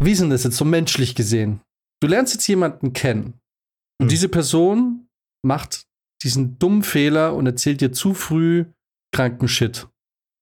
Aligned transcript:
wie 0.00 0.12
ist 0.12 0.20
denn 0.20 0.30
das 0.30 0.44
jetzt 0.44 0.56
so 0.56 0.64
menschlich 0.64 1.14
gesehen? 1.14 1.60
Du 2.00 2.08
lernst 2.08 2.34
jetzt 2.34 2.46
jemanden 2.46 2.92
kennen 2.92 3.34
und 4.00 4.04
Hm. 4.04 4.08
diese 4.08 4.28
Person 4.28 5.08
macht 5.44 5.86
diesen 6.22 6.58
dummen 6.58 6.82
Fehler 6.82 7.34
und 7.34 7.46
erzählt 7.46 7.80
dir 7.80 7.92
zu 7.92 8.14
früh 8.14 8.66
kranken 9.14 9.48
Shit. 9.48 9.88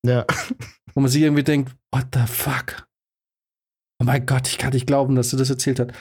Ja. 0.05 0.25
Wo 0.93 1.01
man 1.01 1.09
sich 1.11 1.21
irgendwie 1.21 1.43
denkt, 1.43 1.75
what 1.93 2.07
the 2.13 2.25
fuck? 2.27 2.87
Oh 4.01 4.05
mein 4.05 4.25
Gott, 4.25 4.47
ich 4.47 4.57
kann 4.57 4.73
nicht 4.73 4.87
glauben, 4.87 5.15
dass 5.15 5.29
du 5.29 5.37
das 5.37 5.49
erzählt 5.49 5.79
hast. 5.79 5.91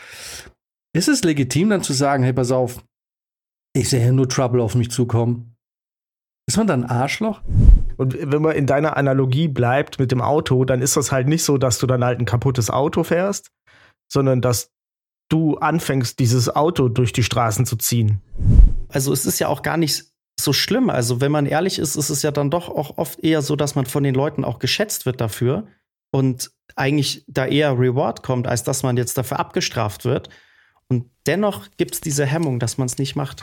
Ist 0.94 1.08
es 1.08 1.24
legitim 1.24 1.70
dann 1.70 1.82
zu 1.82 1.92
sagen, 1.92 2.22
hey, 2.22 2.32
pass 2.32 2.50
auf, 2.50 2.82
ich 3.74 3.88
sehe 3.90 4.00
hier 4.00 4.12
nur 4.12 4.28
Trouble 4.28 4.62
auf 4.62 4.74
mich 4.74 4.90
zukommen? 4.90 5.54
Ist 6.48 6.56
man 6.56 6.66
dann 6.66 6.84
ein 6.84 6.90
Arschloch? 6.90 7.42
Und 7.96 8.16
wenn 8.20 8.42
man 8.42 8.56
in 8.56 8.66
deiner 8.66 8.96
Analogie 8.96 9.48
bleibt 9.48 9.98
mit 9.98 10.12
dem 10.12 10.20
Auto, 10.20 10.64
dann 10.64 10.82
ist 10.82 10.96
das 10.96 11.12
halt 11.12 11.28
nicht 11.28 11.44
so, 11.44 11.58
dass 11.58 11.78
du 11.78 11.86
dann 11.86 12.04
halt 12.04 12.18
ein 12.18 12.26
kaputtes 12.26 12.70
Auto 12.70 13.04
fährst, 13.04 13.50
sondern 14.08 14.40
dass 14.40 14.70
du 15.28 15.56
anfängst, 15.56 16.18
dieses 16.18 16.54
Auto 16.54 16.88
durch 16.88 17.12
die 17.12 17.22
Straßen 17.22 17.66
zu 17.66 17.76
ziehen. 17.76 18.20
Also 18.88 19.12
es 19.12 19.26
ist 19.26 19.38
ja 19.38 19.48
auch 19.48 19.62
gar 19.62 19.76
nicht 19.76 20.04
so 20.38 20.52
schlimm. 20.52 20.90
Also 20.90 21.20
wenn 21.20 21.32
man 21.32 21.46
ehrlich 21.46 21.78
ist, 21.78 21.96
ist 21.96 22.10
es 22.10 22.22
ja 22.22 22.30
dann 22.30 22.50
doch 22.50 22.68
auch 22.68 22.98
oft 22.98 23.22
eher 23.24 23.42
so, 23.42 23.56
dass 23.56 23.74
man 23.74 23.86
von 23.86 24.04
den 24.04 24.14
Leuten 24.14 24.44
auch 24.44 24.58
geschätzt 24.58 25.06
wird 25.06 25.20
dafür 25.20 25.66
und 26.12 26.50
eigentlich 26.76 27.24
da 27.26 27.46
eher 27.46 27.78
Reward 27.78 28.22
kommt, 28.22 28.46
als 28.46 28.62
dass 28.62 28.82
man 28.82 28.96
jetzt 28.96 29.16
dafür 29.18 29.40
abgestraft 29.40 30.04
wird. 30.04 30.28
Und 30.88 31.10
dennoch 31.26 31.68
gibt 31.76 31.94
es 31.94 32.00
diese 32.00 32.26
Hemmung, 32.26 32.60
dass 32.60 32.78
man 32.78 32.86
es 32.86 32.98
nicht 32.98 33.16
macht. 33.16 33.42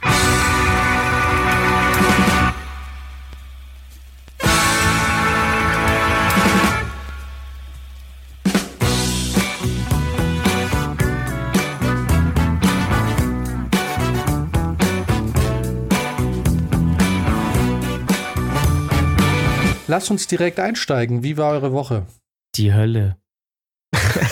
Lasst 19.93 20.09
uns 20.09 20.25
direkt 20.25 20.59
einsteigen. 20.59 21.21
Wie 21.21 21.37
war 21.37 21.51
eure 21.51 21.71
Woche? 21.71 22.07
Die 22.55 22.73
Hölle. 22.73 23.15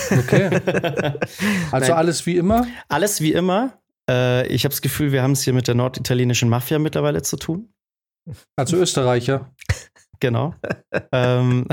Okay. 0.10 0.50
Also 1.72 1.90
Nein. 1.90 1.98
alles 2.00 2.26
wie 2.26 2.36
immer? 2.36 2.66
Alles 2.88 3.22
wie 3.22 3.32
immer. 3.32 3.80
Äh, 4.10 4.48
ich 4.48 4.64
habe 4.64 4.72
das 4.72 4.82
Gefühl, 4.82 5.12
wir 5.12 5.22
haben 5.22 5.34
es 5.34 5.44
hier 5.44 5.54
mit 5.54 5.68
der 5.68 5.76
norditalienischen 5.76 6.50
Mafia 6.50 6.80
mittlerweile 6.80 7.22
zu 7.22 7.38
tun. 7.38 7.72
Also 8.56 8.76
Österreicher. 8.76 9.54
Genau. 10.20 10.56
ähm, 11.12 11.68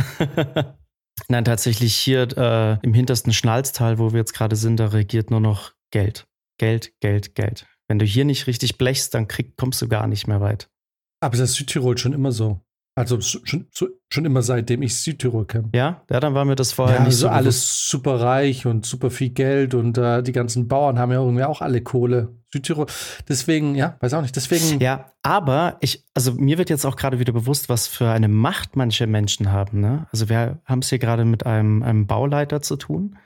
Nein, 1.28 1.46
tatsächlich 1.46 1.94
hier 1.96 2.28
äh, 2.36 2.76
im 2.82 2.92
hintersten 2.92 3.32
Schnalztal, 3.32 3.98
wo 3.98 4.12
wir 4.12 4.18
jetzt 4.18 4.34
gerade 4.34 4.56
sind, 4.56 4.78
da 4.80 4.88
regiert 4.88 5.30
nur 5.30 5.40
noch 5.40 5.72
Geld. 5.92 6.26
Geld, 6.58 6.92
Geld, 7.00 7.34
Geld. 7.34 7.66
Wenn 7.88 7.98
du 7.98 8.04
hier 8.04 8.26
nicht 8.26 8.48
richtig 8.48 8.76
blechst, 8.76 9.14
dann 9.14 9.28
krieg, 9.28 9.56
kommst 9.56 9.80
du 9.80 9.88
gar 9.88 10.06
nicht 10.06 10.26
mehr 10.26 10.42
weit. 10.42 10.68
Aber 11.20 11.38
das 11.38 11.52
ist 11.52 11.56
Südtirol 11.56 11.96
schon 11.96 12.12
immer 12.12 12.32
so. 12.32 12.60
Also 12.98 13.20
schon, 13.20 13.66
schon 14.10 14.24
immer 14.24 14.42
seitdem 14.42 14.82
ich 14.82 14.96
Südtirol 14.96 15.46
kenne. 15.46 15.70
Ja, 15.72 16.02
ja, 16.10 16.18
dann 16.20 16.34
war 16.34 16.44
mir 16.44 16.56
das 16.56 16.72
vorher 16.72 16.96
Ja, 16.96 17.02
nicht 17.02 17.12
also 17.14 17.26
so 17.26 17.28
alles 17.28 17.54
bewusst. 17.60 17.88
super 17.90 18.20
reich 18.20 18.66
und 18.66 18.84
super 18.84 19.10
viel 19.10 19.30
Geld 19.30 19.74
und 19.74 19.96
äh, 19.98 20.22
die 20.22 20.32
ganzen 20.32 20.66
Bauern 20.66 20.98
haben 20.98 21.12
ja 21.12 21.20
irgendwie 21.20 21.44
auch 21.44 21.60
alle 21.62 21.80
Kohle. 21.80 22.34
Südtirol. 22.52 22.86
Deswegen, 23.28 23.74
ja, 23.74 23.96
weiß 24.00 24.14
auch 24.14 24.22
nicht. 24.22 24.34
Deswegen, 24.34 24.80
Ja, 24.80 25.12
aber 25.22 25.76
ich, 25.80 26.04
also 26.14 26.32
mir 26.32 26.58
wird 26.58 26.70
jetzt 26.70 26.86
auch 26.86 26.96
gerade 26.96 27.18
wieder 27.20 27.32
bewusst, 27.32 27.68
was 27.68 27.86
für 27.86 28.08
eine 28.10 28.26
Macht 28.28 28.74
manche 28.74 29.06
Menschen 29.06 29.52
haben. 29.52 29.80
Ne? 29.80 30.06
Also 30.10 30.28
wir 30.28 30.60
haben 30.64 30.80
es 30.80 30.88
hier 30.88 30.98
gerade 30.98 31.24
mit 31.24 31.46
einem, 31.46 31.82
einem 31.82 32.06
Bauleiter 32.06 32.62
zu 32.62 32.76
tun, 32.76 33.18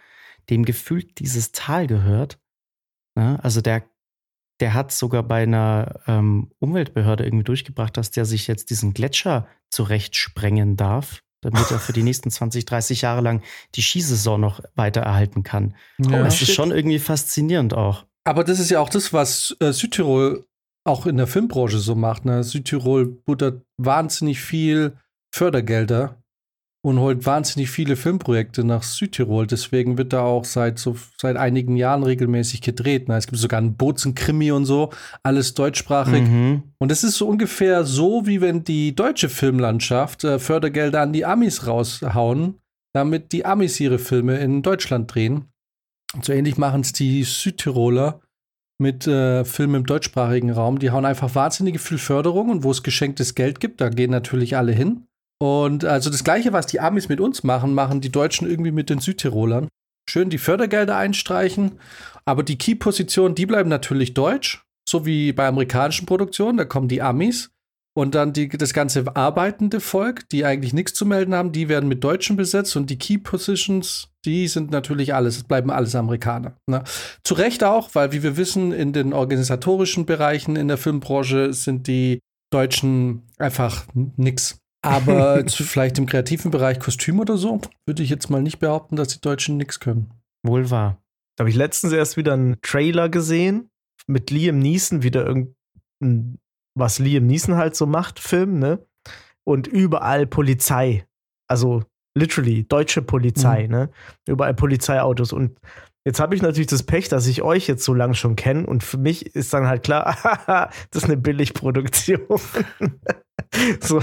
dem 0.50 0.64
gefühlt 0.64 1.18
dieses 1.20 1.52
Tal 1.52 1.86
gehört. 1.86 2.40
Ne? 3.14 3.38
Also 3.42 3.60
der, 3.60 3.84
der 4.60 4.74
hat 4.74 4.90
sogar 4.92 5.22
bei 5.22 5.44
einer 5.44 6.00
ähm, 6.08 6.50
Umweltbehörde 6.58 7.24
irgendwie 7.24 7.44
durchgebracht, 7.44 7.96
dass 7.96 8.10
der 8.10 8.24
sich 8.24 8.48
jetzt 8.48 8.70
diesen 8.70 8.92
Gletscher 8.92 9.46
zurechtsprengen 9.72 10.76
darf, 10.76 11.22
damit 11.40 11.70
er 11.70 11.78
für 11.78 11.92
die 11.92 12.02
nächsten 12.02 12.30
20, 12.30 12.64
30 12.64 13.02
Jahre 13.02 13.20
lang 13.20 13.42
die 13.74 13.82
Skisaison 13.82 14.40
noch 14.40 14.60
weiter 14.74 15.00
erhalten 15.00 15.42
kann. 15.42 15.74
ja. 15.98 16.22
das 16.22 16.40
ist 16.40 16.54
schon 16.54 16.70
irgendwie 16.70 16.98
faszinierend 16.98 17.74
auch. 17.74 18.04
Aber 18.24 18.44
das 18.44 18.60
ist 18.60 18.70
ja 18.70 18.80
auch 18.80 18.88
das, 18.88 19.12
was 19.12 19.56
äh, 19.60 19.72
Südtirol 19.72 20.46
auch 20.84 21.06
in 21.06 21.16
der 21.16 21.26
Filmbranche 21.26 21.78
so 21.78 21.94
macht. 21.94 22.24
Ne? 22.24 22.44
Südtirol 22.44 23.06
buttert 23.06 23.62
wahnsinnig 23.78 24.40
viel 24.40 24.96
Fördergelder 25.34 26.21
und 26.84 26.98
holt 26.98 27.24
wahnsinnig 27.24 27.70
viele 27.70 27.94
Filmprojekte 27.94 28.64
nach 28.64 28.82
Südtirol. 28.82 29.46
Deswegen 29.46 29.98
wird 29.98 30.12
da 30.12 30.22
auch 30.22 30.44
seit 30.44 30.80
so 30.80 30.96
seit 31.16 31.36
einigen 31.36 31.76
Jahren 31.76 32.02
regelmäßig 32.02 32.60
gedreht. 32.60 33.08
Ne? 33.08 33.16
Es 33.16 33.28
gibt 33.28 33.38
sogar 33.38 33.58
einen 33.58 33.76
Bozen-Krimi 33.76 34.50
und 34.50 34.64
so, 34.64 34.90
alles 35.22 35.54
deutschsprachig. 35.54 36.22
Mhm. 36.22 36.64
Und 36.78 36.90
es 36.90 37.04
ist 37.04 37.16
so 37.16 37.28
ungefähr 37.28 37.84
so, 37.84 38.26
wie 38.26 38.40
wenn 38.40 38.64
die 38.64 38.96
deutsche 38.96 39.28
Filmlandschaft 39.28 40.24
äh, 40.24 40.40
Fördergelder 40.40 41.00
an 41.00 41.12
die 41.12 41.24
Amis 41.24 41.68
raushauen, 41.68 42.58
damit 42.92 43.32
die 43.32 43.46
Amis 43.46 43.78
ihre 43.78 44.00
Filme 44.00 44.38
in 44.38 44.62
Deutschland 44.62 45.14
drehen. 45.14 45.52
Und 46.14 46.24
so 46.24 46.32
ähnlich 46.32 46.58
machen 46.58 46.80
es 46.80 46.92
die 46.92 47.22
Südtiroler 47.22 48.20
mit 48.78 49.06
äh, 49.06 49.44
Filmen 49.44 49.76
im 49.76 49.86
deutschsprachigen 49.86 50.50
Raum. 50.50 50.80
Die 50.80 50.90
hauen 50.90 51.04
einfach 51.04 51.32
wahnsinnige 51.36 51.78
viel 51.78 51.98
Förderung 51.98 52.50
und 52.50 52.64
wo 52.64 52.72
es 52.72 52.82
geschenktes 52.82 53.36
Geld 53.36 53.60
gibt, 53.60 53.80
da 53.80 53.88
gehen 53.88 54.10
natürlich 54.10 54.56
alle 54.56 54.72
hin. 54.72 55.06
Und 55.42 55.84
also 55.84 56.08
das 56.08 56.22
Gleiche, 56.22 56.52
was 56.52 56.68
die 56.68 56.78
Amis 56.78 57.08
mit 57.08 57.18
uns 57.18 57.42
machen, 57.42 57.74
machen 57.74 58.00
die 58.00 58.12
Deutschen 58.12 58.48
irgendwie 58.48 58.70
mit 58.70 58.88
den 58.90 59.00
Südtirolern. 59.00 59.66
Schön 60.08 60.30
die 60.30 60.38
Fördergelder 60.38 60.96
einstreichen, 60.96 61.80
aber 62.24 62.44
die 62.44 62.56
Key-Positionen, 62.56 63.34
die 63.34 63.46
bleiben 63.46 63.68
natürlich 63.68 64.14
deutsch, 64.14 64.62
so 64.88 65.04
wie 65.04 65.32
bei 65.32 65.48
amerikanischen 65.48 66.06
Produktionen, 66.06 66.58
da 66.58 66.64
kommen 66.64 66.86
die 66.86 67.02
Amis. 67.02 67.50
Und 67.92 68.14
dann 68.14 68.32
die, 68.32 68.50
das 68.50 68.72
ganze 68.72 69.16
arbeitende 69.16 69.80
Volk, 69.80 70.28
die 70.28 70.44
eigentlich 70.44 70.74
nichts 70.74 70.94
zu 70.94 71.04
melden 71.04 71.34
haben, 71.34 71.50
die 71.50 71.68
werden 71.68 71.88
mit 71.88 72.04
Deutschen 72.04 72.36
besetzt 72.36 72.76
und 72.76 72.88
die 72.88 72.98
Key 72.98 73.18
Positions, 73.18 74.10
die 74.24 74.46
sind 74.46 74.70
natürlich 74.70 75.12
alles, 75.12 75.38
es 75.38 75.42
bleiben 75.42 75.72
alles 75.72 75.96
Amerikaner. 75.96 76.56
Ne? 76.70 76.84
Zu 77.24 77.34
Recht 77.34 77.64
auch, 77.64 77.96
weil 77.96 78.12
wie 78.12 78.22
wir 78.22 78.36
wissen, 78.36 78.70
in 78.70 78.92
den 78.92 79.12
organisatorischen 79.12 80.06
Bereichen 80.06 80.54
in 80.54 80.68
der 80.68 80.78
Filmbranche 80.78 81.52
sind 81.52 81.88
die 81.88 82.20
Deutschen 82.52 83.24
einfach 83.38 83.86
nix. 83.94 84.61
Aber 84.82 85.46
zu, 85.46 85.64
vielleicht 85.64 85.98
im 85.98 86.06
kreativen 86.06 86.50
Bereich 86.50 86.80
Kostüm 86.80 87.20
oder 87.20 87.36
so, 87.36 87.60
würde 87.86 88.02
ich 88.02 88.10
jetzt 88.10 88.30
mal 88.30 88.42
nicht 88.42 88.58
behaupten, 88.58 88.96
dass 88.96 89.08
die 89.08 89.20
Deutschen 89.20 89.56
nix 89.56 89.80
können. 89.80 90.10
Wohl 90.44 90.70
wahr. 90.70 90.98
Da 91.36 91.42
habe 91.42 91.50
ich 91.50 91.56
letztens 91.56 91.92
erst 91.92 92.16
wieder 92.16 92.34
einen 92.34 92.60
Trailer 92.60 93.08
gesehen 93.08 93.70
mit 94.06 94.30
Liam 94.30 94.58
Neeson, 94.58 95.02
wieder 95.02 95.24
irgendein, 95.24 96.38
was 96.74 96.98
Liam 96.98 97.26
Neeson 97.26 97.56
halt 97.56 97.76
so 97.76 97.86
macht, 97.86 98.18
Film, 98.18 98.58
ne? 98.58 98.84
Und 99.44 99.66
überall 99.66 100.26
Polizei. 100.26 101.06
Also 101.48 101.84
literally, 102.16 102.64
deutsche 102.64 103.02
Polizei, 103.02 103.66
ne? 103.66 103.90
Überall 104.28 104.54
Polizeiautos. 104.54 105.32
Und 105.32 105.58
jetzt 106.04 106.20
habe 106.20 106.34
ich 106.34 106.42
natürlich 106.42 106.66
das 106.68 106.82
Pech, 106.82 107.08
dass 107.08 107.26
ich 107.26 107.42
euch 107.42 107.66
jetzt 107.66 107.84
so 107.84 107.94
lange 107.94 108.14
schon 108.14 108.36
kenne. 108.36 108.66
Und 108.66 108.82
für 108.82 108.98
mich 108.98 109.34
ist 109.34 109.54
dann 109.54 109.66
halt 109.66 109.84
klar, 109.84 110.16
das 110.90 111.02
ist 111.02 111.04
eine 111.04 111.16
Billigproduktion. 111.16 112.20
so, 113.80 114.02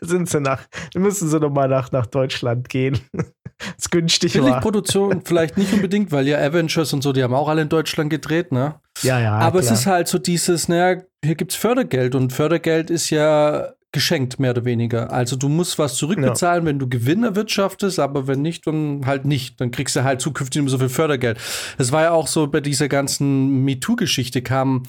sind 0.00 0.28
sie 0.28 0.40
nach, 0.40 0.62
müssen 0.94 1.28
sie 1.28 1.40
nochmal 1.40 1.68
nach, 1.68 1.92
nach 1.92 2.06
Deutschland 2.06 2.68
gehen. 2.68 2.98
Das 3.76 3.90
günstig 3.90 4.34
war. 4.36 4.44
Billigproduktion 4.46 5.20
vielleicht 5.22 5.58
nicht 5.58 5.70
unbedingt, 5.74 6.12
weil 6.12 6.26
ja 6.26 6.38
Avengers 6.38 6.94
und 6.94 7.02
so, 7.02 7.12
die 7.12 7.22
haben 7.22 7.34
auch 7.34 7.46
alle 7.46 7.60
in 7.60 7.68
Deutschland 7.68 8.08
gedreht, 8.08 8.52
ne? 8.52 8.76
Ja, 9.02 9.20
ja. 9.20 9.34
Aber 9.34 9.58
es 9.58 9.66
klar. 9.66 9.78
ist 9.78 9.86
halt 9.86 10.08
so 10.08 10.16
dieses, 10.16 10.68
naja, 10.68 11.02
hier 11.22 11.34
gibt's 11.34 11.56
Fördergeld 11.56 12.14
und 12.14 12.32
Fördergeld 12.32 12.88
ist 12.88 13.10
ja 13.10 13.74
geschenkt, 13.92 14.38
mehr 14.38 14.52
oder 14.52 14.64
weniger. 14.64 15.12
Also 15.12 15.36
du 15.36 15.48
musst 15.48 15.78
was 15.78 15.96
zurückbezahlen, 15.96 16.64
wenn 16.64 16.78
du 16.78 16.88
Gewinn 16.88 17.24
erwirtschaftest, 17.24 17.98
aber 17.98 18.26
wenn 18.26 18.40
nicht, 18.40 18.66
dann 18.66 19.04
halt 19.04 19.24
nicht. 19.24 19.60
Dann 19.60 19.72
kriegst 19.72 19.96
du 19.96 20.04
halt 20.04 20.20
zukünftig 20.20 20.60
immer 20.60 20.70
so 20.70 20.78
viel 20.78 20.88
Fördergeld. 20.88 21.38
Das 21.76 21.90
war 21.90 22.02
ja 22.02 22.10
auch 22.12 22.28
so 22.28 22.46
bei 22.46 22.60
dieser 22.60 22.88
ganzen 22.88 23.64
MeToo-Geschichte 23.64 24.42
kam, 24.42 24.84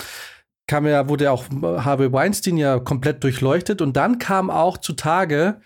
kam 0.72 0.88
ja, 0.88 1.10
wurde 1.10 1.26
ja 1.26 1.32
auch 1.32 1.44
Harvey 1.62 2.14
Weinstein 2.14 2.56
ja 2.56 2.80
komplett 2.80 3.22
durchleuchtet 3.26 3.82
und 3.82 3.98
dann 3.98 4.20
kam 4.20 4.50
auch 4.50 4.78
zutage, 4.78 5.60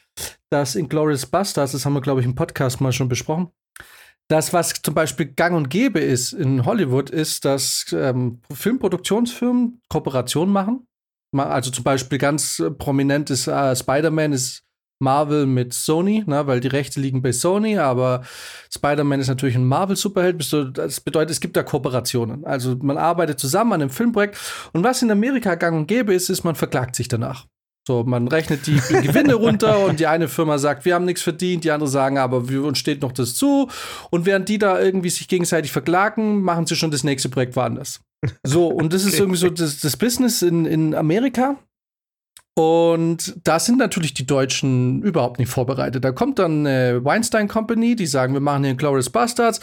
dass 0.50 0.74
in 0.74 0.90
Glorious 0.90 1.28
Bastards, 1.28 1.74
das 1.74 1.86
haben 1.86 1.94
wir, 1.94 2.02
glaube 2.02 2.22
ich, 2.22 2.25
im 2.25 2.34
Podcast 2.34 2.81
mal 2.81 2.92
schon 2.92 3.07
besprochen, 3.07 3.50
das, 4.30 4.52
was 4.52 4.74
zum 4.81 4.96
Beispiel 4.96 5.28
gang 5.28 5.56
und 5.56 5.69
gäbe 5.69 6.00
ist 6.00 6.34
in 6.34 6.66
Hollywood, 6.66 7.12
ist, 7.12 7.46
dass 7.46 7.86
ähm, 7.94 8.42
Filmproduktionsfirmen 8.52 9.80
Kooperationen 9.90 10.52
machen. 10.52 10.88
Ma- 11.31 11.50
Also 11.50 11.69
zum 11.69 11.84
Beispiel 11.84 12.18
ganz 12.18 12.57
äh, 12.57 12.72
prominent 12.72 13.30
ist 13.30 13.46
äh, 13.46 13.75
Spider-Man 13.75 14.34
ist 14.34 14.63
Marvel 15.00 15.45
mit 15.45 15.74
Sony, 15.74 16.24
ne, 16.25 16.47
weil 16.47 16.59
die 16.59 16.68
Rechte 16.68 17.00
liegen 17.00 17.21
bei 17.21 17.31
Sony, 17.31 17.77
aber 17.77 18.24
Spider-Man 18.74 19.19
ist 19.19 19.27
natürlich 19.27 19.56
ein 19.56 19.65
Marvel-Superheld. 19.65 20.53
Das 20.77 21.01
bedeutet, 21.01 21.31
es 21.31 21.42
gibt 21.42 21.57
da 21.57 21.63
Kooperationen. 21.63 22.45
Also 22.45 22.77
man 22.81 22.97
arbeitet 22.97 23.39
zusammen 23.39 23.74
an 23.74 23.81
einem 23.81 23.89
Filmprojekt 23.89 24.38
und 24.74 24.83
was 24.83 25.01
in 25.01 25.12
Amerika 25.12 25.56
gang 25.56 25.77
und 25.77 25.88
gäbe 25.88 26.13
ist, 26.13 26.30
ist, 26.30 26.44
man 26.44 26.56
verklagt 26.56 26.95
sich 26.95 27.07
danach. 27.07 27.45
So, 27.88 28.03
man 28.03 28.27
rechnet 28.27 28.65
die 28.65 28.75
Gewinne 29.01 29.36
runter 29.36 29.86
und 29.86 30.00
die 30.00 30.07
eine 30.07 30.27
Firma 30.27 30.57
sagt, 30.57 30.86
wir 30.86 30.95
haben 30.95 31.06
nichts 31.06 31.21
verdient, 31.21 31.63
die 31.63 31.71
andere 31.71 31.89
sagen, 31.89 32.18
aber 32.18 32.50
wir, 32.50 32.63
uns 32.63 32.80
steht 32.80 33.03
noch 33.03 33.12
das 33.12 33.36
zu. 33.36 33.69
Und 34.09 34.25
während 34.25 34.50
die 34.50 34.57
da 34.57 34.80
irgendwie 34.80 35.12
sich 35.12 35.27
gegenseitig 35.27 35.71
verklagen, 35.71 36.42
machen 36.42 36.65
sie 36.65 36.75
schon 36.75 36.89
das 36.89 37.03
nächste 37.03 37.30
Projekt 37.30 37.56
woanders. 37.56 38.01
So, 38.44 38.68
und 38.69 38.92
das 38.92 39.03
okay. 39.03 39.13
ist 39.13 39.19
irgendwie 39.19 39.38
so 39.38 39.50
das, 39.50 39.81
das 39.81 39.97
Business 39.97 40.42
in, 40.42 40.65
in 40.65 40.95
Amerika. 40.95 41.57
Und 42.57 43.36
da 43.44 43.60
sind 43.60 43.78
natürlich 43.78 44.13
die 44.13 44.25
Deutschen 44.25 45.02
überhaupt 45.04 45.40
nicht 45.40 45.50
vorbereitet. 45.50 46.06
Da 46.06 46.13
kommt 46.13 46.40
dann 46.40 46.66
eine 46.66 47.04
Weinstein 47.04 47.50
Company, 47.50 47.98
die 47.98 48.06
sagen, 48.07 48.34
wir 48.34 48.40
machen 48.40 48.63
hier 48.63 48.75
Glorious 48.75 49.10
Bastards 49.10 49.60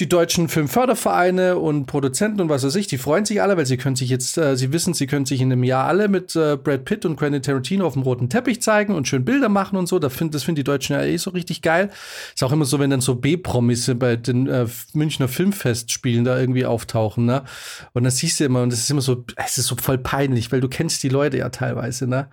die 0.00 0.08
deutschen 0.08 0.48
Filmfördervereine 0.48 1.58
und 1.58 1.86
Produzenten 1.86 2.40
und 2.40 2.48
was 2.48 2.64
weiß 2.64 2.74
ich, 2.76 2.86
die 2.86 2.98
freuen 2.98 3.26
sich 3.26 3.42
alle, 3.42 3.56
weil 3.56 3.66
sie 3.66 3.76
können 3.76 3.96
sich 3.96 4.08
jetzt, 4.08 4.38
äh, 4.38 4.56
sie 4.56 4.72
wissen, 4.72 4.94
sie 4.94 5.06
können 5.06 5.26
sich 5.26 5.40
in 5.40 5.52
einem 5.52 5.62
Jahr 5.62 5.86
alle 5.86 6.08
mit 6.08 6.34
äh, 6.34 6.56
Brad 6.56 6.86
Pitt 6.86 7.04
und 7.04 7.16
Quentin 7.16 7.42
Tarantino 7.42 7.86
auf 7.86 7.92
dem 7.92 8.02
roten 8.02 8.30
Teppich 8.30 8.62
zeigen 8.62 8.94
und 8.94 9.06
schön 9.06 9.24
Bilder 9.24 9.50
machen 9.50 9.76
und 9.76 9.86
so. 9.86 9.98
Da 9.98 10.08
find, 10.08 10.34
das 10.34 10.42
finden 10.42 10.56
die 10.56 10.64
Deutschen 10.64 10.96
ja 10.96 11.02
eh 11.02 11.16
so 11.18 11.30
richtig 11.30 11.60
geil. 11.60 11.90
Ist 12.34 12.42
auch 12.42 12.52
immer 12.52 12.64
so, 12.64 12.78
wenn 12.78 12.90
dann 12.90 13.02
so 13.02 13.14
B-Promis 13.14 13.92
bei 13.96 14.16
den 14.16 14.46
äh, 14.48 14.66
Münchner 14.94 15.28
Filmfestspielen 15.28 16.24
da 16.24 16.40
irgendwie 16.40 16.64
auftauchen, 16.64 17.26
ne? 17.26 17.44
Und 17.92 18.04
das 18.04 18.16
siehst 18.16 18.40
du 18.40 18.44
immer 18.44 18.62
und 18.62 18.72
das 18.72 18.80
ist 18.80 18.90
immer 18.90 19.02
so, 19.02 19.24
es 19.36 19.58
ist 19.58 19.66
so 19.66 19.76
voll 19.76 19.98
peinlich, 19.98 20.50
weil 20.50 20.60
du 20.60 20.68
kennst 20.68 21.02
die 21.02 21.08
Leute 21.10 21.36
ja 21.36 21.50
teilweise, 21.50 22.06
ne? 22.06 22.30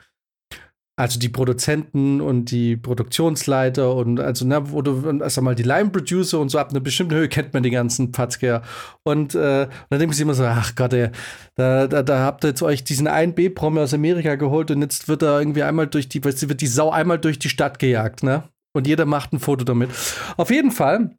Also 0.97 1.19
die 1.19 1.29
Produzenten 1.29 2.21
und 2.21 2.49
die 2.49 2.75
Produktionsleiter 2.75 3.95
und 3.95 4.19
also, 4.19 4.45
ne, 4.45 4.71
wo 4.71 4.81
du, 4.81 5.19
also 5.21 5.43
mal 5.43 5.53
die 5.53 5.63
Line-Producer 5.63 6.39
und 6.39 6.49
so 6.49 6.57
ab 6.57 6.71
einer 6.71 6.79
bestimmten 6.79 7.13
Höhe 7.13 7.29
kennt 7.29 7.53
man 7.53 7.61
die 7.61 7.69
ganzen 7.69 8.11
Patzker. 8.11 8.63
Und, 9.03 9.35
äh, 9.35 9.65
und 9.65 9.71
dann 9.91 9.99
denken 9.99 10.13
sie 10.13 10.23
immer 10.23 10.33
so, 10.33 10.43
ach 10.43 10.73
Gott, 10.75 10.93
ey, 10.93 11.11
da, 11.55 11.85
da, 11.85 12.01
da 12.01 12.19
habt 12.21 12.43
ihr 12.43 12.49
jetzt 12.49 12.63
euch 12.63 12.83
diesen 12.83 13.07
einen 13.07 13.35
B-Promi 13.35 13.79
aus 13.79 13.93
Amerika 13.93 14.35
geholt 14.35 14.71
und 14.71 14.81
jetzt 14.81 15.07
wird 15.07 15.21
er 15.21 15.39
irgendwie 15.39 15.61
einmal 15.61 15.85
durch 15.85 16.09
die, 16.09 16.23
weißt 16.23 16.41
du, 16.41 16.49
wird 16.49 16.61
die 16.61 16.67
Sau 16.67 16.89
einmal 16.89 17.19
durch 17.19 17.37
die 17.37 17.49
Stadt 17.49 17.77
gejagt, 17.77 18.23
ne? 18.23 18.43
Und 18.73 18.87
jeder 18.87 19.05
macht 19.05 19.33
ein 19.33 19.39
Foto 19.39 19.63
damit. 19.65 19.91
Auf 20.35 20.49
jeden 20.49 20.71
Fall 20.71 21.11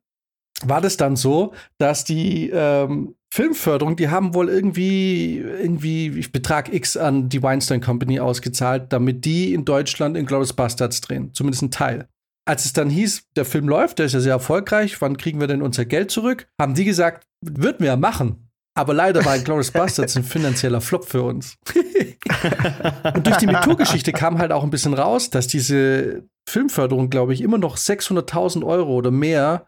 war 0.64 0.80
das 0.80 0.96
dann 0.96 1.16
so, 1.16 1.52
dass 1.78 2.04
die 2.04 2.50
ähm, 2.50 3.14
Filmförderung, 3.32 3.96
die 3.96 4.08
haben 4.08 4.34
wohl 4.34 4.48
irgendwie, 4.48 5.38
irgendwie 5.38 6.10
Betrag 6.32 6.72
X 6.72 6.96
an 6.96 7.28
die 7.28 7.42
Weinstein 7.42 7.80
Company 7.80 8.20
ausgezahlt, 8.20 8.92
damit 8.92 9.24
die 9.24 9.54
in 9.54 9.64
Deutschland 9.64 10.16
in 10.16 10.26
Glorious 10.26 10.54
Bastards 10.54 11.00
drehen. 11.00 11.32
Zumindest 11.34 11.62
ein 11.62 11.70
Teil. 11.70 12.08
Als 12.46 12.64
es 12.64 12.72
dann 12.72 12.88
hieß, 12.88 13.24
der 13.36 13.44
Film 13.44 13.68
läuft, 13.68 13.98
der 13.98 14.06
ist 14.06 14.14
ja 14.14 14.20
sehr 14.20 14.32
erfolgreich, 14.32 15.00
wann 15.02 15.18
kriegen 15.18 15.38
wir 15.38 15.46
denn 15.46 15.60
unser 15.60 15.84
Geld 15.84 16.10
zurück? 16.10 16.48
Haben 16.58 16.74
die 16.74 16.86
gesagt, 16.86 17.26
würden 17.44 17.80
wir 17.80 17.88
ja 17.88 17.96
machen. 17.96 18.48
Aber 18.74 18.94
leider 18.94 19.24
war 19.24 19.38
Glorious 19.38 19.72
Bastards 19.72 20.16
ein 20.16 20.24
finanzieller 20.24 20.80
Flop 20.80 21.04
für 21.04 21.22
uns. 21.22 21.58
und 23.14 23.26
durch 23.26 23.36
die 23.36 23.48
MeToo-Geschichte 23.48 24.12
kam 24.12 24.38
halt 24.38 24.52
auch 24.52 24.62
ein 24.62 24.70
bisschen 24.70 24.94
raus, 24.94 25.30
dass 25.30 25.48
diese 25.48 26.28
Filmförderung, 26.48 27.10
glaube 27.10 27.34
ich, 27.34 27.42
immer 27.42 27.58
noch 27.58 27.76
600.000 27.76 28.64
Euro 28.64 28.94
oder 28.94 29.10
mehr 29.10 29.66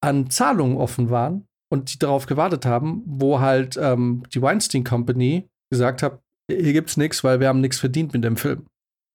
an 0.00 0.30
Zahlungen 0.30 0.76
offen 0.76 1.10
waren 1.10 1.46
und 1.72 1.92
die 1.92 1.98
darauf 1.98 2.26
gewartet 2.26 2.66
haben, 2.66 3.02
wo 3.06 3.40
halt 3.40 3.78
ähm, 3.80 4.22
die 4.32 4.42
Weinstein 4.42 4.84
Company 4.84 5.48
gesagt 5.70 6.02
hat, 6.02 6.20
hier 6.50 6.72
gibt's 6.72 6.96
nichts, 6.96 7.22
weil 7.22 7.40
wir 7.40 7.48
haben 7.48 7.60
nichts 7.60 7.78
verdient 7.78 8.12
mit 8.12 8.24
dem 8.24 8.36
Film. 8.36 8.66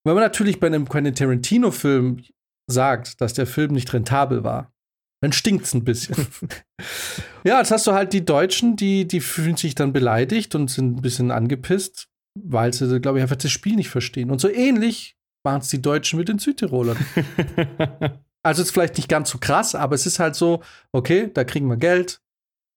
wenn 0.05 0.13
man 0.13 0.23
natürlich 0.23 0.59
bei 0.59 0.67
einem 0.67 0.87
Quentin 0.87 1.15
Tarantino-Film 1.15 2.21
sagt, 2.71 3.19
dass 3.21 3.33
der 3.33 3.45
Film 3.45 3.73
nicht 3.73 3.93
rentabel 3.93 4.43
war, 4.43 4.71
dann 5.21 5.33
stinkt's 5.33 5.73
ein 5.73 5.83
bisschen. 5.83 6.27
ja, 7.43 7.59
jetzt 7.59 7.71
hast 7.71 7.87
du 7.87 7.91
halt 7.91 8.13
die 8.13 8.25
Deutschen, 8.25 8.75
die, 8.75 9.07
die 9.07 9.21
fühlen 9.21 9.57
sich 9.57 9.75
dann 9.75 9.93
beleidigt 9.93 10.55
und 10.55 10.69
sind 10.69 10.97
ein 10.97 11.01
bisschen 11.01 11.31
angepisst, 11.31 12.07
weil 12.39 12.73
sie, 12.73 12.99
glaube 12.99 13.17
ich, 13.17 13.23
einfach 13.23 13.35
das 13.35 13.51
Spiel 13.51 13.75
nicht 13.75 13.89
verstehen. 13.89 14.31
Und 14.31 14.39
so 14.39 14.49
ähnlich 14.49 15.15
machen 15.43 15.61
es 15.61 15.69
die 15.69 15.81
Deutschen 15.81 16.19
mit 16.19 16.29
den 16.29 16.39
Südtirolern. 16.39 16.97
also 18.45 18.61
ist 18.61 18.71
vielleicht 18.71 18.97
nicht 18.97 19.09
ganz 19.09 19.31
so 19.31 19.39
krass, 19.39 19.73
aber 19.73 19.95
es 19.95 20.05
ist 20.05 20.19
halt 20.19 20.35
so, 20.35 20.61
okay, 20.91 21.31
da 21.33 21.43
kriegen 21.43 21.67
wir 21.67 21.77
Geld, 21.77 22.21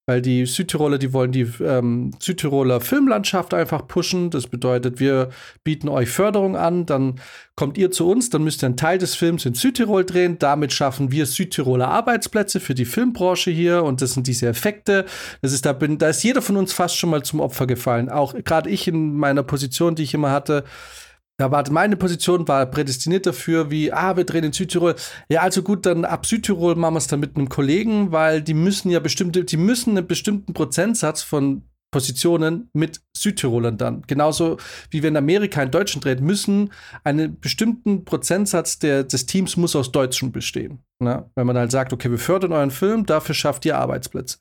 weil 0.07 0.23
die 0.23 0.47
Südtiroler, 0.47 0.97
die 0.97 1.13
wollen 1.13 1.33
die 1.33 1.47
ähm, 1.63 2.13
Südtiroler 2.19 2.81
Filmlandschaft 2.81 3.53
einfach 3.53 3.87
pushen. 3.87 4.31
Das 4.31 4.47
bedeutet, 4.47 4.99
wir 4.99 5.29
bieten 5.65 5.91
euch 5.91 6.09
Förderung 6.09 6.57
an, 6.57 6.87
dann 6.87 7.21
kommt 7.55 7.77
ihr 7.77 7.91
zu 7.91 8.09
uns, 8.09 8.31
dann 8.31 8.45
müsst 8.45 8.65
ihr 8.65 8.69
einen 8.69 8.79
Teil 8.79 8.97
des 8.97 9.15
Films 9.15 9.45
in 9.45 9.53
Südtirol 9.53 10.07
drehen. 10.07 10.39
Damit 10.39 10.73
schaffen 10.73 11.13
wir 11.13 11.27
Südtiroler 11.27 11.89
Arbeitsplätze 11.89 12.61
für 12.61 12.75
die 12.75 12.87
Filmbranche 12.87 13.51
hier 13.51 13.85
und 13.85 14.01
das 14.01 14.15
sind 14.15 14.27
diese 14.27 14.47
Effekte. 14.47 15.05
Das 15.43 15.53
ist 15.53 15.67
da, 15.67 15.75
bin, 15.75 15.99
da 15.99 16.09
ist 16.09 16.23
jeder 16.23 16.41
von 16.41 16.57
uns 16.57 16.73
fast 16.73 16.97
schon 16.97 17.11
mal 17.11 17.23
zum 17.23 17.41
Opfer 17.41 17.67
gefallen. 17.67 18.09
Auch 18.09 18.35
gerade 18.43 18.71
ich 18.71 18.89
in 18.89 19.15
meiner 19.15 19.43
Position, 19.43 19.95
die 19.95 20.05
ich 20.05 20.15
immer 20.15 20.31
hatte, 20.31 20.65
da 21.39 21.53
war 21.53 21.65
meine 21.71 21.97
Position 21.97 22.49
war 22.49 22.67
prädestiniert 22.67 23.25
dafür, 23.25 23.71
wie, 23.71 23.93
ah, 23.93 24.17
wir 24.17 24.25
drehen 24.25 24.45
in 24.45 24.53
Südtirol. 24.53 24.97
Ja, 25.31 25.43
also 25.43 25.63
gut, 25.63 25.87
dann 25.87 26.05
ab 26.05 26.27
Südtirol 26.27 26.75
machen 26.75 26.95
wir 26.95 26.99
es 26.99 27.07
dann 27.07 27.21
mit 27.21 27.37
einem 27.37 27.49
Kollegen, 27.49 28.11
weil 28.11 28.43
die 28.43 28.55
müssen 28.55 28.91
ja 28.91 28.99
bestimmte, 28.99 29.45
die 29.45 29.57
müssen 29.57 29.97
einen 29.97 30.07
bestimmten 30.07 30.53
Prozentsatz 30.53 31.23
von 31.23 31.63
Positionen 31.93 32.69
mit 32.75 33.01
Südtirolern 33.17 33.79
dann. 33.79 34.03
Genauso 34.07 34.59
wie 34.91 35.03
wir 35.03 35.09
in 35.09 35.17
Amerika 35.17 35.63
in 35.63 35.71
Deutschen 35.71 36.03
drehen, 36.03 36.25
müssen 36.25 36.73
einen 37.05 37.41
bestimmten 37.41 38.05
Prozentsatz 38.05 38.79
der, 38.81 39.05
des 39.05 39.25
Teams 39.27 39.57
muss 39.57 39.77
aus 39.77 39.93
Deutschen 39.93 40.33
bestehen. 40.33 40.81
Ne? 40.99 41.31
Wenn 41.37 41.47
man 41.47 41.57
halt 41.57 41.71
sagt, 41.71 41.93
okay, 41.93 42.11
wir 42.11 42.19
fördern 42.19 42.53
euren 42.53 42.73
Film, 42.73 43.07
dafür 43.07 43.35
schafft 43.35 43.65
ihr 43.65 43.79
Arbeitsplätze 43.79 44.39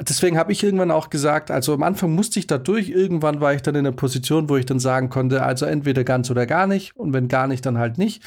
deswegen 0.00 0.38
habe 0.38 0.52
ich 0.52 0.62
irgendwann 0.62 0.90
auch 0.90 1.10
gesagt, 1.10 1.50
also 1.50 1.72
am 1.74 1.82
Anfang 1.82 2.12
musste 2.12 2.38
ich 2.38 2.46
da 2.46 2.58
durch, 2.58 2.88
irgendwann 2.88 3.40
war 3.40 3.54
ich 3.54 3.62
dann 3.62 3.74
in 3.74 3.84
der 3.84 3.92
Position, 3.92 4.48
wo 4.48 4.56
ich 4.56 4.66
dann 4.66 4.78
sagen 4.78 5.08
konnte, 5.08 5.42
also 5.42 5.66
entweder 5.66 6.04
ganz 6.04 6.30
oder 6.30 6.46
gar 6.46 6.66
nicht 6.66 6.94
und 6.96 7.12
wenn 7.12 7.28
gar 7.28 7.46
nicht, 7.46 7.64
dann 7.64 7.78
halt 7.78 7.98
nicht. 7.98 8.22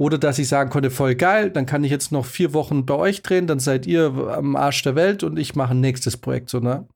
Oder 0.00 0.18
dass 0.18 0.38
ich 0.38 0.48
sagen 0.48 0.70
konnte, 0.70 0.90
voll 0.90 1.16
geil, 1.16 1.50
dann 1.50 1.66
kann 1.66 1.82
ich 1.82 1.90
jetzt 1.90 2.12
noch 2.12 2.24
vier 2.24 2.54
Wochen 2.54 2.86
bei 2.86 2.94
euch 2.94 3.22
drehen, 3.22 3.46
dann 3.46 3.58
seid 3.58 3.86
ihr 3.86 4.12
am 4.36 4.54
Arsch 4.54 4.82
der 4.82 4.94
Welt 4.94 5.24
und 5.24 5.38
ich 5.38 5.56
mache 5.56 5.72
ein 5.72 5.80
nächstes 5.80 6.16
Projekt, 6.16 6.50
so, 6.50 6.60
ne? 6.60 6.86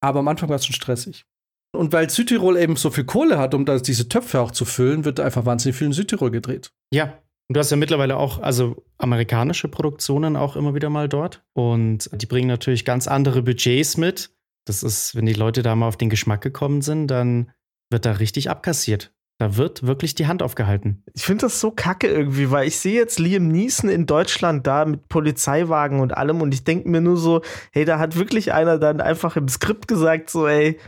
Aber 0.00 0.20
am 0.20 0.28
Anfang 0.28 0.48
war 0.48 0.56
es 0.56 0.66
schon 0.66 0.74
stressig. 0.74 1.24
Und 1.72 1.92
weil 1.92 2.10
Südtirol 2.10 2.56
eben 2.56 2.76
so 2.76 2.90
viel 2.90 3.04
Kohle 3.04 3.38
hat, 3.38 3.54
um 3.54 3.64
da 3.64 3.78
diese 3.78 4.08
Töpfe 4.08 4.40
auch 4.40 4.50
zu 4.50 4.64
füllen, 4.64 5.04
wird 5.04 5.20
einfach 5.20 5.44
wahnsinnig 5.44 5.76
viel 5.76 5.88
in 5.88 5.92
Südtirol 5.92 6.30
gedreht. 6.30 6.72
Ja, 6.92 7.18
und 7.48 7.56
du 7.56 7.60
hast 7.60 7.70
ja 7.70 7.76
mittlerweile 7.76 8.16
auch, 8.16 8.40
also 8.42 8.84
amerikanische 8.98 9.68
Produktionen 9.68 10.36
auch 10.36 10.56
immer 10.56 10.74
wieder 10.74 10.90
mal 10.90 11.08
dort. 11.08 11.44
Und 11.52 12.10
die 12.12 12.26
bringen 12.26 12.48
natürlich 12.48 12.84
ganz 12.84 13.06
andere 13.06 13.42
Budgets 13.42 13.96
mit. 13.96 14.30
Das 14.64 14.82
ist, 14.82 15.14
wenn 15.14 15.26
die 15.26 15.32
Leute 15.32 15.62
da 15.62 15.76
mal 15.76 15.86
auf 15.86 15.96
den 15.96 16.10
Geschmack 16.10 16.40
gekommen 16.40 16.82
sind, 16.82 17.06
dann 17.06 17.52
wird 17.88 18.04
da 18.04 18.12
richtig 18.12 18.50
abkassiert. 18.50 19.12
Da 19.38 19.56
wird 19.56 19.86
wirklich 19.86 20.14
die 20.14 20.26
Hand 20.26 20.42
aufgehalten. 20.42 21.04
Ich 21.12 21.22
finde 21.22 21.42
das 21.42 21.60
so 21.60 21.70
kacke 21.70 22.08
irgendwie, 22.08 22.50
weil 22.50 22.66
ich 22.66 22.78
sehe 22.78 22.94
jetzt 22.94 23.18
Liam 23.18 23.48
Neeson 23.48 23.90
in 23.90 24.06
Deutschland 24.06 24.66
da 24.66 24.84
mit 24.86 25.08
Polizeiwagen 25.08 26.00
und 26.00 26.16
allem 26.16 26.40
und 26.40 26.54
ich 26.54 26.64
denke 26.64 26.88
mir 26.88 27.02
nur 27.02 27.18
so, 27.18 27.42
hey, 27.70 27.84
da 27.84 27.98
hat 27.98 28.16
wirklich 28.16 28.54
einer 28.54 28.78
dann 28.78 29.00
einfach 29.00 29.36
im 29.36 29.48
Skript 29.48 29.88
gesagt, 29.88 30.30
so, 30.30 30.48
ey, 30.48 30.78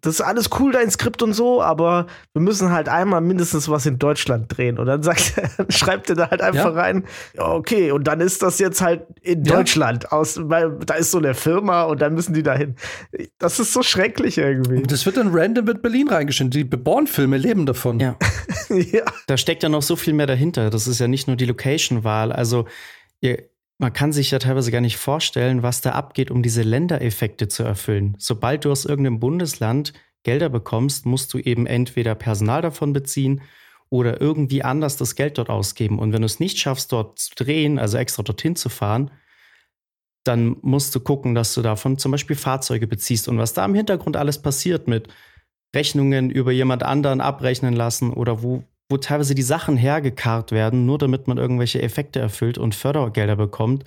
das 0.00 0.16
ist 0.16 0.20
alles 0.20 0.50
cool, 0.58 0.72
dein 0.72 0.90
Skript 0.90 1.22
und 1.22 1.32
so, 1.32 1.62
aber 1.62 2.06
wir 2.32 2.42
müssen 2.42 2.70
halt 2.72 2.88
einmal 2.88 3.20
mindestens 3.20 3.68
was 3.68 3.86
in 3.86 3.98
Deutschland 3.98 4.56
drehen. 4.56 4.78
Und 4.78 4.86
dann 4.86 5.02
sagt 5.02 5.34
er, 5.58 5.66
schreibt 5.70 6.10
er 6.10 6.16
da 6.16 6.30
halt 6.30 6.42
einfach 6.42 6.74
ja. 6.74 6.80
rein, 6.80 7.04
okay, 7.36 7.90
und 7.90 8.04
dann 8.04 8.20
ist 8.20 8.42
das 8.42 8.58
jetzt 8.58 8.80
halt 8.80 9.06
in 9.22 9.44
ja. 9.44 9.56
Deutschland, 9.56 10.12
aus, 10.12 10.38
weil 10.42 10.78
da 10.84 10.94
ist 10.94 11.10
so 11.10 11.18
eine 11.18 11.34
Firma 11.34 11.84
und 11.84 12.00
dann 12.02 12.14
müssen 12.14 12.34
die 12.34 12.42
dahin. 12.42 12.76
Das 13.38 13.58
ist 13.60 13.72
so 13.72 13.82
schrecklich 13.82 14.38
irgendwie. 14.38 14.78
Und 14.78 14.92
das 14.92 15.06
wird 15.06 15.16
dann 15.16 15.28
random 15.32 15.64
mit 15.64 15.82
Berlin 15.82 16.08
reingeschnitten. 16.08 16.50
Die 16.50 16.64
Born-Filme 16.64 17.36
leben 17.36 17.66
davon. 17.66 18.00
Ja. 18.00 18.16
ja. 18.68 19.02
Da 19.26 19.36
steckt 19.36 19.62
ja 19.62 19.68
noch 19.68 19.82
so 19.82 19.96
viel 19.96 20.14
mehr 20.14 20.26
dahinter. 20.26 20.70
Das 20.70 20.86
ist 20.86 21.00
ja 21.00 21.08
nicht 21.08 21.26
nur 21.26 21.36
die 21.36 21.46
Location-Wahl. 21.46 22.32
Also, 22.32 22.66
ihr 23.20 23.44
man 23.78 23.92
kann 23.92 24.12
sich 24.12 24.30
ja 24.30 24.38
teilweise 24.38 24.70
gar 24.70 24.80
nicht 24.80 24.96
vorstellen, 24.96 25.62
was 25.62 25.82
da 25.82 25.92
abgeht, 25.92 26.30
um 26.30 26.42
diese 26.42 26.62
Ländereffekte 26.62 27.48
zu 27.48 27.62
erfüllen. 27.62 28.16
Sobald 28.18 28.64
du 28.64 28.70
aus 28.70 28.84
irgendeinem 28.84 29.20
Bundesland 29.20 29.92
Gelder 30.22 30.48
bekommst, 30.48 31.06
musst 31.06 31.32
du 31.34 31.38
eben 31.38 31.66
entweder 31.66 32.14
Personal 32.14 32.62
davon 32.62 32.92
beziehen 32.92 33.42
oder 33.90 34.20
irgendwie 34.20 34.64
anders 34.64 34.96
das 34.96 35.14
Geld 35.14 35.38
dort 35.38 35.50
ausgeben. 35.50 35.98
Und 35.98 36.12
wenn 36.12 36.22
du 36.22 36.26
es 36.26 36.40
nicht 36.40 36.58
schaffst, 36.58 36.90
dort 36.90 37.18
zu 37.18 37.30
drehen, 37.36 37.78
also 37.78 37.98
extra 37.98 38.22
dorthin 38.22 38.56
zu 38.56 38.68
fahren, 38.68 39.10
dann 40.24 40.56
musst 40.62 40.92
du 40.94 41.00
gucken, 41.00 41.34
dass 41.34 41.54
du 41.54 41.62
davon 41.62 41.98
zum 41.98 42.10
Beispiel 42.10 42.34
Fahrzeuge 42.34 42.88
beziehst. 42.88 43.28
Und 43.28 43.38
was 43.38 43.52
da 43.52 43.64
im 43.64 43.74
Hintergrund 43.74 44.16
alles 44.16 44.42
passiert 44.42 44.88
mit 44.88 45.08
Rechnungen 45.74 46.30
über 46.30 46.50
jemand 46.50 46.82
anderen 46.82 47.20
abrechnen 47.20 47.74
lassen 47.74 48.12
oder 48.12 48.42
wo, 48.42 48.64
wo 48.88 48.96
teilweise 48.96 49.34
die 49.34 49.42
Sachen 49.42 49.76
hergekarrt 49.76 50.52
werden, 50.52 50.86
nur 50.86 50.98
damit 50.98 51.26
man 51.26 51.38
irgendwelche 51.38 51.82
Effekte 51.82 52.20
erfüllt 52.20 52.58
und 52.58 52.74
Fördergelder 52.74 53.36
bekommt. 53.36 53.84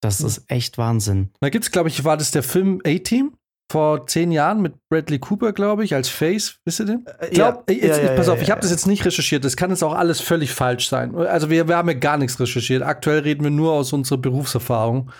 Das 0.00 0.20
hm. 0.20 0.26
ist 0.26 0.44
echt 0.48 0.78
Wahnsinn. 0.78 1.30
Da 1.40 1.48
gibt 1.48 1.64
es, 1.64 1.70
glaube 1.70 1.88
ich, 1.88 2.04
war 2.04 2.16
das 2.16 2.30
der 2.30 2.42
Film 2.42 2.80
A-Team? 2.84 3.34
Vor 3.72 4.06
zehn 4.06 4.30
Jahren 4.30 4.60
mit 4.60 4.74
Bradley 4.90 5.18
Cooper, 5.18 5.54
glaube 5.54 5.84
ich, 5.84 5.94
als 5.94 6.10
Face. 6.10 6.58
Wisst 6.66 6.80
ihr 6.80 6.86
den? 6.86 7.06
Äh, 7.18 7.30
glaub, 7.30 7.68
ja, 7.70 7.76
jetzt, 7.76 7.98
ja, 8.02 8.10
ja, 8.10 8.14
pass 8.14 8.28
auf, 8.28 8.42
ich 8.42 8.50
habe 8.50 8.60
das 8.60 8.70
jetzt 8.70 8.86
nicht 8.86 9.06
recherchiert. 9.06 9.42
Das 9.42 9.56
kann 9.56 9.70
jetzt 9.70 9.82
auch 9.82 9.94
alles 9.94 10.20
völlig 10.20 10.52
falsch 10.52 10.90
sein. 10.90 11.16
Also, 11.16 11.48
wir, 11.48 11.66
wir 11.66 11.78
haben 11.78 11.88
ja 11.88 11.94
gar 11.94 12.18
nichts 12.18 12.38
recherchiert. 12.38 12.82
Aktuell 12.82 13.20
reden 13.20 13.42
wir 13.42 13.50
nur 13.50 13.72
aus 13.72 13.94
unserer 13.94 14.18
Berufserfahrung. 14.18 15.10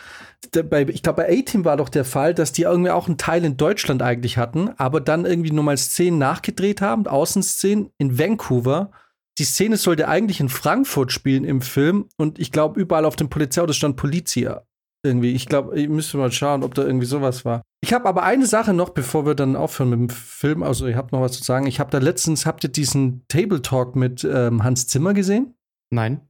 ich 0.44 1.02
glaube, 1.02 1.22
bei 1.22 1.38
A-Team 1.38 1.64
war 1.64 1.78
doch 1.78 1.88
der 1.88 2.04
Fall, 2.04 2.34
dass 2.34 2.52
die 2.52 2.62
irgendwie 2.62 2.90
auch 2.90 3.06
einen 3.06 3.16
Teil 3.16 3.46
in 3.46 3.56
Deutschland 3.56 4.02
eigentlich 4.02 4.36
hatten, 4.36 4.68
aber 4.76 5.00
dann 5.00 5.24
irgendwie 5.24 5.50
nur 5.50 5.64
mal 5.64 5.78
Szenen 5.78 6.18
nachgedreht 6.18 6.82
haben, 6.82 7.06
Außenszenen 7.06 7.88
in 7.96 8.18
Vancouver 8.18 8.90
die 9.38 9.44
Szene 9.44 9.76
sollte 9.76 10.08
eigentlich 10.08 10.40
in 10.40 10.48
Frankfurt 10.48 11.12
spielen 11.12 11.44
im 11.44 11.60
Film 11.60 12.08
und 12.16 12.38
ich 12.38 12.52
glaube, 12.52 12.80
überall 12.80 13.04
auf 13.04 13.16
dem 13.16 13.28
Polizeiauto 13.28 13.72
stand 13.72 13.96
Polizia. 13.96 14.64
Irgendwie. 15.04 15.32
Ich 15.32 15.46
glaube, 15.46 15.78
ich 15.78 15.88
müsste 15.88 16.16
mal 16.16 16.32
schauen, 16.32 16.62
ob 16.62 16.74
da 16.74 16.82
irgendwie 16.82 17.06
sowas 17.06 17.44
war. 17.44 17.62
Ich 17.82 17.92
habe 17.92 18.08
aber 18.08 18.22
eine 18.22 18.46
Sache 18.46 18.72
noch, 18.72 18.90
bevor 18.90 19.26
wir 19.26 19.34
dann 19.34 19.54
aufhören 19.54 19.90
mit 19.90 19.98
dem 19.98 20.08
Film. 20.08 20.62
Also, 20.62 20.86
ich 20.86 20.96
habe 20.96 21.08
noch 21.12 21.20
was 21.20 21.32
zu 21.32 21.44
sagen. 21.44 21.66
Ich 21.66 21.78
habe 21.78 21.90
da 21.90 21.98
letztens, 21.98 22.46
habt 22.46 22.64
ihr 22.64 22.70
diesen 22.70 23.22
Table 23.28 23.60
Talk 23.60 23.96
mit 23.96 24.24
ähm, 24.24 24.64
Hans 24.64 24.86
Zimmer 24.86 25.12
gesehen? 25.12 25.54
Nein. 25.90 26.22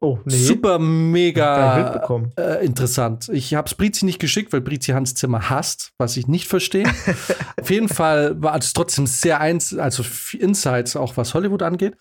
Oh, 0.00 0.18
nee. 0.24 0.34
Super 0.34 0.80
mega 0.80 2.00
äh, 2.36 2.64
interessant. 2.64 3.28
Ich 3.28 3.54
habe 3.54 3.68
es 3.68 3.74
Brizi 3.74 4.04
nicht 4.04 4.18
geschickt, 4.18 4.52
weil 4.52 4.60
Brizi 4.60 4.92
Hans 4.92 5.14
Zimmer 5.14 5.48
hasst, 5.48 5.92
was 5.98 6.16
ich 6.16 6.26
nicht 6.26 6.48
verstehe. 6.48 6.86
Auf 7.60 7.70
jeden 7.70 7.88
Fall 7.88 8.42
war 8.42 8.56
es 8.56 8.72
trotzdem 8.72 9.06
sehr 9.06 9.40
eins, 9.40 9.76
also 9.76 10.02
Insights, 10.36 10.96
auch 10.96 11.16
was 11.16 11.34
Hollywood 11.34 11.62
angeht. 11.62 11.96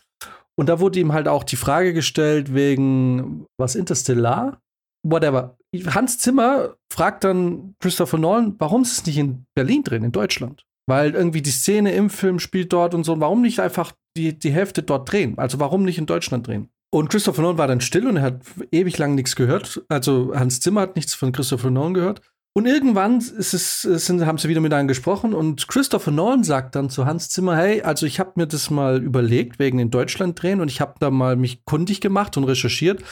Und 0.60 0.70
da 0.70 0.80
wurde 0.80 1.00
ihm 1.00 1.14
halt 1.14 1.28
auch 1.28 1.44
die 1.44 1.56
Frage 1.56 1.94
gestellt 1.94 2.54
wegen 2.54 3.46
was 3.58 3.76
Interstellar, 3.76 4.62
whatever. 5.04 5.58
Hans 5.88 6.20
Zimmer 6.20 6.76
fragt 6.92 7.24
dann 7.24 7.76
Christopher 7.80 8.18
Nolan, 8.18 8.56
warum 8.60 8.84
ist 8.84 8.92
es 8.92 9.06
nicht 9.06 9.18
in 9.18 9.46
Berlin 9.56 9.84
drin, 9.84 10.04
in 10.04 10.12
Deutschland? 10.12 10.66
Weil 10.88 11.14
irgendwie 11.14 11.42
die 11.42 11.52
Szene 11.52 11.94
im 11.94 12.10
Film 12.10 12.40
spielt 12.40 12.74
dort 12.74 12.94
und 12.94 13.04
so. 13.04 13.20
Warum 13.20 13.42
nicht 13.42 13.60
einfach 13.60 13.94
die, 14.18 14.38
die 14.38 14.52
Hälfte 14.52 14.84
dort 14.84 15.12
drehen? 15.12 15.38
Also 15.38 15.60
warum 15.60 15.84
nicht 15.84 15.98
in 15.98 16.06
Deutschland 16.06 16.48
drehen? 16.48 16.70
Und 16.94 17.10
Christopher 17.10 17.42
Nolan 17.42 17.58
war 17.58 17.68
dann 17.68 17.80
still 17.80 18.06
und 18.08 18.18
er 18.18 18.24
hat 18.24 18.42
ewig 18.72 18.98
lang 18.98 19.16
nichts 19.16 19.38
gehört. 19.38 19.82
Also 19.88 20.34
Hans 20.36 20.60
Zimmer 20.60 20.82
hat 20.82 20.98
nichts 20.98 21.14
von 21.14 21.32
Christopher 21.32 21.72
Nolan 21.72 21.94
gehört. 21.94 22.22
Und 22.54 22.66
irgendwann 22.66 23.20
ist 23.20 23.54
es, 23.54 23.82
sind, 23.82 24.26
haben 24.26 24.38
sie 24.38 24.50
wieder 24.50 24.60
mit 24.60 24.74
einem 24.74 24.90
gesprochen 24.90 25.34
und 25.34 25.70
Christopher 25.70 26.12
Nolan 26.12 26.44
sagt 26.44 26.76
dann 26.76 26.90
zu 26.90 27.06
Hans 27.06 27.30
Zimmer, 27.30 27.56
hey, 27.56 27.82
also 27.82 28.06
ich 28.06 28.20
habe 28.20 28.34
mir 28.36 28.46
das 28.46 28.70
mal 28.70 29.02
überlegt, 29.02 29.58
wegen 29.58 29.80
in 29.80 29.90
Deutschland 29.90 30.42
drehen 30.42 30.60
und 30.60 30.68
ich 30.68 30.82
habe 30.82 30.96
da 31.00 31.12
mal 31.12 31.38
mich 31.38 31.64
kundig 31.64 32.02
gemacht 32.02 32.36
und 32.36 32.44
recherchiert. 32.44 33.04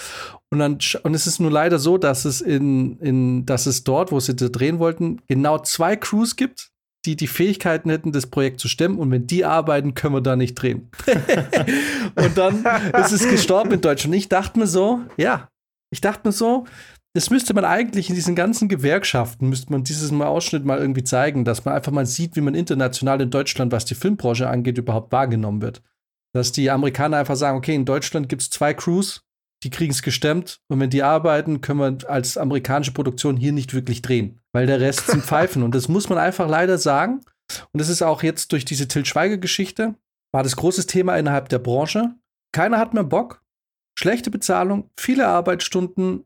Und 0.52 0.60
dann, 0.60 0.80
und 1.04 1.14
es 1.14 1.26
ist 1.26 1.40
nur 1.40 1.52
leider 1.52 1.80
so, 1.80 1.98
dass 1.98 2.26
es 2.26 2.42
in, 2.42 2.98
in, 3.00 3.46
dass 3.46 3.66
es 3.66 3.86
dort, 3.86 4.12
wo 4.12 4.20
sie 4.20 4.36
drehen 4.36 4.80
wollten, 4.80 5.22
genau 5.28 5.60
zwei 5.60 5.96
Crews 5.96 6.36
gibt, 6.36 6.72
die 7.06 7.16
die 7.16 7.28
Fähigkeiten 7.28 7.90
hätten, 7.90 8.12
das 8.12 8.28
Projekt 8.28 8.60
zu 8.60 8.68
stemmen. 8.68 9.00
Und 9.00 9.10
wenn 9.10 9.26
die 9.26 9.46
arbeiten, 9.46 9.94
können 9.94 10.16
wir 10.16 10.22
da 10.22 10.36
nicht 10.36 10.56
drehen. 10.56 10.90
und 12.16 12.38
dann 12.38 12.66
ist 13.02 13.14
es 13.14 13.30
gestorben 13.30 13.72
in 13.72 13.80
Deutschland. 13.80 14.16
Ich 14.16 14.28
dachte 14.28 14.60
mir 14.60 14.68
so, 14.68 15.00
ja, 15.16 15.48
ich 15.92 16.02
dachte 16.02 16.28
mir 16.28 16.34
so, 16.34 16.66
das 17.14 17.30
müsste 17.30 17.54
man 17.54 17.66
eigentlich 17.66 18.10
in 18.10 18.16
diesen 18.16 18.36
ganzen 18.36 18.70
Gewerkschaften, 18.70 19.50
müsste 19.50 19.72
man 19.72 19.84
dieses 19.84 20.12
Mal 20.12 20.28
Ausschnitt 20.28 20.64
mal 20.64 20.80
irgendwie 20.80 21.04
zeigen, 21.04 21.44
dass 21.44 21.66
man 21.66 21.74
einfach 21.74 21.92
mal 21.92 22.06
sieht, 22.06 22.36
wie 22.36 22.42
man 22.42 22.54
international 22.54 23.20
in 23.22 23.32
Deutschland, 23.32 23.72
was 23.72 23.86
die 23.86 23.96
Filmbranche 23.96 24.48
angeht, 24.48 24.78
überhaupt 24.78 25.12
wahrgenommen 25.12 25.62
wird. 25.62 25.82
Dass 26.34 26.52
die 26.52 26.70
Amerikaner 26.70 27.18
einfach 27.18 27.36
sagen, 27.36 27.58
okay, 27.58 27.74
in 27.74 27.86
Deutschland 27.86 28.30
gibt 28.30 28.44
es 28.44 28.52
zwei 28.52 28.76
Crews, 28.76 29.26
die 29.64 29.72
kriegen 29.72 29.92
es 29.92 30.04
gestemmt 30.04 30.62
und 30.68 30.80
wenn 30.80 30.92
die 30.92 31.04
arbeiten, 31.04 31.62
können 31.62 31.80
wir 31.80 32.10
als 32.10 32.38
amerikanische 32.38 32.94
Produktion 32.94 33.36
hier 33.36 33.52
nicht 33.52 33.74
wirklich 33.74 34.02
drehen, 34.02 34.40
weil 34.54 34.68
der 34.68 34.80
Rest 34.80 35.08
sind 35.08 35.24
Pfeifen. 35.26 35.64
Und 35.64 35.74
das 35.74 35.88
muss 35.90 36.10
man 36.10 36.20
einfach 36.20 36.48
leider 36.48 36.78
sagen. 36.78 37.22
Und 37.74 37.82
das 37.82 37.90
ist 37.90 38.04
auch 38.04 38.22
jetzt 38.22 38.52
durch 38.52 38.64
diese 38.64 38.88
Til 38.88 39.06
Schweiger-Geschichte, 39.06 39.96
war 40.32 40.44
das 40.44 40.56
großes 40.56 40.86
Thema 40.86 41.18
innerhalb 41.18 41.50
der 41.50 41.60
Branche. 41.60 42.16
Keiner 42.54 42.78
hat 42.78 42.94
mehr 42.94 43.04
Bock. 43.04 43.44
Schlechte 43.98 44.32
Bezahlung, 44.32 44.92
viele 44.98 45.28
Arbeitsstunden, 45.28 46.26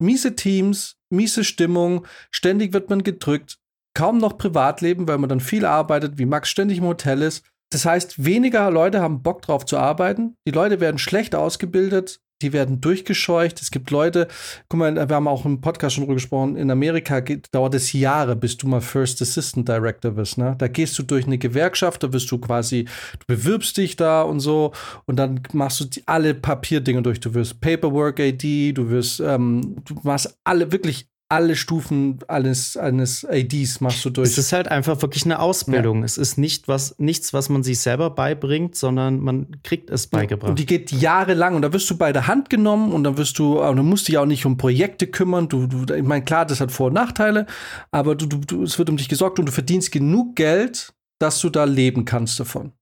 miese 0.00 0.34
Teams, 0.36 0.96
miese 1.10 1.44
Stimmung, 1.44 2.06
ständig 2.30 2.72
wird 2.72 2.90
man 2.90 3.02
gedrückt, 3.02 3.58
kaum 3.94 4.18
noch 4.18 4.38
Privatleben, 4.38 5.08
weil 5.08 5.18
man 5.18 5.28
dann 5.28 5.40
viel 5.40 5.64
arbeitet, 5.64 6.18
wie 6.18 6.26
Max 6.26 6.48
ständig 6.48 6.78
im 6.78 6.84
Hotel 6.84 7.22
ist. 7.22 7.44
Das 7.70 7.84
heißt, 7.84 8.24
weniger 8.24 8.70
Leute 8.70 9.00
haben 9.00 9.22
Bock 9.22 9.42
drauf 9.42 9.64
zu 9.64 9.78
arbeiten. 9.78 10.36
Die 10.46 10.52
Leute 10.52 10.80
werden 10.80 10.98
schlecht 10.98 11.34
ausgebildet 11.34 12.20
die 12.42 12.52
werden 12.52 12.80
durchgescheucht. 12.80 13.60
Es 13.60 13.70
gibt 13.70 13.90
Leute, 13.90 14.28
guck 14.68 14.78
mal, 14.78 14.94
wir 15.08 15.14
haben 15.14 15.28
auch 15.28 15.44
im 15.44 15.60
Podcast 15.60 15.94
schon 15.94 16.04
drüber 16.04 16.14
gesprochen, 16.14 16.56
in 16.56 16.70
Amerika 16.70 17.20
geht, 17.20 17.48
dauert 17.52 17.74
es 17.74 17.92
Jahre, 17.92 18.36
bis 18.36 18.56
du 18.56 18.66
mal 18.66 18.80
First 18.80 19.20
Assistant 19.20 19.68
Director 19.68 20.16
wirst. 20.16 20.38
Ne? 20.38 20.54
Da 20.58 20.68
gehst 20.68 20.98
du 20.98 21.02
durch 21.02 21.26
eine 21.26 21.38
Gewerkschaft, 21.38 22.02
da 22.02 22.12
wirst 22.12 22.30
du 22.30 22.38
quasi, 22.38 22.84
du 22.84 23.26
bewirbst 23.26 23.76
dich 23.76 23.96
da 23.96 24.22
und 24.22 24.40
so 24.40 24.72
und 25.06 25.16
dann 25.16 25.42
machst 25.52 25.80
du 25.80 25.84
die, 25.84 26.02
alle 26.06 26.34
Papierdinge 26.34 27.02
durch. 27.02 27.20
Du 27.20 27.34
wirst 27.34 27.60
Paperwork 27.60 28.20
AD, 28.20 28.72
du 28.72 28.88
wirst, 28.90 29.20
ähm, 29.20 29.76
du 29.84 29.96
machst 30.02 30.38
alle, 30.44 30.72
wirklich 30.72 31.09
alle 31.30 31.54
Stufen 31.54 32.18
eines, 32.26 32.76
eines 32.76 33.24
ADs 33.24 33.80
machst 33.80 34.04
du 34.04 34.10
durch. 34.10 34.30
Es 34.30 34.36
ist 34.36 34.52
halt 34.52 34.66
einfach 34.66 35.00
wirklich 35.00 35.24
eine 35.24 35.38
Ausbildung. 35.38 36.00
Ja. 36.00 36.04
Es 36.04 36.18
ist 36.18 36.38
nicht 36.38 36.66
was, 36.66 36.98
nichts, 36.98 37.32
was 37.32 37.48
man 37.48 37.62
sich 37.62 37.78
selber 37.78 38.10
beibringt, 38.10 38.74
sondern 38.74 39.20
man 39.20 39.62
kriegt 39.62 39.90
es 39.90 40.08
beigebracht. 40.08 40.50
Und 40.50 40.58
die 40.58 40.66
geht 40.66 40.90
jahrelang 40.90 41.54
und 41.54 41.62
da 41.62 41.72
wirst 41.72 41.88
du 41.88 41.96
bei 41.96 42.12
der 42.12 42.26
Hand 42.26 42.50
genommen 42.50 42.92
und 42.92 43.04
dann 43.04 43.16
wirst 43.16 43.38
du, 43.38 43.62
und 43.62 43.76
du 43.76 43.84
musst 43.84 44.08
dich 44.08 44.18
auch 44.18 44.26
nicht 44.26 44.44
um 44.44 44.56
Projekte 44.56 45.06
kümmern. 45.06 45.48
Du, 45.48 45.68
du, 45.68 45.94
ich 45.94 46.02
meine, 46.02 46.24
klar, 46.24 46.46
das 46.46 46.60
hat 46.60 46.72
Vor- 46.72 46.88
und 46.88 46.94
Nachteile, 46.94 47.46
aber 47.92 48.16
du, 48.16 48.26
du, 48.26 48.64
es 48.64 48.76
wird 48.78 48.90
um 48.90 48.96
dich 48.96 49.08
gesorgt 49.08 49.38
und 49.38 49.46
du 49.46 49.52
verdienst 49.52 49.92
genug 49.92 50.34
Geld, 50.34 50.92
dass 51.20 51.38
du 51.40 51.48
da 51.48 51.62
leben 51.62 52.04
kannst 52.04 52.40
davon. 52.40 52.72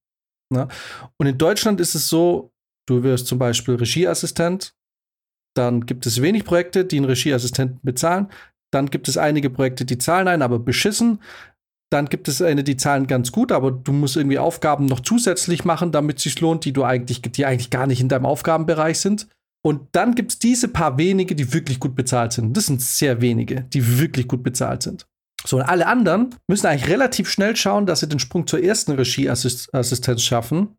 Na? 0.51 0.65
Ne? 0.65 0.67
Und 1.17 1.27
in 1.27 1.37
Deutschland 1.37 1.79
ist 1.79 1.93
es 1.93 2.09
so, 2.09 2.51
du 2.87 3.03
wirst 3.03 3.27
zum 3.27 3.37
Beispiel 3.37 3.75
Regieassistent, 3.75 4.73
dann 5.55 5.85
gibt 5.85 6.05
es 6.05 6.21
wenig 6.21 6.45
Projekte, 6.45 6.85
die 6.85 6.97
einen 6.97 7.05
Regieassistenten 7.05 7.79
bezahlen. 7.83 8.27
Dann 8.71 8.89
gibt 8.89 9.07
es 9.07 9.17
einige 9.17 9.49
Projekte, 9.49 9.85
die 9.85 9.97
zahlen 9.97 10.27
ein, 10.27 10.41
aber 10.41 10.59
beschissen. 10.59 11.21
Dann 11.91 12.05
gibt 12.05 12.27
es 12.27 12.41
eine, 12.41 12.63
die 12.63 12.77
zahlen 12.77 13.07
ganz 13.07 13.31
gut, 13.31 13.51
aber 13.51 13.71
du 13.71 13.91
musst 13.91 14.15
irgendwie 14.15 14.37
Aufgaben 14.37 14.85
noch 14.85 14.99
zusätzlich 14.99 15.65
machen, 15.65 15.91
damit 15.91 16.17
es 16.17 16.23
sich 16.23 16.39
lohnt, 16.39 16.65
die 16.65 16.73
du 16.73 16.83
eigentlich, 16.83 17.21
die 17.21 17.45
eigentlich 17.45 17.71
gar 17.71 17.87
nicht 17.87 17.99
in 17.99 18.09
deinem 18.09 18.27
Aufgabenbereich 18.27 18.99
sind. 18.99 19.27
Und 19.65 19.87
dann 19.91 20.15
gibt 20.15 20.31
es 20.31 20.39
diese 20.39 20.67
paar 20.67 20.97
wenige, 20.97 21.35
die 21.35 21.51
wirklich 21.51 21.79
gut 21.79 21.95
bezahlt 21.95 22.33
sind. 22.33 22.55
Das 22.55 22.67
sind 22.67 22.81
sehr 22.81 23.21
wenige, 23.21 23.61
die 23.61 23.99
wirklich 23.99 24.27
gut 24.27 24.43
bezahlt 24.43 24.83
sind. 24.83 25.05
So, 25.45 25.57
und 25.57 25.63
alle 25.63 25.87
anderen 25.87 26.35
müssen 26.47 26.67
eigentlich 26.67 26.89
relativ 26.89 27.29
schnell 27.29 27.55
schauen, 27.55 27.85
dass 27.85 28.01
sie 28.01 28.07
den 28.07 28.19
Sprung 28.19 28.45
zur 28.45 28.61
ersten 28.61 28.91
Regieassistenz 28.91 30.21
schaffen 30.21 30.75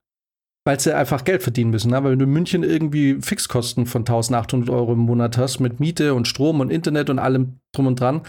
weil 0.64 0.78
sie 0.78 0.94
einfach 0.94 1.24
Geld 1.24 1.42
verdienen 1.42 1.70
müssen. 1.70 1.90
Ne? 1.90 2.02
Weil 2.02 2.12
wenn 2.12 2.18
du 2.18 2.26
in 2.26 2.32
München 2.32 2.62
irgendwie 2.62 3.18
Fixkosten 3.20 3.86
von 3.86 4.02
1800 4.02 4.70
Euro 4.70 4.92
im 4.92 4.98
Monat 5.00 5.38
hast 5.38 5.60
mit 5.60 5.80
Miete 5.80 6.14
und 6.14 6.28
Strom 6.28 6.60
und 6.60 6.70
Internet 6.70 7.10
und 7.10 7.18
allem 7.18 7.60
drum 7.72 7.86
und 7.86 8.00
dran, 8.00 8.22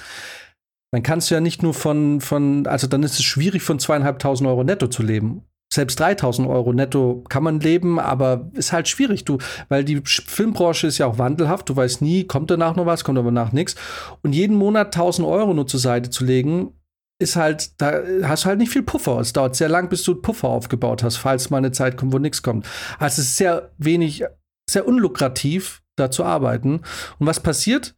dann 0.92 1.04
kannst 1.04 1.30
du 1.30 1.36
ja 1.36 1.42
nicht 1.42 1.64
nur 1.64 1.74
von, 1.74 2.22
von 2.22 2.68
also 2.68 2.88
dann 2.88 3.04
ist 3.04 3.14
es 3.14 3.24
schwierig, 3.24 3.64
von 3.64 3.80
zweieinhalbtausend 3.80 4.48
Euro 4.48 4.64
netto 4.64 4.88
zu 4.88 5.04
leben. 5.04 5.46
Selbst 5.74 6.02
3000 6.02 6.50
Euro 6.50 6.74
netto 6.74 7.24
kann 7.30 7.44
man 7.44 7.62
leben, 7.62 7.98
aber 7.98 8.50
ist 8.54 8.74
halt 8.74 8.90
schwierig, 8.90 9.24
du, 9.24 9.38
weil 9.70 9.86
die 9.86 10.02
Filmbranche 10.04 10.88
ist 10.88 10.98
ja 10.98 11.06
auch 11.06 11.18
wandelhaft. 11.18 11.70
Du 11.70 11.76
weißt 11.78 12.02
nie, 12.02 12.26
kommt 12.26 12.52
danach 12.52 12.76
noch 12.76 12.86
was, 12.86 13.06
kommt 13.06 13.18
aber 13.18 13.32
nach 13.32 13.54
nichts. 13.54 13.76
Und 14.22 14.34
jeden 14.34 14.58
Monat 14.58 14.88
1000 14.88 15.26
Euro 15.26 15.54
nur 15.54 15.68
zur 15.68 15.80
Seite 15.80 16.10
zu 16.10 16.26
legen, 16.26 16.74
ist 17.22 17.36
halt, 17.36 17.80
da 17.80 18.02
hast 18.24 18.44
du 18.44 18.50
halt 18.50 18.60
nicht 18.60 18.72
viel 18.72 18.84
Puffer. 18.84 19.20
Es 19.20 19.34
dauert 19.34 19.56
sehr 19.56 19.70
lang, 19.70 19.90
bis 19.90 20.04
du 20.04 20.16
Puffer 20.16 20.50
aufgebaut 20.50 21.04
hast, 21.04 21.18
falls 21.18 21.50
mal 21.50 21.58
eine 21.58 21.72
Zeit 21.72 21.98
kommt, 21.98 22.12
wo 22.12 22.18
nichts 22.18 22.42
kommt. 22.42 22.66
Also 23.00 23.22
es 23.22 23.30
ist 23.30 23.38
sehr 23.38 23.72
wenig, 23.78 24.24
sehr 24.70 24.88
unlukrativ, 24.88 25.82
da 25.98 26.10
zu 26.10 26.24
arbeiten. 26.24 26.82
Und 27.20 27.28
was 27.28 27.40
passiert? 27.40 27.96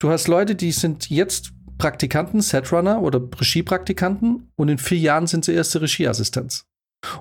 Du 0.00 0.10
hast 0.10 0.28
Leute, 0.28 0.54
die 0.54 0.72
sind 0.72 1.10
jetzt 1.10 1.52
Praktikanten, 1.78 2.40
Setrunner 2.40 3.02
oder 3.02 3.20
Regiepraktikanten 3.20 4.52
und 4.56 4.68
in 4.68 4.78
vier 4.78 4.98
Jahren 4.98 5.26
sind 5.26 5.44
sie 5.44 5.54
erste 5.54 5.80
Regieassistenz. 5.80 6.66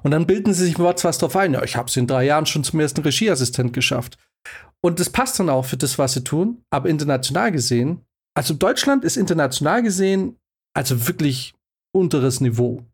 Und 0.04 0.12
dann 0.12 0.28
bilden 0.28 0.54
sie 0.54 0.66
sich 0.66 0.80
was 0.80 1.18
drauf 1.20 1.36
ein. 1.36 1.54
Ja, 1.54 1.64
ich 1.64 1.76
habe 1.76 1.88
es 1.88 1.96
in 1.96 2.08
drei 2.08 2.26
Jahren 2.26 2.46
schon 2.46 2.64
zum 2.64 2.80
ersten 2.80 3.02
Regieassistent 3.02 3.74
geschafft. 3.74 4.18
Und 4.82 5.00
das 5.00 5.10
passt 5.10 5.40
dann 5.40 5.50
auch 5.50 5.66
für 5.66 5.78
das, 5.78 5.98
was 5.98 6.14
sie 6.14 6.24
tun. 6.24 6.64
Aber 6.72 6.90
international 6.90 7.52
gesehen, 7.52 8.02
also 8.36 8.54
Deutschland 8.54 9.04
ist 9.04 9.18
international 9.18 9.84
gesehen 9.84 10.38
also 10.78 11.08
wirklich 11.08 11.56
unteres 11.92 12.40
Niveau. 12.40 12.86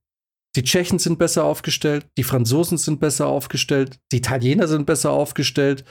Die 0.56 0.63
Tschechen 0.63 1.00
sind 1.00 1.20
besser 1.20 1.44
aufgestellt, 1.44 2.06
die 2.18 2.24
Franzosen 2.24 2.78
sind 2.78 3.02
besser 3.02 3.28
aufgestellt, 3.28 4.00
die 4.12 4.18
Italiener 4.18 4.70
sind 4.70 4.86
besser 4.86 5.12
aufgestellt, 5.12 5.84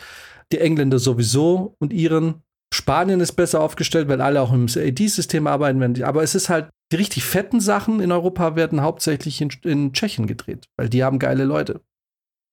die 0.52 0.58
Engländer 0.58 0.98
sowieso 0.98 1.76
und 1.78 1.92
ihren. 1.92 2.42
Spanien 2.72 3.20
ist 3.20 3.32
besser 3.32 3.60
aufgestellt, 3.60 4.08
weil 4.08 4.22
alle 4.22 4.40
auch 4.40 4.50
im 4.50 4.64
AD-System 4.64 5.46
arbeiten. 5.46 6.02
Aber 6.02 6.22
es 6.22 6.34
ist 6.34 6.48
halt, 6.48 6.70
die 6.90 6.96
richtig 6.96 7.24
fetten 7.24 7.60
Sachen 7.60 8.00
in 8.00 8.10
Europa 8.10 8.56
werden 8.56 8.80
hauptsächlich 8.80 9.42
in, 9.42 9.50
in 9.62 9.92
Tschechien 9.92 10.26
gedreht, 10.26 10.68
weil 10.78 10.88
die 10.88 11.04
haben 11.04 11.18
geile 11.18 11.44
Leute. 11.44 11.82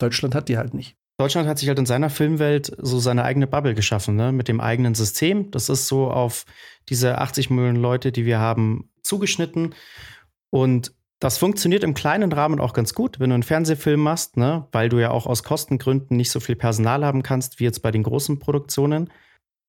Deutschland 0.01 0.35
hat 0.35 0.49
die 0.49 0.57
halt 0.57 0.73
nicht. 0.73 0.97
Deutschland 1.19 1.49
hat 1.49 1.59
sich 1.59 1.67
halt 1.67 1.79
in 1.79 1.85
seiner 1.85 2.09
Filmwelt 2.09 2.71
so 2.77 2.97
seine 2.99 3.25
eigene 3.25 3.45
Bubble 3.45 3.75
geschaffen, 3.75 4.15
ne? 4.15 4.31
mit 4.31 4.47
dem 4.47 4.61
eigenen 4.61 4.95
System. 4.95 5.51
Das 5.51 5.67
ist 5.67 5.87
so 5.87 6.09
auf 6.09 6.45
diese 6.89 7.17
80 7.17 7.49
Millionen 7.49 7.77
Leute, 7.77 8.11
die 8.11 8.25
wir 8.25 8.39
haben, 8.39 8.89
zugeschnitten. 9.03 9.75
Und 10.49 10.93
das 11.19 11.37
funktioniert 11.37 11.83
im 11.83 11.93
kleinen 11.93 12.31
Rahmen 12.31 12.59
auch 12.59 12.73
ganz 12.73 12.93
gut, 12.93 13.19
wenn 13.19 13.29
du 13.29 13.33
einen 13.33 13.43
Fernsehfilm 13.43 13.99
machst, 13.99 14.37
ne? 14.37 14.67
weil 14.71 14.89
du 14.89 14.99
ja 14.99 15.11
auch 15.11 15.25
aus 15.25 15.43
Kostengründen 15.43 16.15
nicht 16.15 16.31
so 16.31 16.39
viel 16.39 16.55
Personal 16.55 17.05
haben 17.05 17.23
kannst, 17.23 17.59
wie 17.59 17.65
jetzt 17.65 17.81
bei 17.81 17.91
den 17.91 18.03
großen 18.03 18.39
Produktionen. 18.39 19.09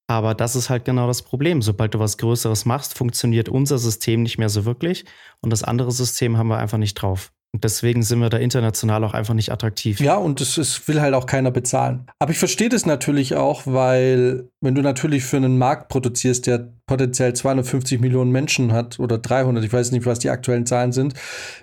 Aber 0.06 0.34
das 0.34 0.56
ist 0.56 0.70
halt 0.70 0.84
genau 0.84 1.06
das 1.06 1.22
Problem. 1.22 1.62
Sobald 1.62 1.94
du 1.94 1.98
was 1.98 2.18
Größeres 2.18 2.64
machst, 2.64 2.96
funktioniert 2.96 3.48
unser 3.48 3.78
System 3.78 4.22
nicht 4.22 4.38
mehr 4.38 4.48
so 4.48 4.64
wirklich. 4.64 5.04
Und 5.40 5.50
das 5.50 5.62
andere 5.62 5.92
System 5.92 6.36
haben 6.36 6.48
wir 6.48 6.58
einfach 6.58 6.78
nicht 6.78 6.94
drauf. 6.94 7.32
Und 7.52 7.64
deswegen 7.64 8.04
sind 8.04 8.20
wir 8.20 8.30
da 8.30 8.36
international 8.36 9.02
auch 9.02 9.12
einfach 9.12 9.34
nicht 9.34 9.50
attraktiv. 9.50 9.98
Ja, 9.98 10.14
und 10.14 10.40
es, 10.40 10.56
es 10.56 10.86
will 10.86 11.00
halt 11.00 11.14
auch 11.14 11.26
keiner 11.26 11.50
bezahlen. 11.50 12.06
Aber 12.20 12.30
ich 12.30 12.38
verstehe 12.38 12.68
das 12.68 12.86
natürlich 12.86 13.34
auch, 13.34 13.62
weil 13.66 14.48
wenn 14.60 14.76
du 14.76 14.82
natürlich 14.82 15.24
für 15.24 15.36
einen 15.36 15.58
Markt 15.58 15.88
produzierst, 15.88 16.46
der 16.46 16.72
potenziell 16.86 17.34
250 17.34 18.00
Millionen 18.00 18.30
Menschen 18.30 18.72
hat 18.72 19.00
oder 19.00 19.18
300, 19.18 19.64
ich 19.64 19.72
weiß 19.72 19.90
nicht, 19.90 20.06
was 20.06 20.20
die 20.20 20.30
aktuellen 20.30 20.64
Zahlen 20.64 20.92
sind, 20.92 21.14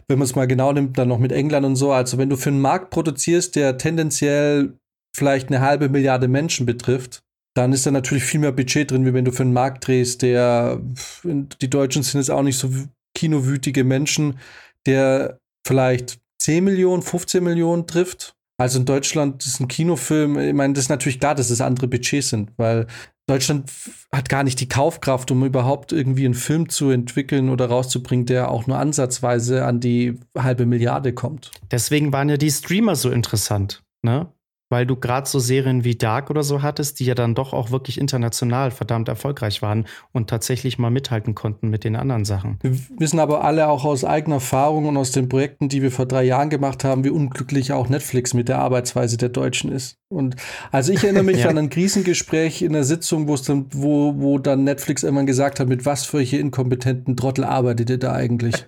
wenn 0.10 0.20
man 0.20 0.26
es 0.26 0.36
mal 0.36 0.48
genau 0.48 0.74
nimmt, 0.74 0.98
dann 0.98 1.08
noch 1.08 1.20
mit 1.20 1.32
England 1.32 1.66
und 1.66 1.78
so. 1.78 1.94
Also 1.94 2.18
wenn 2.18 2.30
du 2.30 2.36
für 2.36 2.50
einen 2.50 2.62
Markt 2.62 2.90
produzierst, 2.90 3.56
der 3.56 3.78
tendenziell 3.78 4.74
vielleicht 5.16 5.48
eine 5.48 5.62
halbe 5.62 5.88
Milliarde 5.88 6.28
Menschen 6.28 6.66
betrifft, 6.66 7.22
dann 7.56 7.72
ist 7.72 7.86
da 7.86 7.92
natürlich 7.92 8.24
viel 8.24 8.42
mehr 8.42 8.52
Budget 8.52 8.92
drin, 8.92 9.06
wie 9.06 9.14
wenn 9.14 9.26
du 9.26 9.32
für 9.32 9.44
einen 9.44 9.54
Markt 9.54 9.88
drehst, 9.88 10.22
der 10.22 10.80
die 11.24 11.70
Deutschen 11.70 12.04
sind 12.04 12.20
jetzt 12.20 12.30
auch 12.30 12.44
nicht 12.44 12.58
so 12.58 12.70
kinowütige 13.16 13.84
Menschen, 13.84 14.38
der 14.86 15.40
vielleicht 15.68 16.20
10 16.42 16.64
Millionen, 16.64 17.02
15 17.02 17.44
Millionen 17.44 17.88
trifft. 17.88 18.36
Also 18.60 18.80
in 18.80 18.86
Deutschland 18.86 19.46
ist 19.46 19.60
ein 19.60 19.68
Kinofilm, 19.68 20.40
ich 20.40 20.54
meine, 20.54 20.74
das 20.74 20.86
ist 20.86 20.90
natürlich 20.90 21.20
klar, 21.20 21.36
dass 21.36 21.52
es 21.52 21.62
andere 21.62 21.88
Budgets 21.88 22.30
sind, 22.30 22.52
weil 22.58 22.88
Deutschland 23.30 23.70
hat 24.12 24.30
gar 24.30 24.44
nicht 24.44 24.60
die 24.62 24.70
Kaufkraft, 24.70 25.30
um 25.30 25.46
überhaupt 25.46 25.92
irgendwie 25.92 26.26
einen 26.26 26.34
Film 26.34 26.70
zu 26.70 26.90
entwickeln 26.90 27.50
oder 27.50 27.68
rauszubringen, 27.68 28.26
der 28.26 28.50
auch 28.50 28.66
nur 28.66 28.80
ansatzweise 28.80 29.66
an 29.66 29.80
die 29.80 30.18
halbe 30.36 30.66
Milliarde 30.66 31.14
kommt. 31.14 31.52
Deswegen 31.70 32.14
waren 32.14 32.30
ja 32.30 32.38
die 32.38 32.50
Streamer 32.50 32.96
so 32.96 33.12
interessant, 33.12 33.84
ne? 34.02 34.32
Weil 34.70 34.86
du 34.86 34.96
gerade 34.96 35.28
so 35.28 35.40
Serien 35.40 35.84
wie 35.84 35.96
Dark 35.96 36.30
oder 36.30 36.44
so 36.44 36.62
hattest, 36.62 37.00
die 37.00 37.06
ja 37.06 37.16
dann 37.16 37.36
doch 37.36 37.54
auch 37.54 37.72
wirklich 37.72 38.00
international 38.00 38.72
verdammt 38.72 39.08
erfolgreich 39.08 39.62
waren 39.62 39.86
und 40.12 40.30
tatsächlich 40.30 40.78
mal 40.78 40.90
mithalten 40.90 41.36
konnten 41.36 41.70
mit 41.70 41.84
den 41.84 41.96
anderen 41.96 42.26
Sachen. 42.26 42.60
Wir 42.62 42.78
wissen 42.98 43.20
aber 43.20 43.44
alle 43.44 43.68
auch 43.70 43.86
aus 43.86 44.04
eigener 44.04 44.38
Erfahrung 44.38 44.86
und 44.86 44.98
aus 44.98 45.12
den 45.12 45.30
Projekten, 45.30 45.70
die 45.70 45.82
wir 45.82 45.92
vor 45.92 46.06
drei 46.06 46.24
Jahren 46.24 46.50
gemacht 46.50 46.84
haben, 46.84 47.04
wie 47.04 47.10
unglücklich 47.10 47.72
auch 47.72 47.90
Netflix 47.90 48.34
mit 48.34 48.50
der 48.50 48.60
Arbeitsweise 48.60 49.18
der 49.18 49.30
Deutschen 49.30 49.72
ist. 49.72 49.98
Und 50.10 50.38
also 50.72 50.94
ich 50.94 51.04
erinnere 51.04 51.24
mich 51.24 51.40
ja. 51.44 51.50
an 51.50 51.58
ein 51.58 51.70
Krisengespräch 51.70 52.62
in 52.62 52.74
der 52.74 52.84
Sitzung, 52.84 53.28
wo 53.28 53.34
es 53.34 53.42
dann, 53.44 53.66
wo, 53.72 54.14
wo 54.18 54.38
dann 54.38 54.64
Netflix 54.64 55.04
irgendwann 55.04 55.26
gesagt 55.26 55.60
hat, 55.60 55.68
mit 55.68 55.86
was 55.86 56.06
für 56.06 56.18
welche 56.18 56.38
inkompetenten 56.38 57.18
Trottel 57.18 57.44
arbeitet 57.44 57.90
ihr 57.90 57.98
da 57.98 58.14
eigentlich? 58.14 58.56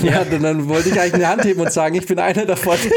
ja, 0.00 0.24
dann, 0.24 0.42
dann 0.42 0.68
wollte 0.68 0.90
ich 0.90 1.00
eigentlich 1.00 1.14
eine 1.14 1.28
Hand 1.28 1.44
heben 1.44 1.60
und 1.60 1.72
sagen, 1.72 1.96
ich 1.96 2.06
bin 2.06 2.18
einer 2.18 2.46
davon. 2.46 2.76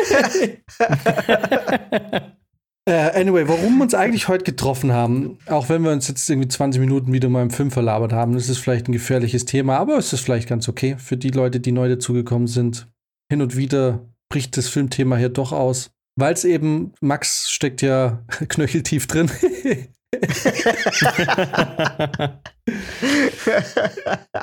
Äh, 2.85 3.21
anyway, 3.21 3.47
warum 3.47 3.77
wir 3.77 3.83
uns 3.83 3.93
eigentlich 3.93 4.27
heute 4.27 4.43
getroffen 4.43 4.91
haben, 4.91 5.37
auch 5.47 5.69
wenn 5.69 5.83
wir 5.83 5.91
uns 5.91 6.09
jetzt 6.09 6.29
irgendwie 6.29 6.49
20 6.49 6.81
Minuten 6.81 7.13
wieder 7.13 7.29
mal 7.29 7.41
im 7.41 7.49
Film 7.49 7.71
verlabert 7.71 8.11
haben, 8.11 8.33
das 8.33 8.49
ist 8.49 8.57
vielleicht 8.57 8.89
ein 8.89 8.91
gefährliches 8.91 9.45
Thema, 9.45 9.77
aber 9.77 9.97
es 9.97 10.11
ist 10.11 10.19
vielleicht 10.19 10.49
ganz 10.49 10.67
okay 10.67 10.97
für 10.97 11.15
die 11.15 11.29
Leute, 11.29 11.61
die 11.61 11.71
neu 11.71 11.87
dazugekommen 11.87 12.47
sind. 12.47 12.89
Hin 13.31 13.41
und 13.41 13.55
wieder 13.55 14.05
bricht 14.29 14.57
das 14.57 14.67
Filmthema 14.67 15.15
hier 15.15 15.29
doch 15.29 15.53
aus, 15.53 15.91
weil 16.17 16.33
es 16.33 16.43
eben, 16.43 16.91
Max 16.99 17.49
steckt 17.49 17.81
ja 17.81 18.21
knöcheltief 18.49 19.07
drin. 19.07 19.31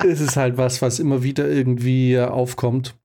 es 0.03 0.19
ist 0.19 0.35
halt 0.35 0.57
was, 0.57 0.81
was 0.81 0.97
immer 0.97 1.21
wieder 1.21 1.47
irgendwie 1.47 2.19
aufkommt. 2.19 2.95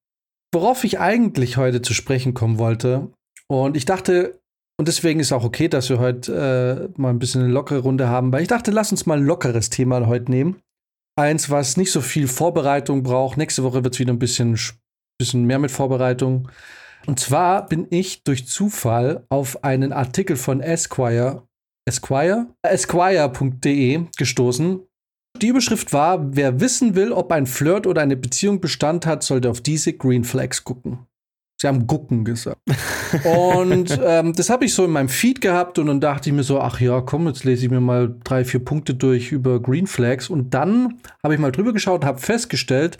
Worauf 0.54 0.84
ich 0.84 0.98
eigentlich 0.98 1.58
heute 1.58 1.82
zu 1.82 1.92
sprechen 1.92 2.32
kommen 2.32 2.58
wollte, 2.58 3.10
und 3.48 3.76
ich 3.76 3.84
dachte, 3.84 4.40
und 4.78 4.88
deswegen 4.88 5.20
ist 5.20 5.32
auch 5.32 5.44
okay, 5.44 5.68
dass 5.68 5.88
wir 5.88 5.98
heute 5.98 6.92
äh, 6.96 7.00
mal 7.00 7.10
ein 7.10 7.18
bisschen 7.18 7.42
eine 7.42 7.52
lockere 7.52 7.80
Runde 7.80 8.08
haben, 8.08 8.32
weil 8.32 8.42
ich 8.42 8.48
dachte, 8.48 8.70
lass 8.70 8.90
uns 8.90 9.06
mal 9.06 9.18
ein 9.18 9.24
lockeres 9.24 9.70
Thema 9.70 10.06
heute 10.06 10.30
nehmen. 10.30 10.60
Eins, 11.18 11.48
was 11.48 11.78
nicht 11.78 11.92
so 11.92 12.02
viel 12.02 12.28
Vorbereitung 12.28 13.02
braucht. 13.02 13.38
Nächste 13.38 13.62
Woche 13.62 13.84
wird 13.84 13.94
es 13.94 14.00
wieder 14.00 14.12
ein 14.12 14.18
bisschen, 14.18 14.58
bisschen 15.18 15.44
mehr 15.46 15.58
mit 15.58 15.70
Vorbereitung. 15.70 16.50
Und 17.06 17.20
zwar 17.20 17.66
bin 17.66 17.86
ich 17.88 18.22
durch 18.24 18.46
Zufall 18.46 19.24
auf 19.30 19.64
einen 19.64 19.92
Artikel 19.94 20.36
von 20.36 20.60
Esquire, 20.60 21.46
Esquire? 21.88 22.48
Esquire.de 22.62 24.06
gestoßen. 24.18 24.80
Die 25.40 25.48
Überschrift 25.48 25.92
war, 25.92 26.34
wer 26.34 26.60
wissen 26.60 26.94
will, 26.94 27.12
ob 27.12 27.30
ein 27.30 27.46
Flirt 27.46 27.86
oder 27.86 28.02
eine 28.02 28.16
Beziehung 28.16 28.60
Bestand 28.60 29.06
hat, 29.06 29.22
sollte 29.22 29.50
auf 29.50 29.60
diese 29.60 29.92
Green 29.92 30.24
Flags 30.24 30.64
gucken. 30.64 31.05
Sie 31.58 31.66
haben 31.66 31.86
Gucken 31.86 32.24
gesagt. 32.24 32.60
und 33.24 33.98
ähm, 34.04 34.32
das 34.34 34.50
habe 34.50 34.66
ich 34.66 34.74
so 34.74 34.84
in 34.84 34.90
meinem 34.90 35.08
Feed 35.08 35.40
gehabt 35.40 35.78
und 35.78 35.86
dann 35.86 36.00
dachte 36.00 36.28
ich 36.28 36.36
mir 36.36 36.42
so, 36.42 36.60
ach 36.60 36.80
ja, 36.80 37.00
komm, 37.00 37.26
jetzt 37.26 37.44
lese 37.44 37.64
ich 37.64 37.70
mir 37.70 37.80
mal 37.80 38.14
drei, 38.24 38.44
vier 38.44 38.64
Punkte 38.64 38.94
durch 38.94 39.32
über 39.32 39.60
Green 39.60 39.86
Flags. 39.86 40.28
Und 40.28 40.52
dann 40.52 41.00
habe 41.22 41.34
ich 41.34 41.40
mal 41.40 41.52
drüber 41.52 41.72
geschaut 41.72 42.02
und 42.02 42.06
habe 42.06 42.20
festgestellt, 42.20 42.98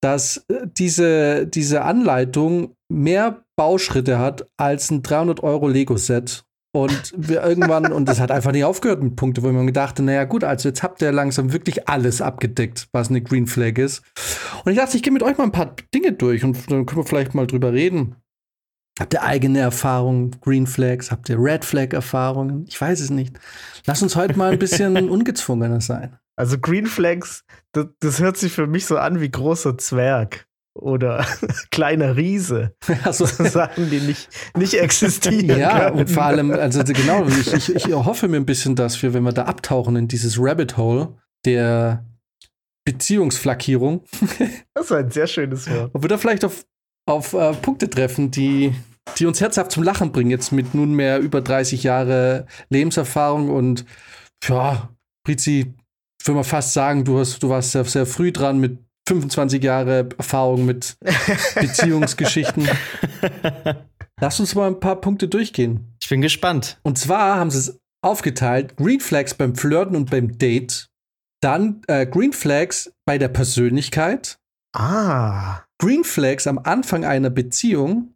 dass 0.00 0.44
äh, 0.48 0.66
diese, 0.66 1.46
diese 1.46 1.82
Anleitung 1.82 2.74
mehr 2.88 3.42
Bauschritte 3.56 4.18
hat 4.18 4.46
als 4.56 4.90
ein 4.90 5.02
300 5.02 5.42
Euro 5.42 5.68
Lego-Set. 5.68 6.44
Und 6.78 7.12
wir 7.16 7.42
irgendwann, 7.42 7.92
und 7.92 8.08
das 8.08 8.20
hat 8.20 8.30
einfach 8.30 8.52
nicht 8.52 8.62
aufgehört 8.62 9.02
mit 9.02 9.16
Punkten, 9.16 9.42
wo 9.42 9.50
man 9.50 9.66
gedacht, 9.66 9.98
naja, 9.98 10.22
gut, 10.22 10.44
also 10.44 10.68
jetzt 10.68 10.84
habt 10.84 11.02
ihr 11.02 11.10
langsam 11.10 11.52
wirklich 11.52 11.88
alles 11.88 12.22
abgedeckt, 12.22 12.86
was 12.92 13.08
eine 13.08 13.20
Green 13.20 13.48
Flag 13.48 13.78
ist. 13.78 14.02
Und 14.64 14.70
ich 14.70 14.78
dachte, 14.78 14.96
ich 14.96 15.02
gehe 15.02 15.12
mit 15.12 15.24
euch 15.24 15.36
mal 15.36 15.44
ein 15.44 15.52
paar 15.52 15.74
Dinge 15.92 16.12
durch 16.12 16.44
und 16.44 16.56
dann 16.70 16.86
können 16.86 17.00
wir 17.00 17.06
vielleicht 17.06 17.34
mal 17.34 17.48
drüber 17.48 17.72
reden. 17.72 18.14
Habt 19.00 19.12
ihr 19.12 19.24
eigene 19.24 19.58
Erfahrungen, 19.58 20.36
Green 20.40 20.68
Flags? 20.68 21.10
Habt 21.10 21.28
ihr 21.28 21.38
Red 21.40 21.64
Flag 21.64 21.92
Erfahrungen? 21.92 22.64
Ich 22.68 22.80
weiß 22.80 23.00
es 23.00 23.10
nicht. 23.10 23.38
Lass 23.86 24.02
uns 24.02 24.14
heute 24.14 24.38
mal 24.38 24.52
ein 24.52 24.58
bisschen 24.60 24.96
ungezwungener 25.10 25.80
sein. 25.80 26.16
Also 26.36 26.58
Green 26.58 26.86
Flags, 26.86 27.44
das, 27.72 27.86
das 27.98 28.20
hört 28.20 28.36
sich 28.36 28.52
für 28.52 28.68
mich 28.68 28.86
so 28.86 28.98
an 28.98 29.20
wie 29.20 29.30
großer 29.30 29.78
Zwerg 29.78 30.47
oder 30.78 31.26
kleiner 31.70 32.16
Riese. 32.16 32.74
Also 33.04 33.24
Sachen, 33.26 33.90
die 33.90 34.00
nicht, 34.00 34.28
nicht 34.56 34.74
existieren. 34.74 35.58
Ja, 35.58 35.86
können. 35.86 36.00
und 36.00 36.10
vor 36.10 36.24
allem, 36.24 36.50
also 36.50 36.82
genau, 36.84 37.26
ich, 37.26 37.52
ich, 37.52 37.74
ich 37.74 37.86
hoffe 37.92 38.28
mir 38.28 38.36
ein 38.36 38.46
bisschen, 38.46 38.76
dass 38.76 39.02
wir, 39.02 39.14
wenn 39.14 39.22
wir 39.22 39.32
da 39.32 39.44
abtauchen 39.44 39.96
in 39.96 40.08
dieses 40.08 40.36
Rabbit 40.38 40.76
Hole 40.76 41.14
der 41.44 42.04
Beziehungsflackierung. 42.84 44.04
das 44.74 44.86
ist 44.86 44.92
ein 44.92 45.10
sehr 45.10 45.26
schönes 45.26 45.68
Wort. 45.70 45.94
Und 45.94 46.02
wir 46.02 46.08
da 46.08 46.16
vielleicht 46.16 46.44
auf, 46.44 46.64
auf 47.06 47.34
uh, 47.34 47.52
Punkte 47.52 47.90
treffen, 47.90 48.30
die, 48.30 48.72
die 49.18 49.26
uns 49.26 49.40
herzhaft 49.40 49.72
zum 49.72 49.82
Lachen 49.82 50.12
bringen, 50.12 50.30
jetzt 50.30 50.52
mit 50.52 50.74
nunmehr 50.74 51.18
über 51.18 51.40
30 51.40 51.82
Jahre 51.82 52.46
Lebenserfahrung 52.70 53.50
und 53.50 53.84
ja, 54.44 54.88
Brizi, 55.24 55.74
ich 56.20 56.26
würde 56.26 56.36
mal 56.36 56.44
fast 56.44 56.72
sagen, 56.72 57.04
du, 57.04 57.18
hast, 57.18 57.42
du 57.42 57.50
warst 57.50 57.72
sehr, 57.72 57.84
sehr 57.84 58.06
früh 58.06 58.32
dran 58.32 58.58
mit 58.58 58.78
25 59.08 59.62
Jahre 59.62 60.10
Erfahrung 60.18 60.66
mit 60.66 60.98
Beziehungsgeschichten. 61.54 62.68
Lass 64.20 64.38
uns 64.38 64.54
mal 64.54 64.66
ein 64.66 64.80
paar 64.80 65.00
Punkte 65.00 65.28
durchgehen. 65.28 65.96
Ich 66.00 66.08
bin 66.10 66.20
gespannt. 66.20 66.78
Und 66.82 66.98
zwar 66.98 67.36
haben 67.36 67.50
sie 67.50 67.58
es 67.58 67.80
aufgeteilt: 68.02 68.76
Green 68.76 69.00
Flags 69.00 69.32
beim 69.34 69.56
Flirten 69.56 69.96
und 69.96 70.10
beim 70.10 70.36
Date. 70.36 70.90
Dann 71.40 71.80
äh, 71.86 72.06
Green 72.06 72.32
Flags 72.32 72.92
bei 73.06 73.16
der 73.16 73.28
Persönlichkeit. 73.28 74.38
Ah. 74.76 75.64
Green 75.80 76.04
Flags 76.04 76.46
am 76.46 76.58
Anfang 76.58 77.04
einer 77.04 77.30
Beziehung 77.30 78.14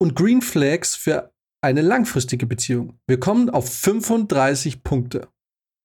und 0.00 0.14
Green 0.14 0.40
Flags 0.40 0.94
für 0.94 1.32
eine 1.60 1.82
langfristige 1.82 2.46
Beziehung. 2.46 2.98
Wir 3.06 3.20
kommen 3.20 3.50
auf 3.50 3.68
35 3.70 4.84
Punkte. 4.84 5.28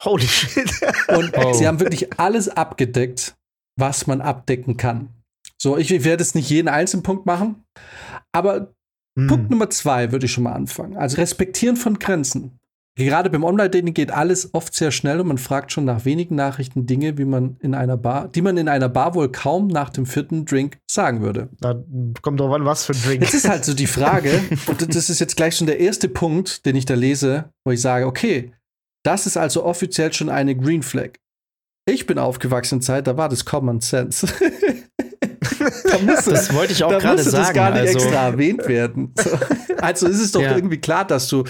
Holy 0.04 0.28
shit. 0.28 0.72
und 1.08 1.36
oh. 1.36 1.54
sie 1.54 1.68
haben 1.68 1.80
wirklich 1.80 2.20
alles 2.20 2.48
abgedeckt 2.48 3.36
was 3.76 4.08
man 4.08 4.22
abdecken 4.22 4.78
kann. 4.78 5.10
So, 5.58 5.78
ich, 5.78 5.92
ich 5.92 6.04
werde 6.04 6.24
jetzt 6.24 6.36
nicht 6.36 6.50
jeden 6.50 6.68
einzelnen 6.68 7.04
Punkt 7.04 7.26
machen, 7.26 7.64
aber 8.32 8.74
hm. 9.18 9.28
Punkt 9.28 9.50
Nummer 9.50 9.70
zwei 9.70 10.12
würde 10.12 10.26
ich 10.26 10.32
schon 10.32 10.44
mal 10.44 10.54
anfangen. 10.54 10.98
Also 10.98 11.18
respektieren 11.18 11.76
von 11.76 12.00
Grenzen. 12.00 12.60
Gerade 12.96 13.32
beim 13.32 13.44
Online-Dating 13.44 13.96
geht 13.96 14.12
alles 14.12 14.54
oft 14.54 14.76
sehr 14.76 14.92
schnell 14.92 15.20
und 15.20 15.28
man 15.28 15.40
fragt 15.40 15.72
schon 15.72 15.84
nach 15.84 16.06
wenigen 16.06 16.36
Nachrichten 16.36 16.86
Dinge, 16.86 17.18
wie 17.18 17.26
man 17.26 17.58
in 17.60 17.74
einer 17.74 17.98
Bar, 17.98 18.28
die 18.28 18.44
man 18.44 18.56
in 18.56 18.68
einer 18.70 18.88
Bar 18.88 19.16
wohl 19.16 19.32
kaum 19.32 19.66
nach 19.68 19.90
dem 19.90 20.06
vierten 20.06 20.46
Drink 20.46 20.78
sagen 20.90 21.22
würde. 21.22 21.50
Da 21.60 21.84
kommt 22.22 22.40
doch 22.40 22.54
an, 22.54 22.66
was 22.66 22.86
für 22.86 22.94
ein 22.94 23.02
Drink. 23.02 23.24
Jetzt 23.24 23.34
ist 23.34 23.50
halt 23.50 23.66
so 23.66 23.74
die 23.74 23.88
Frage, 23.88 24.40
und 24.68 24.96
das 24.96 25.10
ist 25.10 25.20
jetzt 25.20 25.36
gleich 25.36 25.56
schon 25.56 25.66
der 25.66 25.80
erste 25.80 26.08
Punkt, 26.08 26.68
den 26.68 26.76
ich 26.76 26.86
da 26.86 26.94
lese, 26.94 27.46
wo 27.66 27.72
ich 27.72 27.82
sage, 27.82 28.06
okay, 28.06 28.54
das 29.04 29.26
ist 29.26 29.38
also 29.38 29.66
offiziell 29.66 30.14
schon 30.14 30.30
eine 30.30 30.56
Green 30.56 30.84
Flag. 30.84 31.14
Ich 31.86 32.06
bin 32.06 32.18
aufgewachsen 32.18 32.76
in 32.76 32.82
Zeit, 32.82 33.08
da 33.08 33.18
war 33.18 33.28
das 33.30 33.44
Common 33.44 33.82
Sense. 33.82 34.28
da 35.84 35.98
musste, 36.00 36.32
das 36.32 36.54
wollte 36.54 36.74
ich 36.74 36.84
auch 36.84 36.98
gerade 36.98 37.22
sagen. 37.22 37.36
Da 37.36 37.42
das 37.44 37.54
gar 37.54 37.72
nicht 37.72 37.80
also, 37.82 38.00
extra 38.00 38.28
erwähnt 38.28 38.68
werden. 38.68 39.14
So. 39.18 39.30
Also 39.84 40.08
ist 40.08 40.22
es 40.22 40.32
doch 40.32 40.42
ja. 40.42 40.56
irgendwie 40.56 40.78
klar, 40.78 41.04
dass 41.06 41.28
du 41.28 41.44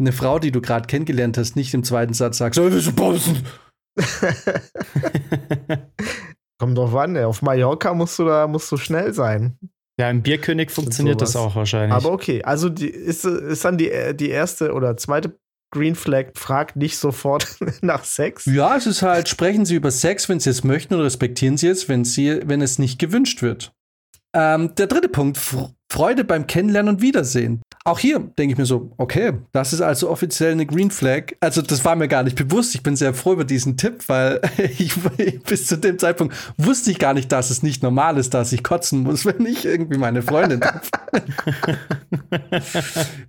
eine 0.00 0.10
Frau, 0.10 0.40
die 0.40 0.50
du 0.50 0.60
gerade 0.60 0.88
kennengelernt 0.88 1.38
hast, 1.38 1.54
nicht 1.54 1.72
im 1.72 1.84
zweiten 1.84 2.14
Satz 2.14 2.38
sagst, 2.38 2.60
wir 2.60 2.92
bumsen. 2.92 3.44
Kommt 6.58 6.76
drauf 6.76 6.96
an, 6.96 7.14
ey. 7.14 7.22
auf 7.22 7.42
Mallorca 7.42 7.94
musst 7.94 8.18
du 8.18 8.24
da 8.24 8.48
musst 8.48 8.72
du 8.72 8.76
schnell 8.76 9.12
sein. 9.14 9.56
Ja, 10.00 10.10
im 10.10 10.22
Bierkönig 10.22 10.72
funktioniert 10.72 11.22
das 11.22 11.36
auch 11.36 11.54
wahrscheinlich. 11.54 11.94
Aber 11.94 12.10
okay, 12.10 12.42
also 12.42 12.68
die, 12.68 12.88
ist, 12.88 13.24
ist 13.24 13.64
dann 13.64 13.78
die, 13.78 13.92
die 14.14 14.30
erste 14.30 14.72
oder 14.72 14.96
zweite 14.96 15.38
Green 15.76 15.94
Flag 15.94 16.28
fragt 16.34 16.76
nicht 16.76 16.96
sofort 16.96 17.56
nach 17.82 18.04
Sex. 18.04 18.46
Ja, 18.46 18.76
es 18.76 18.86
ist 18.86 19.02
halt, 19.02 19.28
sprechen 19.28 19.66
Sie 19.66 19.74
über 19.74 19.90
Sex, 19.90 20.28
wenn 20.30 20.40
Sie 20.40 20.48
es 20.48 20.64
möchten, 20.64 20.94
oder 20.94 21.04
respektieren 21.04 21.58
Sie 21.58 21.68
es, 21.68 21.86
wenn, 21.88 22.04
Sie, 22.04 22.40
wenn 22.46 22.62
es 22.62 22.78
nicht 22.78 22.98
gewünscht 22.98 23.42
wird. 23.42 23.72
Ähm, 24.34 24.74
der 24.74 24.86
dritte 24.86 25.08
Punkt, 25.08 25.38
Freude 25.90 26.24
beim 26.24 26.46
Kennenlernen 26.46 26.96
und 26.96 27.02
Wiedersehen. 27.02 27.62
Auch 27.84 27.98
hier 27.98 28.18
denke 28.18 28.52
ich 28.52 28.58
mir 28.58 28.66
so, 28.66 28.92
okay, 28.96 29.34
das 29.52 29.72
ist 29.72 29.80
also 29.80 30.10
offiziell 30.10 30.52
eine 30.52 30.66
Green 30.66 30.90
Flag. 30.90 31.34
Also 31.40 31.62
das 31.62 31.84
war 31.84 31.94
mir 31.94 32.08
gar 32.08 32.22
nicht 32.22 32.36
bewusst. 32.36 32.74
Ich 32.74 32.82
bin 32.82 32.96
sehr 32.96 33.14
froh 33.14 33.34
über 33.34 33.44
diesen 33.44 33.76
Tipp, 33.76 34.02
weil 34.08 34.40
ich 34.78 34.94
bis 35.44 35.66
zu 35.66 35.76
dem 35.76 35.98
Zeitpunkt 35.98 36.34
wusste 36.56 36.90
ich 36.90 36.98
gar 36.98 37.14
nicht, 37.14 37.30
dass 37.30 37.50
es 37.50 37.62
nicht 37.62 37.82
normal 37.82 38.18
ist, 38.18 38.34
dass 38.34 38.52
ich 38.52 38.62
kotzen 38.62 39.02
muss, 39.04 39.24
wenn 39.26 39.44
ich 39.46 39.64
irgendwie 39.64 39.98
meine 39.98 40.22
Freundin 40.22 40.60
treffe. 40.60 40.90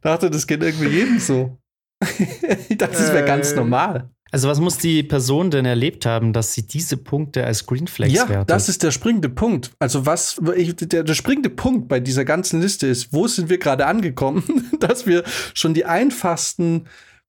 dachte, 0.02 0.32
das 0.32 0.48
geht 0.48 0.64
irgendwie 0.64 0.88
jedem 0.88 1.20
so. 1.20 1.58
ich 2.70 2.78
dachte, 2.78 2.98
das 2.98 3.14
wäre 3.14 3.26
ganz 3.26 3.52
äh. 3.52 3.56
normal. 3.56 4.10
Also 4.32 4.50
was 4.50 4.60
muss 4.60 4.78
die 4.78 5.04
Person 5.04 5.52
denn 5.52 5.66
erlebt 5.66 6.06
haben, 6.06 6.34
dass 6.34 6.54
sie 6.54 6.68
diese 6.68 6.98
Punkte 6.98 7.46
als 7.46 7.66
Green 7.66 7.88
Flags 7.88 8.14
ja, 8.14 8.28
wertet? 8.28 8.50
das 8.50 8.68
ist 8.68 8.84
der 8.84 8.92
springende 8.92 9.30
Punkt. 9.30 9.72
Also 9.80 10.06
was 10.06 10.40
ich, 10.56 10.76
der, 10.76 11.04
der 11.04 11.14
springende 11.14 11.50
Punkt 11.50 11.88
bei 11.88 12.00
dieser 12.00 12.26
ganzen 12.26 12.62
Liste 12.62 12.88
ist, 12.88 13.14
wo 13.14 13.28
sind 13.28 13.50
wir 13.50 13.58
gerade 13.58 13.86
angekommen, 13.86 14.70
dass 14.80 15.08
wir 15.08 15.24
schon 15.54 15.74
die 15.74 15.86
einfachsten 15.86 16.86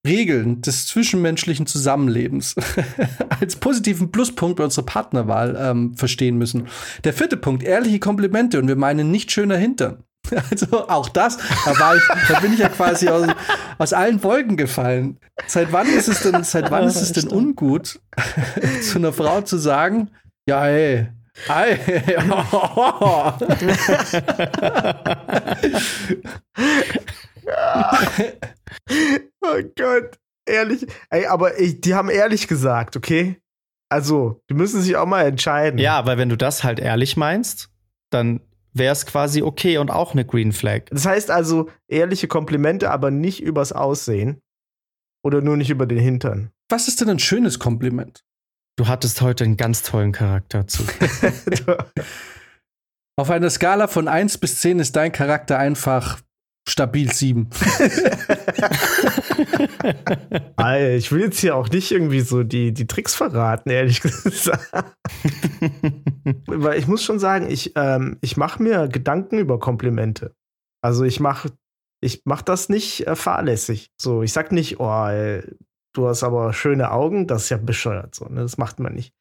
Regeln 0.07 0.63
des 0.63 0.87
zwischenmenschlichen 0.87 1.67
Zusammenlebens 1.67 2.57
als 3.41 3.57
positiven 3.57 4.11
Pluspunkt 4.11 4.57
bei 4.57 4.65
unserer 4.65 4.87
Partnerwahl 4.87 5.57
ähm, 5.61 5.95
verstehen 5.97 6.37
müssen. 6.39 6.69
Der 7.05 7.13
vierte 7.13 7.37
Punkt, 7.37 7.63
ehrliche 7.63 7.99
Komplimente 7.99 8.59
und 8.59 8.69
wir 8.69 8.77
meinen 8.77 9.11
nicht 9.11 9.31
schöner 9.31 9.57
Hintern. 9.57 10.05
Also 10.51 10.89
auch 10.89 11.09
das, 11.09 11.39
da 11.65 11.79
war 11.79 11.97
ich, 11.97 12.03
da 12.29 12.41
bin 12.41 12.53
ich 12.53 12.59
ja 12.59 12.69
quasi 12.69 13.09
aus, 13.09 13.27
aus 13.79 13.93
allen 13.93 14.23
Wolken 14.23 14.57
gefallen. 14.57 15.19
Seit 15.47 15.73
wann 15.73 15.87
ist 15.89 16.09
es 16.09 16.23
denn, 16.23 16.45
seit 16.45 16.71
wann 16.71 16.85
ist 16.85 17.01
es 17.01 17.13
denn 17.13 17.29
ungut, 17.29 18.01
zu 18.83 18.99
einer 18.99 19.13
Frau 19.13 19.41
zu 19.41 19.57
sagen, 19.57 20.11
ja, 20.47 20.65
hey, 20.65 21.09
Hi. 21.47 21.79
Oh. 22.21 23.33
oh 29.43 29.63
Gott, 29.77 30.19
ehrlich. 30.47 30.87
Ey, 31.11 31.27
aber 31.27 31.61
ich, 31.61 31.81
die 31.81 31.95
haben 31.95 32.11
ehrlich 32.11 32.49
gesagt, 32.49 32.97
okay? 32.97 33.41
Also, 33.89 34.43
die 34.51 34.55
müssen 34.55 34.83
sich 34.83 34.97
auch 34.97 35.07
mal 35.07 35.27
entscheiden. 35.27 35.79
Ja, 35.79 36.05
weil 36.07 36.19
wenn 36.19 36.29
du 36.29 36.37
das 36.37 36.65
halt 36.65 36.81
ehrlich 36.81 37.17
meinst, 37.17 37.71
dann 38.11 38.41
wäre 38.73 38.93
es 38.93 39.07
quasi 39.07 39.43
okay 39.43 39.79
und 39.79 39.91
auch 39.91 40.13
eine 40.13 40.25
Green 40.25 40.53
Flag. 40.53 40.87
Das 40.91 41.07
heißt 41.07 41.31
also 41.31 41.71
ehrliche 41.89 42.29
Komplimente, 42.29 42.91
aber 42.91 43.11
nicht 43.11 43.43
übers 43.43 43.73
Aussehen. 43.73 44.41
Oder 45.25 45.41
nur 45.41 45.57
nicht 45.57 45.71
über 45.71 45.87
den 45.87 45.99
Hintern. 45.99 46.53
Was 46.69 46.87
ist 46.87 47.01
denn 47.01 47.11
ein 47.11 47.19
schönes 47.19 47.59
Kompliment? 47.59 48.25
Du 48.77 48.87
hattest 48.87 49.21
heute 49.21 49.45
einen 49.45 49.57
ganz 49.57 49.83
tollen 49.83 50.13
Charakterzug. 50.13 50.87
Auf 53.19 53.31
einer 53.31 53.51
Skala 53.51 53.89
von 53.89 54.07
1 54.07 54.39
bis 54.39 54.61
10 54.61 54.79
ist 54.79 54.95
dein 54.95 55.11
Charakter 55.11 55.59
einfach 55.59 56.21
stabil 56.69 57.11
7. 57.11 57.49
ich 60.97 61.13
will 61.13 61.21
jetzt 61.23 61.41
hier 61.41 61.57
auch 61.57 61.69
nicht 61.69 61.91
irgendwie 61.91 62.21
so 62.21 62.43
die, 62.43 62.73
die 62.73 62.87
Tricks 62.87 63.15
verraten, 63.15 63.71
ehrlich 63.71 64.01
gesagt. 64.03 64.73
Weil 66.47 66.79
ich 66.79 66.87
muss 66.87 67.03
schon 67.05 67.19
sagen, 67.19 67.51
ich, 67.51 67.73
ähm, 67.77 68.19
ich 68.21 68.37
mache 68.37 68.63
mir 68.63 68.89
Gedanken 68.89 69.39
über 69.39 69.59
Komplimente. 69.59 70.35
Also 70.83 71.05
ich 71.05 71.21
mache 71.21 71.51
ich 72.01 72.23
mach 72.25 72.43
das 72.43 72.69
nicht 72.69 73.07
äh, 73.07 73.17
fahrlässig. 73.17 73.91
So, 74.01 74.23
ich 74.23 74.33
sag 74.33 74.53
nicht, 74.53 74.81
oh, 74.81 75.07
ey, 75.07 75.43
du 75.95 76.09
hast 76.09 76.23
aber 76.23 76.53
schöne 76.53 76.93
Augen, 76.93 77.27
das 77.27 77.45
ist 77.45 77.49
ja 77.51 77.57
bescheuert. 77.57 78.15
So, 78.15 78.27
ne? 78.27 78.43
Das 78.43 78.59
macht 78.59 78.79
man 78.79 78.95
nicht. 78.95 79.13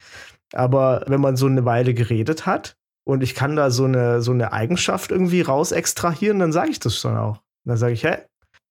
Aber 0.52 1.04
wenn 1.06 1.20
man 1.20 1.36
so 1.36 1.46
eine 1.46 1.64
Weile 1.64 1.94
geredet 1.94 2.46
hat 2.46 2.76
und 3.06 3.22
ich 3.22 3.34
kann 3.34 3.56
da 3.56 3.70
so 3.70 3.84
eine, 3.84 4.22
so 4.22 4.32
eine 4.32 4.52
Eigenschaft 4.52 5.10
irgendwie 5.10 5.42
raus 5.42 5.72
extrahieren, 5.72 6.38
dann 6.38 6.52
sage 6.52 6.70
ich 6.70 6.78
das 6.78 6.96
schon 6.96 7.16
auch. 7.16 7.42
Dann 7.66 7.76
sage 7.76 7.92
ich, 7.92 8.04
hey, 8.04 8.18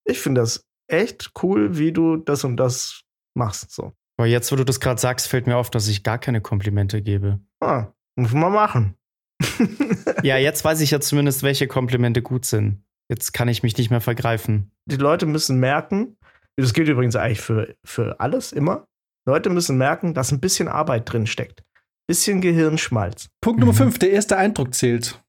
ich 0.06 0.20
finde 0.20 0.42
das 0.42 0.64
echt 0.88 1.32
cool, 1.43 1.78
wie 1.78 1.91
du 1.91 2.17
das 2.17 2.43
und 2.43 2.58
das 2.58 3.04
machst. 3.36 3.71
So. 3.71 3.93
Aber 4.17 4.28
jetzt, 4.28 4.52
wo 4.52 4.56
du 4.56 4.65
das 4.65 4.80
gerade 4.80 5.00
sagst, 5.00 5.28
fällt 5.28 5.47
mir 5.47 5.58
auf, 5.58 5.69
dass 5.69 5.88
ich 5.88 6.04
gar 6.04 6.17
keine 6.17 6.41
Komplimente 6.41 7.02
gebe. 7.02 7.39
Ah, 7.60 7.88
muss 8.15 8.34
man 8.34 8.52
machen. 8.52 8.95
ja, 10.23 10.38
jetzt 10.38 10.65
weiß 10.65 10.82
ich 10.82 10.91
ja 10.91 11.00
zumindest, 11.00 11.43
welche 11.43 11.67
Komplimente 11.67 12.21
gut 12.21 12.45
sind. 12.45 12.84
Jetzt 13.10 13.32
kann 13.34 13.47
ich 13.47 13.63
mich 13.63 13.78
nicht 13.78 13.91
mehr 13.91 14.02
vergreifen. 14.02 14.71
Die 14.86 14.97
Leute 14.97 15.26
müssen 15.26 15.60
merken, 15.60 16.17
das 16.58 16.73
gilt 16.73 16.89
übrigens 16.89 17.15
eigentlich 17.15 17.41
für, 17.41 17.76
für 17.86 18.19
alles 18.19 18.52
immer. 18.52 18.88
Leute 19.28 19.50
müssen 19.50 19.78
merken, 19.78 20.13
dass 20.13 20.32
ein 20.32 20.39
bisschen 20.39 20.67
Arbeit 20.67 21.12
drin 21.12 21.28
steckt. 21.28 21.63
Bisschen 22.08 22.41
Gehirnschmalz. 22.41 23.30
Punkt 23.41 23.60
Nummer 23.60 23.73
5, 23.73 23.93
mhm. 23.93 24.00
der 24.00 24.12
erste 24.12 24.38
Eindruck 24.38 24.73
zählt. 24.73 25.21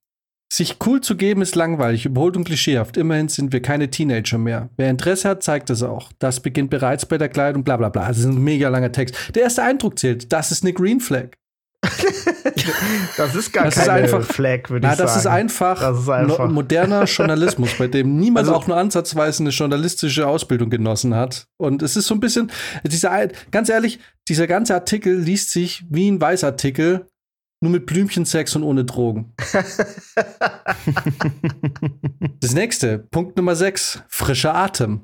Sich 0.51 0.77
cool 0.87 1.03
zu 1.03 1.17
geben 1.17 1.43
ist 1.43 1.57
langweilig, 1.57 2.07
überholt 2.07 2.37
und 2.37 2.45
klischeehaft. 2.45 2.97
Immerhin 2.97 3.29
sind 3.29 3.53
wir 3.53 3.61
keine 3.61 3.91
Teenager 3.91 4.39
mehr. 4.39 4.71
Wer 4.79 4.89
Interesse 4.89 5.29
hat, 5.29 5.43
zeigt 5.43 5.69
es 5.69 5.83
auch. 5.83 6.11
Das 6.19 6.41
beginnt 6.41 6.71
bereits 6.71 7.05
bei 7.05 7.19
der 7.19 7.29
Kleidung, 7.29 7.65
bla 7.65 7.77
bla 7.77 7.91
bla. 7.91 8.09
Das 8.09 8.19
ist 8.19 8.25
ein 8.25 8.43
mega 8.43 8.71
langer 8.71 8.91
Text. 8.91 9.15
Der 9.35 9.43
erste 9.43 9.63
Eindruck 9.63 9.99
zählt. 9.99 10.33
Das 10.33 10.51
ist 10.51 10.65
eine 10.65 10.73
Green 10.73 11.01
Flag. 11.01 11.37
das 13.17 13.35
ist 13.35 13.53
gar 13.53 13.67
das 13.67 13.77
keine 13.77 13.93
einfach, 13.93 14.25
Flag, 14.25 14.69
würde 14.69 14.89
ich 14.89 14.97
das 14.97 14.99
sagen. 14.99 15.19
Ist 15.19 15.27
einfach 15.27 15.81
das 15.81 16.01
ist 16.01 16.09
einfach 16.09 16.49
moderner 16.49 17.05
Journalismus, 17.05 17.71
bei 17.79 17.87
dem 17.87 18.17
niemand 18.19 18.49
also, 18.49 18.59
auch 18.59 18.67
nur 18.67 18.77
ansatzweise 18.77 19.43
eine 19.43 19.51
journalistische 19.51 20.27
Ausbildung 20.27 20.71
genossen 20.71 21.15
hat. 21.15 21.47
Und 21.57 21.83
es 21.83 21.97
ist 21.97 22.07
so 22.07 22.15
ein 22.15 22.21
bisschen, 22.21 22.51
dieser, 22.85 23.29
ganz 23.51 23.69
ehrlich, 23.69 24.01
dieser 24.29 24.47
ganze 24.47 24.75
Artikel 24.75 25.15
liest 25.19 25.51
sich 25.51 25.85
wie 25.89 26.11
ein 26.11 26.21
Weißartikel, 26.21 27.07
nur 27.61 27.73
mit 27.73 27.87
Blümchensex 27.87 28.55
und 28.57 28.63
ohne 28.63 28.85
Drogen. 28.85 29.35
das 32.41 32.53
nächste, 32.55 32.99
Punkt 32.99 33.37
Nummer 33.37 33.57
6, 33.57 34.03
frischer 34.09 34.55
Atem. 34.55 35.03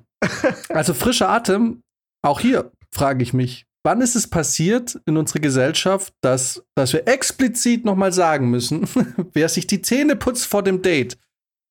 Also 0.69 0.95
frischer 0.95 1.29
Atem, 1.29 1.83
auch 2.23 2.41
hier 2.41 2.71
frage 2.91 3.23
ich 3.23 3.33
mich, 3.33 3.67
wann 3.85 4.01
ist 4.01 4.15
es 4.15 4.29
passiert 4.29 4.99
in 5.07 5.17
unserer 5.17 5.41
Gesellschaft, 5.41 6.15
dass, 6.23 6.65
dass 6.75 6.93
wir 6.93 7.07
explizit 7.09 7.85
nochmal 7.85 8.13
sagen 8.13 8.51
müssen, 8.51 8.89
wer 9.33 9.49
sich 9.49 9.67
die 9.67 9.83
Zähne 9.83 10.17
putzt 10.17 10.47
vor 10.47 10.63
dem 10.63 10.83
Date, 10.83 11.19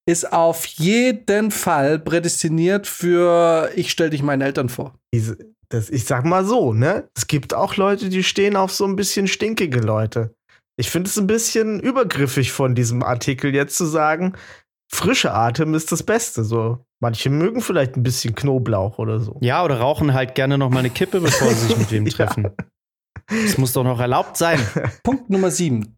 ist 0.05 0.33
auf 0.33 0.65
jeden 0.65 1.49
Fall 1.51 1.97
prädestiniert 1.97 2.87
für 2.87 3.71
ich 3.75 3.89
stell 3.89 4.09
dich 4.09 4.21
meinen 4.21 4.41
Eltern 4.41 4.67
vor. 4.69 4.95
Diese, 5.13 5.37
das, 5.69 5.89
ich 5.89 6.03
sag 6.05 6.25
mal 6.25 6.45
so, 6.45 6.73
ne? 6.73 7.09
Es 7.15 7.27
gibt 7.27 7.53
auch 7.53 7.77
Leute, 7.77 8.09
die 8.09 8.23
stehen 8.23 8.55
auf 8.55 8.71
so 8.73 8.85
ein 8.85 8.95
bisschen 8.95 9.27
stinkige 9.27 9.79
Leute. 9.79 10.35
Ich 10.75 10.89
finde 10.89 11.09
es 11.09 11.17
ein 11.17 11.27
bisschen 11.27 11.79
übergriffig 11.79 12.51
von 12.51 12.75
diesem 12.75 13.03
Artikel 13.03 13.53
jetzt 13.53 13.77
zu 13.77 13.85
sagen, 13.85 14.33
frischer 14.91 15.35
Atem 15.35 15.73
ist 15.73 15.91
das 15.91 16.03
Beste. 16.03 16.43
So, 16.43 16.85
manche 16.99 17.29
mögen 17.29 17.61
vielleicht 17.61 17.95
ein 17.95 18.03
bisschen 18.03 18.33
Knoblauch 18.33 18.97
oder 18.97 19.19
so. 19.19 19.37
Ja, 19.41 19.63
oder 19.63 19.79
rauchen 19.79 20.13
halt 20.13 20.35
gerne 20.35 20.57
noch 20.57 20.69
mal 20.69 20.79
eine 20.79 20.89
Kippe, 20.89 21.19
bevor 21.21 21.49
sie 21.49 21.67
sich 21.67 21.77
mit 21.77 21.91
wem 21.91 22.05
treffen. 22.09 22.51
Das 23.27 23.57
muss 23.57 23.73
doch 23.73 23.83
noch 23.83 23.99
erlaubt 23.99 24.37
sein. 24.37 24.59
Punkt 25.03 25.29
Nummer 25.29 25.51
7. 25.51 25.95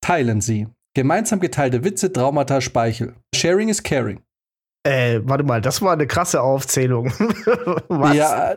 Teilen 0.00 0.40
Sie. 0.40 0.68
Gemeinsam 0.94 1.40
geteilte 1.40 1.84
Witze, 1.84 2.12
Traumata, 2.12 2.60
Speichel. 2.60 3.14
Sharing 3.34 3.68
is 3.68 3.82
caring. 3.82 4.20
Äh, 4.84 5.20
warte 5.24 5.44
mal, 5.44 5.60
das 5.60 5.80
war 5.80 5.92
eine 5.92 6.06
krasse 6.06 6.42
Aufzählung. 6.42 7.06
Was? 7.88 8.16
Ja, 8.16 8.54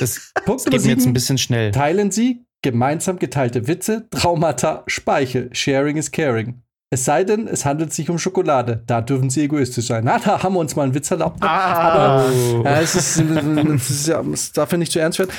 das 0.00 0.32
Punkt 0.46 0.64
geht 0.70 0.82
mir 0.82 0.92
jetzt 0.92 1.06
ein 1.06 1.12
bisschen 1.12 1.36
schnell. 1.36 1.72
Teilen 1.72 2.10
Sie 2.10 2.46
gemeinsam 2.62 3.18
geteilte 3.18 3.66
Witze, 3.66 4.08
Traumata, 4.10 4.84
Speichel. 4.86 5.50
Sharing 5.52 5.96
is 5.96 6.10
caring. 6.10 6.62
Es 6.92 7.04
sei 7.04 7.22
denn, 7.22 7.46
es 7.46 7.64
handelt 7.64 7.92
sich 7.92 8.10
um 8.10 8.18
Schokolade. 8.18 8.82
Da 8.86 9.00
dürfen 9.00 9.30
sie 9.30 9.42
egoistisch 9.44 9.86
sein. 9.86 10.04
Na, 10.04 10.18
da 10.18 10.42
haben 10.42 10.54
wir 10.54 10.58
uns 10.60 10.74
mal 10.74 10.82
einen 10.82 10.94
Witz 10.94 11.10
erlaubt. 11.10 11.40
Ah. 11.40 12.24
Aber 12.24 12.32
ja, 12.64 12.80
es, 12.80 12.96
ist, 12.96 13.18
es, 13.18 13.90
ist, 13.90 14.08
ja, 14.08 14.20
es 14.22 14.52
darf 14.52 14.72
ja 14.72 14.78
nicht 14.78 14.90
zu 14.90 14.98
ernst 14.98 15.20
werden. 15.20 15.30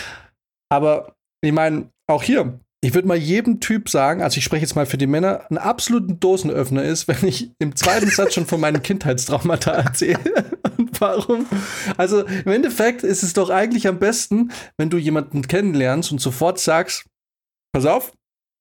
Aber 0.69 1.13
ich 1.41 1.51
meine, 1.51 1.89
auch 2.09 2.23
hier, 2.23 2.57
ich 2.83 2.93
würde 2.93 3.07
mal 3.07 3.17
jedem 3.17 3.59
Typ 3.59 3.89
sagen, 3.89 4.23
also 4.23 4.37
ich 4.37 4.45
spreche 4.45 4.61
jetzt 4.61 4.75
mal 4.75 4.85
für 4.85 4.97
die 4.97 5.07
Männer, 5.07 5.45
einen 5.49 5.57
absoluten 5.57 6.19
Dosenöffner 6.21 6.83
ist, 6.83 7.07
wenn 7.09 7.27
ich 7.27 7.51
im 7.59 7.75
zweiten 7.75 8.07
Satz 8.09 8.33
schon 8.33 8.47
von 8.47 8.61
meinen 8.61 8.81
Kindheitstraumata 8.81 9.71
erzähle. 9.71 10.45
Und 10.77 11.01
warum? 11.01 11.45
Also 11.97 12.23
im 12.25 12.51
Endeffekt 12.51 13.03
ist 13.03 13.23
es 13.23 13.33
doch 13.33 13.49
eigentlich 13.49 13.87
am 13.87 13.99
besten, 13.99 14.51
wenn 14.77 14.89
du 14.89 14.97
jemanden 14.97 15.43
kennenlernst 15.43 16.11
und 16.11 16.19
sofort 16.19 16.59
sagst, 16.59 17.05
pass 17.71 17.85
auf, 17.85 18.13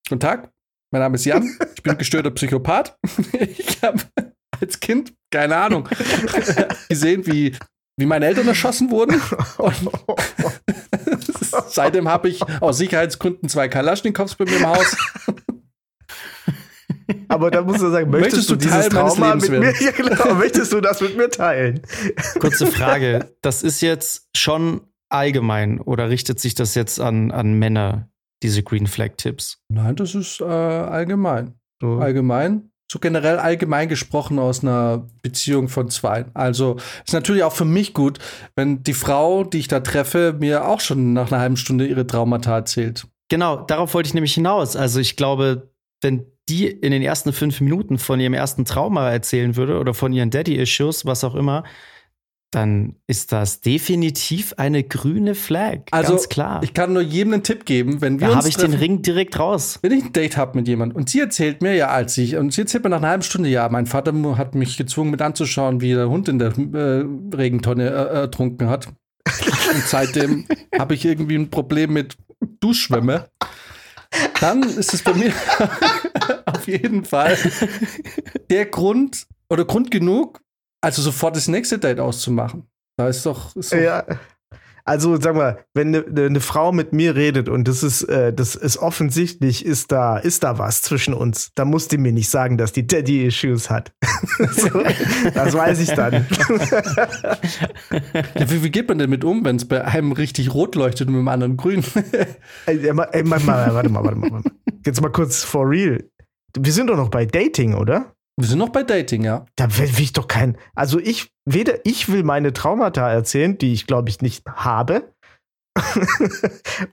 guten 0.08 0.20
Tag, 0.20 0.50
mein 0.92 1.02
Name 1.02 1.16
ist 1.16 1.24
Jan, 1.24 1.48
ich 1.74 1.82
bin 1.82 1.98
gestörter 1.98 2.30
Psychopath. 2.30 2.96
Ich 3.32 3.82
habe 3.82 4.02
als 4.60 4.80
Kind, 4.80 5.14
keine 5.30 5.56
Ahnung, 5.56 5.88
gesehen, 6.88 7.26
wie, 7.26 7.56
wie 7.96 8.06
meine 8.06 8.26
Eltern 8.26 8.46
erschossen 8.46 8.90
wurden. 8.90 9.20
Und 9.56 9.90
seitdem 11.68 12.08
habe 12.08 12.28
ich 12.28 12.42
aus 12.60 12.78
Sicherheitsgründen 12.78 13.48
zwei 13.48 13.68
Kalaschnikows 13.68 14.34
bei 14.34 14.44
mir 14.44 14.56
im 14.56 14.66
Haus. 14.66 14.96
Aber 17.28 17.50
da 17.50 17.62
musst 17.62 17.80
du 17.80 17.90
sagen, 17.90 18.10
möchtest, 18.10 18.50
möchtest 18.50 18.50
du, 18.50 18.56
du 18.56 18.66
dieses 18.66 18.88
Trauma 18.88 19.34
mit 19.34 19.48
mir? 19.48 19.72
Ja, 19.80 19.92
genau, 19.92 20.34
möchtest 20.34 20.72
du 20.72 20.80
das 20.80 21.00
mit 21.00 21.16
mir 21.16 21.30
teilen? 21.30 21.80
Kurze 22.38 22.66
Frage. 22.66 23.34
Das 23.40 23.62
ist 23.62 23.80
jetzt 23.80 24.28
schon 24.36 24.82
allgemein 25.08 25.80
oder 25.80 26.10
richtet 26.10 26.38
sich 26.38 26.54
das 26.54 26.74
jetzt 26.74 27.00
an, 27.00 27.30
an 27.30 27.54
Männer, 27.54 28.10
diese 28.42 28.62
Green 28.62 28.86
Flag 28.86 29.16
Tipps? 29.16 29.58
Nein, 29.68 29.96
das 29.96 30.14
ist 30.14 30.40
äh, 30.40 30.44
allgemein. 30.44 31.54
So. 31.80 31.98
Allgemein 31.98 32.70
so 32.90 32.98
generell 32.98 33.38
allgemein 33.38 33.88
gesprochen 33.88 34.40
aus 34.40 34.64
einer 34.64 35.06
Beziehung 35.22 35.68
von 35.68 35.88
zwei. 35.90 36.24
Also 36.34 36.76
ist 37.04 37.12
natürlich 37.12 37.44
auch 37.44 37.52
für 37.52 37.64
mich 37.64 37.94
gut, 37.94 38.18
wenn 38.56 38.82
die 38.82 38.94
Frau, 38.94 39.44
die 39.44 39.58
ich 39.58 39.68
da 39.68 39.78
treffe, 39.78 40.36
mir 40.40 40.66
auch 40.66 40.80
schon 40.80 41.12
nach 41.12 41.30
einer 41.30 41.40
halben 41.40 41.56
Stunde 41.56 41.86
ihre 41.86 42.04
Traumata 42.04 42.56
erzählt. 42.56 43.06
Genau, 43.28 43.58
darauf 43.58 43.94
wollte 43.94 44.08
ich 44.08 44.14
nämlich 44.14 44.34
hinaus. 44.34 44.74
Also 44.74 44.98
ich 44.98 45.14
glaube, 45.14 45.70
wenn 46.00 46.26
die 46.48 46.66
in 46.66 46.90
den 46.90 47.02
ersten 47.02 47.32
fünf 47.32 47.60
Minuten 47.60 47.96
von 47.96 48.18
ihrem 48.18 48.34
ersten 48.34 48.64
Trauma 48.64 49.08
erzählen 49.08 49.54
würde 49.54 49.78
oder 49.78 49.94
von 49.94 50.12
ihren 50.12 50.30
Daddy-Issues, 50.30 51.06
was 51.06 51.22
auch 51.22 51.36
immer, 51.36 51.62
dann 52.50 52.96
ist 53.06 53.32
das 53.32 53.60
definitiv 53.60 54.54
eine 54.56 54.82
grüne 54.82 55.34
Flag. 55.34 55.80
Also, 55.92 56.14
ganz 56.14 56.28
klar. 56.28 56.60
Ich 56.62 56.74
kann 56.74 56.92
nur 56.92 57.02
jedem 57.02 57.34
einen 57.34 57.42
Tipp 57.42 57.64
geben, 57.64 58.00
wenn 58.00 58.20
wir 58.20 58.26
da 58.26 58.32
uns 58.32 58.38
habe 58.38 58.48
ich 58.48 58.56
treffen, 58.56 58.72
den 58.72 58.80
Ring 58.80 59.02
direkt 59.02 59.38
raus. 59.38 59.78
Wenn 59.82 59.92
ich 59.92 60.04
ein 60.04 60.12
Date 60.12 60.36
habe 60.36 60.58
mit 60.58 60.66
jemandem 60.66 60.96
und 60.96 61.08
sie 61.08 61.20
erzählt 61.20 61.62
mir, 61.62 61.74
ja, 61.74 61.88
als 61.88 62.18
ich, 62.18 62.36
und 62.36 62.52
sie 62.52 62.62
erzählt 62.62 62.82
mir 62.84 62.90
nach 62.90 62.98
einer 62.98 63.08
halben 63.08 63.22
Stunde, 63.22 63.48
ja, 63.48 63.68
mein 63.68 63.86
Vater 63.86 64.12
hat 64.36 64.54
mich 64.54 64.76
gezwungen, 64.76 65.10
mit 65.10 65.22
anzuschauen, 65.22 65.80
wie 65.80 65.94
der 65.94 66.08
Hund 66.08 66.28
in 66.28 66.38
der 66.38 66.52
äh, 66.58 67.04
Regentonne 67.36 67.88
äh, 67.88 68.14
ertrunken 68.20 68.68
hat. 68.68 68.88
und 68.88 69.84
seitdem 69.86 70.46
habe 70.78 70.94
ich 70.94 71.04
irgendwie 71.04 71.36
ein 71.36 71.50
Problem 71.50 71.92
mit 71.92 72.16
Duschschwämme. 72.60 73.28
Dann 74.40 74.62
ist 74.64 74.92
es 74.92 75.02
bei 75.02 75.14
mir 75.14 75.32
auf 76.46 76.66
jeden 76.66 77.04
Fall 77.04 77.38
der 78.50 78.66
Grund 78.66 79.26
oder 79.48 79.64
Grund 79.64 79.90
genug, 79.90 80.40
also 80.80 81.02
sofort 81.02 81.36
das 81.36 81.48
nächste 81.48 81.78
Date 81.78 82.00
auszumachen. 82.00 82.66
Da 82.96 83.08
ist 83.08 83.24
doch. 83.26 83.54
Ist 83.56 83.72
doch 83.72 83.78
Ja. 83.78 84.04
Also 84.84 85.20
sag 85.20 85.36
mal, 85.36 85.64
wenn 85.74 85.94
eine 85.94 86.04
ne, 86.10 86.30
ne 86.30 86.40
Frau 86.40 86.72
mit 86.72 86.92
mir 86.92 87.14
redet 87.14 87.48
und 87.48 87.68
das 87.68 87.82
ist, 87.82 88.02
äh, 88.04 88.32
das 88.32 88.54
ist 88.56 88.78
offensichtlich, 88.78 89.64
ist 89.64 89.92
da, 89.92 90.16
ist 90.16 90.42
da 90.42 90.58
was 90.58 90.82
zwischen 90.82 91.14
uns, 91.14 91.52
dann 91.54 91.68
muss 91.68 91.86
die 91.86 91.98
mir 91.98 92.12
nicht 92.12 92.28
sagen, 92.28 92.58
dass 92.58 92.72
die 92.72 92.86
Daddy-Issues 92.86 93.70
hat. 93.70 93.92
so, 94.50 94.82
das 95.34 95.54
weiß 95.54 95.80
ich 95.80 95.90
dann. 95.90 96.26
Ja, 98.34 98.50
wie, 98.50 98.64
wie 98.64 98.70
geht 98.70 98.88
man 98.88 98.98
denn 98.98 99.10
mit 99.10 99.22
um, 99.22 99.44
wenn 99.44 99.56
es 99.56 99.68
bei 99.68 99.84
einem 99.84 100.12
richtig 100.12 100.52
rot 100.54 100.74
leuchtet 100.74 101.08
und 101.08 101.14
mit 101.14 101.20
dem 101.20 101.28
anderen 101.28 101.56
grün? 101.56 101.84
ey, 102.66 102.78
ey, 102.78 102.96
warte 102.96 103.46
mal, 103.46 103.74
warte 103.74 103.88
mal. 103.90 104.04
warte 104.04 104.16
mal. 104.16 104.42
Jetzt 104.84 105.00
mal 105.00 105.12
kurz 105.12 105.44
for 105.44 105.68
real. 105.68 106.02
Wir 106.58 106.72
sind 106.72 106.88
doch 106.88 106.96
noch 106.96 107.10
bei 107.10 107.26
Dating, 107.26 107.74
oder? 107.74 108.12
Wir 108.40 108.48
sind 108.48 108.58
noch 108.58 108.70
bei 108.70 108.82
Dating, 108.82 109.22
ja. 109.22 109.46
Da 109.56 109.78
will 109.78 109.96
will 109.96 110.04
ich 110.04 110.12
doch 110.12 110.28
kein. 110.28 110.56
Also 110.74 110.98
ich, 110.98 111.32
weder 111.44 111.84
ich 111.84 112.08
will 112.08 112.22
meine 112.22 112.52
Traumata 112.52 113.10
erzählen, 113.10 113.58
die 113.58 113.72
ich 113.72 113.86
glaube 113.86 114.08
ich 114.08 114.20
nicht 114.20 114.46
habe. 114.46 115.12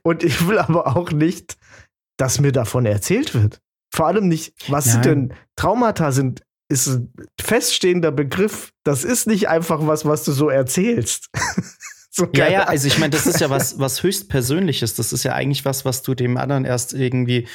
Und 0.02 0.22
ich 0.22 0.46
will 0.46 0.58
aber 0.58 0.96
auch 0.96 1.10
nicht, 1.10 1.56
dass 2.18 2.40
mir 2.40 2.52
davon 2.52 2.86
erzählt 2.86 3.34
wird. 3.34 3.60
Vor 3.94 4.06
allem 4.06 4.28
nicht, 4.28 4.54
was 4.68 4.84
sind 4.84 5.04
Nein. 5.06 5.28
denn 5.28 5.34
Traumata 5.56 6.12
sind, 6.12 6.42
ist 6.70 6.86
ein 6.88 7.12
feststehender 7.40 8.12
Begriff. 8.12 8.72
Das 8.84 9.04
ist 9.04 9.26
nicht 9.26 9.48
einfach 9.48 9.86
was, 9.86 10.04
was 10.04 10.24
du 10.24 10.32
so 10.32 10.50
erzählst. 10.50 11.30
so 12.10 12.28
Ja, 12.34 12.48
ja, 12.48 12.64
also 12.64 12.86
ich 12.86 12.98
meine, 12.98 13.10
das 13.10 13.26
ist 13.26 13.40
ja 13.40 13.48
was, 13.48 13.78
was 13.78 14.02
höchst 14.02 14.28
Persönliches. 14.28 14.94
Das 14.94 15.12
ist 15.12 15.24
ja 15.24 15.32
eigentlich 15.32 15.64
was, 15.64 15.84
was 15.84 16.02
du 16.02 16.14
dem 16.14 16.36
anderen 16.36 16.64
erst 16.64 16.92
irgendwie 16.92 17.48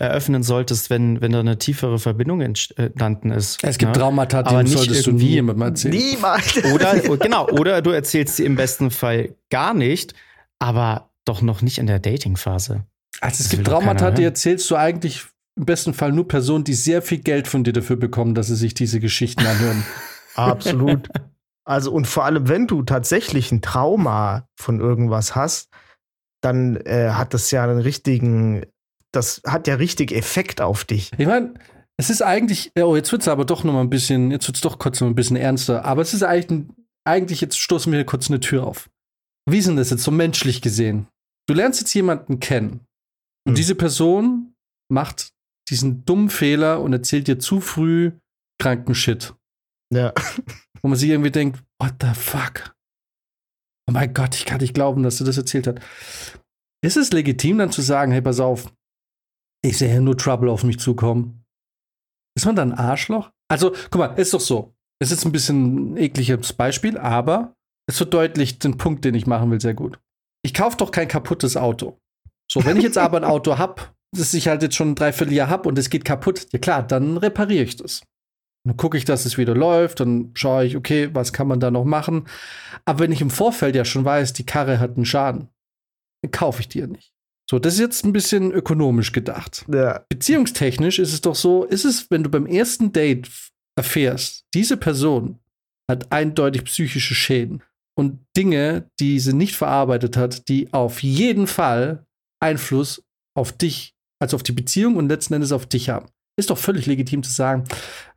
eröffnen 0.00 0.42
solltest, 0.42 0.90
wenn, 0.90 1.20
wenn 1.20 1.32
da 1.32 1.40
eine 1.40 1.58
tiefere 1.58 1.98
Verbindung 1.98 2.40
entstanden 2.40 3.30
ist. 3.30 3.62
Es 3.62 3.78
gibt 3.78 3.92
ne? 3.92 3.98
Traumata, 3.98 4.42
die 4.42 4.68
solltest 4.68 5.06
du 5.06 5.12
nie 5.12 5.26
jemandem 5.26 5.68
erzählen. 5.68 5.94
Niemals. 5.94 6.64
Oder, 6.74 6.98
genau, 7.18 7.48
oder 7.48 7.82
du 7.82 7.90
erzählst 7.90 8.36
sie 8.36 8.44
im 8.44 8.56
besten 8.56 8.90
Fall 8.90 9.34
gar 9.50 9.74
nicht, 9.74 10.14
aber 10.58 11.10
doch 11.24 11.42
noch 11.42 11.62
nicht 11.62 11.78
in 11.78 11.86
der 11.86 11.98
Dating-Phase. 11.98 12.84
Also 13.20 13.32
es 13.32 13.38
Das 13.38 13.48
gibt 13.50 13.66
Traumata, 13.66 14.10
die 14.10 14.24
erzählst 14.24 14.70
du 14.70 14.76
eigentlich 14.76 15.26
im 15.56 15.66
besten 15.66 15.92
Fall 15.92 16.12
nur 16.12 16.26
Personen, 16.26 16.64
die 16.64 16.74
sehr 16.74 17.02
viel 17.02 17.18
Geld 17.18 17.48
von 17.48 17.64
dir 17.64 17.72
dafür 17.72 17.96
bekommen, 17.96 18.34
dass 18.34 18.46
sie 18.46 18.56
sich 18.56 18.74
diese 18.74 19.00
Geschichten 19.00 19.46
anhören. 19.46 19.84
Absolut. 20.34 21.08
Also 21.64 21.92
und 21.92 22.06
vor 22.06 22.24
allem, 22.24 22.48
wenn 22.48 22.66
du 22.66 22.82
tatsächlich 22.82 23.52
ein 23.52 23.60
Trauma 23.60 24.48
von 24.56 24.80
irgendwas 24.80 25.34
hast, 25.34 25.68
dann 26.40 26.76
äh, 26.76 27.10
hat 27.10 27.34
das 27.34 27.50
ja 27.50 27.64
einen 27.64 27.80
richtigen, 27.80 28.64
das 29.12 29.40
hat 29.46 29.66
ja 29.66 29.74
richtig 29.76 30.12
Effekt 30.12 30.60
auf 30.60 30.84
dich. 30.84 31.10
Ich 31.18 31.26
meine, 31.26 31.54
es 31.96 32.10
ist 32.10 32.22
eigentlich, 32.22 32.72
oh, 32.78 32.96
jetzt 32.96 33.12
wird 33.12 33.22
es 33.22 33.28
aber 33.28 33.44
doch 33.44 33.64
noch 33.64 33.72
mal 33.72 33.80
ein 33.82 33.90
bisschen, 33.90 34.30
jetzt 34.30 34.46
wird 34.46 34.56
es 34.56 34.62
doch 34.62 34.78
kurz 34.78 35.00
noch 35.00 35.08
ein 35.08 35.14
bisschen 35.14 35.36
ernster, 35.36 35.84
aber 35.84 36.02
es 36.02 36.14
ist 36.14 36.22
eigentlich, 36.22 36.50
ein- 36.50 36.74
eigentlich 37.06 37.40
jetzt 37.40 37.58
stoßen 37.58 37.90
wir 37.92 37.98
hier 37.98 38.06
kurz 38.06 38.28
eine 38.30 38.40
Tür 38.40 38.66
auf. 38.66 38.88
Wie 39.48 39.58
ist 39.58 39.66
denn 39.68 39.76
das 39.76 39.90
jetzt 39.90 40.02
so 40.04 40.10
menschlich 40.10 40.62
gesehen? 40.62 41.08
Du 41.48 41.54
lernst 41.54 41.80
jetzt 41.80 41.92
jemanden 41.94 42.40
kennen 42.40 42.80
und 43.46 43.50
Hm. 43.52 43.54
diese 43.54 43.74
Person 43.74 44.54
macht 44.92 45.30
diesen 45.68 46.04
dummen 46.04 46.30
Fehler 46.30 46.80
und 46.80 46.92
erzählt 46.92 47.26
dir 47.28 47.38
zu 47.38 47.60
früh 47.60 48.12
kranken 48.60 48.94
Shit. 48.94 49.34
Ja. 49.92 50.12
wo 50.82 50.88
man 50.88 50.96
sich 50.98 51.10
irgendwie 51.10 51.30
denkt, 51.32 51.62
what 51.80 51.94
the 52.00 52.14
fuck? 52.14 52.74
Oh 53.88 53.92
mein 53.92 54.14
Gott, 54.14 54.34
ich 54.36 54.44
kann 54.46 54.60
nicht 54.60 54.74
glauben, 54.74 55.02
dass 55.02 55.18
du 55.18 55.24
das 55.24 55.36
erzählt 55.36 55.66
hast. 55.66 55.78
Ist 56.82 56.96
es 56.96 57.10
legitim 57.12 57.58
dann 57.58 57.72
zu 57.72 57.82
sagen, 57.82 58.12
hey, 58.12 58.22
pass 58.22 58.40
auf, 58.40 58.72
ich 59.62 59.78
sehe 59.78 59.90
hier 59.90 60.00
nur 60.00 60.16
Trouble 60.16 60.50
auf 60.50 60.64
mich 60.64 60.78
zukommen? 60.78 61.44
Ist 62.36 62.46
man 62.46 62.56
dann 62.56 62.72
ein 62.72 62.78
Arschloch? 62.78 63.30
Also, 63.48 63.72
guck 63.90 63.98
mal, 63.98 64.18
ist 64.18 64.32
doch 64.32 64.40
so. 64.40 64.74
Es 65.02 65.10
ist 65.10 65.24
ein 65.24 65.32
bisschen 65.32 65.94
ein 65.94 65.96
ekliges 65.96 66.52
Beispiel, 66.52 66.96
aber 66.98 67.54
es 67.88 67.96
verdeutlicht 67.96 68.62
den 68.64 68.76
Punkt, 68.76 69.04
den 69.04 69.14
ich 69.14 69.26
machen 69.26 69.50
will, 69.50 69.60
sehr 69.60 69.74
gut. 69.74 69.98
Ich 70.44 70.54
kaufe 70.54 70.76
doch 70.76 70.90
kein 70.90 71.08
kaputtes 71.08 71.56
Auto. 71.56 71.98
So, 72.50 72.64
wenn 72.64 72.76
ich 72.76 72.82
jetzt 72.82 72.98
aber 72.98 73.18
ein 73.18 73.24
Auto 73.24 73.58
habe, 73.58 73.82
das 74.16 74.34
ich 74.34 74.48
halt 74.48 74.62
jetzt 74.62 74.76
schon 74.76 74.90
ein 74.90 74.94
Dreivierteljahr 74.94 75.48
habe 75.48 75.68
und 75.68 75.78
es 75.78 75.90
geht 75.90 76.04
kaputt, 76.04 76.46
ja 76.52 76.58
klar, 76.58 76.82
dann 76.82 77.16
repariere 77.16 77.64
ich 77.64 77.76
das. 77.76 78.02
Dann 78.64 78.76
gucke 78.76 78.98
ich, 78.98 79.04
dass 79.04 79.24
es 79.24 79.38
wieder 79.38 79.54
läuft, 79.54 80.00
dann 80.00 80.32
schaue 80.34 80.64
ich, 80.64 80.76
okay, 80.76 81.10
was 81.14 81.32
kann 81.32 81.48
man 81.48 81.60
da 81.60 81.70
noch 81.70 81.84
machen. 81.84 82.28
Aber 82.84 83.00
wenn 83.00 83.12
ich 83.12 83.22
im 83.22 83.30
Vorfeld 83.30 83.74
ja 83.74 83.84
schon 83.84 84.04
weiß, 84.04 84.32
die 84.34 84.44
Karre 84.44 84.80
hat 84.80 84.96
einen 84.96 85.06
Schaden, 85.06 85.48
dann 86.22 86.30
kaufe 86.30 86.60
ich 86.60 86.68
die 86.68 86.80
ja 86.80 86.86
nicht. 86.86 87.12
So, 87.50 87.58
das 87.58 87.74
ist 87.74 87.80
jetzt 87.80 88.04
ein 88.04 88.12
bisschen 88.12 88.52
ökonomisch 88.52 89.10
gedacht. 89.10 89.64
ja. 89.66 90.04
Beziehungstechnisch 90.08 91.00
ist 91.00 91.12
es 91.12 91.20
doch 91.20 91.34
so, 91.34 91.64
ist 91.64 91.84
es, 91.84 92.08
wenn 92.08 92.22
du 92.22 92.30
beim 92.30 92.46
ersten 92.46 92.92
Date 92.92 93.28
erfährst, 93.76 94.44
diese 94.54 94.76
Person 94.76 95.40
hat 95.90 96.12
eindeutig 96.12 96.62
psychische 96.62 97.16
Schäden 97.16 97.64
und 97.98 98.24
Dinge, 98.36 98.88
die 99.00 99.18
sie 99.18 99.32
nicht 99.32 99.56
verarbeitet 99.56 100.16
hat, 100.16 100.48
die 100.48 100.72
auf 100.72 101.02
jeden 101.02 101.48
Fall 101.48 102.06
Einfluss 102.40 103.02
auf 103.36 103.50
dich, 103.50 103.96
also 104.20 104.36
auf 104.36 104.44
die 104.44 104.52
Beziehung 104.52 104.94
und 104.94 105.08
letzten 105.08 105.34
Endes 105.34 105.50
auf 105.50 105.66
dich 105.66 105.88
haben. 105.88 106.06
Ist 106.38 106.50
doch 106.50 106.58
völlig 106.58 106.86
legitim 106.86 107.24
zu 107.24 107.32
sagen, 107.32 107.64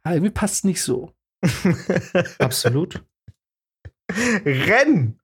ah, 0.04 0.14
irgendwie 0.14 0.30
passt 0.30 0.58
es 0.58 0.64
nicht 0.64 0.84
so. 0.84 1.12
Absolut. 2.38 3.04
Renn! 4.12 5.20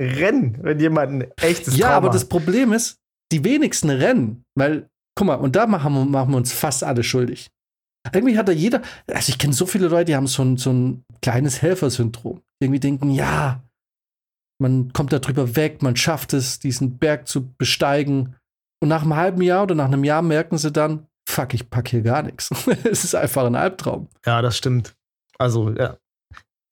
Renn, 0.00 0.58
wenn 0.62 0.80
jemand 0.80 1.12
ein 1.12 1.30
echtes 1.36 1.76
ja, 1.76 1.90
Trauma 1.90 1.96
aber 1.98 2.10
das. 2.10 2.24
Problem 2.24 2.72
ist, 2.72 3.01
die 3.32 3.44
wenigsten 3.44 3.90
rennen, 3.90 4.44
weil, 4.54 4.88
guck 5.16 5.26
mal, 5.26 5.34
und 5.34 5.56
da 5.56 5.66
machen 5.66 5.94
wir, 5.94 6.04
machen 6.04 6.30
wir 6.30 6.36
uns 6.36 6.52
fast 6.52 6.84
alle 6.84 7.02
schuldig. 7.02 7.50
Irgendwie 8.12 8.36
hat 8.36 8.48
da 8.48 8.52
jeder, 8.52 8.82
also 9.06 9.30
ich 9.30 9.38
kenne 9.38 9.52
so 9.52 9.64
viele 9.64 9.88
Leute, 9.88 10.06
die 10.06 10.16
haben 10.16 10.26
so 10.26 10.42
ein, 10.42 10.56
so 10.56 10.72
ein 10.72 11.04
kleines 11.22 11.62
Helfersyndrom. 11.62 12.42
Irgendwie 12.60 12.80
denken, 12.80 13.10
ja, 13.10 13.62
man 14.60 14.92
kommt 14.92 15.12
da 15.12 15.18
drüber 15.18 15.56
weg, 15.56 15.82
man 15.82 15.96
schafft 15.96 16.32
es, 16.32 16.58
diesen 16.58 16.98
Berg 16.98 17.28
zu 17.28 17.52
besteigen. 17.58 18.36
Und 18.82 18.88
nach 18.88 19.02
einem 19.02 19.16
halben 19.16 19.42
Jahr 19.42 19.62
oder 19.62 19.74
nach 19.74 19.86
einem 19.86 20.04
Jahr 20.04 20.22
merken 20.22 20.58
sie 20.58 20.72
dann, 20.72 21.06
fuck, 21.28 21.54
ich 21.54 21.70
pack 21.70 21.88
hier 21.88 22.02
gar 22.02 22.22
nichts. 22.22 22.50
es 22.84 23.04
ist 23.04 23.14
einfach 23.14 23.44
ein 23.44 23.54
Albtraum. 23.54 24.08
Ja, 24.26 24.42
das 24.42 24.56
stimmt. 24.56 24.94
Also, 25.38 25.70
ja. 25.70 25.96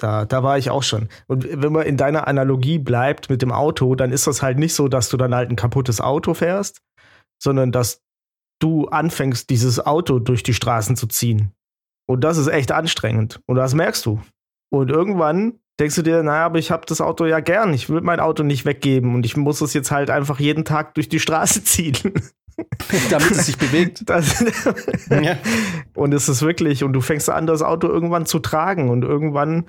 Da, 0.01 0.25
da 0.25 0.43
war 0.43 0.57
ich 0.59 0.71
auch 0.71 0.83
schon. 0.83 1.09
Und 1.27 1.47
wenn 1.63 1.73
man 1.73 1.87
in 1.87 1.97
deiner 1.97 2.27
Analogie 2.27 2.79
bleibt 2.79 3.29
mit 3.31 3.43
dem 3.43 3.53
Auto, 3.53 3.95
dann 3.95 4.13
ist 4.13 4.27
das 4.27 4.43
halt 4.43 4.59
nicht 4.59 4.75
so, 4.75 4.89
dass 4.89 5.11
du 5.11 5.17
dann 5.17 5.35
halt 5.35 5.51
ein 5.51 5.57
kaputtes 5.57 6.01
Auto 6.01 6.35
fährst, 6.35 6.81
sondern 7.39 7.71
dass 7.71 8.03
du 8.61 8.87
anfängst, 8.89 9.51
dieses 9.51 9.85
Auto 9.85 10.19
durch 10.19 10.43
die 10.43 10.55
Straßen 10.55 10.97
zu 10.97 11.07
ziehen. 11.07 11.53
Und 12.07 12.25
das 12.25 12.39
ist 12.39 12.49
echt 12.49 12.73
anstrengend. 12.73 13.41
Und 13.47 13.57
das 13.57 13.75
merkst 13.75 14.05
du. 14.07 14.21
Und 14.73 14.91
irgendwann 14.91 15.61
denkst 15.79 15.97
du 15.97 16.03
dir, 16.03 16.23
naja, 16.23 16.47
aber 16.47 16.59
ich 16.59 16.71
habe 16.71 16.87
das 16.87 17.01
Auto 17.01 17.25
ja 17.27 17.41
gern. 17.41 17.73
Ich 17.73 17.89
will 17.89 18.01
mein 18.01 18.21
Auto 18.21 18.43
nicht 18.43 18.65
weggeben 18.65 19.15
und 19.15 19.25
ich 19.27 19.37
muss 19.37 19.61
es 19.61 19.73
jetzt 19.75 19.91
halt 19.91 20.11
einfach 20.11 20.41
jeden 20.41 20.65
Tag 20.65 20.95
durch 20.95 21.09
die 21.09 21.21
Straße 21.21 21.63
ziehen. 21.65 21.97
Damit 23.11 23.31
es 23.31 23.47
sich 23.47 23.59
bewegt. 23.59 24.03
Das, 24.07 24.45
Ja. 25.09 25.37
und 25.95 26.13
es 26.13 26.29
ist 26.29 26.43
wirklich, 26.43 26.85
und 26.85 26.93
du 26.93 27.01
fängst 27.01 27.31
an, 27.31 27.47
das 27.47 27.63
Auto 27.63 27.89
irgendwann 27.89 28.27
zu 28.27 28.39
tragen 28.39 28.91
und 28.91 29.03
irgendwann 29.03 29.67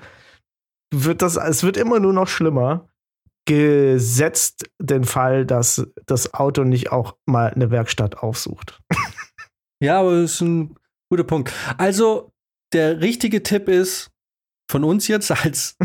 wird 0.92 1.22
das, 1.22 1.36
es 1.36 1.62
wird 1.62 1.76
immer 1.76 1.98
nur 1.98 2.12
noch 2.12 2.28
schlimmer. 2.28 2.88
Gesetzt 3.44 4.70
den 4.78 5.02
Fall, 5.02 5.44
dass 5.44 5.84
das 6.06 6.32
Auto 6.32 6.62
nicht 6.62 6.92
auch 6.92 7.16
mal 7.26 7.50
eine 7.50 7.72
Werkstatt 7.72 8.18
aufsucht. 8.18 8.80
Ja, 9.82 9.98
aber 9.98 10.22
das 10.22 10.34
ist 10.34 10.42
ein 10.42 10.76
guter 11.10 11.24
Punkt. 11.24 11.52
Also, 11.76 12.32
der 12.72 13.00
richtige 13.00 13.42
Tipp 13.42 13.68
ist 13.68 14.12
von 14.70 14.84
uns 14.84 15.08
jetzt 15.08 15.32
als 15.32 15.76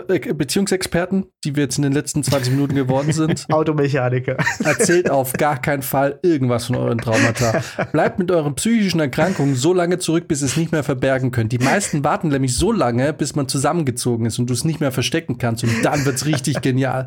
Beziehungsexperten, 0.00 1.26
die 1.44 1.56
wir 1.56 1.64
jetzt 1.64 1.76
in 1.76 1.82
den 1.82 1.92
letzten 1.92 2.22
20 2.22 2.52
Minuten 2.52 2.74
geworden 2.74 3.12
sind. 3.12 3.46
Automechaniker. 3.52 4.36
Erzählt 4.64 5.10
auf 5.10 5.32
gar 5.34 5.60
keinen 5.60 5.82
Fall 5.82 6.18
irgendwas 6.22 6.66
von 6.66 6.76
euren 6.76 6.98
Traumata. 6.98 7.62
Bleibt 7.92 8.18
mit 8.18 8.30
euren 8.30 8.54
psychischen 8.54 9.00
Erkrankungen 9.00 9.54
so 9.54 9.72
lange 9.72 9.98
zurück, 9.98 10.28
bis 10.28 10.42
ihr 10.42 10.46
es 10.46 10.56
nicht 10.56 10.72
mehr 10.72 10.84
verbergen 10.84 11.30
könnt. 11.30 11.52
Die 11.52 11.58
meisten 11.58 12.04
warten 12.04 12.28
nämlich 12.28 12.56
so 12.56 12.72
lange, 12.72 13.12
bis 13.12 13.34
man 13.34 13.48
zusammengezogen 13.48 14.26
ist 14.26 14.38
und 14.38 14.48
du 14.48 14.54
es 14.54 14.64
nicht 14.64 14.80
mehr 14.80 14.92
verstecken 14.92 15.38
kannst. 15.38 15.64
Und 15.64 15.84
dann 15.84 16.04
wird 16.04 16.16
es 16.16 16.26
richtig 16.26 16.60
genial. 16.60 17.06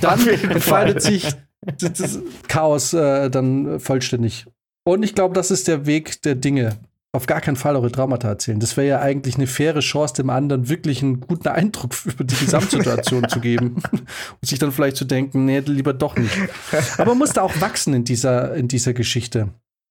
dann 0.00 0.26
entfaltet 0.26 1.02
sich 1.02 1.28
das 1.78 2.20
Chaos 2.48 2.92
äh, 2.92 3.30
dann 3.30 3.78
vollständig. 3.78 4.46
Und 4.84 5.04
ich 5.04 5.14
glaube, 5.14 5.34
das 5.34 5.50
ist 5.50 5.68
der 5.68 5.86
Weg 5.86 6.22
der 6.22 6.34
Dinge 6.34 6.78
auf 7.14 7.26
gar 7.26 7.42
keinen 7.42 7.56
Fall 7.56 7.76
eure 7.76 7.92
Traumata 7.92 8.28
erzählen. 8.28 8.58
Das 8.58 8.76
wäre 8.76 8.88
ja 8.88 9.00
eigentlich 9.00 9.36
eine 9.36 9.46
faire 9.46 9.80
Chance, 9.80 10.14
dem 10.14 10.30
anderen 10.30 10.68
wirklich 10.70 11.02
einen 11.02 11.20
guten 11.20 11.48
Eindruck 11.48 11.94
über 12.06 12.24
die 12.24 12.34
Gesamtsituation 12.34 13.28
zu 13.28 13.40
geben 13.40 13.82
und 13.92 14.48
sich 14.48 14.58
dann 14.58 14.72
vielleicht 14.72 14.96
zu 14.96 15.04
denken, 15.04 15.44
nee, 15.44 15.60
lieber 15.60 15.92
doch 15.92 16.16
nicht. 16.16 16.34
Aber 16.96 17.10
man 17.10 17.18
muss 17.18 17.34
da 17.34 17.42
auch 17.42 17.60
wachsen 17.60 17.92
in 17.92 18.04
dieser, 18.04 18.54
in 18.54 18.66
dieser 18.66 18.94
Geschichte. 18.94 19.48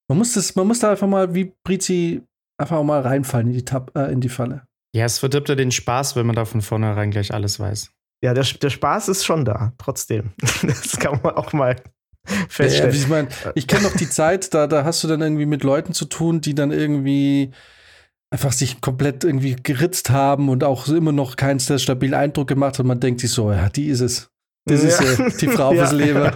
Man 0.10 0.17
muss, 0.17 0.34
das, 0.34 0.55
man 0.55 0.67
muss 0.67 0.79
da 0.79 0.91
einfach 0.91 1.07
mal 1.07 1.34
wie 1.36 1.53
Brizi 1.63 2.23
einfach 2.57 2.77
auch 2.77 2.84
mal 2.84 3.01
reinfallen 3.01 3.47
in 3.47 3.53
die, 3.53 3.65
Tab, 3.65 3.95
äh, 3.95 4.12
in 4.12 4.19
die 4.19 4.29
Falle. 4.29 4.63
Ja, 4.95 5.05
es 5.05 5.19
verdirbt 5.19 5.47
ja 5.47 5.55
den 5.55 5.71
Spaß, 5.71 6.15
wenn 6.15 6.25
man 6.25 6.36
da 6.36 6.45
von 6.45 6.62
vornherein 6.62 7.12
gleich 7.12 7.34
alles 7.34 7.60
weiß. 7.60 7.91
Ja, 8.23 8.34
der, 8.34 8.43
der 8.43 8.69
Spaß 8.69 9.07
ist 9.10 9.25
schon 9.25 9.45
da, 9.45 9.73
trotzdem. 9.77 10.31
Das 10.62 10.97
kann 10.99 11.19
man 11.23 11.36
auch 11.36 11.53
mal 11.53 11.75
feststellen. 12.49 12.93
Ja, 12.93 12.99
ich 12.99 13.07
meine, 13.07 13.27
ich 13.55 13.67
kenne 13.67 13.84
noch 13.84 13.95
die 13.95 14.10
Zeit, 14.10 14.53
da, 14.53 14.67
da 14.67 14.84
hast 14.84 15.03
du 15.03 15.07
dann 15.07 15.21
irgendwie 15.21 15.45
mit 15.45 15.63
Leuten 15.63 15.93
zu 15.93 16.05
tun, 16.05 16.41
die 16.41 16.55
dann 16.55 16.71
irgendwie 16.71 17.51
einfach 18.31 18.53
sich 18.53 18.81
komplett 18.81 19.23
irgendwie 19.23 19.55
geritzt 19.62 20.10
haben 20.10 20.49
und 20.49 20.63
auch 20.63 20.88
immer 20.88 21.12
noch 21.12 21.36
keinen 21.36 21.60
sehr 21.60 21.79
stabilen 21.79 22.13
Eindruck 22.13 22.47
gemacht. 22.47 22.79
Und 22.79 22.88
man 22.88 22.99
denkt 22.99 23.19
sich 23.19 23.31
so, 23.31 23.51
ja, 23.51 23.69
die 23.69 23.88
ist 23.88 23.99
es. 23.99 24.29
Das 24.65 24.84
ist 24.84 25.01
ja. 25.01 25.29
die 25.29 25.47
Frau 25.47 25.71
fürs 25.75 25.91
Leben. 25.91 26.21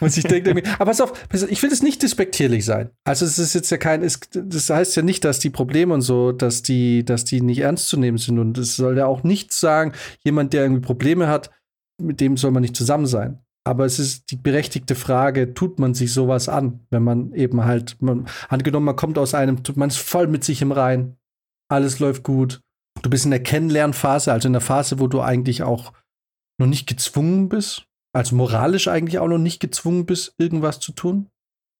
und 0.00 0.16
ich 0.16 0.24
denke 0.24 0.50
irgendwie, 0.50 0.68
aber 0.78 0.86
pass 0.86 1.00
auf, 1.00 1.12
ich 1.48 1.62
will 1.62 1.70
es 1.70 1.80
nicht 1.82 2.02
despektierlich 2.02 2.64
sein. 2.64 2.90
Also 3.04 3.24
es 3.24 3.38
ist 3.38 3.54
jetzt 3.54 3.70
ja 3.70 3.76
kein, 3.76 4.02
es, 4.02 4.18
das 4.32 4.68
heißt 4.68 4.96
ja 4.96 5.02
nicht, 5.02 5.24
dass 5.24 5.38
die 5.38 5.50
Probleme 5.50 5.94
und 5.94 6.00
so, 6.02 6.32
dass 6.32 6.62
die, 6.62 7.04
dass 7.04 7.24
die 7.24 7.40
nicht 7.40 7.60
ernst 7.60 7.88
zu 7.88 7.98
nehmen 7.98 8.18
sind. 8.18 8.40
Und 8.40 8.58
es 8.58 8.74
soll 8.74 8.98
ja 8.98 9.06
auch 9.06 9.22
nicht 9.22 9.52
sagen, 9.52 9.92
jemand, 10.24 10.52
der 10.52 10.62
irgendwie 10.64 10.82
Probleme 10.82 11.28
hat, 11.28 11.50
mit 12.00 12.20
dem 12.20 12.36
soll 12.36 12.50
man 12.50 12.62
nicht 12.62 12.76
zusammen 12.76 13.06
sein. 13.06 13.40
Aber 13.66 13.84
es 13.84 13.98
ist 13.98 14.30
die 14.30 14.36
berechtigte 14.36 14.94
Frage, 14.94 15.52
tut 15.52 15.80
man 15.80 15.92
sich 15.92 16.12
sowas 16.12 16.48
an, 16.48 16.86
wenn 16.90 17.02
man 17.02 17.32
eben 17.32 17.64
halt, 17.64 18.00
man, 18.00 18.28
angenommen, 18.48 18.86
man 18.86 18.96
kommt 18.96 19.18
aus 19.18 19.34
einem, 19.34 19.60
man 19.74 19.88
ist 19.88 19.98
voll 19.98 20.28
mit 20.28 20.44
sich 20.44 20.62
im 20.62 20.70
Rein, 20.70 21.16
alles 21.68 21.98
läuft 21.98 22.22
gut. 22.22 22.60
Du 23.02 23.10
bist 23.10 23.24
in 23.24 23.32
der 23.32 23.42
Kennenlernphase, 23.42 24.32
also 24.32 24.46
in 24.48 24.52
der 24.52 24.62
Phase, 24.62 25.00
wo 25.00 25.08
du 25.08 25.20
eigentlich 25.20 25.64
auch 25.64 25.92
noch 26.60 26.68
nicht 26.68 26.86
gezwungen 26.86 27.48
bist, 27.48 27.86
also 28.14 28.36
moralisch 28.36 28.86
eigentlich 28.86 29.18
auch 29.18 29.28
noch 29.28 29.38
nicht 29.38 29.58
gezwungen 29.58 30.06
bist, 30.06 30.34
irgendwas 30.38 30.78
zu 30.78 30.92
tun 30.92 31.28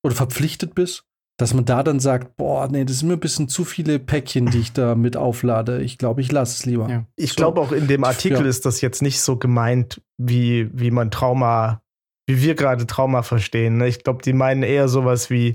oder 0.05 0.15
verpflichtet 0.15 0.75
bist 0.75 1.06
dass 1.37 1.53
man 1.53 1.67
da 1.67 1.83
dann 1.83 2.01
sagt, 2.01 2.37
boah, 2.37 2.67
nee, 2.69 2.85
das 2.85 3.01
sind 3.01 3.09
mir 3.09 3.15
ein 3.15 3.21
bisschen 3.21 3.49
zu 3.49 3.65
viele 3.65 3.99
Päckchen, 3.99 4.47
die 4.47 4.59
ich 4.59 4.73
da 4.73 4.95
mit 4.95 5.17
auflade. 5.17 5.83
Ich 5.83 5.99
glaube, 5.99 6.23
ich 6.23 6.33
lasse 6.33 6.55
es 6.55 6.67
lieber. 6.67 6.89
Ja. 6.89 7.05
Ich 7.17 7.31
so. 7.31 7.37
glaube 7.37 7.61
auch 7.61 7.73
in 7.73 7.87
dem 7.87 8.05
Artikel 8.05 8.43
ja. 8.43 8.47
ist 8.47 8.65
das 8.65 8.81
jetzt 8.81 9.03
nicht 9.03 9.21
so 9.21 9.37
gemeint, 9.37 10.01
wie, 10.17 10.71
wie 10.73 10.91
man 10.91 11.11
Trauma, 11.11 11.83
wie 12.27 12.41
wir 12.41 12.55
gerade 12.55 12.87
Trauma 12.87 13.23
verstehen. 13.23 13.77
Ne? 13.77 13.89
Ich 13.89 14.03
glaube, 14.03 14.23
die 14.23 14.33
meinen 14.33 14.63
eher 14.63 14.89
sowas 14.89 15.29
wie, 15.29 15.55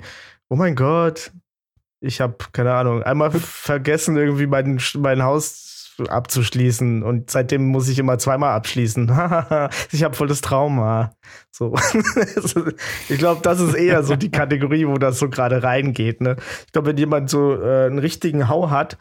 oh 0.49 0.55
mein 0.55 0.75
Gott, 0.75 1.31
ich 1.99 2.21
habe, 2.21 2.35
keine 2.51 2.73
Ahnung, 2.73 3.01
einmal 3.01 3.31
vergessen, 3.31 4.17
irgendwie 4.17 4.47
mein, 4.47 4.79
mein 4.97 5.23
Haus 5.23 5.70
abzuschließen 6.09 7.03
und 7.03 7.29
seitdem 7.29 7.67
muss 7.67 7.87
ich 7.87 7.99
immer 7.99 8.17
zweimal 8.17 8.53
abschließen. 8.53 9.05
ich 9.91 10.03
habe 10.03 10.15
voll 10.15 10.27
das 10.27 10.41
Trauma. 10.41 11.13
So. 11.51 11.75
ich 13.09 13.17
glaube, 13.17 13.41
das 13.41 13.59
ist 13.59 13.73
eher 13.73 14.03
so 14.03 14.15
die 14.15 14.31
Kategorie, 14.31 14.87
wo 14.87 14.95
das 14.95 15.19
so 15.19 15.29
gerade 15.29 15.63
reingeht. 15.63 16.21
Ne? 16.21 16.35
Ich 16.65 16.71
glaube, 16.71 16.89
wenn 16.89 16.97
jemand 16.97 17.29
so 17.29 17.53
äh, 17.61 17.85
einen 17.85 17.99
richtigen 17.99 18.49
Hau 18.49 18.69
hat, 18.69 18.97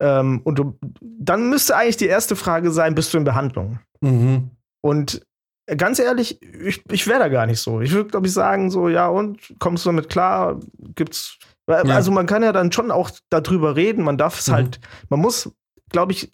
ähm, 0.00 0.40
und 0.44 0.58
du, 0.58 0.78
dann 1.00 1.48
müsste 1.48 1.76
eigentlich 1.76 1.96
die 1.96 2.06
erste 2.06 2.36
Frage 2.36 2.70
sein, 2.70 2.94
bist 2.94 3.14
du 3.14 3.18
in 3.18 3.24
Behandlung? 3.24 3.78
Mhm. 4.00 4.50
Und 4.82 5.24
ganz 5.66 5.98
ehrlich, 5.98 6.42
ich, 6.42 6.82
ich 6.90 7.06
wäre 7.06 7.20
da 7.20 7.28
gar 7.28 7.46
nicht 7.46 7.60
so. 7.60 7.80
Ich 7.80 7.92
würde, 7.92 8.10
glaube 8.10 8.26
ich, 8.26 8.32
sagen, 8.32 8.70
so, 8.70 8.88
ja, 8.88 9.08
und 9.08 9.54
kommst 9.58 9.84
du 9.84 9.88
damit 9.88 10.08
klar? 10.08 10.60
Gibt's. 10.94 11.38
Ja. 11.68 11.76
Also 11.76 12.10
man 12.10 12.26
kann 12.26 12.42
ja 12.42 12.52
dann 12.52 12.72
schon 12.72 12.90
auch 12.90 13.10
darüber 13.30 13.74
reden, 13.74 14.04
man 14.04 14.18
darf 14.18 14.38
es 14.38 14.48
mhm. 14.48 14.52
halt, 14.52 14.80
man 15.08 15.20
muss 15.20 15.50
glaube 15.94 16.10
ich, 16.10 16.32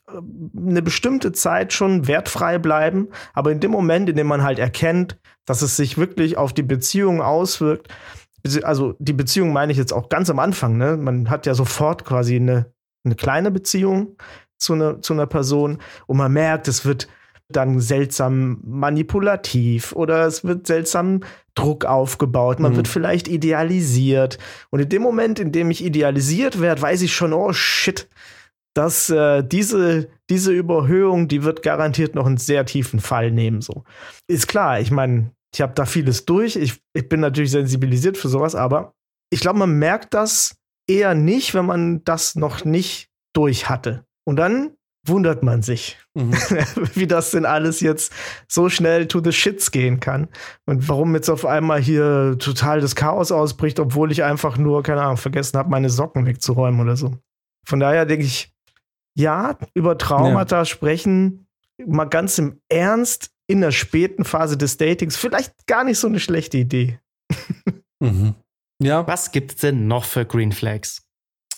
eine 0.56 0.80
bestimmte 0.80 1.32
Zeit 1.32 1.74
schon 1.74 2.06
wertfrei 2.08 2.58
bleiben. 2.58 3.08
Aber 3.34 3.52
in 3.52 3.60
dem 3.60 3.70
Moment, 3.70 4.08
in 4.08 4.16
dem 4.16 4.26
man 4.26 4.42
halt 4.42 4.58
erkennt, 4.58 5.18
dass 5.44 5.60
es 5.60 5.76
sich 5.76 5.98
wirklich 5.98 6.38
auf 6.38 6.54
die 6.54 6.62
Beziehung 6.62 7.20
auswirkt, 7.20 7.88
also 8.62 8.94
die 8.98 9.12
Beziehung 9.12 9.52
meine 9.52 9.70
ich 9.70 9.76
jetzt 9.76 9.92
auch 9.92 10.08
ganz 10.08 10.30
am 10.30 10.38
Anfang, 10.38 10.78
ne? 10.78 10.96
Man 10.96 11.28
hat 11.28 11.44
ja 11.44 11.52
sofort 11.52 12.06
quasi 12.06 12.36
eine, 12.36 12.72
eine 13.04 13.16
kleine 13.16 13.50
Beziehung 13.50 14.16
zu, 14.56 14.76
ne, 14.76 15.02
zu 15.02 15.12
einer 15.12 15.26
Person 15.26 15.76
und 16.06 16.16
man 16.16 16.32
merkt, 16.32 16.66
es 16.66 16.86
wird 16.86 17.06
dann 17.50 17.80
seltsam 17.80 18.60
manipulativ 18.64 19.92
oder 19.92 20.24
es 20.24 20.42
wird 20.42 20.66
seltsam 20.66 21.20
Druck 21.54 21.84
aufgebaut, 21.84 22.60
man 22.60 22.72
mhm. 22.72 22.76
wird 22.76 22.88
vielleicht 22.88 23.28
idealisiert. 23.28 24.38
Und 24.70 24.80
in 24.80 24.88
dem 24.88 25.02
Moment, 25.02 25.38
in 25.38 25.52
dem 25.52 25.70
ich 25.70 25.84
idealisiert 25.84 26.62
werde, 26.62 26.80
weiß 26.80 27.02
ich 27.02 27.14
schon, 27.14 27.34
oh 27.34 27.52
shit, 27.52 28.08
dass 28.74 29.10
äh, 29.10 29.42
diese, 29.42 30.08
diese 30.28 30.52
Überhöhung, 30.52 31.28
die 31.28 31.42
wird 31.42 31.62
garantiert 31.62 32.14
noch 32.14 32.26
einen 32.26 32.36
sehr 32.36 32.64
tiefen 32.64 33.00
Fall 33.00 33.30
nehmen. 33.30 33.60
So. 33.60 33.84
Ist 34.28 34.48
klar, 34.48 34.80
ich 34.80 34.90
meine, 34.90 35.32
ich 35.52 35.60
habe 35.60 35.72
da 35.74 35.86
vieles 35.86 36.24
durch. 36.24 36.56
Ich, 36.56 36.80
ich 36.94 37.08
bin 37.08 37.20
natürlich 37.20 37.50
sensibilisiert 37.50 38.16
für 38.16 38.28
sowas, 38.28 38.54
aber 38.54 38.94
ich 39.30 39.40
glaube, 39.40 39.58
man 39.58 39.78
merkt 39.78 40.14
das 40.14 40.56
eher 40.88 41.14
nicht, 41.14 41.54
wenn 41.54 41.66
man 41.66 42.04
das 42.04 42.36
noch 42.36 42.64
nicht 42.64 43.08
durch 43.32 43.68
hatte. 43.68 44.04
Und 44.24 44.36
dann 44.36 44.76
wundert 45.06 45.42
man 45.42 45.62
sich, 45.62 45.98
mhm. 46.14 46.32
wie 46.94 47.06
das 47.06 47.30
denn 47.30 47.46
alles 47.46 47.80
jetzt 47.80 48.12
so 48.48 48.68
schnell 48.68 49.08
to 49.08 49.20
the 49.22 49.32
shits 49.32 49.70
gehen 49.70 49.98
kann 49.98 50.28
und 50.66 50.88
warum 50.88 51.14
jetzt 51.14 51.30
auf 51.30 51.46
einmal 51.46 51.80
hier 51.80 52.36
total 52.38 52.80
das 52.80 52.94
Chaos 52.94 53.32
ausbricht, 53.32 53.80
obwohl 53.80 54.12
ich 54.12 54.22
einfach 54.22 54.58
nur, 54.58 54.82
keine 54.82 55.02
Ahnung, 55.02 55.16
vergessen 55.16 55.58
habe, 55.58 55.70
meine 55.70 55.90
Socken 55.90 56.26
wegzuräumen 56.26 56.80
oder 56.80 56.96
so. 56.96 57.16
Von 57.66 57.80
daher 57.80 58.04
denke 58.04 58.24
ich, 58.24 58.52
ja, 59.16 59.58
über 59.74 59.98
Traumata 59.98 60.58
ja. 60.58 60.64
sprechen, 60.64 61.46
mal 61.86 62.04
ganz 62.04 62.38
im 62.38 62.60
Ernst 62.68 63.30
in 63.46 63.60
der 63.60 63.72
späten 63.72 64.24
Phase 64.24 64.56
des 64.56 64.76
Datings, 64.76 65.16
vielleicht 65.16 65.66
gar 65.66 65.84
nicht 65.84 65.98
so 65.98 66.06
eine 66.06 66.20
schlechte 66.20 66.58
Idee. 66.58 67.00
mhm. 68.00 68.34
Ja. 68.82 69.06
Was 69.06 69.32
gibt 69.32 69.52
es 69.52 69.56
denn 69.58 69.86
noch 69.86 70.04
für 70.04 70.24
Green 70.24 70.52
Flags? 70.52 71.02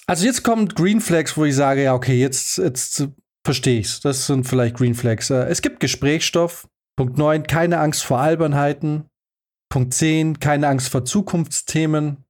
Also 0.07 0.27
jetzt 0.27 0.43
kommt 0.43 0.75
Green 0.75 1.01
Flags, 1.01 1.37
wo 1.37 1.45
ich 1.45 1.55
sage, 1.55 1.85
ja, 1.85 1.95
okay, 1.95 2.19
jetzt, 2.19 2.59
jetzt 2.59 3.09
verstehe 3.45 3.81
ich's. 3.81 4.01
Das 4.01 4.27
sind 4.27 4.45
vielleicht 4.45 4.77
Green 4.77 4.95
Flags. 4.95 5.31
Äh, 5.31 5.45
es 5.45 5.63
gibt 5.63 5.81
Gesprächsstoff. 5.81 6.67
Punkt 6.97 7.17
9, 7.17 7.47
keine 7.47 7.79
Angst 7.79 8.05
vor 8.05 8.19
Albernheiten. 8.19 9.07
Punkt 9.71 9.95
10, 9.95 10.41
keine 10.41 10.69
Angst 10.69 10.91
vor 10.91 11.05
Zukunftsthemen. 11.05 12.25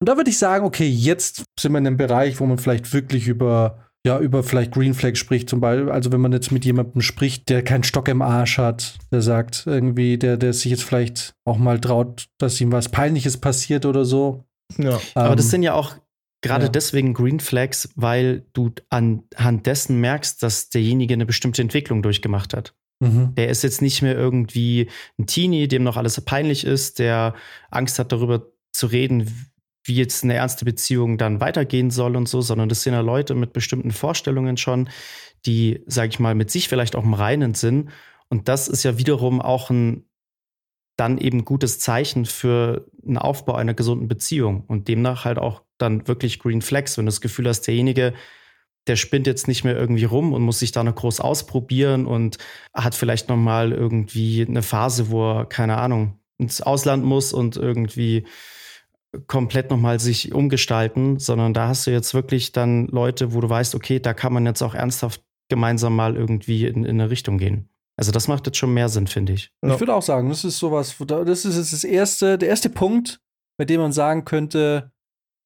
Und 0.00 0.08
da 0.08 0.16
würde 0.16 0.30
ich 0.30 0.38
sagen, 0.38 0.64
okay, 0.64 0.88
jetzt 0.88 1.44
sind 1.58 1.72
wir 1.72 1.78
in 1.78 1.86
einem 1.86 1.96
Bereich, 1.96 2.40
wo 2.40 2.46
man 2.46 2.58
vielleicht 2.58 2.92
wirklich 2.92 3.28
über 3.28 3.87
ja, 4.08 4.18
über 4.18 4.42
vielleicht 4.42 4.72
Green 4.72 4.94
Flag 4.94 5.16
spricht, 5.16 5.50
zum 5.50 5.60
Beispiel, 5.60 5.90
also 5.90 6.10
wenn 6.10 6.22
man 6.22 6.32
jetzt 6.32 6.50
mit 6.50 6.64
jemandem 6.64 7.02
spricht, 7.02 7.50
der 7.50 7.62
keinen 7.62 7.84
Stock 7.84 8.08
im 8.08 8.22
Arsch 8.22 8.56
hat, 8.56 8.96
der 9.12 9.20
sagt 9.20 9.64
irgendwie, 9.66 10.16
der, 10.16 10.38
der 10.38 10.54
sich 10.54 10.70
jetzt 10.70 10.82
vielleicht 10.82 11.34
auch 11.44 11.58
mal 11.58 11.78
traut, 11.78 12.28
dass 12.38 12.58
ihm 12.58 12.72
was 12.72 12.88
Peinliches 12.88 13.36
passiert 13.36 13.84
oder 13.84 14.06
so. 14.06 14.44
Ja. 14.78 14.94
Ähm, 14.94 14.98
Aber 15.14 15.36
das 15.36 15.50
sind 15.50 15.62
ja 15.62 15.74
auch 15.74 15.96
gerade 16.40 16.66
ja. 16.66 16.70
deswegen 16.70 17.12
Green 17.12 17.38
Flags, 17.38 17.90
weil 17.96 18.46
du 18.54 18.70
anhand 18.88 19.66
dessen 19.66 20.00
merkst, 20.00 20.42
dass 20.42 20.70
derjenige 20.70 21.12
eine 21.12 21.26
bestimmte 21.26 21.60
Entwicklung 21.60 22.02
durchgemacht 22.02 22.54
hat. 22.54 22.74
Mhm. 23.00 23.34
Der 23.34 23.50
ist 23.50 23.62
jetzt 23.62 23.82
nicht 23.82 24.00
mehr 24.00 24.16
irgendwie 24.16 24.88
ein 25.18 25.26
Teenie, 25.26 25.68
dem 25.68 25.82
noch 25.82 25.98
alles 25.98 26.18
peinlich 26.22 26.64
ist, 26.64 26.98
der 26.98 27.34
Angst 27.70 27.98
hat 27.98 28.10
darüber 28.10 28.46
zu 28.72 28.86
reden, 28.86 29.50
wie 29.88 29.96
jetzt 29.96 30.22
eine 30.22 30.34
ernste 30.34 30.64
Beziehung 30.64 31.18
dann 31.18 31.40
weitergehen 31.40 31.90
soll 31.90 32.16
und 32.16 32.28
so, 32.28 32.40
sondern 32.40 32.68
das 32.68 32.82
sind 32.82 32.92
ja 32.92 33.00
Leute 33.00 33.34
mit 33.34 33.52
bestimmten 33.52 33.90
Vorstellungen 33.90 34.56
schon, 34.56 34.88
die, 35.46 35.82
sag 35.86 36.10
ich 36.10 36.18
mal, 36.18 36.34
mit 36.34 36.50
sich 36.50 36.68
vielleicht 36.68 36.94
auch 36.94 37.04
im 37.04 37.14
Reinen 37.14 37.54
sind. 37.54 37.90
Und 38.28 38.48
das 38.48 38.68
ist 38.68 38.82
ja 38.82 38.98
wiederum 38.98 39.40
auch 39.40 39.70
ein 39.70 40.04
dann 40.96 41.16
eben 41.16 41.44
gutes 41.44 41.78
Zeichen 41.78 42.26
für 42.26 42.86
einen 43.06 43.18
Aufbau 43.18 43.54
einer 43.54 43.72
gesunden 43.72 44.08
Beziehung 44.08 44.64
und 44.66 44.88
demnach 44.88 45.24
halt 45.24 45.38
auch 45.38 45.62
dann 45.78 46.08
wirklich 46.08 46.40
Green 46.40 46.60
Flags, 46.60 46.98
wenn 46.98 47.06
du 47.06 47.10
das 47.10 47.20
Gefühl 47.20 47.48
hast, 47.48 47.62
derjenige, 47.62 48.14
der 48.88 48.96
spinnt 48.96 49.28
jetzt 49.28 49.46
nicht 49.46 49.62
mehr 49.62 49.76
irgendwie 49.76 50.04
rum 50.04 50.32
und 50.32 50.42
muss 50.42 50.58
sich 50.58 50.72
da 50.72 50.82
noch 50.82 50.96
groß 50.96 51.20
ausprobieren 51.20 52.04
und 52.04 52.38
hat 52.74 52.96
vielleicht 52.96 53.28
noch 53.28 53.36
mal 53.36 53.72
irgendwie 53.72 54.44
eine 54.46 54.62
Phase, 54.62 55.10
wo 55.10 55.38
er 55.38 55.46
keine 55.46 55.76
Ahnung 55.76 56.18
ins 56.36 56.60
Ausland 56.60 57.04
muss 57.04 57.32
und 57.32 57.56
irgendwie 57.56 58.26
komplett 59.26 59.70
nochmal 59.70 60.00
sich 60.00 60.32
umgestalten, 60.32 61.18
sondern 61.18 61.54
da 61.54 61.68
hast 61.68 61.86
du 61.86 61.90
jetzt 61.90 62.14
wirklich 62.14 62.52
dann 62.52 62.86
Leute, 62.88 63.32
wo 63.32 63.40
du 63.40 63.48
weißt, 63.48 63.74
okay, 63.74 64.00
da 64.00 64.14
kann 64.14 64.32
man 64.32 64.44
jetzt 64.46 64.62
auch 64.62 64.74
ernsthaft 64.74 65.22
gemeinsam 65.48 65.96
mal 65.96 66.16
irgendwie 66.16 66.66
in, 66.66 66.84
in 66.84 67.00
eine 67.00 67.10
Richtung 67.10 67.38
gehen. 67.38 67.70
Also 67.96 68.12
das 68.12 68.28
macht 68.28 68.46
jetzt 68.46 68.58
schon 68.58 68.74
mehr 68.74 68.88
Sinn, 68.88 69.06
finde 69.06 69.32
ich. 69.32 69.50
Ich 69.60 69.80
würde 69.80 69.94
auch 69.94 70.02
sagen, 70.02 70.28
das 70.28 70.44
ist 70.44 70.58
sowas, 70.58 70.94
das 70.98 71.44
ist 71.44 71.56
jetzt 71.56 71.72
das 71.72 71.84
erste, 71.84 72.38
der 72.38 72.48
erste 72.48 72.70
Punkt, 72.70 73.20
bei 73.58 73.64
dem 73.64 73.80
man 73.80 73.92
sagen 73.92 74.24
könnte, 74.24 74.92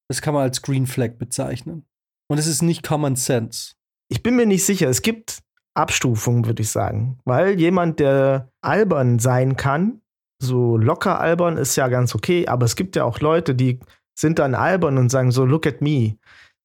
das 0.09 0.21
kann 0.21 0.35
man 0.35 0.43
als 0.43 0.61
Green 0.61 0.87
Flag 0.87 1.17
bezeichnen. 1.19 1.87
Und 2.29 2.39
es 2.39 2.47
ist 2.47 2.61
nicht 2.61 2.83
Common 2.83 3.17
Sense. 3.17 3.75
Ich 4.11 4.23
bin 4.23 4.37
mir 4.37 4.45
nicht 4.45 4.67
sicher. 4.67 4.89
Es 4.91 5.01
gibt 5.01 5.39
Abstufungen, 5.75 6.45
würde 6.45 6.63
ich 6.63 6.69
sagen. 6.69 7.19
Weil 7.25 7.59
jemand, 7.59 8.01
der 8.01 8.53
albern 8.61 9.19
sein 9.19 9.57
kann, 9.57 10.02
so 10.43 10.77
locker 10.77 11.21
albern 11.21 11.57
ist 11.57 11.77
ja 11.77 11.89
ganz 11.89 12.15
okay, 12.15 12.47
aber 12.47 12.67
es 12.67 12.77
gibt 12.77 12.97
ja 12.97 13.05
auch 13.05 13.21
Leute, 13.21 13.55
die 13.55 13.81
sind 14.15 14.39
dann 14.39 14.55
albern 14.55 14.99
und 14.99 15.11
sagen 15.11 15.31
so, 15.31 15.45
look 15.45 15.67
at 15.67 15.81
me 15.81 16.17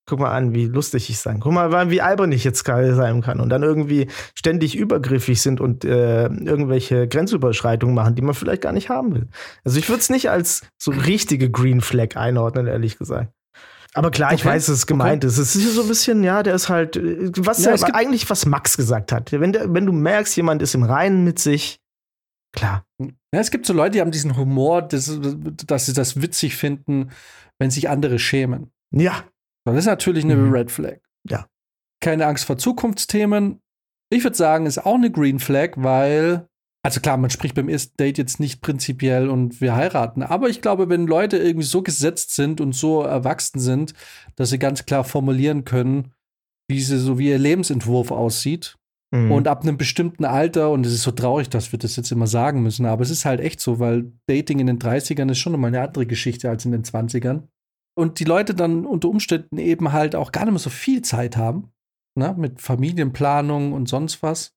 guck 0.07 0.19
mal 0.19 0.31
an, 0.31 0.53
wie 0.55 0.65
lustig 0.65 1.09
ich 1.09 1.19
sein. 1.19 1.39
Guck 1.41 1.51
mal, 1.51 1.91
wie 1.91 2.01
albern 2.01 2.31
ich 2.31 2.43
jetzt 2.43 2.63
gerade 2.63 2.95
sein 2.95 3.21
kann. 3.21 3.39
Und 3.39 3.49
dann 3.49 3.61
irgendwie 3.61 4.07
ständig 4.33 4.75
übergriffig 4.75 5.41
sind 5.41 5.61
und 5.61 5.83
äh, 5.85 6.23
irgendwelche 6.27 7.07
Grenzüberschreitungen 7.07 7.93
machen, 7.93 8.15
die 8.15 8.21
man 8.21 8.33
vielleicht 8.33 8.61
gar 8.61 8.71
nicht 8.71 8.89
haben 8.89 9.13
will. 9.13 9.27
Also 9.65 9.77
ich 9.77 9.89
würde 9.89 9.99
es 9.99 10.09
nicht 10.09 10.29
als 10.29 10.61
so 10.77 10.91
richtige 10.91 11.51
Green 11.51 11.81
Flag 11.81 12.15
einordnen, 12.15 12.67
ehrlich 12.67 12.97
gesagt. 12.97 13.31
Aber 13.93 14.11
klar, 14.11 14.33
ich 14.33 14.45
weiß, 14.45 14.67
dass 14.67 14.75
es 14.75 14.87
gemeint 14.87 15.25
okay. 15.25 15.33
ist. 15.33 15.37
Es 15.39 15.55
ist 15.55 15.75
so 15.75 15.81
ein 15.81 15.87
bisschen, 15.87 16.23
ja, 16.23 16.43
der 16.43 16.55
ist 16.55 16.69
halt, 16.69 16.99
was 17.37 17.63
ja, 17.65 17.75
ja 17.75 17.93
eigentlich, 17.93 18.29
was 18.29 18.45
Max 18.45 18.77
gesagt 18.77 19.11
hat. 19.11 19.31
Wenn, 19.31 19.53
der, 19.53 19.73
wenn 19.73 19.85
du 19.85 19.91
merkst, 19.91 20.37
jemand 20.37 20.61
ist 20.61 20.75
im 20.75 20.83
Reinen 20.83 21.23
mit 21.23 21.39
sich, 21.39 21.79
klar. 22.57 22.85
Ja, 22.99 23.39
es 23.39 23.51
gibt 23.51 23.65
so 23.65 23.73
Leute, 23.73 23.91
die 23.91 24.01
haben 24.01 24.11
diesen 24.11 24.35
Humor, 24.35 24.81
dass, 24.81 25.19
dass 25.67 25.85
sie 25.85 25.93
das 25.93 26.21
witzig 26.21 26.55
finden, 26.55 27.11
wenn 27.59 27.71
sich 27.71 27.89
andere 27.89 28.19
schämen. 28.19 28.71
Ja, 28.91 29.23
das 29.65 29.77
ist 29.77 29.85
natürlich 29.85 30.23
eine 30.23 30.35
mhm. 30.35 30.51
Red 30.51 30.71
Flag. 30.71 30.99
Ja. 31.29 31.47
Keine 32.01 32.25
Angst 32.25 32.45
vor 32.45 32.57
Zukunftsthemen. 32.57 33.61
Ich 34.09 34.23
würde 34.23 34.37
sagen, 34.37 34.65
ist 34.65 34.85
auch 34.85 34.95
eine 34.95 35.11
Green 35.11 35.39
Flag, 35.39 35.71
weil, 35.75 36.47
also 36.83 36.99
klar, 37.01 37.17
man 37.17 37.29
spricht 37.29 37.55
beim 37.55 37.69
ersten 37.69 37.97
Date 37.97 38.17
jetzt 38.17 38.39
nicht 38.39 38.61
prinzipiell 38.61 39.29
und 39.29 39.59
wir 39.61 39.75
heiraten. 39.75 40.23
Aber 40.23 40.49
ich 40.49 40.61
glaube, 40.61 40.89
wenn 40.89 41.07
Leute 41.07 41.37
irgendwie 41.37 41.65
so 41.65 41.81
gesetzt 41.81 42.35
sind 42.35 42.61
und 42.61 42.73
so 42.73 43.01
erwachsen 43.01 43.59
sind, 43.59 43.93
dass 44.35 44.49
sie 44.49 44.59
ganz 44.59 44.85
klar 44.85 45.03
formulieren 45.03 45.65
können, 45.65 46.13
wie 46.69 46.81
sie 46.81 46.97
so 46.97 47.19
wie 47.19 47.29
ihr 47.29 47.39
Lebensentwurf 47.39 48.11
aussieht. 48.11 48.77
Mhm. 49.11 49.31
Und 49.31 49.47
ab 49.47 49.63
einem 49.63 49.77
bestimmten 49.77 50.25
Alter, 50.25 50.69
und 50.71 50.85
es 50.85 50.93
ist 50.93 51.03
so 51.03 51.11
traurig, 51.11 51.49
dass 51.49 51.71
wir 51.71 51.79
das 51.79 51.95
jetzt 51.95 52.11
immer 52.11 52.27
sagen 52.27 52.61
müssen, 52.61 52.85
aber 52.85 53.03
es 53.03 53.09
ist 53.09 53.25
halt 53.25 53.39
echt 53.39 53.61
so, 53.61 53.79
weil 53.79 54.11
Dating 54.27 54.59
in 54.59 54.67
den 54.67 54.79
30ern 54.79 55.31
ist 55.31 55.39
schon 55.39 55.53
nochmal 55.53 55.69
eine 55.69 55.81
andere 55.81 56.05
Geschichte 56.05 56.49
als 56.49 56.65
in 56.65 56.71
den 56.71 56.83
20ern 56.83 57.43
und 57.97 58.19
die 58.19 58.25
Leute 58.25 58.53
dann 58.53 58.85
unter 58.85 59.09
Umständen 59.09 59.57
eben 59.57 59.91
halt 59.93 60.15
auch 60.15 60.31
gar 60.31 60.45
nicht 60.45 60.51
mehr 60.51 60.59
so 60.59 60.69
viel 60.69 61.01
Zeit 61.01 61.37
haben, 61.37 61.71
ne, 62.15 62.35
mit 62.37 62.61
Familienplanung 62.61 63.73
und 63.73 63.87
sonst 63.87 64.21
was, 64.21 64.53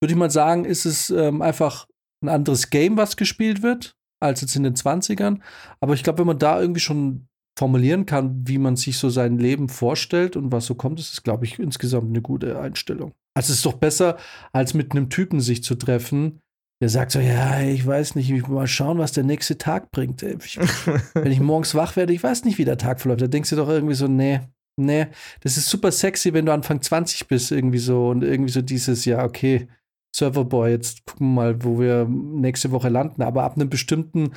würde 0.00 0.12
ich 0.12 0.18
mal 0.18 0.30
sagen, 0.30 0.64
ist 0.64 0.86
es 0.86 1.10
ähm, 1.10 1.42
einfach 1.42 1.86
ein 2.22 2.28
anderes 2.28 2.70
Game, 2.70 2.96
was 2.96 3.16
gespielt 3.16 3.62
wird, 3.62 3.96
als 4.20 4.40
jetzt 4.40 4.56
in 4.56 4.62
den 4.62 4.74
20ern. 4.74 5.40
Aber 5.80 5.94
ich 5.94 6.02
glaube, 6.02 6.20
wenn 6.20 6.26
man 6.26 6.38
da 6.38 6.60
irgendwie 6.60 6.80
schon 6.80 7.28
formulieren 7.58 8.06
kann, 8.06 8.46
wie 8.48 8.58
man 8.58 8.76
sich 8.76 8.98
so 8.98 9.10
sein 9.10 9.38
Leben 9.38 9.68
vorstellt 9.68 10.36
und 10.36 10.50
was 10.50 10.66
so 10.66 10.74
kommt, 10.74 10.98
ist 10.98 11.12
es, 11.12 11.22
glaube 11.22 11.44
ich, 11.44 11.58
insgesamt 11.58 12.08
eine 12.08 12.22
gute 12.22 12.58
Einstellung. 12.58 13.12
Also 13.34 13.52
es 13.52 13.58
ist 13.58 13.66
doch 13.66 13.74
besser, 13.74 14.18
als 14.52 14.74
mit 14.74 14.92
einem 14.92 15.08
Typen 15.08 15.40
sich 15.40 15.62
zu 15.62 15.74
treffen, 15.74 16.40
der 16.80 16.88
sagt 16.88 17.12
so, 17.12 17.20
ja, 17.20 17.60
ich 17.60 17.86
weiß 17.86 18.14
nicht, 18.14 18.30
ich 18.30 18.48
will 18.48 18.54
mal 18.54 18.66
schauen, 18.66 18.98
was 18.98 19.12
der 19.12 19.24
nächste 19.24 19.58
Tag 19.58 19.90
bringt. 19.90 20.22
Ich, 20.22 20.58
wenn 21.14 21.32
ich 21.32 21.40
morgens 21.40 21.74
wach 21.74 21.96
werde, 21.96 22.12
ich 22.12 22.22
weiß 22.22 22.44
nicht, 22.44 22.58
wie 22.58 22.64
der 22.64 22.78
Tag 22.78 23.00
verläuft. 23.00 23.20
Da 23.20 23.26
denkst 23.26 23.50
du 23.50 23.56
doch 23.56 23.68
irgendwie 23.68 23.94
so, 23.94 24.08
nee, 24.08 24.40
nee, 24.76 25.06
das 25.40 25.58
ist 25.58 25.68
super 25.68 25.92
sexy, 25.92 26.32
wenn 26.32 26.46
du 26.46 26.52
Anfang 26.52 26.80
20 26.80 27.28
bist, 27.28 27.52
irgendwie 27.52 27.78
so 27.78 28.08
und 28.08 28.24
irgendwie 28.24 28.50
so 28.50 28.62
dieses, 28.62 29.04
ja, 29.04 29.24
okay, 29.24 29.68
Serverboy, 30.16 30.70
jetzt 30.70 31.04
gucken 31.06 31.28
wir 31.28 31.34
mal, 31.34 31.64
wo 31.64 31.78
wir 31.78 32.06
nächste 32.08 32.70
Woche 32.72 32.88
landen. 32.88 33.22
Aber 33.22 33.44
ab 33.44 33.54
einem 33.54 33.70
bestimmten 33.70 34.32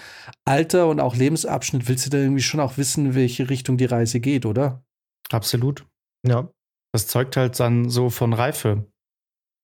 Alter 0.45 0.87
und 0.87 0.99
auch 0.99 1.15
Lebensabschnitt 1.15 1.87
willst 1.87 2.05
du 2.05 2.09
da 2.09 2.17
irgendwie 2.19 2.43
schon 2.43 2.59
auch 2.59 2.77
wissen, 2.77 3.15
welche 3.15 3.49
Richtung 3.49 3.77
die 3.77 3.85
Reise 3.85 4.19
geht, 4.19 4.45
oder? 4.45 4.83
Absolut. 5.31 5.87
Ja. 6.27 6.49
Das 6.93 7.07
zeugt 7.07 7.35
halt 7.35 7.59
dann 7.59 7.89
so 7.89 8.09
von 8.09 8.33
Reife. 8.33 8.87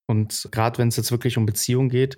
Und 0.08 0.50
gerade 0.52 0.80
wenn 0.80 0.88
es 0.88 0.98
jetzt 0.98 1.12
wirklich 1.12 1.38
um 1.38 1.46
Beziehung 1.46 1.88
geht, 1.90 2.18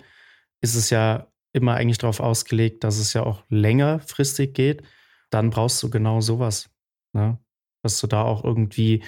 ist 0.62 0.74
es 0.74 0.88
ja 0.90 1.30
immer 1.52 1.74
eigentlich 1.74 1.98
darauf 1.98 2.20
ausgelegt, 2.20 2.82
dass 2.82 2.98
es 2.98 3.12
ja 3.12 3.22
auch 3.22 3.44
längerfristig 3.50 4.54
geht. 4.54 4.82
Dann 5.30 5.50
brauchst 5.50 5.82
du 5.82 5.90
genau 5.90 6.22
sowas. 6.22 6.70
Ne? 7.12 7.38
Dass 7.82 8.00
du 8.00 8.06
da 8.06 8.22
auch 8.22 8.42
irgendwie 8.44 9.04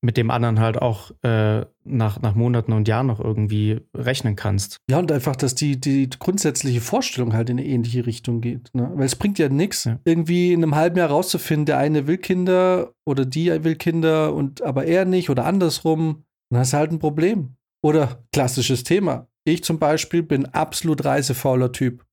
mit 0.00 0.16
dem 0.16 0.30
anderen 0.30 0.60
halt 0.60 0.80
auch 0.80 1.10
äh, 1.22 1.64
nach, 1.84 2.20
nach 2.20 2.34
Monaten 2.34 2.72
und 2.72 2.86
Jahren 2.86 3.08
noch 3.08 3.20
irgendwie 3.20 3.80
rechnen 3.94 4.36
kannst. 4.36 4.78
Ja, 4.88 4.98
und 4.98 5.10
einfach, 5.10 5.34
dass 5.34 5.54
die, 5.54 5.80
die 5.80 6.08
grundsätzliche 6.08 6.80
Vorstellung 6.80 7.32
halt 7.32 7.50
in 7.50 7.58
eine 7.58 7.66
ähnliche 7.66 8.06
Richtung 8.06 8.40
geht. 8.40 8.70
Ne? 8.74 8.90
Weil 8.94 9.06
es 9.06 9.16
bringt 9.16 9.38
ja 9.38 9.48
nichts, 9.48 9.84
ja. 9.84 9.98
irgendwie 10.04 10.52
in 10.52 10.62
einem 10.62 10.76
halben 10.76 10.98
Jahr 10.98 11.10
rauszufinden, 11.10 11.66
der 11.66 11.78
eine 11.78 12.06
will 12.06 12.18
Kinder 12.18 12.92
oder 13.04 13.24
die 13.24 13.64
will 13.64 13.76
Kinder 13.76 14.34
und 14.34 14.62
aber 14.62 14.86
er 14.86 15.04
nicht 15.04 15.30
oder 15.30 15.44
andersrum. 15.44 16.24
Dann 16.50 16.60
hast 16.60 16.72
du 16.72 16.76
halt 16.76 16.92
ein 16.92 16.98
Problem. 16.98 17.56
Oder 17.82 18.24
klassisches 18.32 18.84
Thema. 18.84 19.28
Ich 19.44 19.64
zum 19.64 19.78
Beispiel 19.78 20.22
bin 20.22 20.46
absolut 20.46 21.04
reisefauler 21.04 21.72
Typ. 21.72 22.04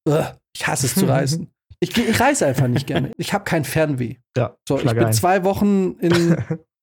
Ich 0.55 0.67
hasse 0.67 0.85
es 0.85 0.95
zu 0.95 1.05
reisen. 1.07 1.51
Ich, 1.79 1.95
ich 1.97 2.19
reise 2.19 2.45
einfach 2.45 2.67
nicht 2.67 2.87
gerne. 2.87 3.11
Ich 3.17 3.33
habe 3.33 3.43
kein 3.43 3.63
Fernweh. 3.63 4.15
Ja, 4.37 4.55
so, 4.67 4.77
ich 4.77 4.85
bin 4.85 5.05
ein. 5.05 5.13
zwei 5.13 5.43
Wochen 5.43 5.95
in, 5.99 6.37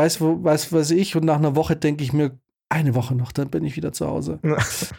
weiß, 0.00 0.20
wo, 0.22 0.42
weiß, 0.42 0.72
weiß 0.72 0.92
ich, 0.92 1.14
und 1.14 1.24
nach 1.24 1.36
einer 1.36 1.56
Woche 1.56 1.76
denke 1.76 2.02
ich 2.02 2.14
mir, 2.14 2.38
eine 2.70 2.94
Woche 2.94 3.14
noch, 3.14 3.32
dann 3.32 3.50
bin 3.50 3.64
ich 3.64 3.76
wieder 3.76 3.92
zu 3.92 4.06
Hause. 4.06 4.38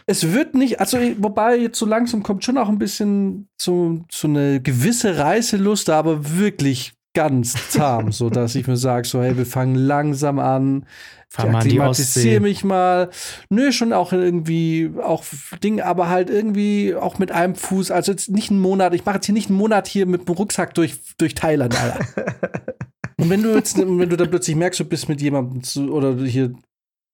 es 0.06 0.32
wird 0.32 0.54
nicht, 0.54 0.78
also 0.78 0.98
wobei 1.18 1.56
jetzt 1.56 1.78
so 1.78 1.86
langsam 1.86 2.22
kommt 2.22 2.44
schon 2.44 2.58
auch 2.58 2.68
ein 2.68 2.78
bisschen 2.78 3.48
so, 3.56 4.04
so 4.10 4.28
eine 4.28 4.60
gewisse 4.60 5.18
Reiselust, 5.18 5.88
aber 5.90 6.36
wirklich 6.36 6.92
ganz 7.14 7.70
zahm, 7.70 8.12
so 8.12 8.30
dass 8.30 8.54
ich 8.54 8.66
mir 8.66 8.76
sage, 8.76 9.08
so 9.08 9.22
hey, 9.22 9.36
wir 9.36 9.46
fangen 9.46 9.74
langsam 9.74 10.38
an. 10.38 10.86
Klimatisiere 11.34 12.40
mich 12.40 12.62
mal. 12.62 13.08
Nö, 13.48 13.72
schon 13.72 13.94
auch 13.94 14.12
irgendwie 14.12 14.90
auch 15.02 15.24
Ding, 15.64 15.80
aber 15.80 16.10
halt 16.10 16.28
irgendwie 16.28 16.94
auch 16.94 17.18
mit 17.18 17.32
einem 17.32 17.54
Fuß. 17.54 17.90
Also 17.90 18.12
jetzt 18.12 18.30
nicht 18.30 18.50
einen 18.50 18.60
Monat. 18.60 18.94
Ich 18.94 19.06
mache 19.06 19.14
jetzt 19.16 19.26
hier 19.26 19.32
nicht 19.32 19.48
einen 19.48 19.56
Monat 19.56 19.88
hier 19.88 20.04
mit 20.04 20.28
dem 20.28 20.34
Rucksack 20.34 20.74
durch, 20.74 21.00
durch 21.16 21.34
Thailand, 21.34 21.74
Alter. 21.80 22.00
Und 23.18 23.30
wenn 23.30 23.42
du 23.42 23.54
jetzt, 23.54 23.78
wenn 23.78 24.08
du 24.08 24.16
dann 24.16 24.30
plötzlich 24.30 24.56
merkst, 24.56 24.80
du 24.80 24.84
bist 24.84 25.08
mit 25.08 25.20
jemandem 25.20 25.62
zu, 25.62 25.92
oder 25.92 26.14
hier 26.24 26.52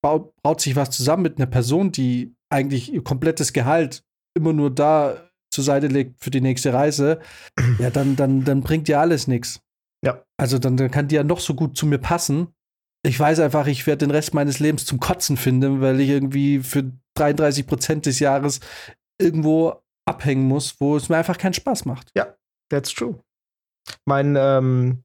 baut, 0.03 0.33
baut 0.43 0.61
sich 0.61 0.77
was 0.77 0.91
zusammen 0.91 1.23
mit 1.23 1.39
einer 1.39 1.47
Person, 1.47 1.93
die 1.93 2.35
eigentlich 2.51 2.93
ihr 2.93 3.03
komplettes 3.03 3.53
Gehalt 3.53 4.05
immer 4.37 4.53
nur 4.53 4.71
da 4.71 5.31
zur 5.51 5.65
Seite 5.65 5.89
legt 5.89 6.23
für 6.23 6.31
die 6.31 6.41
nächste 6.41 6.73
Reise, 6.73 7.21
ja, 7.79 7.91
dann, 7.91 8.17
dann, 8.17 8.45
dann 8.45 8.63
bringt 8.63 8.89
dir 8.89 9.01
alles 9.01 9.27
nichts. 9.27 9.61
Ja. 10.05 10.23
Also 10.37 10.59
dann, 10.59 10.77
dann 10.77 10.91
kann 10.91 11.09
die 11.09 11.17
ja 11.17 11.25
noch 11.25 11.41
so 11.41 11.55
gut 11.55 11.77
zu 11.77 11.87
mir 11.87 11.99
passen 11.99 12.49
ich 13.07 13.19
weiß 13.19 13.41
einfach, 13.41 13.67
ich 13.67 13.87
werde 13.87 14.07
den 14.07 14.11
Rest 14.11 14.35
meines 14.35 14.59
Lebens 14.59 14.85
zum 14.85 14.99
Kotzen 14.99 15.37
finden, 15.37 15.81
weil 15.81 16.01
ich 16.01 16.09
irgendwie 16.09 16.61
für 16.61 16.93
33 17.15 17.67
Prozent 17.67 18.07
des 18.07 18.19
Jahres 18.19 18.61
irgendwo 19.21 19.81
abhängen 20.05 20.47
muss, 20.47 20.81
wo 20.81 20.97
es 20.97 21.09
mir 21.09 21.17
einfach 21.17 21.39
keinen 21.39 21.55
Spaß 21.55 21.85
macht. 21.85 22.11
Ja, 22.17 22.35
that's 22.71 22.93
true. 22.93 23.19
Mein, 24.05 24.37
ähm, 24.37 25.05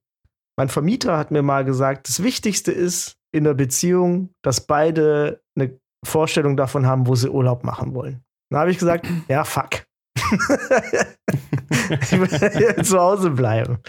mein 0.58 0.70
Vermieter 0.70 1.18
hat 1.18 1.32
mir 1.32 1.42
mal 1.42 1.66
gesagt, 1.66 2.08
das 2.08 2.24
Wichtigste 2.24 2.72
ist 2.72 3.18
in 3.34 3.44
der 3.44 3.54
Beziehung, 3.54 4.30
dass 4.44 4.68
beide 4.68 5.42
eine 5.56 5.80
Vorstellung 6.06 6.58
davon 6.58 6.86
haben, 6.86 7.08
wo 7.08 7.16
sie 7.16 7.30
Urlaub 7.30 7.64
machen 7.64 7.96
wollen. 7.96 8.24
Dann 8.52 8.60
habe 8.60 8.72
ich 8.72 8.78
gesagt, 8.78 9.08
ja, 9.28 9.44
fuck. 9.44 9.86
ich 10.16 12.12
will 12.12 12.28
hier 12.52 12.84
zu 12.84 13.00
Hause 13.00 13.32
bleiben. 13.32 13.80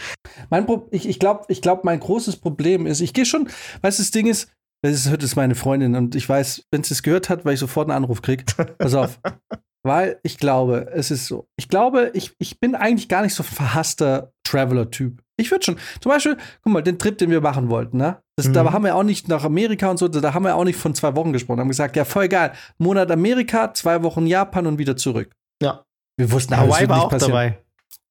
Mein 0.50 0.66
Pro 0.66 0.88
ich 0.90 1.08
ich 1.08 1.18
glaube, 1.18 1.44
ich 1.48 1.60
glaub, 1.62 1.84
mein 1.84 2.00
großes 2.00 2.36
Problem 2.36 2.86
ist, 2.86 3.00
ich 3.00 3.12
gehe 3.12 3.26
schon, 3.26 3.48
weißt 3.82 3.98
du, 3.98 4.02
das 4.02 4.10
Ding 4.10 4.26
ist, 4.26 4.50
das 4.82 5.08
hört 5.08 5.22
es 5.22 5.36
meine 5.36 5.54
Freundin 5.54 5.94
und 5.94 6.14
ich 6.14 6.28
weiß, 6.28 6.64
wenn 6.70 6.82
sie 6.82 6.94
es 6.94 7.02
gehört 7.02 7.28
hat, 7.30 7.44
weil 7.44 7.54
ich 7.54 7.60
sofort 7.60 7.88
einen 7.88 7.96
Anruf 7.96 8.22
kriege. 8.22 8.44
Pass 8.78 8.94
auf. 8.94 9.20
weil 9.84 10.18
ich 10.22 10.38
glaube, 10.38 10.90
es 10.92 11.10
ist 11.10 11.26
so. 11.26 11.46
Ich 11.56 11.68
glaube, 11.68 12.10
ich, 12.14 12.34
ich 12.38 12.58
bin 12.58 12.74
eigentlich 12.74 13.08
gar 13.08 13.22
nicht 13.22 13.34
so 13.34 13.42
ein 13.42 13.46
verhasster 13.46 14.32
Traveler-Typ. 14.44 15.22
Ich 15.36 15.50
würde 15.50 15.64
schon, 15.64 15.76
zum 16.00 16.10
Beispiel, 16.10 16.36
guck 16.62 16.72
mal, 16.72 16.82
den 16.82 16.98
Trip, 16.98 17.18
den 17.18 17.30
wir 17.30 17.40
machen 17.40 17.68
wollten, 17.68 17.96
ne? 17.96 18.22
Das, 18.36 18.48
mhm. 18.48 18.52
Da 18.52 18.72
haben 18.72 18.84
wir 18.84 18.94
auch 18.94 19.02
nicht 19.02 19.28
nach 19.28 19.44
Amerika 19.44 19.90
und 19.90 19.98
so, 19.98 20.08
da 20.08 20.34
haben 20.34 20.44
wir 20.44 20.54
auch 20.54 20.64
nicht 20.64 20.78
von 20.78 20.94
zwei 20.94 21.14
Wochen 21.16 21.32
gesprochen. 21.32 21.60
Haben 21.60 21.68
gesagt, 21.68 21.96
ja, 21.96 22.04
voll 22.04 22.28
geil. 22.28 22.52
Monat 22.78 23.10
Amerika, 23.10 23.72
zwei 23.74 24.02
Wochen 24.02 24.26
Japan 24.26 24.66
und 24.66 24.78
wieder 24.78 24.96
zurück. 24.96 25.34
Ja. 25.62 25.84
Wir 26.16 26.30
wussten, 26.30 26.56
Hawaii 26.56 26.88
war 26.88 27.02
auch 27.02 27.10
passieren. 27.10 27.32
dabei. 27.32 27.58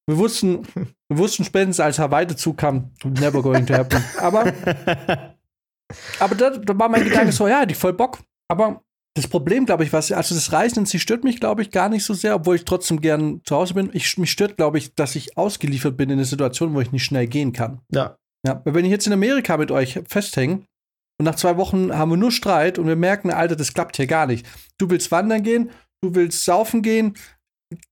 Wir 0.06 0.18
wussten, 0.18 0.68
wir 1.10 1.18
wussten 1.18 1.46
spätestens, 1.46 1.80
als 1.80 2.00
Hawaii 2.00 2.28
dazu 2.28 2.54
kam, 2.54 2.92
never 3.04 3.42
going 3.42 3.66
to 3.66 3.74
happen. 3.74 4.04
Aber, 4.20 4.46
aber 6.20 6.36
da, 6.36 6.50
da 6.50 6.78
war 6.78 6.90
mein 6.90 7.06
Gedanke 7.06 7.32
so, 7.32 7.48
ja, 7.48 7.64
ich 7.68 7.78
voll 7.78 7.94
Bock. 7.94 8.20
Aber 8.50 8.82
das 9.16 9.28
Problem, 9.28 9.66
glaube 9.66 9.84
ich, 9.84 9.94
was, 9.94 10.12
also 10.12 10.34
das 10.34 10.52
Reisen 10.52 10.80
in 10.80 10.86
sich 10.86 11.02
stört 11.02 11.24
mich, 11.24 11.40
glaube 11.40 11.62
ich, 11.62 11.70
gar 11.70 11.90
nicht 11.90 12.04
so 12.04 12.14
sehr, 12.14 12.36
obwohl 12.36 12.56
ich 12.56 12.66
trotzdem 12.66 13.00
gern 13.00 13.42
zu 13.46 13.56
Hause 13.56 13.76
bin. 13.76 13.92
Ich, 13.94 14.18
mich 14.18 14.32
stört, 14.32 14.58
glaube 14.58 14.80
ich, 14.80 14.96
dass 14.96 15.16
ich 15.16 15.38
ausgeliefert 15.38 15.98
bin 15.98 16.10
in 16.10 16.18
einer 16.18 16.26
Situation, 16.26 16.74
wo 16.74 16.82
ich 16.82 16.92
nicht 16.92 17.04
schnell 17.04 17.28
gehen 17.28 17.54
kann. 17.54 17.82
Ja. 17.92 18.18
Ja, 18.46 18.62
wenn 18.66 18.84
ich 18.84 18.92
jetzt 18.92 19.08
in 19.08 19.14
Amerika 19.14 19.56
mit 19.56 19.72
euch 19.72 20.02
festhänge, 20.10 20.66
Und 21.18 21.26
nach 21.26 21.36
zwei 21.36 21.56
Wochen 21.58 21.96
haben 21.96 22.12
wir 22.12 22.18
nur 22.18 22.32
Streit 22.32 22.78
und 22.78 22.88
wir 22.88 22.96
merken, 22.96 23.32
Alter, 23.32 23.56
das 23.56 23.74
klappt 23.74 23.96
hier 23.98 24.08
gar 24.08 24.26
nicht. 24.26 24.46
Du 24.78 24.90
willst 24.90 25.12
wandern 25.12 25.44
gehen, 25.44 25.70
du 26.02 26.16
willst 26.16 26.44
saufen 26.44 26.82
gehen, 26.82 27.16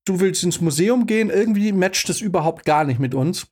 du 0.06 0.20
willst 0.20 0.44
ins 0.44 0.60
Museum 0.60 1.06
gehen, 1.06 1.30
irgendwie 1.30 1.72
matcht 1.72 2.10
das 2.10 2.20
überhaupt 2.20 2.66
gar 2.66 2.84
nicht 2.84 3.00
mit 3.00 3.16
uns. 3.16 3.48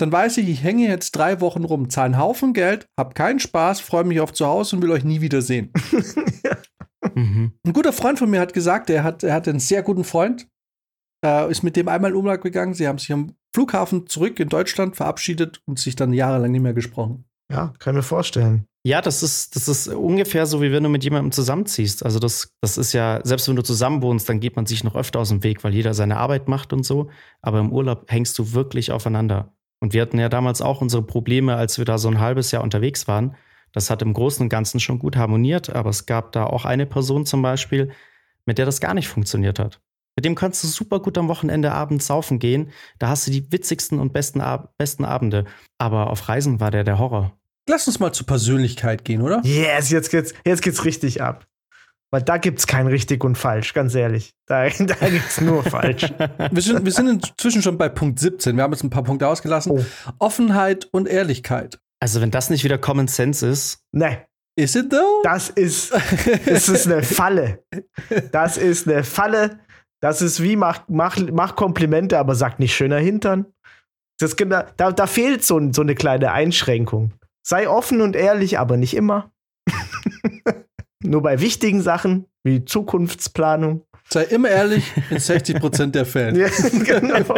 Dann 0.00 0.10
weiß 0.10 0.38
ich, 0.38 0.48
ich 0.48 0.62
hänge 0.62 0.88
jetzt 0.88 1.10
drei 1.10 1.42
Wochen 1.42 1.64
rum, 1.64 1.90
zahle 1.90 2.06
einen 2.06 2.18
Haufen 2.18 2.54
Geld, 2.54 2.86
hab 2.98 3.14
keinen 3.14 3.38
Spaß, 3.38 3.80
freue 3.80 4.04
mich 4.04 4.20
auf 4.20 4.32
zu 4.32 4.46
Hause 4.46 4.76
und 4.76 4.82
will 4.82 4.92
euch 4.92 5.04
nie 5.04 5.20
wiedersehen. 5.20 5.70
ja. 6.42 6.56
Mhm. 7.20 7.52
Ein 7.66 7.72
guter 7.72 7.92
Freund 7.92 8.18
von 8.18 8.30
mir 8.30 8.40
hat 8.40 8.52
gesagt, 8.52 8.90
er, 8.90 9.04
hat, 9.04 9.22
er 9.22 9.34
hatte 9.34 9.50
einen 9.50 9.60
sehr 9.60 9.82
guten 9.82 10.04
Freund, 10.04 10.48
äh, 11.24 11.50
ist 11.50 11.62
mit 11.62 11.76
dem 11.76 11.88
einmal 11.88 12.10
in 12.10 12.16
Umlag 12.16 12.40
gegangen. 12.40 12.74
Sie 12.74 12.86
haben 12.86 12.98
sich 12.98 13.12
am 13.12 13.34
Flughafen 13.54 14.06
zurück 14.06 14.38
in 14.40 14.48
Deutschland 14.48 14.96
verabschiedet 14.96 15.60
und 15.66 15.78
sich 15.78 15.96
dann 15.96 16.12
jahrelang 16.12 16.52
nicht 16.52 16.62
mehr 16.62 16.74
gesprochen. 16.74 17.24
Ja, 17.50 17.72
kann 17.78 17.94
mir 17.96 18.02
vorstellen. 18.02 18.66
Ja, 18.86 19.02
das 19.02 19.22
ist, 19.22 19.56
das 19.56 19.68
ist 19.68 19.88
ungefähr 19.88 20.46
so, 20.46 20.62
wie 20.62 20.72
wenn 20.72 20.82
du 20.82 20.88
mit 20.88 21.04
jemandem 21.04 21.32
zusammenziehst. 21.32 22.02
Also 22.02 22.18
das, 22.18 22.54
das 22.62 22.78
ist 22.78 22.94
ja, 22.94 23.20
selbst 23.24 23.46
wenn 23.46 23.56
du 23.56 23.62
zusammen 23.62 24.00
wohnst, 24.00 24.28
dann 24.28 24.40
geht 24.40 24.56
man 24.56 24.64
sich 24.64 24.84
noch 24.84 24.94
öfter 24.94 25.18
aus 25.18 25.28
dem 25.28 25.42
Weg, 25.42 25.62
weil 25.64 25.74
jeder 25.74 25.92
seine 25.92 26.16
Arbeit 26.16 26.48
macht 26.48 26.72
und 26.72 26.84
so. 26.84 27.10
Aber 27.42 27.60
im 27.60 27.72
Urlaub 27.72 28.10
hängst 28.10 28.38
du 28.38 28.52
wirklich 28.52 28.90
aufeinander. 28.90 29.52
Und 29.80 29.92
wir 29.92 30.00
hatten 30.00 30.18
ja 30.18 30.30
damals 30.30 30.62
auch 30.62 30.80
unsere 30.80 31.02
Probleme, 31.02 31.56
als 31.56 31.76
wir 31.76 31.84
da 31.84 31.98
so 31.98 32.08
ein 32.08 32.20
halbes 32.20 32.52
Jahr 32.52 32.62
unterwegs 32.62 33.06
waren. 33.06 33.36
Das 33.72 33.90
hat 33.90 34.02
im 34.02 34.12
Großen 34.12 34.42
und 34.42 34.48
Ganzen 34.48 34.80
schon 34.80 34.98
gut 34.98 35.16
harmoniert, 35.16 35.70
aber 35.70 35.90
es 35.90 36.06
gab 36.06 36.32
da 36.32 36.44
auch 36.44 36.64
eine 36.64 36.86
Person 36.86 37.26
zum 37.26 37.42
Beispiel, 37.42 37.92
mit 38.46 38.58
der 38.58 38.66
das 38.66 38.80
gar 38.80 38.94
nicht 38.94 39.08
funktioniert 39.08 39.58
hat. 39.58 39.80
Mit 40.16 40.24
dem 40.24 40.34
kannst 40.34 40.62
du 40.64 40.68
super 40.68 41.00
gut 41.00 41.16
am 41.18 41.28
Wochenende 41.28 41.72
abends 41.72 42.06
saufen 42.06 42.38
gehen. 42.38 42.70
Da 42.98 43.08
hast 43.08 43.26
du 43.26 43.30
die 43.30 43.50
witzigsten 43.52 43.98
und 43.98 44.12
besten, 44.12 44.40
Ab 44.40 44.74
besten 44.76 45.04
Abende. 45.04 45.44
Aber 45.78 46.10
auf 46.10 46.28
Reisen 46.28 46.60
war 46.60 46.70
der 46.70 46.84
der 46.84 46.98
Horror. 46.98 47.32
Lass 47.68 47.86
uns 47.86 48.00
mal 48.00 48.12
zur 48.12 48.26
Persönlichkeit 48.26 49.04
gehen, 49.04 49.22
oder? 49.22 49.40
Yes, 49.44 49.90
jetzt 49.90 50.10
geht's, 50.10 50.34
jetzt 50.44 50.62
geht's 50.62 50.84
richtig 50.84 51.22
ab. 51.22 51.46
Weil 52.10 52.22
da 52.22 52.38
gibt's 52.38 52.66
kein 52.66 52.88
richtig 52.88 53.22
und 53.22 53.38
falsch, 53.38 53.72
ganz 53.72 53.94
ehrlich. 53.94 54.34
Da, 54.46 54.68
da 54.78 55.08
gibt's 55.08 55.40
nur 55.40 55.62
falsch. 55.62 56.12
wir, 56.50 56.62
sind, 56.62 56.84
wir 56.84 56.92
sind 56.92 57.08
inzwischen 57.08 57.62
schon 57.62 57.78
bei 57.78 57.88
Punkt 57.88 58.18
17. 58.18 58.56
Wir 58.56 58.64
haben 58.64 58.72
jetzt 58.72 58.82
ein 58.82 58.90
paar 58.90 59.04
Punkte 59.04 59.28
ausgelassen. 59.28 59.72
Oh. 59.72 59.84
Offenheit 60.18 60.88
und 60.90 61.06
Ehrlichkeit. 61.06 61.78
Also, 62.02 62.20
wenn 62.20 62.30
das 62.30 62.50
nicht 62.50 62.64
wieder 62.64 62.78
Common 62.78 63.08
Sense 63.08 63.46
ist. 63.46 63.84
Nee. 63.92 64.18
Is 64.56 64.74
it 64.74 64.90
though? 64.90 65.22
Das 65.22 65.48
ist, 65.48 65.92
das 66.46 66.68
ist 66.68 66.86
eine 66.86 67.02
Falle. 67.02 67.64
Das 68.32 68.56
ist 68.56 68.88
eine 68.88 69.04
Falle. 69.04 69.60
Das 70.02 70.22
ist 70.22 70.42
wie, 70.42 70.56
mach, 70.56 70.82
mach, 70.88 71.18
mach 71.32 71.56
Komplimente, 71.56 72.18
aber 72.18 72.34
sag 72.34 72.58
nicht 72.58 72.74
schöner 72.74 72.98
Hintern. 72.98 73.46
Das, 74.18 74.34
da, 74.36 74.92
da 74.92 75.06
fehlt 75.06 75.44
so, 75.44 75.72
so 75.72 75.82
eine 75.82 75.94
kleine 75.94 76.32
Einschränkung. 76.32 77.12
Sei 77.46 77.68
offen 77.68 78.00
und 78.00 78.16
ehrlich, 78.16 78.58
aber 78.58 78.76
nicht 78.76 78.94
immer. 78.94 79.32
Nur 81.02 81.22
bei 81.22 81.40
wichtigen 81.40 81.80
Sachen 81.80 82.26
wie 82.44 82.64
Zukunftsplanung. 82.64 83.86
Sei 84.12 84.24
immer 84.24 84.48
ehrlich 84.48 84.92
in 85.10 85.18
60 85.18 85.60
Prozent 85.60 85.94
der 85.94 86.04
Fälle. 86.04 86.38
Ja, 86.38 86.48
genau. 86.84 87.34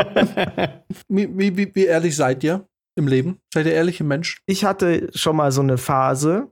wie, 1.08 1.56
wie, 1.56 1.74
wie 1.74 1.84
ehrlich 1.84 2.16
seid 2.16 2.42
ihr 2.42 2.66
im 2.96 3.06
Leben? 3.06 3.38
Seid 3.52 3.66
ihr 3.66 3.72
ehrliche 3.72 4.04
Menschen? 4.04 4.40
Ich 4.46 4.64
hatte 4.64 5.10
schon 5.14 5.36
mal 5.36 5.52
so 5.52 5.60
eine 5.60 5.78
Phase 5.78 6.50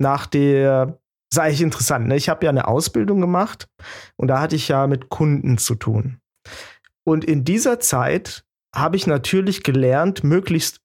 nach 0.00 0.26
der 0.26 0.98
ist 1.32 1.38
eigentlich 1.38 1.62
interessant. 1.62 2.06
Ne? 2.06 2.16
Ich 2.16 2.28
habe 2.28 2.44
ja 2.44 2.50
eine 2.50 2.68
Ausbildung 2.68 3.20
gemacht 3.20 3.68
und 4.16 4.28
da 4.28 4.40
hatte 4.40 4.56
ich 4.56 4.68
ja 4.68 4.86
mit 4.86 5.08
Kunden 5.08 5.58
zu 5.58 5.74
tun. 5.74 6.20
Und 7.04 7.24
in 7.24 7.44
dieser 7.44 7.80
Zeit 7.80 8.44
habe 8.74 8.96
ich 8.96 9.06
natürlich 9.06 9.62
gelernt, 9.62 10.24
möglichst 10.24 10.80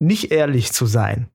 nicht 0.00 0.30
ehrlich 0.30 0.72
zu 0.72 0.86
sein. 0.86 1.30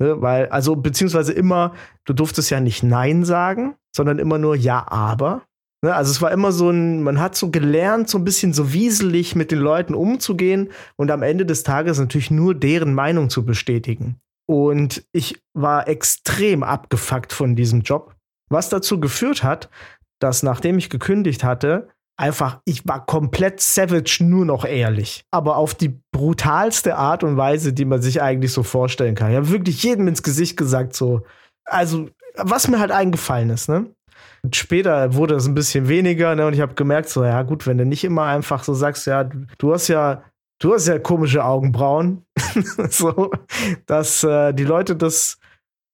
Ne? 0.00 0.20
Weil, 0.20 0.48
also, 0.48 0.76
beziehungsweise 0.76 1.32
immer, 1.32 1.74
du 2.04 2.12
durftest 2.12 2.50
ja 2.50 2.60
nicht 2.60 2.82
Nein 2.82 3.24
sagen, 3.24 3.76
sondern 3.94 4.18
immer 4.18 4.38
nur 4.38 4.56
Ja, 4.56 4.86
aber. 4.90 5.42
Ne? 5.84 5.94
Also, 5.94 6.10
es 6.10 6.22
war 6.22 6.32
immer 6.32 6.50
so 6.50 6.70
ein, 6.70 7.02
man 7.02 7.20
hat 7.20 7.36
so 7.36 7.50
gelernt, 7.50 8.08
so 8.08 8.16
ein 8.16 8.24
bisschen 8.24 8.54
so 8.54 8.72
wieselig 8.72 9.36
mit 9.36 9.50
den 9.50 9.58
Leuten 9.58 9.94
umzugehen 9.94 10.70
und 10.96 11.10
am 11.10 11.22
Ende 11.22 11.44
des 11.44 11.62
Tages 11.62 11.98
natürlich 11.98 12.30
nur 12.30 12.54
deren 12.54 12.94
Meinung 12.94 13.28
zu 13.28 13.44
bestätigen. 13.44 14.16
Und 14.46 15.04
ich 15.12 15.42
war 15.52 15.86
extrem 15.86 16.62
abgefuckt 16.62 17.34
von 17.34 17.54
diesem 17.54 17.82
Job, 17.82 18.14
was 18.50 18.70
dazu 18.70 18.98
geführt 18.98 19.42
hat, 19.42 19.68
dass 20.20 20.42
nachdem 20.42 20.78
ich 20.78 20.88
gekündigt 20.88 21.44
hatte, 21.44 21.88
einfach, 22.16 22.60
ich 22.64 22.88
war 22.88 23.04
komplett 23.04 23.60
savage, 23.60 24.20
nur 24.22 24.46
noch 24.46 24.64
ehrlich. 24.64 25.24
Aber 25.30 25.58
auf 25.58 25.74
die 25.74 26.00
brutalste 26.12 26.96
Art 26.96 27.24
und 27.24 27.36
Weise, 27.36 27.74
die 27.74 27.84
man 27.84 28.00
sich 28.00 28.22
eigentlich 28.22 28.52
so 28.52 28.62
vorstellen 28.62 29.14
kann. 29.14 29.30
Ich 29.30 29.36
habe 29.36 29.50
wirklich 29.50 29.82
jedem 29.82 30.08
ins 30.08 30.22
Gesicht 30.22 30.56
gesagt, 30.56 30.94
so, 30.94 31.22
also, 31.66 32.08
was 32.36 32.68
mir 32.68 32.80
halt 32.80 32.90
eingefallen 32.90 33.50
ist, 33.50 33.68
ne? 33.68 33.93
Später 34.52 35.14
wurde 35.14 35.34
es 35.34 35.46
ein 35.46 35.54
bisschen 35.54 35.88
weniger, 35.88 36.34
ne? 36.34 36.46
Und 36.46 36.52
ich 36.54 36.60
habe 36.60 36.74
gemerkt, 36.74 37.08
so, 37.08 37.24
ja, 37.24 37.42
gut, 37.42 37.66
wenn 37.66 37.78
du 37.78 37.86
nicht 37.86 38.04
immer 38.04 38.24
einfach 38.24 38.64
so 38.64 38.74
sagst, 38.74 39.06
ja, 39.06 39.24
du 39.24 39.72
hast 39.72 39.88
ja 39.88 40.22
du 40.58 40.74
hast 40.74 40.86
ja 40.88 40.98
komische 40.98 41.44
Augenbrauen. 41.44 42.24
so, 42.90 43.30
dass 43.86 44.24
äh, 44.24 44.52
die 44.52 44.64
Leute 44.64 44.96
das 44.96 45.38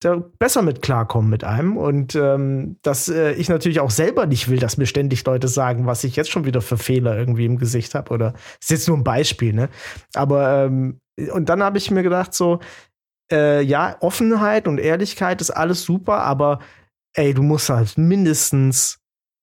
da 0.02 0.16
besser 0.38 0.62
mit 0.62 0.80
klarkommen 0.80 1.28
mit 1.28 1.44
einem 1.44 1.76
und 1.76 2.14
ähm, 2.14 2.78
dass 2.80 3.10
äh, 3.10 3.32
ich 3.32 3.50
natürlich 3.50 3.80
auch 3.80 3.90
selber 3.90 4.24
nicht 4.24 4.48
will, 4.48 4.58
dass 4.58 4.78
mir 4.78 4.86
ständig 4.86 5.26
Leute 5.26 5.46
sagen, 5.46 5.84
was 5.84 6.04
ich 6.04 6.16
jetzt 6.16 6.30
schon 6.30 6.46
wieder 6.46 6.62
für 6.62 6.78
Fehler 6.78 7.18
irgendwie 7.18 7.44
im 7.44 7.58
Gesicht 7.58 7.94
habe 7.94 8.10
oder 8.14 8.32
ist 8.60 8.70
jetzt 8.70 8.88
nur 8.88 8.96
ein 8.96 9.04
Beispiel, 9.04 9.52
ne? 9.52 9.68
Aber 10.14 10.64
ähm, 10.64 11.00
und 11.34 11.50
dann 11.50 11.62
habe 11.62 11.76
ich 11.76 11.90
mir 11.90 12.02
gedacht 12.02 12.32
so, 12.32 12.60
äh, 13.30 13.60
ja 13.60 13.96
Offenheit 14.00 14.66
und 14.66 14.78
Ehrlichkeit 14.78 15.42
ist 15.42 15.50
alles 15.50 15.82
super, 15.82 16.22
aber 16.22 16.60
ey, 17.14 17.34
du 17.34 17.42
musst 17.42 17.68
halt 17.70 17.98
mindestens 17.98 19.00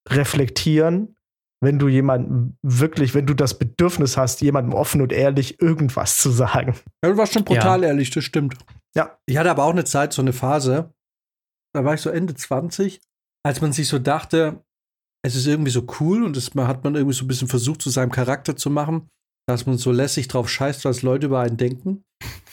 reflektieren 0.09 1.17
wenn 1.61 1.79
du 1.79 1.87
jemandem 1.87 2.57
wirklich, 2.61 3.13
wenn 3.15 3.25
du 3.25 3.33
das 3.33 3.57
Bedürfnis 3.57 4.15
hast, 4.15 4.41
jemandem 4.41 4.73
offen 4.73 5.01
und 5.01 5.11
ehrlich 5.11 5.59
irgendwas 5.61 6.17
zu 6.17 6.29
sagen. 6.29 6.75
Ja, 7.03 7.11
du 7.11 7.17
warst 7.17 7.33
schon 7.33 7.45
brutal 7.45 7.81
ja. 7.81 7.89
ehrlich, 7.89 8.11
das 8.11 8.23
stimmt. 8.23 8.55
Ja. 8.95 9.17
Ich 9.25 9.37
hatte 9.37 9.49
aber 9.49 9.63
auch 9.63 9.71
eine 9.71 9.85
Zeit, 9.85 10.13
so 10.13 10.21
eine 10.21 10.33
Phase, 10.33 10.93
da 11.73 11.83
war 11.83 11.93
ich 11.95 12.01
so 12.01 12.09
Ende 12.09 12.35
20, 12.35 13.01
als 13.43 13.61
man 13.61 13.73
sich 13.73 13.87
so 13.87 13.99
dachte, 13.99 14.63
es 15.25 15.35
ist 15.35 15.47
irgendwie 15.47 15.71
so 15.71 15.85
cool 15.99 16.23
und 16.23 16.37
das 16.37 16.51
hat 16.55 16.83
man 16.83 16.95
irgendwie 16.95 17.15
so 17.15 17.25
ein 17.25 17.27
bisschen 17.27 17.47
versucht, 17.47 17.81
zu 17.81 17.89
seinem 17.89 18.11
Charakter 18.11 18.55
zu 18.55 18.69
machen, 18.69 19.09
dass 19.47 19.65
man 19.65 19.77
so 19.77 19.91
lässig 19.91 20.27
drauf 20.27 20.49
scheißt, 20.49 20.85
was 20.85 21.01
Leute 21.01 21.25
über 21.27 21.39
einen 21.39 21.57
denken. 21.57 22.03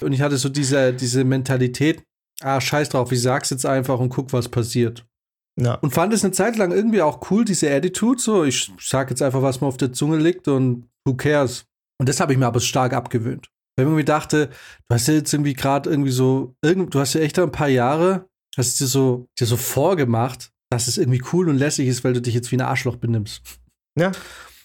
Und 0.01 0.13
ich 0.13 0.23
hatte 0.23 0.39
so 0.39 0.49
diese, 0.49 0.95
diese 0.95 1.25
Mentalität, 1.25 2.03
ah, 2.41 2.61
scheiß 2.61 2.91
drauf, 2.91 3.13
ich 3.13 3.23
sag's 3.23 3.51
jetzt 3.51 3.67
einfach 3.67 3.99
und 3.99 4.09
guck, 4.09 4.33
was 4.33 4.49
passiert. 4.49 5.07
Ja. 5.61 5.75
Und 5.77 5.95
fand 5.95 6.13
es 6.13 6.25
eine 6.25 6.33
Zeit 6.33 6.57
lang 6.57 6.73
irgendwie 6.73 7.03
auch 7.03 7.31
cool, 7.31 7.45
diese 7.45 7.73
Attitude. 7.73 8.21
So, 8.21 8.45
ich 8.45 8.73
sag 8.81 9.11
jetzt 9.11 9.23
einfach, 9.23 9.43
was 9.43 9.61
mir 9.61 9.69
auf 9.69 9.77
der 9.77 9.93
Zunge 9.93 10.17
liegt 10.17 10.49
und 10.49 10.89
who 11.05 11.15
cares. 11.15 11.67
Und 11.99 12.09
das 12.09 12.21
habe 12.21 12.33
ich 12.33 12.39
mir 12.39 12.47
aber 12.47 12.61
stark 12.61 12.93
abgewöhnt. 12.93 13.51
Weil 13.77 13.87
ich 13.87 13.93
mir 13.93 14.05
dachte, 14.05 14.51
du 14.89 14.95
hast 14.95 15.09
ja 15.09 15.15
jetzt 15.15 15.33
irgendwie 15.33 15.55
gerade 15.55 15.91
irgendwie 15.91 16.11
so, 16.11 16.55
irgend, 16.63 16.95
du 16.95 17.01
hast 17.01 17.15
ja 17.15 17.21
echt 17.21 17.39
ein 17.39 17.53
paar 17.53 17.69
Jahre, 17.69 18.29
hast 18.57 18.81
dir 18.81 18.87
so, 18.87 19.29
dir 19.39 19.47
so 19.47 19.57
vorgemacht, 19.57 20.53
dass 20.71 20.89
es 20.89 20.99
irgendwie 20.99 21.23
cool 21.33 21.49
und 21.49 21.59
lässig 21.59 21.89
ist, 21.89 22.05
weil 22.05 22.15
du 22.15 22.23
dich 22.23 22.35
jetzt 22.35 22.51
wie 22.51 22.57
ein 22.57 22.61
Arschloch 22.61 22.97
benimmst. 22.97 23.43
Ja. 23.99 24.13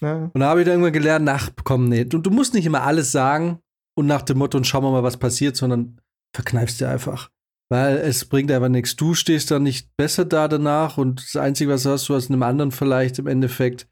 ja. 0.00 0.30
Und 0.32 0.40
da 0.40 0.48
habe 0.48 0.60
ich 0.60 0.64
dann 0.64 0.74
irgendwann 0.74 0.92
gelernt, 0.92 1.24
nach, 1.24 1.50
komm, 1.64 1.88
nee, 1.88 2.04
du, 2.04 2.18
du 2.18 2.30
musst 2.30 2.54
nicht 2.54 2.66
immer 2.66 2.82
alles 2.82 3.12
sagen 3.12 3.60
und 3.96 4.06
nach 4.06 4.22
dem 4.22 4.38
Motto, 4.38 4.58
und 4.58 4.66
schauen 4.66 4.82
wir 4.82 4.90
mal, 4.90 5.02
was 5.02 5.18
passiert, 5.18 5.56
sondern 5.56 6.00
verkneifst 6.34 6.80
dir 6.80 6.88
einfach 6.88 7.30
weil 7.70 7.96
es 7.98 8.24
bringt 8.24 8.50
einfach 8.50 8.68
nichts. 8.68 8.96
Du 8.96 9.14
stehst 9.14 9.50
dann 9.50 9.62
nicht 9.62 9.88
besser 9.96 10.24
da 10.24 10.48
danach 10.48 10.98
und 10.98 11.22
das 11.22 11.36
Einzige, 11.36 11.70
was 11.70 11.84
du 11.84 11.90
hast, 11.90 12.08
du 12.08 12.14
hast 12.14 12.28
einem 12.28 12.42
anderen 12.42 12.72
vielleicht 12.72 13.18
im 13.18 13.26
Endeffekt 13.26 13.88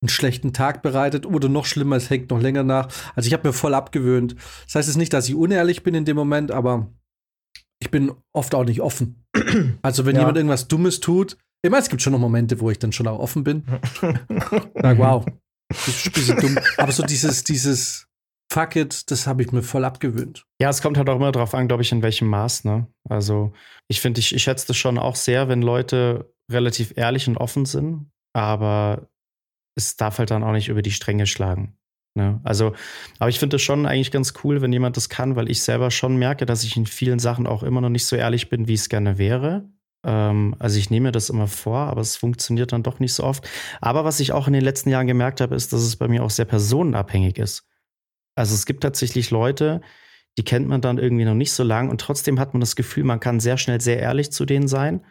einen 0.00 0.08
schlechten 0.08 0.52
Tag 0.52 0.82
bereitet 0.82 1.26
oder 1.26 1.48
noch 1.48 1.66
schlimmer, 1.66 1.96
es 1.96 2.08
hängt 2.08 2.30
noch 2.30 2.40
länger 2.40 2.62
nach. 2.62 2.88
Also 3.16 3.26
ich 3.26 3.32
habe 3.32 3.48
mir 3.48 3.52
voll 3.52 3.74
abgewöhnt. 3.74 4.36
Das 4.66 4.76
heißt 4.76 4.88
jetzt 4.88 4.96
nicht, 4.96 5.12
dass 5.12 5.28
ich 5.28 5.34
unehrlich 5.34 5.82
bin 5.82 5.94
in 5.94 6.04
dem 6.04 6.16
Moment, 6.16 6.52
aber 6.52 6.92
ich 7.80 7.90
bin 7.90 8.12
oft 8.32 8.54
auch 8.54 8.64
nicht 8.64 8.80
offen. 8.80 9.24
Also 9.82 10.04
wenn 10.06 10.14
ja. 10.14 10.22
jemand 10.22 10.36
irgendwas 10.36 10.68
Dummes 10.68 11.00
tut, 11.00 11.36
ich 11.62 11.70
meine, 11.70 11.82
es 11.82 11.88
gibt 11.88 12.02
schon 12.02 12.12
noch 12.12 12.20
Momente, 12.20 12.60
wo 12.60 12.70
ich 12.70 12.78
dann 12.78 12.92
schon 12.92 13.08
auch 13.08 13.18
offen 13.18 13.42
bin. 13.42 13.64
Sag, 14.00 14.98
wow, 14.98 15.24
das 15.68 15.88
ist 15.88 16.06
ein 16.06 16.12
bisschen 16.12 16.36
dumm. 16.38 16.58
Aber 16.76 16.92
so 16.92 17.02
dieses, 17.02 17.44
dieses, 17.44 18.07
fuck 18.50 18.76
it, 18.76 19.10
das 19.10 19.26
habe 19.26 19.42
ich 19.42 19.52
mir 19.52 19.62
voll 19.62 19.84
abgewöhnt. 19.84 20.44
Ja, 20.60 20.70
es 20.70 20.82
kommt 20.82 20.96
halt 20.96 21.08
auch 21.08 21.16
immer 21.16 21.32
darauf 21.32 21.54
an, 21.54 21.68
glaube 21.68 21.82
ich, 21.82 21.92
in 21.92 22.02
welchem 22.02 22.28
Maß. 22.28 22.64
Ne? 22.64 22.86
Also 23.08 23.52
ich 23.88 24.00
finde, 24.00 24.20
ich, 24.20 24.34
ich 24.34 24.42
schätze 24.42 24.66
das 24.66 24.76
schon 24.76 24.98
auch 24.98 25.16
sehr, 25.16 25.48
wenn 25.48 25.62
Leute 25.62 26.32
relativ 26.50 26.94
ehrlich 26.96 27.28
und 27.28 27.36
offen 27.36 27.66
sind, 27.66 28.10
aber 28.32 29.08
es 29.76 29.96
darf 29.96 30.18
halt 30.18 30.30
dann 30.30 30.42
auch 30.42 30.52
nicht 30.52 30.68
über 30.68 30.82
die 30.82 30.90
Stränge 30.90 31.26
schlagen. 31.26 31.76
Ne? 32.14 32.40
Also, 32.42 32.72
aber 33.18 33.30
ich 33.30 33.38
finde 33.38 33.56
es 33.56 33.62
schon 33.62 33.86
eigentlich 33.86 34.10
ganz 34.10 34.34
cool, 34.42 34.60
wenn 34.60 34.72
jemand 34.72 34.96
das 34.96 35.08
kann, 35.08 35.36
weil 35.36 35.50
ich 35.50 35.62
selber 35.62 35.90
schon 35.90 36.16
merke, 36.16 36.46
dass 36.46 36.64
ich 36.64 36.76
in 36.76 36.86
vielen 36.86 37.18
Sachen 37.18 37.46
auch 37.46 37.62
immer 37.62 37.80
noch 37.80 37.90
nicht 37.90 38.06
so 38.06 38.16
ehrlich 38.16 38.48
bin, 38.48 38.66
wie 38.66 38.74
es 38.74 38.88
gerne 38.88 39.18
wäre. 39.18 39.68
Ähm, 40.04 40.56
also 40.58 40.78
ich 40.78 40.90
nehme 40.90 41.08
mir 41.08 41.12
das 41.12 41.30
immer 41.30 41.46
vor, 41.46 41.78
aber 41.78 42.00
es 42.00 42.16
funktioniert 42.16 42.72
dann 42.72 42.82
doch 42.82 42.98
nicht 42.98 43.12
so 43.12 43.24
oft. 43.24 43.48
Aber 43.80 44.04
was 44.04 44.20
ich 44.20 44.32
auch 44.32 44.46
in 44.46 44.54
den 44.54 44.64
letzten 44.64 44.90
Jahren 44.90 45.06
gemerkt 45.06 45.40
habe, 45.40 45.54
ist, 45.54 45.72
dass 45.72 45.82
es 45.82 45.96
bei 45.96 46.08
mir 46.08 46.24
auch 46.24 46.30
sehr 46.30 46.46
personenabhängig 46.46 47.38
ist. 47.38 47.68
Also 48.38 48.54
es 48.54 48.66
gibt 48.66 48.82
tatsächlich 48.84 49.30
Leute, 49.30 49.80
die 50.38 50.44
kennt 50.44 50.68
man 50.68 50.80
dann 50.80 50.98
irgendwie 50.98 51.24
noch 51.24 51.34
nicht 51.34 51.52
so 51.52 51.64
lang 51.64 51.90
und 51.90 52.00
trotzdem 52.00 52.38
hat 52.38 52.54
man 52.54 52.60
das 52.60 52.76
Gefühl, 52.76 53.02
man 53.02 53.18
kann 53.18 53.40
sehr 53.40 53.58
schnell 53.58 53.80
sehr 53.80 53.98
ehrlich 53.98 54.30
zu 54.30 54.46
denen 54.46 54.68
sein. 54.68 55.04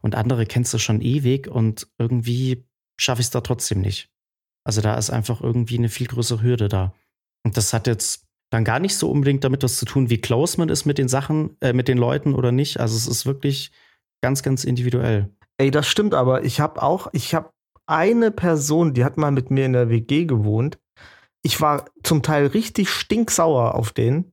Und 0.00 0.14
andere 0.14 0.46
kennst 0.46 0.72
du 0.72 0.78
schon 0.78 1.00
ewig 1.00 1.48
und 1.48 1.88
irgendwie 1.98 2.64
schaffe 2.96 3.20
ich 3.20 3.26
es 3.26 3.30
da 3.30 3.40
trotzdem 3.40 3.80
nicht. 3.80 4.10
Also 4.62 4.80
da 4.80 4.94
ist 4.94 5.10
einfach 5.10 5.40
irgendwie 5.40 5.76
eine 5.76 5.88
viel 5.88 6.06
größere 6.06 6.40
Hürde 6.40 6.68
da. 6.68 6.94
Und 7.44 7.56
das 7.56 7.72
hat 7.72 7.88
jetzt 7.88 8.28
dann 8.50 8.62
gar 8.62 8.78
nicht 8.78 8.96
so 8.96 9.10
unbedingt 9.10 9.42
damit 9.42 9.64
was 9.64 9.78
zu 9.78 9.84
tun, 9.84 10.08
wie 10.08 10.20
close 10.20 10.56
man 10.58 10.68
ist 10.68 10.84
mit 10.84 10.98
den 10.98 11.08
Sachen, 11.08 11.56
äh, 11.60 11.72
mit 11.72 11.88
den 11.88 11.98
Leuten 11.98 12.32
oder 12.32 12.52
nicht. 12.52 12.78
Also 12.78 12.96
es 12.96 13.08
ist 13.08 13.26
wirklich 13.26 13.72
ganz, 14.22 14.44
ganz 14.44 14.62
individuell. 14.62 15.30
Ey, 15.56 15.72
das 15.72 15.88
stimmt, 15.88 16.14
aber 16.14 16.44
ich 16.44 16.60
habe 16.60 16.80
auch, 16.80 17.08
ich 17.12 17.34
habe 17.34 17.50
eine 17.86 18.30
Person, 18.30 18.94
die 18.94 19.04
hat 19.04 19.16
mal 19.16 19.32
mit 19.32 19.50
mir 19.50 19.66
in 19.66 19.72
der 19.72 19.88
WG 19.88 20.26
gewohnt. 20.26 20.78
Ich 21.42 21.60
war 21.60 21.86
zum 22.02 22.22
Teil 22.22 22.46
richtig 22.46 22.90
stinksauer 22.90 23.74
auf 23.74 23.92
den. 23.92 24.32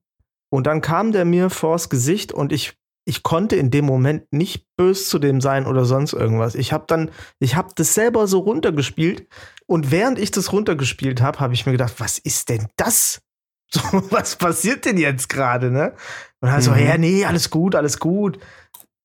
Und 0.49 0.67
dann 0.67 0.81
kam 0.81 1.11
der 1.11 1.25
mir 1.25 1.49
vors 1.49 1.89
Gesicht 1.89 2.31
und 2.31 2.51
ich, 2.51 2.77
ich 3.05 3.23
konnte 3.23 3.55
in 3.55 3.71
dem 3.71 3.85
Moment 3.85 4.31
nicht 4.31 4.65
bös 4.77 5.09
zu 5.09 5.19
dem 5.19 5.41
sein 5.41 5.65
oder 5.65 5.85
sonst 5.85 6.13
irgendwas. 6.13 6.55
Ich 6.55 6.71
habe 6.71 6.85
dann, 6.87 7.11
ich 7.39 7.55
habe 7.55 7.69
das 7.75 7.93
selber 7.93 8.27
so 8.27 8.39
runtergespielt 8.39 9.27
und 9.67 9.91
während 9.91 10.19
ich 10.19 10.31
das 10.31 10.53
runtergespielt 10.53 11.21
habe, 11.21 11.39
habe 11.39 11.53
ich 11.53 11.65
mir 11.65 11.73
gedacht, 11.73 11.95
was 11.97 12.17
ist 12.17 12.49
denn 12.49 12.67
das? 12.77 13.21
So, 13.71 13.81
was 14.11 14.35
passiert 14.35 14.85
denn 14.85 14.97
jetzt 14.97 15.27
gerade, 15.27 15.71
ne? 15.71 15.95
Und 16.39 16.49
dann 16.49 16.59
mhm. 16.59 16.61
so, 16.61 16.75
ja, 16.75 16.97
nee, 16.99 17.25
alles 17.25 17.49
gut, 17.49 17.73
alles 17.73 17.99
gut. 17.99 18.39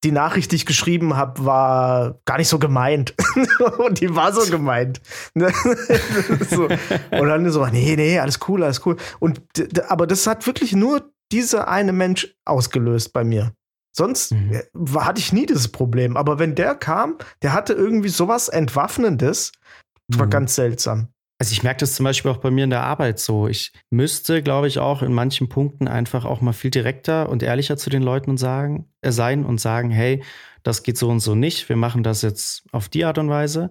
Die 0.03 0.13
Nachricht, 0.13 0.53
die 0.53 0.57
ich 0.57 0.67
geschrieben 0.67 1.17
habe, 1.17 1.45
war 1.45 2.21
gar 2.25 2.39
nicht 2.39 2.49
so 2.49 2.59
gemeint. 2.59 3.15
und 3.79 4.01
die 4.01 4.15
war 4.15 4.33
so 4.33 4.51
gemeint. 4.51 5.01
Ne? 5.35 5.53
so. 6.51 6.65
Und 6.65 7.29
dann 7.29 7.51
so, 7.51 7.67
nee, 7.67 7.97
nee, 7.97 8.19
alles 8.19 8.41
cool, 8.49 8.63
alles 8.63 8.85
cool. 8.87 8.97
Und 9.19 9.43
aber 9.89 10.07
das 10.07 10.27
hat 10.27 10.47
wirklich 10.47 10.75
nur 10.75 11.13
dieser 11.33 11.69
eine 11.69 11.93
Mensch 11.93 12.35
ausgelöst 12.45 13.13
bei 13.13 13.25
mir. 13.25 13.53
Sonst 13.93 14.33
mhm. 14.33 14.53
Äh, 14.53 14.99
hatte 14.99 15.21
ich 15.21 15.33
nie 15.33 15.47
dieses 15.47 15.69
Problem. 15.69 16.17
Aber 16.17 16.39
wenn 16.39 16.55
der 16.55 16.75
kam, 16.75 17.19
der 17.43 17.53
hatte 17.53 17.73
irgendwie 17.73 18.09
sowas 18.09 18.49
Entwaffnendes. 18.49 19.53
Das 20.09 20.19
war 20.19 20.27
mhm. 20.27 20.31
ganz 20.31 20.55
seltsam. 20.55 21.09
Also 21.41 21.53
ich 21.53 21.63
merke 21.63 21.81
das 21.81 21.95
zum 21.95 22.05
Beispiel 22.05 22.31
auch 22.31 22.37
bei 22.37 22.51
mir 22.51 22.65
in 22.65 22.71
der 22.71 22.83
Arbeit 22.83 23.19
so. 23.19 23.49
Ich 23.49 23.73
müsste, 23.89 24.43
glaube 24.43 24.69
ich, 24.69 24.79
auch 24.79 25.01
in 25.01 25.15
manchen 25.15 25.49
Punkten 25.49 25.89
einfach 25.89 26.27
auch 26.27 26.43
mal 26.43 26.53
viel 26.53 26.71
direkter 26.71 27.31
und 27.31 27.43
ehrlicher 27.43 27.79
zu 27.79 27.89
den 27.89 28.03
Leuten 28.03 28.29
und 28.29 28.37
sagen, 28.37 28.93
äh, 29.01 29.11
sein 29.11 29.47
und 29.47 29.59
sagen, 29.59 29.91
hey, 29.91 30.23
das 30.63 30.83
geht 30.83 30.99
so 30.99 31.09
und 31.09 31.21
so 31.21 31.35
nicht. 31.35 31.71
Wir 31.71 31.77
machen 31.77 32.03
das 32.03 32.21
jetzt 32.21 32.65
auf 32.73 32.91
die 32.91 33.07
Art 33.07 33.17
und 33.17 33.31
Weise. 33.31 33.71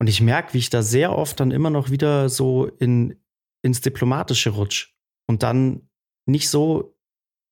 Und 0.00 0.08
ich 0.08 0.20
merke, 0.20 0.52
wie 0.52 0.58
ich 0.58 0.68
da 0.68 0.82
sehr 0.82 1.16
oft 1.16 1.38
dann 1.38 1.52
immer 1.52 1.70
noch 1.70 1.90
wieder 1.90 2.28
so 2.28 2.66
in, 2.66 3.14
ins 3.62 3.82
Diplomatische 3.82 4.50
rutsch 4.50 4.92
und 5.28 5.44
dann 5.44 5.88
nicht 6.26 6.48
so 6.48 6.96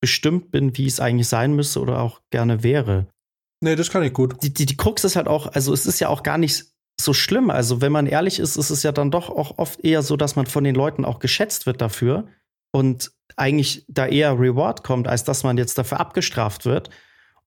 bestimmt 0.01 0.51
bin, 0.51 0.77
wie 0.77 0.85
es 0.85 0.99
eigentlich 0.99 1.29
sein 1.29 1.55
müsste 1.55 1.79
oder 1.79 2.01
auch 2.01 2.19
gerne 2.29 2.61
wäre. 2.61 3.07
Nee, 3.61 3.77
das 3.77 3.89
kann 3.89 4.03
ich 4.03 4.11
gut. 4.11 4.43
Die, 4.43 4.53
die, 4.53 4.65
die 4.65 4.75
Krux 4.75 5.05
ist 5.05 5.15
halt 5.15 5.29
auch, 5.29 5.47
also 5.47 5.71
es 5.71 5.85
ist 5.85 6.01
ja 6.01 6.09
auch 6.09 6.23
gar 6.23 6.37
nicht 6.37 6.65
so 7.03 7.13
schlimm. 7.13 7.49
Also, 7.49 7.81
wenn 7.81 7.91
man 7.91 8.07
ehrlich 8.07 8.39
ist, 8.39 8.55
ist 8.55 8.69
es 8.69 8.83
ja 8.83 8.91
dann 8.91 9.11
doch 9.11 9.29
auch 9.29 9.57
oft 9.57 9.83
eher 9.83 10.01
so, 10.01 10.17
dass 10.17 10.35
man 10.35 10.45
von 10.45 10.63
den 10.63 10.75
Leuten 10.75 11.05
auch 11.05 11.19
geschätzt 11.19 11.65
wird 11.65 11.81
dafür 11.81 12.27
und 12.71 13.11
eigentlich 13.35 13.85
da 13.87 14.05
eher 14.05 14.39
Reward 14.39 14.83
kommt, 14.83 15.07
als 15.07 15.23
dass 15.23 15.43
man 15.43 15.57
jetzt 15.57 15.77
dafür 15.77 15.99
abgestraft 15.99 16.65
wird. 16.65 16.89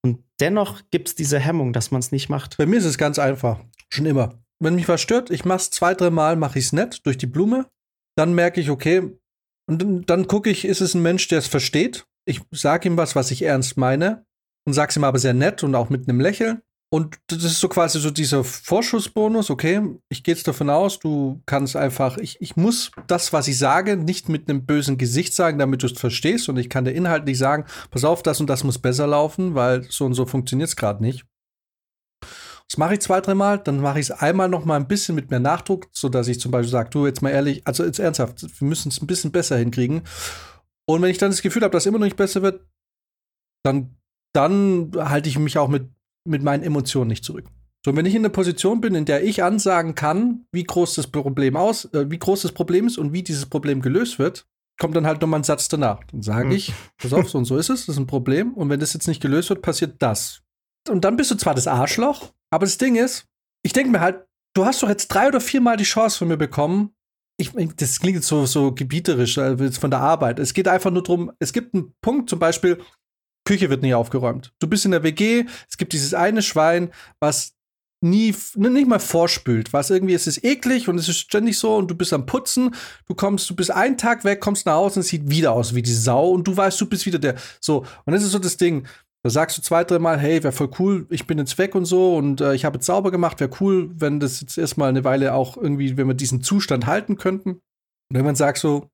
Und 0.03 0.24
dennoch 0.40 0.80
gibt 0.90 1.09
es 1.09 1.14
diese 1.14 1.38
Hemmung, 1.38 1.72
dass 1.72 1.90
man 1.90 2.00
es 2.00 2.12
nicht 2.12 2.28
macht. 2.28 2.57
Bei 2.57 2.66
mir 2.66 2.78
ist 2.78 2.84
es 2.84 2.98
ganz 2.98 3.18
einfach. 3.18 3.61
Schon 3.92 4.07
immer. 4.07 4.42
Wenn 4.59 4.74
mich 4.74 4.88
was 4.88 5.00
stört, 5.00 5.30
ich 5.30 5.44
mach's 5.44 5.70
zwei, 5.70 5.94
drei 5.94 6.11
Mal, 6.11 6.36
mache 6.36 6.59
ich 6.59 6.66
es 6.66 6.72
nett 6.72 7.05
durch 7.05 7.18
die 7.18 7.26
Blume. 7.26 7.66
Dann 8.16 8.34
merke 8.34 8.61
ich, 8.61 8.70
okay, 8.70 9.12
und 9.68 9.80
dann, 9.80 10.03
dann 10.03 10.26
gucke 10.26 10.50
ich, 10.50 10.64
ist 10.64 10.80
es 10.80 10.94
ein 10.94 11.03
Mensch, 11.03 11.28
der 11.28 11.38
es 11.38 11.46
versteht? 11.46 12.07
Ich 12.24 12.40
sage 12.50 12.88
ihm 12.88 12.96
was, 12.96 13.16
was 13.16 13.30
ich 13.30 13.42
ernst 13.42 13.76
meine 13.76 14.24
und 14.66 14.72
sag's 14.72 14.96
ihm 14.96 15.05
aber 15.05 15.18
sehr 15.18 15.34
nett 15.34 15.62
und 15.62 15.74
auch 15.74 15.88
mit 15.88 16.09
einem 16.09 16.20
Lächeln. 16.20 16.62
Und 16.95 17.18
das 17.28 17.43
ist 17.43 17.59
so 17.59 17.70
quasi 17.70 17.99
so 17.99 18.11
dieser 18.11 18.45
Vorschussbonus, 18.45 19.49
okay, 19.49 19.80
ich 20.11 20.22
gehe 20.22 20.34
jetzt 20.34 20.47
davon 20.47 20.68
aus, 20.68 20.99
du 20.99 21.40
kannst 21.47 21.74
einfach, 21.74 22.18
ich, 22.18 22.36
ich 22.43 22.55
muss 22.55 22.90
das, 23.07 23.32
was 23.32 23.49
ich 23.49 23.57
sage, 23.57 23.97
nicht 23.97 24.28
mit 24.28 24.51
einem 24.51 24.66
bösen 24.66 24.99
Gesicht 24.99 25.32
sagen, 25.32 25.59
damit 25.59 25.82
du 25.82 25.86
es 25.86 25.99
verstehst. 25.99 26.51
Und 26.51 26.59
ich 26.59 26.68
kann 26.68 26.84
der 26.84 26.95
Inhalt 26.95 27.24
nicht 27.24 27.38
sagen, 27.38 27.64
pass 27.90 28.05
auf, 28.05 28.22
das 28.22 28.40
und 28.40 28.51
das 28.51 28.62
muss 28.62 28.78
besser 28.78 29.07
laufen, 29.07 29.55
weil 29.55 29.84
so 29.84 30.05
und 30.05 30.12
so 30.12 30.26
funktioniert 30.26 30.68
es 30.68 30.76
gerade 30.76 31.03
nicht. 31.03 31.24
Das 32.68 32.76
mache 32.76 32.93
ich 32.93 33.01
zwei, 33.01 33.22
dreimal, 33.22 33.59
dann 33.59 33.80
mache 33.80 33.99
ich 33.99 34.11
es 34.11 34.11
einmal 34.11 34.51
noch 34.51 34.66
mal 34.66 34.76
ein 34.76 34.86
bisschen 34.86 35.14
mit 35.14 35.30
mehr 35.30 35.40
Nachdruck, 35.40 35.88
sodass 35.93 36.28
ich 36.28 36.40
zum 36.40 36.51
Beispiel 36.51 36.72
sage, 36.72 36.90
du 36.90 37.07
jetzt 37.07 37.22
mal 37.22 37.30
ehrlich, 37.30 37.66
also 37.66 37.86
jetzt 37.86 38.01
ernsthaft, 38.01 38.43
wir 38.61 38.68
müssen 38.68 38.90
es 38.90 39.01
ein 39.01 39.07
bisschen 39.07 39.32
besser 39.32 39.57
hinkriegen. 39.57 40.03
Und 40.86 41.01
wenn 41.01 41.11
ich 41.11 41.18
dann 41.18 41.30
das 41.30 41.40
Gefühl 41.40 41.62
habe, 41.62 41.72
dass 41.72 41.84
es 41.84 41.86
immer 41.86 42.01
noch 42.01 42.05
nicht 42.05 42.16
besser 42.16 42.43
wird, 42.43 42.66
dann, 43.64 43.97
dann 44.34 44.93
halte 44.95 45.30
ich 45.30 45.38
mich 45.38 45.57
auch 45.57 45.68
mit 45.68 45.88
mit 46.24 46.42
meinen 46.42 46.62
Emotionen 46.62 47.08
nicht 47.08 47.24
zurück. 47.24 47.46
So, 47.84 47.96
wenn 47.96 48.06
ich 48.06 48.14
in 48.14 48.22
der 48.22 48.30
Position 48.30 48.80
bin, 48.80 48.94
in 48.94 49.04
der 49.04 49.24
ich 49.24 49.42
ansagen 49.42 49.94
kann, 49.94 50.46
wie 50.52 50.62
groß 50.62 50.94
das 50.94 51.08
Problem 51.08 51.56
aus, 51.56 51.86
äh, 51.92 52.08
wie 52.10 52.18
groß 52.18 52.42
das 52.42 52.52
Problem 52.52 52.86
ist 52.86 52.96
und 52.96 53.12
wie 53.12 53.22
dieses 53.22 53.46
Problem 53.46 53.82
gelöst 53.82 54.18
wird, 54.20 54.46
kommt 54.80 54.94
dann 54.94 55.06
halt 55.06 55.20
nochmal 55.20 55.40
ein 55.40 55.44
Satz 55.44 55.68
danach. 55.68 56.00
Dann 56.10 56.22
sage 56.22 56.50
hm. 56.50 56.56
ich, 56.56 56.72
pass 56.98 57.12
auf, 57.12 57.28
so 57.28 57.38
und 57.38 57.44
so 57.44 57.56
ist 57.56 57.70
es, 57.70 57.86
das 57.86 57.96
ist 57.96 58.00
ein 58.00 58.06
Problem. 58.06 58.54
Und 58.54 58.70
wenn 58.70 58.80
das 58.80 58.92
jetzt 58.92 59.08
nicht 59.08 59.20
gelöst 59.20 59.48
wird, 59.48 59.62
passiert 59.62 59.96
das. 60.00 60.42
Und 60.88 61.04
dann 61.04 61.16
bist 61.16 61.30
du 61.30 61.36
zwar 61.36 61.54
das 61.54 61.66
Arschloch, 61.66 62.32
aber 62.50 62.66
das 62.66 62.78
Ding 62.78 62.96
ist, 62.96 63.26
ich 63.64 63.72
denke 63.72 63.90
mir 63.90 64.00
halt, 64.00 64.24
du 64.54 64.64
hast 64.64 64.82
doch 64.82 64.88
jetzt 64.88 65.08
drei 65.08 65.28
oder 65.28 65.40
viermal 65.40 65.76
die 65.76 65.84
Chance 65.84 66.18
von 66.18 66.28
mir 66.28 66.36
bekommen. 66.36 66.94
Ich, 67.36 67.52
das 67.76 67.98
klingt 67.98 68.16
jetzt 68.16 68.28
so, 68.28 68.46
so 68.46 68.72
gebieterisch 68.72 69.38
äh, 69.38 69.72
von 69.72 69.90
der 69.90 70.00
Arbeit. 70.00 70.38
Es 70.38 70.54
geht 70.54 70.68
einfach 70.68 70.90
nur 70.90 71.02
darum, 71.02 71.32
es 71.38 71.52
gibt 71.52 71.74
einen 71.74 71.94
Punkt, 72.00 72.28
zum 72.28 72.38
Beispiel, 72.38 72.78
Küche 73.45 73.70
wird 73.70 73.82
nicht 73.82 73.95
aufgeräumt. 73.95 74.53
Du 74.59 74.66
bist 74.66 74.84
in 74.84 74.93
der 74.93 75.03
WG, 75.03 75.45
es 75.68 75.76
gibt 75.76 75.93
dieses 75.93 76.14
eine 76.14 76.43
Schwein, 76.43 76.90
was 77.20 77.55
nie, 78.03 78.34
nicht 78.57 78.88
mal 78.88 78.99
vorspült, 78.99 79.72
was 79.72 79.90
irgendwie, 79.90 80.14
es 80.14 80.26
ist 80.26 80.45
eklig 80.45 80.88
und 80.88 80.99
es 80.99 81.09
ist 81.09 81.18
ständig 81.18 81.59
so 81.59 81.76
und 81.76 81.88
du 81.90 81.95
bist 81.95 82.12
am 82.12 82.26
Putzen, 82.26 82.74
du 83.07 83.14
kommst, 83.14 83.49
du 83.49 83.55
bist 83.55 83.70
einen 83.70 83.97
Tag 83.97 84.24
weg, 84.24 84.40
kommst 84.40 84.66
nach 84.66 84.74
Hause 84.74 84.97
und 84.97 85.01
es 85.01 85.09
sieht 85.09 85.30
wieder 85.30 85.53
aus 85.53 85.74
wie 85.74 85.82
die 85.82 85.95
Sau 85.95 86.30
und 86.30 86.47
du 86.47 86.57
weißt, 86.57 86.80
du 86.80 86.86
bist 86.86 87.07
wieder 87.07 87.18
der, 87.18 87.36
so. 87.61 87.86
Und 88.05 88.12
das 88.12 88.22
ist 88.22 88.32
so 88.32 88.38
das 88.38 88.57
Ding. 88.57 88.86
Da 89.24 89.30
sagst 89.30 89.57
du 89.57 89.62
zwei, 89.62 89.84
dreimal, 89.84 90.18
hey, 90.18 90.43
wäre 90.43 90.53
voll 90.53 90.70
cool, 90.80 91.07
ich 91.09 91.28
bin 91.28 91.38
jetzt 91.38 91.57
weg 91.57 91.76
und 91.76 91.84
so 91.84 92.16
und 92.16 92.40
äh, 92.40 92.55
ich 92.55 92.64
habe 92.64 92.76
jetzt 92.76 92.86
sauber 92.86 93.12
gemacht, 93.12 93.38
wäre 93.38 93.51
cool, 93.61 93.90
wenn 93.95 94.18
das 94.18 94.40
jetzt 94.40 94.59
erstmal 94.59 94.88
eine 94.88 95.05
Weile 95.05 95.34
auch 95.34 95.57
irgendwie, 95.57 95.97
wenn 95.97 96.09
wir 96.09 96.14
diesen 96.14 96.43
Zustand 96.43 96.86
halten 96.86 97.16
könnten. 97.16 97.51
Und 97.51 98.16
irgendwann 98.16 98.34
sagst 98.34 98.64
du, 98.64 98.88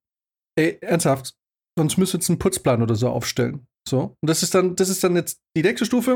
ey, 0.56 0.76
ernsthaft, 0.82 1.34
sonst 1.78 1.96
müsst 1.96 2.14
ihr 2.14 2.18
jetzt 2.18 2.28
einen 2.28 2.38
Putzplan 2.38 2.82
oder 2.82 2.94
so 2.94 3.08
aufstellen. 3.08 3.66
So. 3.88 4.16
Und 4.20 4.30
das 4.30 4.42
ist 4.42 4.54
dann, 4.54 4.76
das 4.76 4.88
ist 4.88 5.02
dann 5.02 5.16
jetzt 5.16 5.40
die 5.56 5.62
nächste 5.62 5.84
Stufe. 5.84 6.14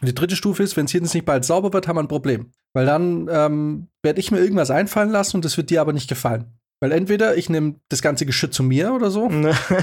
Und 0.00 0.08
die 0.08 0.14
dritte 0.14 0.36
Stufe 0.36 0.62
ist, 0.62 0.76
wenn 0.76 0.84
es 0.84 0.92
jetzt 0.92 1.14
nicht 1.14 1.24
bald 1.24 1.44
sauber 1.44 1.72
wird, 1.72 1.88
haben 1.88 1.96
wir 1.96 2.02
ein 2.02 2.08
Problem. 2.08 2.52
Weil 2.74 2.86
dann 2.86 3.28
ähm, 3.30 3.88
werde 4.02 4.20
ich 4.20 4.30
mir 4.30 4.38
irgendwas 4.38 4.70
einfallen 4.70 5.10
lassen 5.10 5.36
und 5.36 5.44
das 5.44 5.56
wird 5.56 5.70
dir 5.70 5.80
aber 5.80 5.92
nicht 5.92 6.08
gefallen. 6.08 6.58
Weil 6.80 6.92
entweder 6.92 7.36
ich 7.36 7.48
nehme 7.48 7.76
das 7.88 8.02
ganze 8.02 8.26
Geschirr 8.26 8.50
zu 8.50 8.62
mir 8.62 8.92
oder 8.92 9.10
so. 9.10 9.30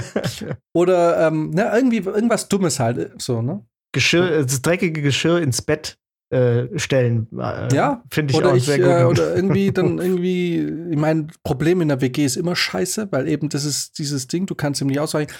oder 0.72 1.26
ähm, 1.26 1.50
na, 1.52 1.64
ne, 1.64 1.76
irgendwie 1.76 1.98
irgendwas 1.98 2.48
Dummes 2.48 2.78
halt. 2.78 3.20
So, 3.20 3.42
ne? 3.42 3.64
Geschirr, 3.92 4.42
das 4.42 4.62
dreckige 4.62 5.02
Geschirr 5.02 5.38
ins 5.38 5.62
Bett 5.62 5.98
äh, 6.30 6.78
stellen. 6.78 7.28
Äh, 7.36 7.74
ja, 7.74 8.02
finde 8.10 8.32
ich 8.32 8.38
oder 8.38 8.52
auch 8.52 8.56
ich, 8.56 8.64
sehr 8.64 8.78
gut. 8.78 8.88
Äh, 8.88 9.04
oder 9.04 9.34
irgendwie 9.34 9.72
dann 9.72 9.98
irgendwie, 10.00 10.58
ich 10.90 10.96
meine, 10.96 11.26
Problem 11.42 11.80
in 11.80 11.88
der 11.88 12.00
WG 12.00 12.24
ist 12.24 12.36
immer 12.36 12.54
scheiße, 12.54 13.08
weil 13.10 13.28
eben 13.28 13.48
das 13.48 13.64
ist 13.64 13.98
dieses 13.98 14.28
Ding, 14.28 14.46
du 14.46 14.54
kannst 14.54 14.80
ihm 14.80 14.86
nicht 14.86 15.00
ausweichen. 15.00 15.32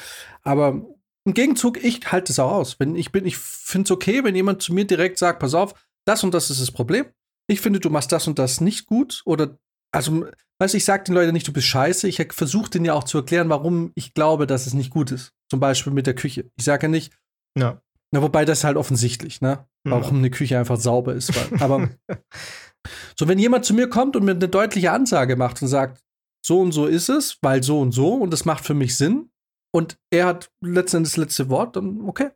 Aber 0.42 0.84
im 1.26 1.34
Gegenzug, 1.34 1.82
ich 1.82 2.12
halte 2.12 2.32
es 2.32 2.38
auch 2.38 2.52
aus. 2.52 2.78
Wenn 2.78 2.96
ich 2.96 3.12
bin, 3.12 3.24
ich 3.24 3.38
finde 3.38 3.86
es 3.86 3.90
okay, 3.90 4.24
wenn 4.24 4.36
jemand 4.36 4.62
zu 4.62 4.74
mir 4.74 4.86
direkt 4.86 5.18
sagt, 5.18 5.40
pass 5.40 5.54
auf, 5.54 5.74
das 6.06 6.22
und 6.22 6.34
das 6.34 6.50
ist 6.50 6.60
das 6.60 6.70
Problem. 6.70 7.06
Ich 7.46 7.60
finde, 7.60 7.80
du 7.80 7.90
machst 7.90 8.12
das 8.12 8.26
und 8.26 8.38
das 8.38 8.60
nicht 8.60 8.86
gut. 8.86 9.22
Oder, 9.24 9.58
also, 9.92 10.26
weißt 10.58 10.74
du, 10.74 10.78
ich 10.78 10.84
sage 10.84 11.04
den 11.04 11.14
Leuten 11.14 11.32
nicht, 11.32 11.48
du 11.48 11.52
bist 11.52 11.66
scheiße. 11.66 12.08
Ich 12.08 12.22
versuche 12.32 12.70
denen 12.70 12.84
ja 12.84 12.94
auch 12.94 13.04
zu 13.04 13.18
erklären, 13.18 13.48
warum 13.48 13.92
ich 13.94 14.14
glaube, 14.14 14.46
dass 14.46 14.66
es 14.66 14.74
nicht 14.74 14.90
gut 14.90 15.10
ist. 15.12 15.32
Zum 15.50 15.60
Beispiel 15.60 15.92
mit 15.92 16.06
der 16.06 16.14
Küche. 16.14 16.50
Ich 16.56 16.64
sage 16.64 16.86
ja 16.86 16.88
nicht, 16.90 17.12
ja. 17.56 17.80
Na, 18.10 18.22
wobei 18.22 18.44
das 18.44 18.58
ist 18.58 18.64
halt 18.64 18.76
offensichtlich, 18.76 19.40
ne? 19.40 19.66
Warum 19.82 20.18
eine 20.18 20.30
Küche 20.30 20.58
einfach 20.58 20.78
sauber 20.78 21.14
ist. 21.14 21.34
Weil, 21.34 21.60
aber 21.60 21.90
so, 23.18 23.26
wenn 23.26 23.40
jemand 23.40 23.64
zu 23.64 23.74
mir 23.74 23.88
kommt 23.88 24.14
und 24.14 24.24
mir 24.24 24.32
eine 24.32 24.48
deutliche 24.48 24.92
Ansage 24.92 25.36
macht 25.36 25.60
und 25.62 25.68
sagt, 25.68 26.00
so 26.44 26.60
und 26.60 26.72
so 26.72 26.86
ist 26.86 27.08
es, 27.08 27.38
weil 27.42 27.62
so 27.62 27.80
und 27.80 27.92
so 27.92 28.14
und 28.14 28.30
das 28.30 28.44
macht 28.44 28.64
für 28.64 28.74
mich 28.74 28.96
Sinn, 28.96 29.30
und 29.74 29.98
er 30.10 30.26
hat 30.26 30.50
letztendlich 30.64 31.12
das 31.14 31.16
letzte 31.16 31.48
Wort, 31.48 31.76
dann 31.76 32.02
okay, 32.06 32.30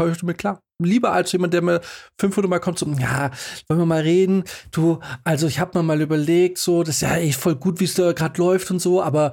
höre 0.00 0.12
ich 0.12 0.18
damit 0.18 0.38
klar. 0.38 0.60
Lieber 0.80 1.12
als 1.12 1.32
jemand, 1.32 1.54
der 1.54 1.62
mir 1.62 1.80
500 2.20 2.48
Mal 2.48 2.60
kommt, 2.60 2.78
so, 2.78 2.86
ja, 2.86 3.30
wollen 3.66 3.80
wir 3.80 3.86
mal 3.86 4.02
reden? 4.02 4.44
Du, 4.70 5.00
also 5.24 5.46
ich 5.46 5.58
habe 5.58 5.78
mir 5.78 5.82
mal 5.82 6.00
überlegt, 6.00 6.58
so, 6.58 6.82
das 6.82 6.96
ist 6.96 7.00
ja 7.00 7.16
echt 7.16 7.40
voll 7.40 7.56
gut, 7.56 7.80
wie 7.80 7.84
es 7.84 7.94
da 7.94 8.12
gerade 8.12 8.40
läuft 8.40 8.70
und 8.70 8.78
so, 8.78 9.02
aber 9.02 9.32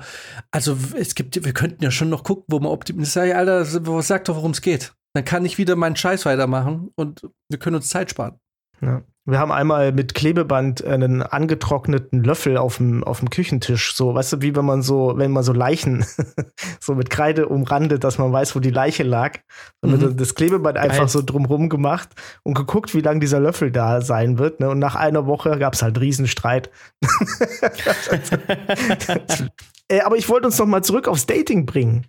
also 0.52 0.78
es 0.96 1.16
gibt, 1.16 1.44
wir 1.44 1.54
könnten 1.54 1.84
ja 1.84 1.92
schon 1.92 2.10
noch 2.10 2.24
gucken, 2.24 2.46
wo 2.48 2.60
man 2.60 2.72
optimiert. 2.72 3.08
Sag 3.08 3.28
ich, 3.28 3.36
Alter, 3.36 3.66
sag 4.02 4.26
doch, 4.26 4.36
worum 4.38 4.52
es 4.52 4.62
geht. 4.62 4.96
Dann 5.14 5.26
kann 5.26 5.46
ich 5.46 5.58
wieder 5.58 5.76
meinen 5.76 5.96
Scheiß 5.96 6.26
weitermachen 6.26 6.92
und 6.96 7.30
wir 7.50 7.60
können 7.60 7.76
uns 7.76 7.90
Zeit 7.90 8.10
sparen. 8.10 8.40
Ja. 8.82 9.04
Wir 9.26 9.40
haben 9.40 9.54
einmal 9.54 9.94
mit 9.94 10.16
Klebeband 10.16 10.84
einen 10.84 11.22
angetrockneten 11.22 12.26
Löffel 12.26 12.58
auf 12.58 12.76
dem, 12.78 13.06
auf 13.06 13.20
dem 13.20 13.30
Küchentisch. 13.30 13.96
So, 13.96 14.14
weißt 14.14 14.34
du, 14.34 14.42
wie 14.42 14.54
wenn 14.54 14.66
man 14.66 14.82
so, 14.82 15.14
wenn 15.16 15.32
man 15.32 15.44
so 15.44 15.54
Leichen 15.54 16.06
so 16.82 16.94
mit 16.94 17.10
Kreide 17.10 17.48
umrandet, 17.48 18.04
dass 18.04 18.18
man 18.18 18.34
weiß, 18.34 18.54
wo 18.54 18.60
die 18.60 18.70
Leiche 18.70 19.04
lag. 19.04 19.40
Und 19.82 20.02
mhm. 20.02 20.18
das 20.18 20.36
Klebeband 20.36 20.76
Geil. 20.76 20.92
einfach 20.92 21.08
so 21.08 21.22
drumrum 21.22 21.70
gemacht 21.70 22.10
und 22.44 22.54
geguckt, 22.54 22.94
wie 22.94 23.00
lange 23.00 23.22
dieser 23.22 23.40
Löffel 23.40 23.72
da 23.72 24.02
sein 24.02 24.40
wird. 24.40 24.60
Ne? 24.60 24.70
Und 24.70 24.80
nach 24.80 24.96
einer 24.96 25.26
Woche 25.26 25.58
gab 25.58 25.74
es 25.74 25.82
halt 25.84 26.02
Riesenstreit. 26.02 26.70
äh, 29.88 30.02
aber 30.02 30.18
ich 30.18 30.28
wollte 30.28 30.48
uns 30.48 30.60
noch 30.60 30.66
mal 30.66 30.84
zurück 30.84 31.08
aufs 31.08 31.28
Dating 31.28 31.66
bringen. 31.66 32.08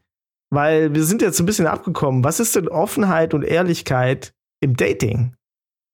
Weil 0.51 0.93
wir 0.95 1.05
sind 1.05 1.23
jetzt 1.23 1.39
ein 1.39 1.47
bisschen 1.47 1.69
abgekommen. 1.69 2.25
Was 2.25 2.41
ist 2.41 2.57
denn 2.57 2.67
Offenheit 2.67 3.35
und 3.35 3.45
Ehrlichkeit 3.45 4.35
im 4.61 4.77
Dating? 4.77 5.37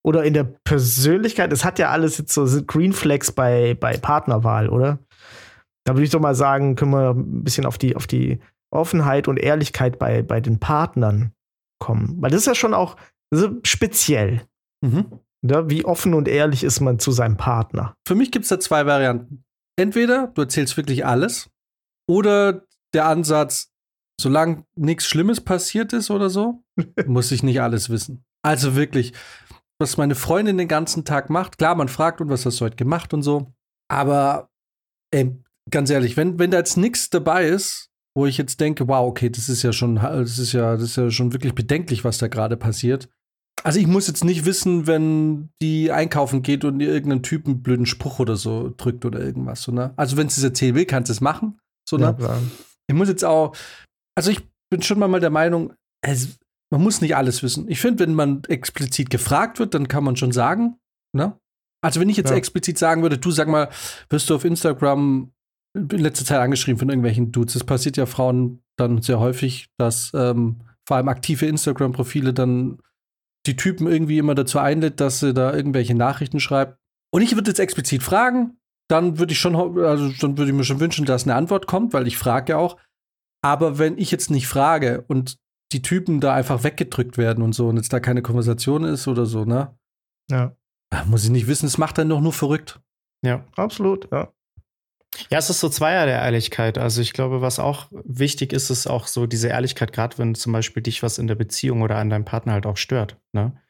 Oder 0.02 0.24
in 0.24 0.34
der 0.34 0.44
Persönlichkeit, 0.44 1.52
es 1.52 1.64
hat 1.64 1.78
ja 1.78 1.90
alles 1.90 2.18
jetzt 2.18 2.32
so 2.32 2.46
Green 2.64 2.92
Flags 2.92 3.32
bei, 3.32 3.74
bei 3.74 3.96
Partnerwahl, 3.96 4.68
oder? 4.68 4.98
Da 5.84 5.94
würde 5.94 6.04
ich 6.04 6.10
doch 6.10 6.20
mal 6.20 6.34
sagen, 6.34 6.76
können 6.76 6.92
wir 6.92 7.10
ein 7.10 7.44
bisschen 7.44 7.66
auf 7.66 7.78
die, 7.78 7.96
auf 7.96 8.06
die 8.06 8.40
Offenheit 8.70 9.28
und 9.28 9.38
Ehrlichkeit 9.38 9.98
bei, 9.98 10.22
bei 10.22 10.40
den 10.40 10.58
Partnern 10.58 11.32
kommen. 11.78 12.16
Weil 12.20 12.30
das 12.30 12.40
ist 12.40 12.46
ja 12.46 12.54
schon 12.54 12.74
auch 12.74 12.96
speziell. 13.64 14.42
Mhm. 14.82 15.20
Ja, 15.42 15.68
wie 15.70 15.84
offen 15.84 16.14
und 16.14 16.28
ehrlich 16.28 16.64
ist 16.64 16.80
man 16.80 16.98
zu 16.98 17.12
seinem 17.12 17.36
Partner? 17.36 17.94
Für 18.06 18.14
mich 18.14 18.30
gibt 18.30 18.44
es 18.44 18.50
da 18.50 18.60
zwei 18.60 18.86
Varianten. 18.86 19.44
Entweder 19.76 20.28
du 20.28 20.42
erzählst 20.42 20.76
wirklich 20.76 21.06
alles 21.06 21.50
oder 22.08 22.66
der 22.92 23.06
Ansatz, 23.06 23.72
solange 24.20 24.64
nichts 24.76 25.06
Schlimmes 25.06 25.40
passiert 25.40 25.92
ist 25.92 26.10
oder 26.10 26.28
so, 26.28 26.62
muss 27.06 27.32
ich 27.32 27.42
nicht 27.42 27.62
alles 27.62 27.88
wissen. 27.88 28.24
Also 28.42 28.74
wirklich, 28.74 29.12
was 29.80 29.96
meine 29.96 30.14
Freundin 30.14 30.58
den 30.58 30.68
ganzen 30.68 31.04
Tag 31.04 31.30
macht. 31.30 31.58
Klar, 31.58 31.74
man 31.74 31.88
fragt, 31.88 32.20
und 32.20 32.28
was 32.28 32.46
hast 32.46 32.60
du 32.60 32.66
heute 32.66 32.76
gemacht 32.76 33.14
und 33.14 33.22
so. 33.22 33.52
Aber 33.88 34.50
ey, 35.10 35.36
ganz 35.70 35.90
ehrlich, 35.90 36.16
wenn, 36.16 36.38
wenn 36.38 36.50
da 36.50 36.58
jetzt 36.58 36.76
nichts 36.76 37.10
dabei 37.10 37.46
ist, 37.46 37.88
wo 38.14 38.26
ich 38.26 38.38
jetzt 38.38 38.60
denke, 38.60 38.88
wow, 38.88 39.08
okay, 39.08 39.30
das 39.30 39.48
ist 39.48 39.62
ja 39.62 39.72
schon, 39.72 39.96
das 39.96 40.38
ist 40.38 40.52
ja, 40.52 40.74
das 40.74 40.82
ist 40.82 40.96
ja 40.96 41.10
schon 41.10 41.32
wirklich 41.32 41.54
bedenklich, 41.54 42.04
was 42.04 42.18
da 42.18 42.28
gerade 42.28 42.56
passiert. 42.56 43.08
Also 43.62 43.78
ich 43.78 43.86
muss 43.86 44.06
jetzt 44.06 44.24
nicht 44.24 44.44
wissen, 44.44 44.86
wenn 44.86 45.50
die 45.60 45.92
einkaufen 45.92 46.42
geht 46.42 46.64
und 46.64 46.80
ihr 46.80 46.88
irgendeinen 46.88 47.22
Typen 47.22 47.62
blöden 47.62 47.86
Spruch 47.86 48.18
oder 48.18 48.36
so 48.36 48.72
drückt 48.76 49.04
oder 49.04 49.20
irgendwas. 49.20 49.62
So, 49.62 49.72
ne? 49.72 49.92
Also 49.96 50.16
wenn 50.16 50.28
sie 50.28 50.40
es 50.40 50.44
erzählen 50.44 50.74
will, 50.74 50.86
kannst 50.86 51.08
du 51.08 51.12
es 51.12 51.20
machen. 51.20 51.58
So, 51.88 51.96
ne? 51.96 52.16
Ja, 52.18 52.38
ich 52.88 52.94
muss 52.94 53.08
jetzt 53.08 53.24
auch, 53.24 53.54
also 54.16 54.30
ich 54.30 54.40
bin 54.70 54.82
schon 54.82 54.98
mal 54.98 55.20
der 55.20 55.30
Meinung, 55.30 55.74
es, 56.02 56.38
man 56.70 56.82
muss 56.82 57.00
nicht 57.00 57.16
alles 57.16 57.42
wissen. 57.42 57.68
Ich 57.68 57.80
finde, 57.80 58.04
wenn 58.04 58.14
man 58.14 58.42
explizit 58.48 59.10
gefragt 59.10 59.58
wird, 59.58 59.74
dann 59.74 59.88
kann 59.88 60.04
man 60.04 60.16
schon 60.16 60.32
sagen, 60.32 60.76
ne? 61.12 61.38
Also 61.82 61.98
wenn 62.00 62.10
ich 62.10 62.16
jetzt 62.16 62.30
ja. 62.30 62.36
explizit 62.36 62.78
sagen 62.78 63.02
würde, 63.02 63.18
du 63.18 63.30
sag 63.30 63.48
mal, 63.48 63.70
wirst 64.10 64.28
du 64.28 64.34
auf 64.34 64.44
Instagram 64.44 65.32
in 65.74 65.88
letzter 65.88 66.24
Zeit 66.24 66.40
angeschrieben 66.40 66.78
von 66.78 66.88
irgendwelchen 66.88 67.32
Dudes. 67.32 67.54
Das 67.54 67.64
passiert 67.64 67.96
ja 67.96 68.06
Frauen 68.06 68.62
dann 68.76 69.02
sehr 69.02 69.18
häufig, 69.18 69.68
dass 69.78 70.12
ähm, 70.14 70.60
vor 70.86 70.96
allem 70.96 71.08
aktive 71.08 71.46
Instagram-Profile 71.46 72.34
dann 72.34 72.80
die 73.46 73.56
Typen 73.56 73.86
irgendwie 73.86 74.18
immer 74.18 74.34
dazu 74.34 74.58
einlädt, 74.58 75.00
dass 75.00 75.20
sie 75.20 75.32
da 75.32 75.54
irgendwelche 75.54 75.94
Nachrichten 75.94 76.40
schreibt. 76.40 76.78
Und 77.12 77.22
ich 77.22 77.34
würde 77.34 77.50
jetzt 77.50 77.60
explizit 77.60 78.02
fragen, 78.02 78.58
dann 78.90 79.18
würde 79.18 79.32
ich 79.32 79.38
schon, 79.38 79.54
also 79.78 80.10
dann 80.20 80.36
würde 80.36 80.50
ich 80.50 80.56
mir 80.56 80.64
schon 80.64 80.80
wünschen, 80.80 81.06
dass 81.06 81.24
eine 81.24 81.36
Antwort 81.36 81.66
kommt, 81.66 81.92
weil 81.92 82.06
ich 82.06 82.18
frage 82.18 82.52
ja 82.52 82.58
auch. 82.58 82.76
Aber 83.42 83.78
wenn 83.78 83.96
ich 83.96 84.10
jetzt 84.10 84.30
nicht 84.30 84.48
frage 84.48 85.04
und 85.08 85.38
die 85.72 85.82
Typen 85.82 86.20
da 86.20 86.34
einfach 86.34 86.64
weggedrückt 86.64 87.18
werden 87.18 87.42
und 87.42 87.54
so 87.54 87.68
und 87.68 87.76
jetzt 87.76 87.92
da 87.92 88.00
keine 88.00 88.22
Konversation 88.22 88.84
ist 88.84 89.08
oder 89.08 89.26
so, 89.26 89.44
ne? 89.44 89.76
Ja. 90.30 90.56
Muss 91.06 91.24
ich 91.24 91.30
nicht 91.30 91.46
wissen, 91.46 91.66
es 91.66 91.78
macht 91.78 91.98
dann 91.98 92.08
doch 92.08 92.20
nur 92.20 92.32
verrückt. 92.32 92.80
Ja, 93.22 93.44
absolut, 93.56 94.10
ja. 94.10 94.32
Ja, 95.28 95.38
es 95.38 95.50
ist 95.50 95.60
so 95.60 95.68
Zweier 95.68 96.06
der 96.06 96.22
Ehrlichkeit. 96.22 96.78
Also 96.78 97.00
ich 97.00 97.12
glaube, 97.12 97.42
was 97.42 97.58
auch 97.58 97.88
wichtig 98.04 98.52
ist, 98.52 98.70
ist 98.70 98.86
auch 98.86 99.06
so 99.06 99.26
diese 99.26 99.48
Ehrlichkeit, 99.48 99.92
gerade 99.92 100.18
wenn 100.18 100.34
zum 100.34 100.52
Beispiel 100.52 100.82
dich 100.82 101.02
was 101.02 101.18
in 101.18 101.26
der 101.26 101.34
Beziehung 101.34 101.82
oder 101.82 101.96
an 101.96 102.10
deinem 102.10 102.24
Partner 102.24 102.52
halt 102.52 102.66
auch 102.66 102.76
stört. 102.76 103.18
Ne? 103.32 103.60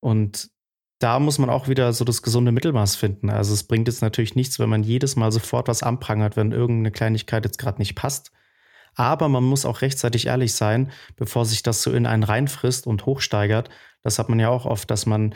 Und 0.00 0.50
da 0.98 1.18
muss 1.18 1.38
man 1.38 1.50
auch 1.50 1.68
wieder 1.68 1.92
so 1.92 2.04
das 2.04 2.22
gesunde 2.22 2.52
Mittelmaß 2.52 2.96
finden. 2.96 3.28
Also 3.28 3.52
es 3.52 3.64
bringt 3.64 3.88
jetzt 3.88 4.02
natürlich 4.02 4.34
nichts, 4.34 4.58
wenn 4.58 4.70
man 4.70 4.82
jedes 4.82 5.16
Mal 5.16 5.30
sofort 5.30 5.68
was 5.68 5.82
anprangert, 5.82 6.36
wenn 6.36 6.52
irgendeine 6.52 6.90
Kleinigkeit 6.90 7.44
jetzt 7.44 7.58
gerade 7.58 7.78
nicht 7.78 7.94
passt. 7.94 8.32
Aber 8.94 9.28
man 9.28 9.44
muss 9.44 9.64
auch 9.64 9.80
rechtzeitig 9.80 10.26
ehrlich 10.26 10.54
sein, 10.54 10.90
bevor 11.16 11.44
sich 11.44 11.62
das 11.62 11.82
so 11.82 11.92
in 11.92 12.06
einen 12.06 12.22
reinfrisst 12.22 12.86
und 12.86 13.06
hochsteigert. 13.06 13.70
Das 14.02 14.18
hat 14.18 14.28
man 14.28 14.40
ja 14.40 14.48
auch 14.48 14.66
oft, 14.66 14.90
dass 14.90 15.06
man, 15.06 15.34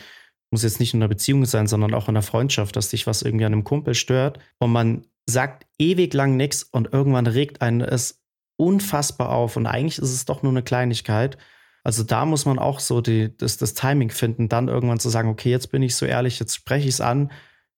muss 0.50 0.62
jetzt 0.62 0.80
nicht 0.80 0.94
in 0.94 1.00
einer 1.00 1.08
Beziehung 1.08 1.44
sein, 1.44 1.66
sondern 1.66 1.94
auch 1.94 2.08
in 2.08 2.16
einer 2.16 2.22
Freundschaft, 2.22 2.76
dass 2.76 2.90
dich 2.90 3.06
was 3.06 3.22
irgendwie 3.22 3.44
an 3.46 3.52
einem 3.52 3.64
Kumpel 3.64 3.94
stört 3.94 4.38
und 4.58 4.72
man 4.72 5.06
sagt 5.28 5.66
ewig 5.78 6.14
lang 6.14 6.36
nichts 6.36 6.62
und 6.62 6.92
irgendwann 6.92 7.26
regt 7.26 7.62
einen 7.62 7.80
es 7.80 8.22
unfassbar 8.56 9.30
auf 9.30 9.56
und 9.56 9.66
eigentlich 9.66 9.98
ist 9.98 10.12
es 10.12 10.24
doch 10.24 10.42
nur 10.42 10.52
eine 10.52 10.62
Kleinigkeit. 10.62 11.36
Also 11.84 12.02
da 12.02 12.24
muss 12.24 12.46
man 12.46 12.58
auch 12.58 12.80
so 12.80 13.00
die, 13.00 13.36
das, 13.36 13.58
das 13.58 13.74
Timing 13.74 14.10
finden, 14.10 14.48
dann 14.48 14.68
irgendwann 14.68 14.98
zu 14.98 15.08
sagen, 15.08 15.28
okay, 15.28 15.50
jetzt 15.50 15.70
bin 15.70 15.82
ich 15.82 15.94
so 15.94 16.06
ehrlich, 16.06 16.38
jetzt 16.40 16.54
spreche 16.54 16.88
ich 16.88 16.94
es 16.94 17.00
an, 17.00 17.30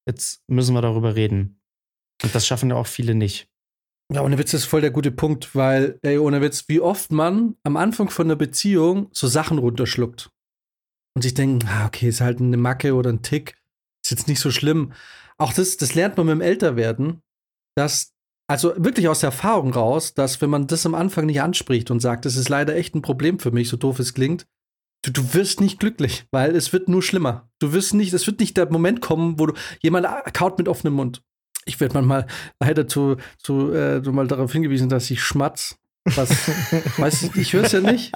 jetzt 0.06 0.48
müssen 0.48 0.74
wir 0.74 0.82
darüber 0.82 1.14
reden. 1.14 1.60
Und 2.22 2.34
das 2.34 2.46
schaffen 2.46 2.70
ja 2.70 2.76
auch 2.76 2.86
viele 2.86 3.14
nicht. 3.14 3.50
Ja, 4.10 4.22
ohne 4.22 4.38
Witz 4.38 4.54
ist 4.54 4.64
voll 4.64 4.80
der 4.80 4.90
gute 4.90 5.10
Punkt, 5.10 5.54
weil, 5.54 5.98
ey, 6.02 6.16
ohne 6.16 6.40
Witz, 6.40 6.64
wie 6.68 6.80
oft 6.80 7.12
man 7.12 7.56
am 7.62 7.76
Anfang 7.76 8.08
von 8.08 8.26
einer 8.26 8.36
Beziehung 8.36 9.10
so 9.12 9.26
Sachen 9.26 9.58
runterschluckt 9.58 10.30
und 11.14 11.22
sich 11.22 11.34
denkt, 11.34 11.66
ah, 11.68 11.86
okay, 11.86 12.08
ist 12.08 12.22
halt 12.22 12.40
eine 12.40 12.56
Macke 12.56 12.94
oder 12.94 13.10
ein 13.10 13.22
Tick, 13.22 13.56
ist 14.02 14.10
jetzt 14.10 14.26
nicht 14.26 14.40
so 14.40 14.50
schlimm. 14.50 14.92
Auch 15.36 15.52
das, 15.52 15.76
das 15.76 15.94
lernt 15.94 16.16
man 16.16 16.26
mit 16.26 16.36
dem 16.36 16.40
Älterwerden, 16.40 17.20
dass, 17.76 18.14
also 18.48 18.72
wirklich 18.82 19.08
aus 19.08 19.20
der 19.20 19.28
Erfahrung 19.28 19.74
raus, 19.74 20.14
dass 20.14 20.40
wenn 20.40 20.48
man 20.48 20.66
das 20.66 20.86
am 20.86 20.94
Anfang 20.94 21.26
nicht 21.26 21.42
anspricht 21.42 21.90
und 21.90 22.00
sagt, 22.00 22.24
das 22.24 22.36
ist 22.36 22.48
leider 22.48 22.74
echt 22.74 22.94
ein 22.94 23.02
Problem 23.02 23.38
für 23.38 23.50
mich, 23.50 23.68
so 23.68 23.76
doof 23.76 23.98
es 23.98 24.14
klingt, 24.14 24.46
du, 25.04 25.10
du 25.10 25.34
wirst 25.34 25.60
nicht 25.60 25.80
glücklich, 25.80 26.24
weil 26.30 26.56
es 26.56 26.72
wird 26.72 26.88
nur 26.88 27.02
schlimmer. 27.02 27.50
Du 27.58 27.74
wirst 27.74 27.92
nicht, 27.92 28.14
es 28.14 28.26
wird 28.26 28.40
nicht 28.40 28.56
der 28.56 28.72
Moment 28.72 29.02
kommen, 29.02 29.38
wo 29.38 29.44
du 29.44 29.54
jemand 29.82 30.06
kaut 30.32 30.56
mit 30.56 30.66
offenem 30.66 30.94
Mund 30.94 31.22
ich 31.68 31.80
werde 31.80 31.94
manchmal 31.94 32.26
leider 32.60 32.88
zu, 32.88 33.16
zu 33.42 33.72
äh, 33.72 34.00
mal 34.00 34.26
darauf 34.26 34.52
hingewiesen, 34.52 34.88
dass 34.88 35.10
ich 35.10 35.22
schmatz. 35.22 35.76
Was, 36.16 36.30
weiß 36.96 37.24
ich, 37.24 37.36
ich 37.36 37.52
höre 37.52 37.64
es 37.64 37.72
ja 37.72 37.80
nicht, 37.80 38.14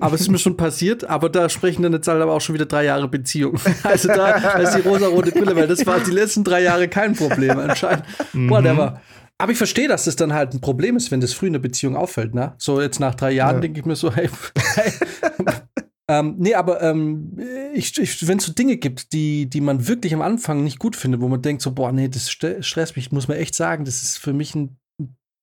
aber 0.00 0.14
es 0.14 0.22
ist 0.22 0.28
mir 0.28 0.38
schon 0.38 0.56
passiert. 0.56 1.04
Aber 1.04 1.30
da 1.30 1.48
sprechen 1.48 1.82
dann 1.82 1.92
jetzt 1.94 2.06
halt 2.06 2.20
aber 2.20 2.32
auch 2.32 2.40
schon 2.40 2.54
wieder 2.54 2.66
drei 2.66 2.84
Jahre 2.84 3.08
Beziehung. 3.08 3.58
Also 3.82 4.08
da, 4.08 4.38
da 4.38 4.58
ist 4.58 4.74
die 4.74 4.80
rosa-rote 4.80 5.32
Brille, 5.32 5.56
weil 5.56 5.66
das 5.66 5.86
war 5.86 5.98
die 6.00 6.10
letzten 6.10 6.44
drei 6.44 6.62
Jahre 6.62 6.88
kein 6.88 7.14
Problem 7.14 7.58
anscheinend. 7.58 8.04
Mhm. 8.32 8.50
Whatever. 8.50 9.00
Aber 9.38 9.52
ich 9.52 9.58
verstehe, 9.58 9.88
dass 9.88 10.04
das 10.04 10.16
dann 10.16 10.32
halt 10.32 10.54
ein 10.54 10.60
Problem 10.60 10.96
ist, 10.96 11.10
wenn 11.10 11.20
das 11.20 11.32
früh 11.32 11.46
in 11.46 11.54
der 11.54 11.60
Beziehung 11.60 11.96
auffällt. 11.96 12.34
Ne? 12.34 12.54
So 12.58 12.80
jetzt 12.80 13.00
nach 13.00 13.14
drei 13.14 13.32
Jahren 13.32 13.56
ja. 13.56 13.60
denke 13.60 13.80
ich 13.80 13.86
mir 13.86 13.96
so, 13.96 14.12
hey, 14.14 14.28
hey 14.74 14.92
ähm, 16.12 16.34
nee, 16.38 16.54
aber 16.54 16.82
ähm, 16.82 17.38
ich, 17.72 17.98
ich, 17.98 18.26
wenn 18.28 18.36
es 18.36 18.44
so 18.44 18.52
Dinge 18.52 18.76
gibt, 18.76 19.14
die, 19.14 19.48
die 19.48 19.62
man 19.62 19.88
wirklich 19.88 20.12
am 20.12 20.20
Anfang 20.20 20.62
nicht 20.62 20.78
gut 20.78 20.94
findet, 20.94 21.22
wo 21.22 21.28
man 21.28 21.40
denkt, 21.40 21.62
so, 21.62 21.72
boah, 21.72 21.90
nee, 21.90 22.08
das 22.08 22.30
stresst 22.30 22.96
mich, 22.96 23.12
muss 23.12 23.28
man 23.28 23.38
echt 23.38 23.54
sagen, 23.54 23.86
das 23.86 24.02
ist 24.02 24.18
für 24.18 24.34
mich 24.34 24.54
ein 24.54 24.76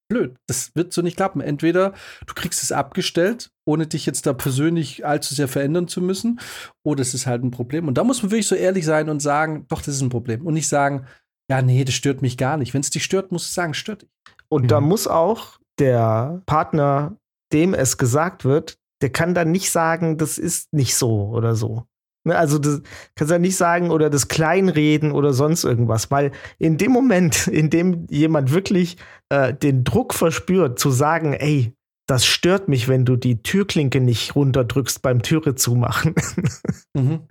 blöd. 0.09 0.35
Das 0.47 0.75
wird 0.75 0.93
so 0.93 1.01
nicht 1.01 1.17
klappen. 1.17 1.41
Entweder 1.41 1.93
du 2.27 2.33
kriegst 2.35 2.61
es 2.61 2.71
abgestellt, 2.71 3.51
ohne 3.65 3.87
dich 3.87 4.05
jetzt 4.05 4.25
da 4.25 4.33
persönlich 4.33 5.05
allzu 5.05 5.33
sehr 5.33 5.47
verändern 5.47 5.87
zu 5.87 6.01
müssen, 6.01 6.39
oder 6.83 7.01
es 7.01 7.13
ist 7.13 7.25
halt 7.25 7.43
ein 7.43 7.51
Problem. 7.51 7.87
Und 7.87 7.97
da 7.97 8.03
muss 8.03 8.21
man 8.21 8.31
wirklich 8.31 8.47
so 8.47 8.55
ehrlich 8.55 8.85
sein 8.85 9.09
und 9.09 9.21
sagen, 9.21 9.65
doch, 9.69 9.81
das 9.81 9.95
ist 9.95 10.01
ein 10.01 10.09
Problem. 10.09 10.45
Und 10.45 10.53
nicht 10.55 10.67
sagen, 10.67 11.05
ja, 11.49 11.61
nee, 11.63 11.83
das 11.83 11.95
stört 11.95 12.21
mich 12.21 12.37
gar 12.37 12.57
nicht. 12.57 12.73
Wenn 12.73 12.81
es 12.81 12.89
dich 12.89 13.03
stört, 13.03 13.31
musst 13.31 13.49
du 13.49 13.53
sagen, 13.53 13.73
stört 13.73 14.03
dich. 14.03 14.09
Und 14.49 14.63
mhm. 14.63 14.67
da 14.67 14.81
muss 14.81 15.07
auch 15.07 15.59
der 15.79 16.41
Partner, 16.45 17.17
dem 17.53 17.73
es 17.73 17.97
gesagt 17.97 18.45
wird, 18.45 18.77
der 19.01 19.09
kann 19.09 19.33
dann 19.33 19.51
nicht 19.51 19.71
sagen, 19.71 20.17
das 20.17 20.37
ist 20.37 20.73
nicht 20.73 20.95
so 20.95 21.29
oder 21.29 21.55
so. 21.55 21.85
Ne, 22.25 22.37
also 22.37 22.59
das 22.59 22.81
kannst 23.15 23.31
ja 23.31 23.39
nicht 23.39 23.55
sagen 23.55 23.91
oder 23.91 24.09
das 24.09 24.27
Kleinreden 24.27 25.11
oder 25.13 25.33
sonst 25.33 25.63
irgendwas, 25.63 26.11
weil 26.11 26.31
in 26.57 26.77
dem 26.77 26.91
Moment, 26.91 27.47
in 27.51 27.69
dem 27.69 28.07
jemand 28.09 28.51
wirklich 28.51 28.97
äh, 29.29 29.53
den 29.53 29.83
Druck 29.83 30.13
verspürt, 30.13 30.79
zu 30.79 30.91
sagen, 30.91 31.33
ey, 31.33 31.73
das 32.07 32.25
stört 32.25 32.67
mich, 32.67 32.87
wenn 32.87 33.05
du 33.05 33.15
die 33.15 33.43
Türklinke 33.43 34.01
nicht 34.01 34.35
runterdrückst 34.35 35.01
beim 35.01 35.21
Türe 35.21 35.55
zumachen. 35.55 36.15
mhm. 36.95 37.21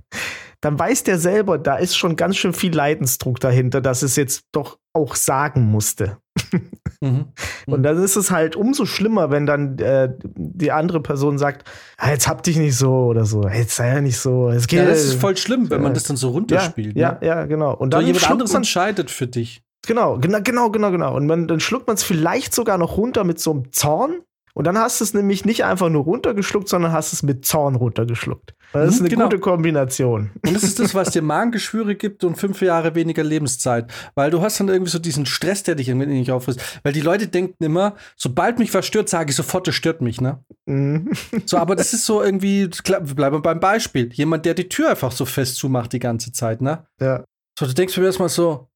Dann 0.60 0.78
weiß 0.78 1.02
der 1.04 1.18
selber, 1.18 1.58
da 1.58 1.76
ist 1.76 1.96
schon 1.96 2.16
ganz 2.16 2.36
schön 2.36 2.52
viel 2.52 2.74
Leidensdruck 2.74 3.40
dahinter, 3.40 3.80
dass 3.80 4.02
es 4.02 4.16
jetzt 4.16 4.46
doch 4.52 4.78
auch 4.92 5.16
sagen 5.16 5.64
musste. 5.64 6.18
mhm. 7.00 7.26
Und 7.66 7.82
dann 7.82 8.02
ist 8.02 8.16
es 8.16 8.30
halt 8.30 8.56
umso 8.56 8.86
schlimmer, 8.86 9.30
wenn 9.30 9.46
dann 9.46 9.78
äh, 9.78 10.12
die 10.24 10.72
andere 10.72 11.00
Person 11.00 11.38
sagt, 11.38 11.68
ah, 11.96 12.10
jetzt 12.10 12.28
hab 12.28 12.42
dich 12.42 12.56
nicht 12.56 12.76
so 12.76 13.06
oder 13.06 13.24
so, 13.24 13.48
jetzt 13.48 13.76
sei 13.76 13.88
ja 13.88 14.00
nicht 14.00 14.18
so. 14.18 14.48
Es 14.48 14.66
geht, 14.66 14.80
ja, 14.80 14.86
das 14.86 15.04
ist 15.04 15.20
voll 15.20 15.36
schlimm, 15.36 15.70
wenn 15.70 15.82
man 15.82 15.94
das 15.94 16.04
dann 16.04 16.16
so 16.16 16.30
runterspielt. 16.30 16.96
Ja, 16.96 17.12
ne? 17.12 17.18
ja, 17.22 17.36
ja, 17.36 17.46
genau. 17.46 17.74
Und 17.74 17.94
dann 17.94 18.02
so 18.02 18.06
jemand 18.06 18.30
anderes 18.30 18.54
entscheidet 18.54 19.10
für 19.10 19.26
dich. 19.26 19.62
Genau, 19.86 20.18
genau, 20.18 20.40
genau, 20.42 20.70
genau, 20.70 20.90
genau. 20.90 21.16
Und 21.16 21.26
man, 21.26 21.48
dann 21.48 21.60
schluckt 21.60 21.86
man 21.86 21.94
es 21.94 22.02
vielleicht 22.02 22.54
sogar 22.54 22.78
noch 22.78 22.96
runter 22.96 23.24
mit 23.24 23.40
so 23.40 23.52
einem 23.52 23.72
Zorn 23.72 24.20
Und 24.58 24.64
dann 24.64 24.76
hast 24.76 24.98
du 25.00 25.04
es 25.04 25.14
nämlich 25.14 25.44
nicht 25.44 25.64
einfach 25.64 25.88
nur 25.88 26.02
runtergeschluckt, 26.02 26.68
sondern 26.68 26.90
hast 26.90 27.12
es 27.12 27.22
mit 27.22 27.44
Zorn 27.44 27.76
runtergeschluckt. 27.76 28.54
Das 28.72 28.88
ist 28.88 28.94
Mhm, 28.96 29.06
eine 29.06 29.08
genau. 29.10 29.24
gute 29.26 29.38
Kombination. 29.38 30.30
Und 30.44 30.52
das 30.54 30.64
ist 30.64 30.80
das, 30.80 30.96
was 30.96 31.10
dir 31.10 31.22
Magengeschwüre 31.22 31.94
gibt 31.94 32.24
und 32.24 32.34
fünf 32.36 32.60
Jahre 32.60 32.96
weniger 32.96 33.22
Lebenszeit. 33.22 33.90
Weil 34.16 34.32
du 34.32 34.42
hast 34.42 34.58
dann 34.58 34.68
irgendwie 34.68 34.90
so 34.90 34.98
diesen 34.98 35.26
Stress, 35.26 35.62
der 35.62 35.76
dich 35.76 35.88
irgendwie 35.88 36.06
nicht 36.08 36.32
auffrisst. 36.32 36.60
Weil 36.82 36.92
die 36.92 37.00
Leute 37.00 37.28
denken 37.28 37.62
immer, 37.62 37.94
sobald 38.16 38.58
mich 38.58 38.74
was 38.74 38.84
stört, 38.84 39.08
sage 39.08 39.30
ich 39.30 39.36
sofort, 39.36 39.68
das 39.68 39.76
stört 39.76 40.00
mich, 40.00 40.20
ne? 40.20 40.42
Mhm. 40.66 41.12
So, 41.46 41.56
aber 41.56 41.76
das 41.76 41.92
ist 41.94 42.04
so 42.04 42.20
irgendwie, 42.20 42.68
klar, 42.68 43.06
wir 43.06 43.14
bleiben 43.14 43.40
beim 43.42 43.60
Beispiel. 43.60 44.12
Jemand, 44.12 44.44
der 44.44 44.54
die 44.54 44.68
Tür 44.68 44.90
einfach 44.90 45.12
so 45.12 45.24
fest 45.24 45.54
zumacht 45.54 45.92
die 45.92 46.00
ganze 46.00 46.32
Zeit, 46.32 46.60
ne? 46.60 46.84
Ja. 47.00 47.22
So, 47.56 47.64
du 47.64 47.74
denkst 47.74 47.96
mir 47.96 48.06
erstmal 48.06 48.28
so, 48.28 48.68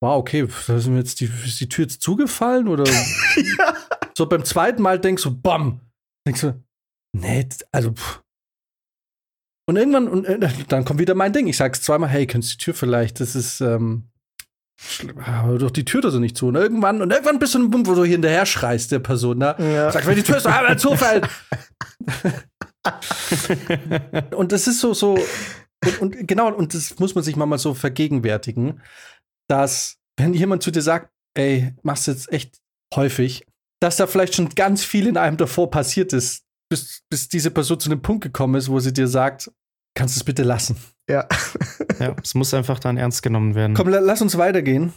wow, 0.00 0.16
okay, 0.18 0.46
da 0.68 0.76
ist 0.76 0.86
mir 0.86 0.98
jetzt 0.98 1.20
die, 1.20 1.30
ist 1.44 1.60
die 1.60 1.68
Tür 1.68 1.84
jetzt 1.86 2.02
zugefallen 2.02 2.68
oder 2.68 2.84
so 4.16 4.26
beim 4.26 4.44
zweiten 4.44 4.82
Mal 4.82 5.00
denkst 5.00 5.22
du, 5.22 5.36
bam, 5.36 5.80
denkst 6.26 6.42
du, 6.42 6.62
nee, 7.16 7.48
also 7.72 7.92
pff. 7.92 8.22
und 9.68 9.76
irgendwann 9.76 10.08
und 10.08 10.24
äh, 10.24 10.38
dann 10.68 10.84
kommt 10.84 11.00
wieder 11.00 11.14
mein 11.14 11.32
Ding. 11.32 11.46
Ich 11.46 11.56
sag's 11.56 11.82
zweimal, 11.82 12.08
hey, 12.08 12.26
könntest 12.26 12.54
du 12.54 12.58
die 12.58 12.64
Tür 12.64 12.74
vielleicht? 12.74 13.20
Das 13.20 13.34
ist 13.34 13.60
ähm, 13.60 14.10
hör 15.16 15.58
doch 15.58 15.70
die 15.70 15.84
Tür 15.84 16.00
da 16.00 16.10
so 16.10 16.18
nicht 16.18 16.36
zu. 16.36 16.48
Und 16.48 16.56
irgendwann 16.56 17.02
und 17.02 17.12
irgendwann 17.12 17.38
bist 17.38 17.54
du 17.54 17.60
ein 17.60 17.70
Punkt, 17.70 17.88
wo 17.88 17.94
du 17.94 18.04
hier 18.04 18.12
hinterher 18.12 18.46
schreist 18.46 18.92
der 18.92 18.98
Person, 18.98 19.38
ne? 19.38 19.54
Ja. 19.58 19.90
Sagst, 19.90 20.08
wenn 20.08 20.16
die 20.16 20.22
Tür 20.22 20.36
ist, 20.36 20.46
einmal 20.46 20.78
zufällt. 20.78 21.28
und 24.36 24.52
das 24.52 24.66
ist 24.66 24.80
so, 24.80 24.94
so, 24.94 25.18
und, 25.84 26.00
und 26.00 26.28
genau, 26.28 26.52
und 26.52 26.74
das 26.74 26.98
muss 26.98 27.14
man 27.14 27.24
sich 27.24 27.36
mal 27.36 27.58
so 27.58 27.74
vergegenwärtigen, 27.74 28.80
dass, 29.48 29.96
wenn 30.18 30.34
jemand 30.34 30.62
zu 30.62 30.70
dir 30.70 30.82
sagt, 30.82 31.10
ey, 31.34 31.74
machst 31.82 32.06
du 32.06 32.12
jetzt 32.12 32.32
echt 32.32 32.58
häufig, 32.94 33.46
dass 33.84 33.96
da 33.96 34.06
vielleicht 34.06 34.34
schon 34.34 34.48
ganz 34.48 34.82
viel 34.82 35.06
in 35.06 35.18
einem 35.18 35.36
davor 35.36 35.70
passiert 35.70 36.14
ist, 36.14 36.42
bis, 36.70 37.02
bis 37.10 37.28
diese 37.28 37.50
Person 37.50 37.78
zu 37.78 37.90
einem 37.90 38.00
Punkt 38.00 38.24
gekommen 38.24 38.54
ist, 38.54 38.70
wo 38.70 38.80
sie 38.80 38.94
dir 38.94 39.06
sagt, 39.06 39.50
kannst 39.94 40.16
du 40.16 40.20
es 40.20 40.24
bitte 40.24 40.42
lassen. 40.42 40.76
Ja. 41.08 41.28
ja, 42.00 42.16
es 42.22 42.34
muss 42.34 42.54
einfach 42.54 42.78
dann 42.78 42.96
ernst 42.96 43.22
genommen 43.22 43.54
werden. 43.54 43.74
Komm, 43.74 43.88
la 43.88 43.98
lass 43.98 44.22
uns 44.22 44.38
weitergehen. 44.38 44.94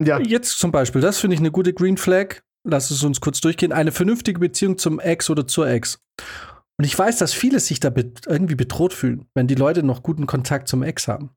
ja. 0.00 0.20
Jetzt 0.20 0.60
zum 0.60 0.70
Beispiel, 0.70 1.00
das 1.00 1.18
finde 1.18 1.34
ich 1.34 1.40
eine 1.40 1.50
gute 1.50 1.74
Green 1.74 1.96
Flag. 1.96 2.42
Lass 2.64 2.92
es 2.92 3.02
uns 3.02 3.20
kurz 3.20 3.40
durchgehen. 3.40 3.72
Eine 3.72 3.90
vernünftige 3.90 4.38
Beziehung 4.38 4.78
zum 4.78 5.00
Ex 5.00 5.30
oder 5.30 5.48
zur 5.48 5.68
Ex. 5.68 5.98
Und 6.78 6.84
ich 6.84 6.96
weiß, 6.96 7.18
dass 7.18 7.32
viele 7.32 7.58
sich 7.58 7.80
da 7.80 7.90
bet 7.90 8.26
irgendwie 8.26 8.54
bedroht 8.54 8.92
fühlen, 8.92 9.26
wenn 9.34 9.48
die 9.48 9.56
Leute 9.56 9.82
noch 9.82 10.04
guten 10.04 10.26
Kontakt 10.26 10.68
zum 10.68 10.84
Ex 10.84 11.08
haben. 11.08 11.30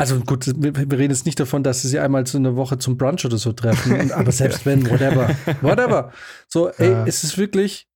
Also 0.00 0.20
gut, 0.20 0.46
wir, 0.46 0.76
wir 0.76 0.98
reden 0.98 1.12
jetzt 1.12 1.26
nicht 1.26 1.40
davon, 1.40 1.64
dass 1.64 1.82
sie 1.82 1.88
sich 1.88 1.98
einmal 1.98 2.24
so 2.26 2.38
eine 2.38 2.54
Woche 2.54 2.78
zum 2.78 2.96
Brunch 2.96 3.24
oder 3.24 3.36
so 3.36 3.52
treffen. 3.52 3.98
Und, 4.00 4.12
aber 4.12 4.30
selbst 4.30 4.64
wenn, 4.64 4.88
whatever. 4.88 5.34
Whatever. 5.60 6.12
So, 6.46 6.68
ey, 6.68 6.90
Ja. 6.92 7.04
es 7.06 7.24
ist 7.24 7.36
wirklich, 7.36 7.88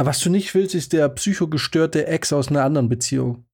was 0.00 0.20
du 0.20 0.30
nicht 0.30 0.54
willst, 0.54 0.74
ist 0.76 0.92
der 0.92 1.08
psychogestörte 1.08 2.06
Ex 2.06 2.32
aus 2.32 2.48
einer 2.48 2.62
anderen 2.64 2.88
Beziehung. 2.88 3.44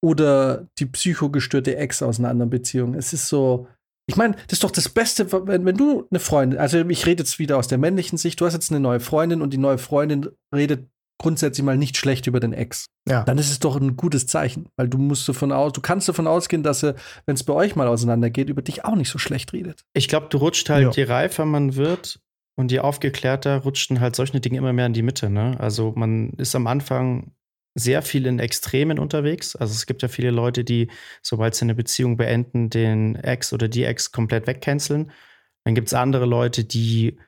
Oder 0.00 0.68
die 0.78 0.86
psychogestörte 0.86 1.76
Ex 1.76 2.02
aus 2.02 2.20
einer 2.20 2.28
anderen 2.28 2.50
Beziehung. 2.50 2.94
Es 2.94 3.12
ist 3.12 3.28
so, 3.28 3.66
ich 4.08 4.16
meine, 4.16 4.34
das 4.46 4.52
ist 4.54 4.64
doch 4.64 4.70
das 4.70 4.88
Beste, 4.88 5.30
wenn, 5.48 5.64
wenn 5.64 5.76
du 5.76 6.06
eine 6.10 6.20
Freundin, 6.20 6.58
also 6.60 6.78
ich 6.78 7.04
rede 7.04 7.24
jetzt 7.24 7.40
wieder 7.40 7.58
aus 7.58 7.66
der 7.66 7.78
männlichen 7.78 8.16
Sicht, 8.16 8.40
du 8.40 8.46
hast 8.46 8.54
jetzt 8.54 8.70
eine 8.70 8.78
neue 8.80 9.00
Freundin 9.00 9.42
und 9.42 9.52
die 9.52 9.58
neue 9.58 9.78
Freundin 9.78 10.28
redet 10.54 10.88
grundsätzlich 11.18 11.64
mal 11.64 11.76
nicht 11.76 11.96
schlecht 11.96 12.26
über 12.26 12.40
den 12.40 12.52
Ex. 12.52 12.86
Ja. 13.08 13.24
Dann 13.24 13.38
ist 13.38 13.50
es 13.50 13.58
doch 13.58 13.76
ein 13.76 13.96
gutes 13.96 14.26
Zeichen, 14.26 14.68
weil 14.76 14.88
du 14.88 14.98
musst 14.98 15.28
davon 15.28 15.50
aus, 15.52 15.72
du 15.72 15.80
kannst 15.80 16.08
davon 16.08 16.26
ausgehen, 16.26 16.62
dass 16.62 16.82
er, 16.84 16.94
wenn 17.26 17.34
es 17.34 17.44
bei 17.44 17.52
euch 17.52 17.74
mal 17.76 17.88
auseinandergeht, 17.88 18.48
über 18.48 18.62
dich 18.62 18.84
auch 18.84 18.94
nicht 18.94 19.10
so 19.10 19.18
schlecht 19.18 19.52
redet. 19.52 19.84
Ich 19.94 20.08
glaube, 20.08 20.28
du 20.30 20.38
rutscht 20.38 20.68
halt, 20.70 20.84
Ja. 20.84 20.90
je 20.92 21.04
reifer 21.04 21.44
man 21.44 21.74
wird 21.74 22.20
und 22.56 22.70
je 22.70 22.78
aufgeklärter, 22.80 23.58
rutschen 23.58 24.00
halt 24.00 24.14
solche 24.16 24.40
Dinge 24.40 24.58
immer 24.58 24.72
mehr 24.72 24.86
in 24.86 24.92
die 24.92 25.02
Mitte. 25.02 25.28
Ne? 25.28 25.56
Also 25.58 25.92
man 25.96 26.30
ist 26.34 26.54
am 26.54 26.66
Anfang 26.66 27.32
sehr 27.74 28.02
viel 28.02 28.26
in 28.26 28.38
Extremen 28.38 28.98
unterwegs. 28.98 29.54
Also 29.54 29.72
es 29.72 29.86
gibt 29.86 30.02
ja 30.02 30.08
viele 30.08 30.30
Leute, 30.30 30.64
die, 30.64 30.88
sobald 31.22 31.54
sie 31.54 31.62
eine 31.64 31.74
Beziehung 31.74 32.16
beenden, 32.16 32.70
den 32.70 33.14
Ex 33.16 33.52
oder 33.52 33.68
die 33.68 33.84
Ex 33.84 34.10
komplett 34.12 34.46
wegcanceln. 34.46 35.10
Dann 35.64 35.74
gibt 35.74 35.88
es 35.88 35.94
andere 35.94 36.26
Leute, 36.26 36.64
die 36.64 37.18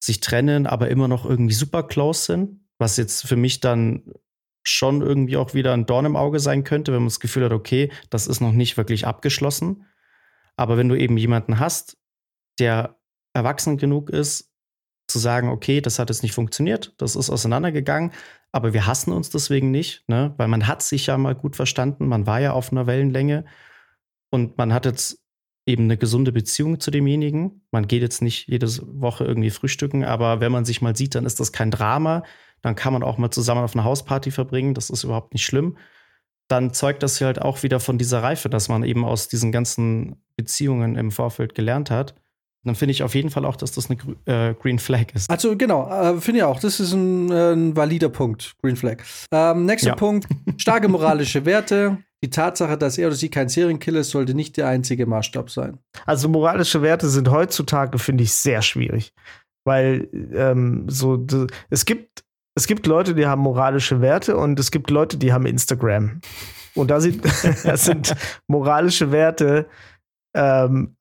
sich 0.00 0.20
trennen, 0.20 0.66
aber 0.66 0.88
immer 0.88 1.08
noch 1.08 1.24
irgendwie 1.28 1.54
super 1.54 1.82
close 1.82 2.24
sind, 2.24 2.60
was 2.78 2.96
jetzt 2.96 3.26
für 3.26 3.36
mich 3.36 3.60
dann 3.60 4.02
schon 4.62 5.00
irgendwie 5.00 5.36
auch 5.36 5.54
wieder 5.54 5.72
ein 5.72 5.86
Dorn 5.86 6.04
im 6.04 6.16
Auge 6.16 6.40
sein 6.40 6.64
könnte, 6.64 6.92
wenn 6.92 7.00
man 7.00 7.08
das 7.08 7.20
Gefühl 7.20 7.44
hat, 7.44 7.52
okay, 7.52 7.90
das 8.10 8.26
ist 8.26 8.40
noch 8.40 8.52
nicht 8.52 8.76
wirklich 8.76 9.06
abgeschlossen. 9.06 9.86
Aber 10.56 10.76
wenn 10.76 10.88
du 10.88 10.94
eben 10.94 11.16
jemanden 11.16 11.58
hast, 11.58 11.96
der 12.58 12.98
erwachsen 13.32 13.78
genug 13.78 14.10
ist, 14.10 14.52
zu 15.06 15.18
sagen, 15.18 15.48
okay, 15.48 15.80
das 15.80 15.98
hat 15.98 16.10
jetzt 16.10 16.22
nicht 16.22 16.34
funktioniert, 16.34 16.92
das 16.98 17.16
ist 17.16 17.30
auseinandergegangen, 17.30 18.12
aber 18.52 18.74
wir 18.74 18.86
hassen 18.86 19.12
uns 19.12 19.30
deswegen 19.30 19.70
nicht, 19.70 20.06
ne? 20.08 20.34
weil 20.36 20.48
man 20.48 20.66
hat 20.66 20.82
sich 20.82 21.06
ja 21.06 21.16
mal 21.16 21.34
gut 21.34 21.56
verstanden, 21.56 22.08
man 22.08 22.26
war 22.26 22.40
ja 22.40 22.52
auf 22.52 22.72
einer 22.72 22.86
Wellenlänge 22.86 23.46
und 24.30 24.58
man 24.58 24.74
hat 24.74 24.84
jetzt 24.84 25.22
eben 25.66 25.84
eine 25.84 25.98
gesunde 25.98 26.32
Beziehung 26.32 26.80
zu 26.80 26.90
demjenigen. 26.90 27.62
Man 27.70 27.86
geht 27.86 28.00
jetzt 28.00 28.22
nicht 28.22 28.48
jede 28.48 28.66
Woche 29.00 29.24
irgendwie 29.24 29.50
frühstücken, 29.50 30.02
aber 30.02 30.40
wenn 30.40 30.50
man 30.50 30.64
sich 30.64 30.80
mal 30.80 30.96
sieht, 30.96 31.14
dann 31.14 31.26
ist 31.26 31.40
das 31.40 31.52
kein 31.52 31.70
Drama. 31.70 32.24
Dann 32.62 32.74
kann 32.74 32.92
man 32.92 33.02
auch 33.02 33.18
mal 33.18 33.30
zusammen 33.30 33.62
auf 33.62 33.74
eine 33.74 33.84
Hausparty 33.84 34.30
verbringen, 34.30 34.74
das 34.74 34.90
ist 34.90 35.04
überhaupt 35.04 35.32
nicht 35.32 35.44
schlimm. 35.44 35.76
Dann 36.48 36.72
zeugt 36.72 37.02
das 37.02 37.18
ja 37.18 37.26
halt 37.26 37.42
auch 37.42 37.62
wieder 37.62 37.78
von 37.78 37.98
dieser 37.98 38.22
Reife, 38.22 38.48
dass 38.48 38.68
man 38.68 38.82
eben 38.82 39.04
aus 39.04 39.28
diesen 39.28 39.52
ganzen 39.52 40.22
Beziehungen 40.36 40.96
im 40.96 41.10
Vorfeld 41.10 41.54
gelernt 41.54 41.90
hat. 41.90 42.14
Dann 42.64 42.74
finde 42.74 42.92
ich 42.92 43.02
auf 43.02 43.14
jeden 43.14 43.30
Fall 43.30 43.44
auch, 43.44 43.56
dass 43.56 43.72
das 43.72 43.88
eine 43.88 43.98
äh, 44.26 44.54
Green 44.54 44.78
Flag 44.78 45.14
ist. 45.14 45.30
Also 45.30 45.56
genau, 45.56 45.88
äh, 45.90 46.20
finde 46.20 46.40
ich 46.40 46.44
auch, 46.44 46.58
das 46.58 46.80
ist 46.80 46.92
ein, 46.92 47.30
äh, 47.30 47.52
ein 47.52 47.76
valider 47.76 48.08
Punkt, 48.08 48.54
Green 48.62 48.76
Flag. 48.76 49.02
Ähm, 49.32 49.64
nächster 49.64 49.90
Ja. 49.90 49.94
Punkt, 49.94 50.26
starke 50.56 50.88
moralische 50.88 51.44
Werte. 51.44 51.98
Die 52.22 52.30
Tatsache, 52.30 52.76
dass 52.76 52.98
er 52.98 53.06
oder 53.06 53.16
sie 53.16 53.28
kein 53.28 53.48
Serienkiller 53.48 54.00
ist, 54.00 54.10
sollte 54.10 54.34
nicht 54.34 54.56
der 54.56 54.66
einzige 54.66 55.06
Maßstab 55.06 55.50
sein. 55.50 55.78
Also 56.04 56.28
moralische 56.28 56.82
Werte 56.82 57.08
sind 57.08 57.30
heutzutage, 57.30 57.98
finde 57.98 58.24
ich, 58.24 58.32
sehr 58.32 58.60
schwierig. 58.60 59.12
Weil 59.64 60.08
ähm, 60.34 60.86
so, 60.88 61.24
es 61.70 61.84
gibt, 61.84 62.24
es 62.58 62.66
gibt 62.66 62.88
Leute, 62.88 63.14
die 63.14 63.26
haben 63.26 63.40
moralische 63.40 64.00
Werte 64.00 64.36
und 64.36 64.58
es 64.58 64.72
gibt 64.72 64.90
Leute, 64.90 65.16
die 65.16 65.32
haben 65.32 65.46
Instagram. 65.46 66.20
Und 66.74 66.90
da 66.90 67.00
sind, 67.00 67.24
das 67.64 67.84
sind 67.84 68.14
moralische 68.48 69.12
Werte 69.12 69.66
ähm, 70.34 70.96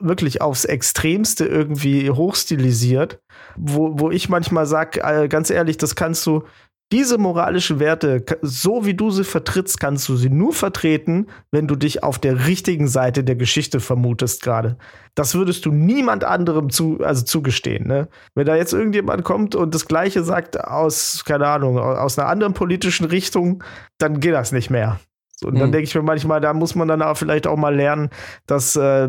wirklich 0.00 0.40
aufs 0.40 0.64
Extremste 0.64 1.44
irgendwie 1.44 2.10
hochstilisiert, 2.10 3.20
wo, 3.56 3.98
wo 4.00 4.10
ich 4.10 4.30
manchmal 4.30 4.64
sage, 4.64 5.00
äh, 5.02 5.28
ganz 5.28 5.50
ehrlich, 5.50 5.76
das 5.76 5.94
kannst 5.94 6.26
du, 6.26 6.44
diese 6.92 7.16
moralischen 7.16 7.80
Werte, 7.80 8.24
so 8.42 8.84
wie 8.84 8.92
du 8.92 9.10
sie 9.10 9.24
vertrittst, 9.24 9.80
kannst 9.80 10.08
du 10.08 10.16
sie 10.16 10.28
nur 10.28 10.52
vertreten, 10.52 11.26
wenn 11.50 11.66
du 11.66 11.74
dich 11.74 12.04
auf 12.04 12.18
der 12.18 12.46
richtigen 12.46 12.86
Seite 12.86 13.24
der 13.24 13.34
Geschichte 13.34 13.80
vermutest 13.80 14.42
gerade. 14.42 14.76
Das 15.14 15.34
würdest 15.34 15.64
du 15.64 15.72
niemand 15.72 16.22
anderem 16.22 16.68
zu, 16.68 17.00
also 17.02 17.24
zugestehen. 17.24 17.88
Ne? 17.88 18.08
Wenn 18.34 18.46
da 18.46 18.56
jetzt 18.56 18.74
irgendjemand 18.74 19.24
kommt 19.24 19.54
und 19.54 19.74
das 19.74 19.86
Gleiche 19.86 20.22
sagt 20.22 20.62
aus, 20.62 21.24
keine 21.24 21.46
Ahnung, 21.46 21.78
aus 21.78 22.18
einer 22.18 22.28
anderen 22.28 22.52
politischen 22.52 23.06
Richtung, 23.06 23.64
dann 23.98 24.20
geht 24.20 24.34
das 24.34 24.52
nicht 24.52 24.68
mehr. 24.68 25.00
So, 25.34 25.48
Und 25.48 25.54
dann 25.54 25.64
Hm. 25.64 25.72
denke 25.72 25.84
ich 25.84 25.94
mir 25.94 26.02
manchmal, 26.02 26.42
da 26.42 26.52
muss 26.52 26.74
man 26.74 26.88
dann 26.88 27.00
auch 27.00 27.16
vielleicht 27.16 27.46
auch 27.46 27.56
mal 27.56 27.74
lernen, 27.74 28.10
dass 28.46 28.76
äh, 28.76 29.08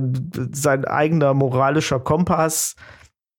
sein 0.54 0.86
eigener 0.86 1.34
moralischer 1.34 2.00
Kompass, 2.00 2.76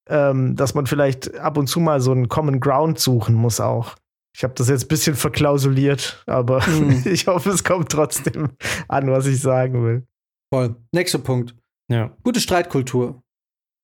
ähm, 0.06 0.54
dass 0.54 0.74
man 0.74 0.86
vielleicht 0.86 1.38
ab 1.38 1.56
und 1.56 1.66
zu 1.66 1.80
mal 1.80 2.00
so 2.00 2.12
einen 2.12 2.28
Common 2.28 2.60
Ground 2.60 2.98
suchen 2.98 3.34
muss 3.34 3.58
auch. 3.58 3.94
Ich 4.36 4.42
habe 4.42 4.54
das 4.54 4.68
jetzt 4.68 4.84
ein 4.84 4.88
bisschen 4.88 5.14
verklausuliert, 5.14 6.22
aber 6.26 6.66
Hm. 6.66 7.02
ich 7.06 7.26
hoffe, 7.26 7.50
es 7.50 7.62
kommt 7.64 7.90
trotzdem 7.90 8.50
an, 8.88 9.10
was 9.10 9.26
ich 9.26 9.40
sagen 9.40 9.84
will. 9.84 10.06
Voll. 10.52 10.76
Nächster 10.92 11.18
Punkt. 11.18 11.54
Ja. 11.90 12.16
Gute 12.22 12.40
Streitkultur. 12.40 13.22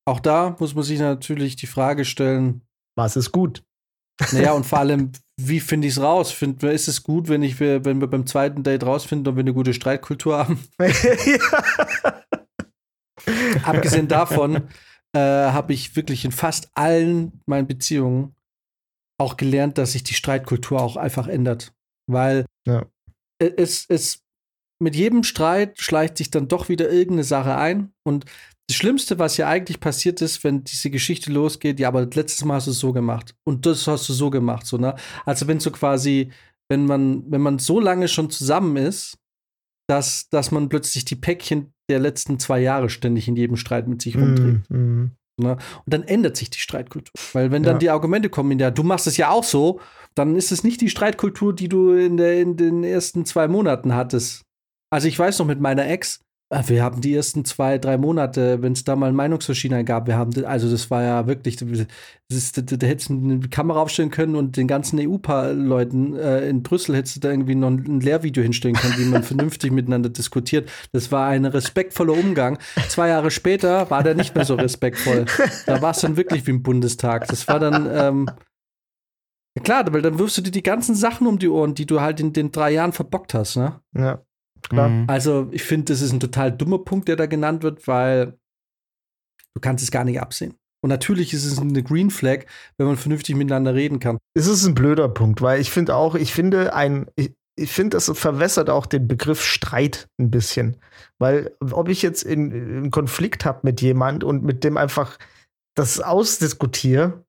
Auch 0.06 0.20
da 0.20 0.56
muss 0.58 0.74
man 0.74 0.82
sich 0.84 0.98
natürlich 0.98 1.56
die 1.56 1.66
Frage 1.66 2.04
stellen, 2.04 2.62
Was 2.96 3.16
ist 3.16 3.30
gut? 3.32 3.62
naja, 4.32 4.52
und 4.52 4.64
vor 4.66 4.78
allem, 4.80 5.12
wie 5.40 5.60
finde 5.60 5.86
ich 5.88 5.94
es 5.96 6.02
raus? 6.02 6.30
Find, 6.32 6.62
ist 6.62 6.88
es 6.88 7.02
gut, 7.02 7.28
wenn, 7.28 7.42
ich, 7.42 7.60
wenn 7.60 8.00
wir 8.00 8.08
beim 8.08 8.26
zweiten 8.26 8.62
Date 8.62 8.84
rausfinden, 8.84 9.28
ob 9.28 9.36
wir 9.36 9.40
eine 9.42 9.54
gute 9.54 9.72
Streitkultur 9.74 10.36
haben? 10.38 10.58
Abgesehen 13.64 14.08
davon 14.08 14.68
äh, 15.12 15.18
habe 15.18 15.72
ich 15.72 15.94
wirklich 15.96 16.24
in 16.24 16.32
fast 16.32 16.70
allen 16.74 17.40
meinen 17.46 17.66
Beziehungen 17.66 18.34
auch 19.20 19.36
gelernt, 19.36 19.78
dass 19.78 19.92
sich 19.92 20.02
die 20.02 20.14
Streitkultur 20.14 20.80
auch 20.80 20.96
einfach 20.96 21.28
ändert. 21.28 21.72
Weil 22.08 22.46
Ja. 22.66 22.86
es, 23.38 23.86
es 23.88 24.22
mit 24.82 24.96
jedem 24.96 25.22
Streit 25.22 25.78
schleicht 25.78 26.16
sich 26.16 26.30
dann 26.30 26.48
doch 26.48 26.68
wieder 26.68 26.90
irgendeine 26.90 27.24
Sache 27.24 27.56
ein. 27.56 27.92
Und 28.02 28.24
das 28.68 28.76
Schlimmste, 28.76 29.18
was 29.18 29.36
ja 29.36 29.48
eigentlich 29.48 29.80
passiert 29.80 30.22
ist, 30.22 30.42
wenn 30.42 30.64
diese 30.64 30.90
Geschichte 30.90 31.32
losgeht, 31.32 31.80
ja, 31.80 31.88
aber 31.88 32.06
letztes 32.06 32.44
Mal 32.44 32.54
hast 32.54 32.66
du 32.66 32.70
es 32.70 32.78
so 32.78 32.92
gemacht 32.92 33.34
und 33.44 33.66
das 33.66 33.86
hast 33.86 34.08
du 34.08 34.12
so 34.12 34.30
gemacht, 34.30 34.64
so, 34.64 34.78
ne? 34.78 34.94
Also 35.26 35.48
wenn 35.48 35.58
so 35.60 35.70
quasi, 35.72 36.30
wenn 36.70 36.86
man, 36.86 37.30
wenn 37.30 37.40
man 37.40 37.58
so 37.58 37.80
lange 37.80 38.06
schon 38.08 38.30
zusammen 38.30 38.76
ist, 38.76 39.18
dass, 39.88 40.28
dass 40.28 40.52
man 40.52 40.68
plötzlich 40.68 41.04
die 41.04 41.16
Päckchen 41.16 41.72
der 41.90 41.98
letzten 41.98 42.38
zwei 42.38 42.60
Jahre 42.60 42.88
ständig 42.88 43.26
in 43.26 43.34
jedem 43.34 43.56
Streit 43.56 43.88
mit 43.88 44.00
sich 44.00 44.16
rumträgt. 44.16 44.70
Mm, 44.70 44.76
mm. 44.76 45.16
Ne? 45.40 45.52
Und 45.52 45.84
dann 45.86 46.02
ändert 46.02 46.36
sich 46.36 46.50
die 46.50 46.58
Streitkultur. 46.58 47.12
Weil 47.32 47.50
wenn 47.50 47.62
dann 47.62 47.74
ja. 47.74 47.78
die 47.78 47.90
Argumente 47.90 48.30
kommen, 48.30 48.58
ja, 48.58 48.70
du 48.70 48.82
machst 48.82 49.06
es 49.06 49.16
ja 49.16 49.30
auch 49.30 49.44
so, 49.44 49.80
dann 50.14 50.36
ist 50.36 50.52
es 50.52 50.64
nicht 50.64 50.80
die 50.80 50.90
Streitkultur, 50.90 51.54
die 51.54 51.68
du 51.68 51.92
in, 51.92 52.16
der, 52.16 52.40
in 52.40 52.56
den 52.56 52.84
ersten 52.84 53.24
zwei 53.24 53.48
Monaten 53.48 53.94
hattest. 53.94 54.42
Also 54.90 55.08
ich 55.08 55.18
weiß 55.18 55.38
noch 55.38 55.46
mit 55.46 55.60
meiner 55.60 55.88
Ex, 55.88 56.20
wir 56.50 56.82
haben 56.82 57.00
die 57.00 57.14
ersten 57.14 57.44
zwei, 57.44 57.78
drei 57.78 57.96
Monate, 57.96 58.60
wenn 58.60 58.72
es 58.72 58.82
da 58.82 58.96
mal 58.96 59.12
Meinungsverschiedenheit 59.12 59.86
gab, 59.86 60.08
wir 60.08 60.16
haben, 60.16 60.44
also 60.44 60.68
das 60.68 60.90
war 60.90 61.02
ja 61.04 61.26
wirklich, 61.28 61.56
da, 61.56 61.64
hättest 61.66 63.08
du 63.08 63.14
eine 63.14 63.38
Kamera 63.48 63.80
aufstellen 63.80 64.10
können 64.10 64.34
und 64.34 64.56
den 64.56 64.66
ganzen 64.66 64.98
EU-Leuten 64.98 66.16
äh, 66.16 66.48
in 66.48 66.64
Brüssel 66.64 66.96
hättest 66.96 67.16
du 67.16 67.20
da 67.20 67.30
irgendwie 67.30 67.54
noch 67.54 67.68
ein 67.68 68.00
Lehrvideo 68.00 68.42
hinstellen 68.42 68.74
können, 68.74 68.94
wie 68.98 69.04
man 69.04 69.22
vernünftig 69.22 69.70
miteinander 69.70 70.08
diskutiert. 70.08 70.68
Das 70.90 71.12
war 71.12 71.28
ein 71.28 71.44
respektvoller 71.44 72.14
Umgang. 72.14 72.58
Zwei 72.88 73.08
Jahre 73.08 73.30
später 73.30 73.88
war 73.90 74.02
der 74.02 74.16
nicht 74.16 74.34
mehr 74.34 74.44
so 74.44 74.56
respektvoll. 74.56 75.26
Da 75.66 75.80
war 75.80 75.92
es 75.92 76.00
dann 76.00 76.16
wirklich 76.16 76.48
wie 76.48 76.50
im 76.50 76.64
Bundestag. 76.64 77.28
Das 77.28 77.46
war 77.46 77.60
dann, 77.60 77.88
ähm, 77.92 78.28
klar, 79.62 79.84
weil 79.92 80.02
dann 80.02 80.18
wirfst 80.18 80.38
du 80.38 80.42
dir 80.42 80.50
die 80.50 80.64
ganzen 80.64 80.96
Sachen 80.96 81.28
um 81.28 81.38
die 81.38 81.48
Ohren, 81.48 81.74
die 81.74 81.86
du 81.86 82.00
halt 82.00 82.18
in 82.18 82.32
den 82.32 82.50
drei 82.50 82.72
Jahren 82.72 82.92
verbockt 82.92 83.34
hast, 83.34 83.56
ne? 83.56 83.80
Ja. 83.96 84.20
Klar. 84.70 84.88
Mhm. 84.88 85.04
Also, 85.08 85.48
ich 85.50 85.62
finde, 85.62 85.92
das 85.92 86.00
ist 86.00 86.12
ein 86.12 86.20
total 86.20 86.52
dummer 86.52 86.78
Punkt, 86.78 87.08
der 87.08 87.16
da 87.16 87.26
genannt 87.26 87.62
wird, 87.62 87.86
weil 87.86 88.38
du 89.54 89.60
kannst 89.60 89.84
es 89.84 89.90
gar 89.90 90.04
nicht 90.04 90.20
absehen. 90.20 90.54
Und 90.82 90.88
natürlich 90.88 91.34
ist 91.34 91.44
es 91.44 91.58
eine 91.58 91.82
Green 91.82 92.10
Flag, 92.10 92.46
wenn 92.78 92.86
man 92.86 92.96
vernünftig 92.96 93.36
miteinander 93.36 93.74
reden 93.74 93.98
kann. 93.98 94.16
Es 94.34 94.46
ist 94.46 94.64
ein 94.64 94.74
blöder 94.74 95.08
Punkt, 95.08 95.42
weil 95.42 95.60
ich 95.60 95.70
finde 95.70 95.94
auch, 95.94 96.14
ich 96.14 96.32
finde 96.32 96.74
ein, 96.74 97.06
ich, 97.16 97.34
ich 97.58 97.70
finde, 97.70 97.96
das 97.96 98.10
verwässert 98.14 98.70
auch 98.70 98.86
den 98.86 99.06
Begriff 99.06 99.44
Streit 99.44 100.08
ein 100.18 100.30
bisschen. 100.30 100.76
Weil, 101.18 101.54
ob 101.60 101.88
ich 101.88 102.00
jetzt 102.00 102.22
in, 102.22 102.52
in 102.52 102.90
Konflikt 102.90 103.44
habe 103.44 103.60
mit 103.64 103.82
jemand 103.82 104.24
und 104.24 104.42
mit 104.42 104.64
dem 104.64 104.78
einfach 104.78 105.18
das 105.76 106.00
ausdiskutiere, 106.00 107.24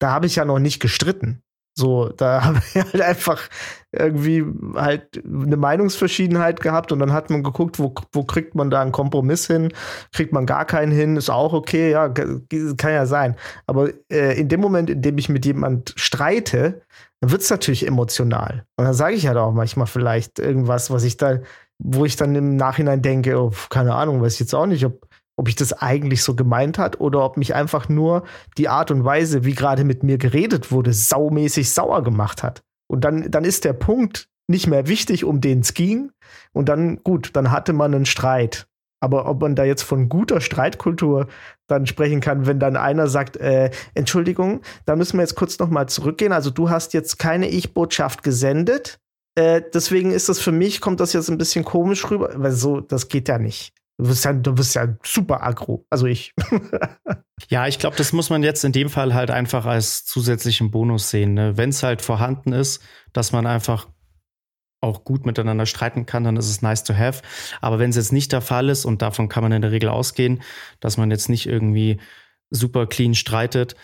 da 0.00 0.12
habe 0.12 0.26
ich 0.26 0.36
ja 0.36 0.44
noch 0.44 0.60
nicht 0.60 0.80
gestritten. 0.80 1.40
So, 1.76 2.08
da 2.08 2.44
haben 2.44 2.60
wir 2.72 2.84
halt 2.84 3.00
einfach 3.00 3.48
irgendwie 3.92 4.44
halt 4.74 5.22
eine 5.24 5.56
Meinungsverschiedenheit 5.56 6.60
gehabt 6.60 6.92
und 6.92 6.98
dann 6.98 7.12
hat 7.12 7.30
man 7.30 7.42
geguckt, 7.42 7.78
wo, 7.78 7.94
wo 8.12 8.24
kriegt 8.24 8.54
man 8.54 8.70
da 8.70 8.82
einen 8.82 8.92
Kompromiss 8.92 9.46
hin, 9.46 9.72
kriegt 10.12 10.32
man 10.32 10.46
gar 10.46 10.64
keinen 10.64 10.92
hin, 10.92 11.16
ist 11.16 11.30
auch 11.30 11.52
okay, 11.52 11.90
ja, 11.90 12.08
kann 12.08 12.92
ja 12.92 13.06
sein. 13.06 13.36
Aber 13.66 13.90
äh, 14.10 14.38
in 14.38 14.48
dem 14.48 14.60
Moment, 14.60 14.90
in 14.90 15.02
dem 15.02 15.18
ich 15.18 15.28
mit 15.28 15.46
jemand 15.46 15.94
streite, 15.96 16.82
dann 17.20 17.30
wird 17.30 17.42
es 17.42 17.50
natürlich 17.50 17.86
emotional. 17.86 18.66
Und 18.76 18.84
dann 18.84 18.94
sage 18.94 19.14
ich 19.14 19.26
halt 19.26 19.38
auch 19.38 19.52
manchmal 19.52 19.86
vielleicht 19.86 20.38
irgendwas, 20.38 20.90
was 20.90 21.04
ich 21.04 21.16
da, 21.16 21.38
wo 21.78 22.04
ich 22.04 22.16
dann 22.16 22.34
im 22.34 22.56
Nachhinein 22.56 23.02
denke, 23.02 23.40
oh, 23.40 23.52
keine 23.70 23.94
Ahnung, 23.94 24.20
weiß 24.20 24.34
ich 24.34 24.40
jetzt 24.40 24.54
auch 24.54 24.66
nicht, 24.66 24.84
ob 24.84 25.06
ob 25.36 25.48
ich 25.48 25.56
das 25.56 25.72
eigentlich 25.72 26.22
so 26.22 26.34
gemeint 26.34 26.78
hat 26.78 27.00
oder 27.00 27.24
ob 27.24 27.36
mich 27.36 27.54
einfach 27.54 27.88
nur 27.88 28.24
die 28.56 28.68
Art 28.68 28.90
und 28.90 29.04
Weise, 29.04 29.44
wie 29.44 29.54
gerade 29.54 29.84
mit 29.84 30.02
mir 30.02 30.18
geredet 30.18 30.70
wurde, 30.70 30.92
saumäßig 30.92 31.70
sauer 31.70 32.02
gemacht 32.02 32.42
hat. 32.42 32.62
Und 32.86 33.04
dann, 33.04 33.30
dann 33.30 33.44
ist 33.44 33.64
der 33.64 33.72
Punkt 33.72 34.28
nicht 34.48 34.66
mehr 34.66 34.86
wichtig, 34.86 35.24
um 35.24 35.40
den 35.40 35.60
es 35.60 35.74
ging. 35.74 36.12
Und 36.52 36.68
dann, 36.68 37.02
gut, 37.02 37.30
dann 37.34 37.50
hatte 37.50 37.72
man 37.72 37.94
einen 37.94 38.06
Streit. 38.06 38.66
Aber 39.00 39.26
ob 39.26 39.40
man 39.42 39.54
da 39.54 39.64
jetzt 39.64 39.82
von 39.82 40.08
guter 40.08 40.40
Streitkultur 40.40 41.26
dann 41.66 41.86
sprechen 41.86 42.20
kann, 42.20 42.46
wenn 42.46 42.58
dann 42.58 42.76
einer 42.76 43.06
sagt, 43.06 43.36
äh, 43.36 43.70
Entschuldigung, 43.94 44.62
da 44.86 44.96
müssen 44.96 45.18
wir 45.18 45.22
jetzt 45.22 45.34
kurz 45.34 45.58
nochmal 45.58 45.88
zurückgehen. 45.88 46.32
Also 46.32 46.50
du 46.50 46.70
hast 46.70 46.94
jetzt 46.94 47.18
keine 47.18 47.48
Ich-Botschaft 47.48 48.22
gesendet. 48.22 48.98
Äh, 49.34 49.62
deswegen 49.74 50.10
ist 50.10 50.28
das 50.28 50.38
für 50.38 50.52
mich, 50.52 50.80
kommt 50.80 51.00
das 51.00 51.12
jetzt 51.12 51.28
ein 51.28 51.38
bisschen 51.38 51.64
komisch 51.64 52.10
rüber, 52.10 52.30
weil 52.36 52.52
so, 52.52 52.80
das 52.80 53.08
geht 53.08 53.28
ja 53.28 53.38
nicht. 53.38 53.74
Du 53.96 54.08
bist 54.08 54.24
ja, 54.24 54.32
du 54.32 54.54
bist 54.54 54.74
ja 54.74 54.88
super 55.04 55.42
aggro. 55.42 55.86
Also 55.88 56.06
ich. 56.06 56.34
ja, 57.48 57.68
ich 57.68 57.78
glaube, 57.78 57.96
das 57.96 58.12
muss 58.12 58.28
man 58.28 58.42
jetzt 58.42 58.64
in 58.64 58.72
dem 58.72 58.88
Fall 58.88 59.14
halt 59.14 59.30
einfach 59.30 59.66
als 59.66 60.04
zusätzlichen 60.04 60.70
Bonus 60.70 61.10
sehen. 61.10 61.34
Ne? 61.34 61.56
Wenn 61.56 61.68
es 61.68 61.82
halt 61.82 62.02
vorhanden 62.02 62.52
ist, 62.52 62.82
dass 63.12 63.32
man 63.32 63.46
einfach 63.46 63.86
auch 64.80 65.04
gut 65.04 65.26
miteinander 65.26 65.66
streiten 65.66 66.06
kann, 66.06 66.24
dann 66.24 66.36
ist 66.36 66.50
es 66.50 66.60
nice 66.60 66.84
to 66.84 66.94
have. 66.94 67.22
Aber 67.60 67.78
wenn 67.78 67.90
es 67.90 67.96
jetzt 67.96 68.12
nicht 68.12 68.32
der 68.32 68.40
Fall 68.40 68.68
ist, 68.68 68.84
und 68.84 69.00
davon 69.00 69.28
kann 69.28 69.42
man 69.42 69.52
in 69.52 69.62
der 69.62 69.72
Regel 69.72 69.88
ausgehen, 69.88 70.42
dass 70.80 70.96
man 70.96 71.10
jetzt 71.10 71.28
nicht 71.28 71.46
irgendwie 71.46 72.00
super 72.50 72.86
clean 72.86 73.14
streitet, 73.14 73.76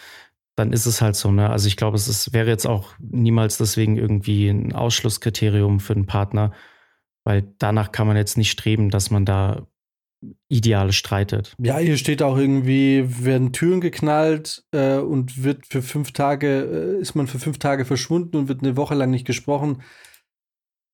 dann 0.56 0.72
ist 0.72 0.86
es 0.86 1.00
halt 1.00 1.16
so. 1.16 1.30
Ne? 1.30 1.48
Also 1.48 1.68
ich 1.68 1.76
glaube, 1.76 1.96
es 1.96 2.08
ist, 2.08 2.32
wäre 2.32 2.48
jetzt 2.48 2.66
auch 2.66 2.92
niemals 2.98 3.58
deswegen 3.58 3.96
irgendwie 3.96 4.48
ein 4.48 4.74
Ausschlusskriterium 4.74 5.80
für 5.80 5.94
einen 5.94 6.06
Partner, 6.06 6.52
weil 7.24 7.54
danach 7.58 7.92
kann 7.92 8.06
man 8.06 8.16
jetzt 8.16 8.36
nicht 8.36 8.50
streben, 8.50 8.90
dass 8.90 9.11
man 9.11 9.24
da 9.24 9.66
Ideale 10.49 10.93
streitet. 10.93 11.55
Ja, 11.59 11.79
hier 11.79 11.97
steht 11.97 12.23
auch 12.23 12.37
irgendwie, 12.37 13.25
werden 13.25 13.53
Türen 13.53 13.81
geknallt 13.81 14.64
äh, 14.73 14.97
und 14.97 15.43
wird 15.43 15.66
für 15.66 15.83
fünf 15.83 16.12
Tage, 16.12 16.97
äh, 16.99 17.01
ist 17.01 17.14
man 17.14 17.27
für 17.27 17.39
fünf 17.39 17.59
Tage 17.59 17.85
verschwunden 17.85 18.37
und 18.37 18.49
wird 18.49 18.62
eine 18.62 18.77
Woche 18.77 18.95
lang 18.95 19.11
nicht 19.11 19.27
gesprochen. 19.27 19.83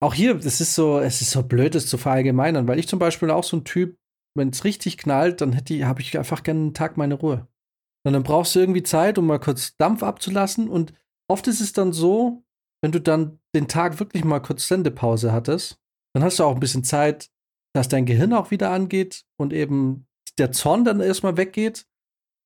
Auch 0.01 0.14
hier, 0.14 0.35
das 0.35 0.61
ist 0.61 0.74
so, 0.74 0.99
es 0.99 1.20
ist 1.20 1.31
so 1.31 1.43
blöd, 1.43 1.74
das 1.74 1.87
zu 1.87 1.99
verallgemeinern, 1.99 2.68
weil 2.68 2.79
ich 2.79 2.87
zum 2.87 2.99
Beispiel 2.99 3.31
auch 3.31 3.45
so 3.45 3.57
ein 3.57 3.64
Typ, 3.64 3.97
wenn 4.37 4.51
es 4.51 4.64
richtig 4.64 4.99
knallt, 4.99 5.41
dann 5.41 5.53
hätte 5.53 5.87
habe 5.87 6.03
ich 6.03 6.16
einfach 6.18 6.43
gerne 6.43 6.61
einen 6.61 6.74
Tag 6.74 6.97
meine 6.97 7.14
Ruhe. 7.14 7.49
Und 8.07 8.12
dann 8.12 8.22
brauchst 8.22 8.55
du 8.55 8.61
irgendwie 8.61 8.85
Zeit, 8.85 9.18
um 9.18 9.27
mal 9.27 9.41
kurz 9.41 9.77
Dampf 9.77 10.03
abzulassen. 10.05 10.68
Und 10.68 10.95
oft 11.29 11.49
ist 11.49 11.61
es 11.61 11.72
dann 11.72 11.93
so, 11.93 12.45
wenn 12.81 12.93
du 12.93 13.01
dann 13.01 13.41
den 13.55 13.66
Tag 13.66 13.99
wirklich 13.99 14.24
mal 14.24 14.39
kurz 14.41 14.68
Sendepause 14.68 15.33
hattest, 15.33 15.81
dann 16.14 16.22
hast 16.22 16.39
du 16.39 16.45
auch 16.45 16.55
ein 16.55 16.61
bisschen 16.61 16.85
Zeit, 16.85 17.31
dass 17.77 17.89
dein 17.89 18.07
Gehirn 18.07 18.33
auch 18.33 18.51
wieder 18.51 18.70
angeht 18.70 19.22
und 19.39 19.53
eben 19.53 20.07
der 20.39 20.53
Zorn 20.53 20.85
dann 20.85 21.01
erstmal 21.01 21.37
weggeht. 21.37 21.87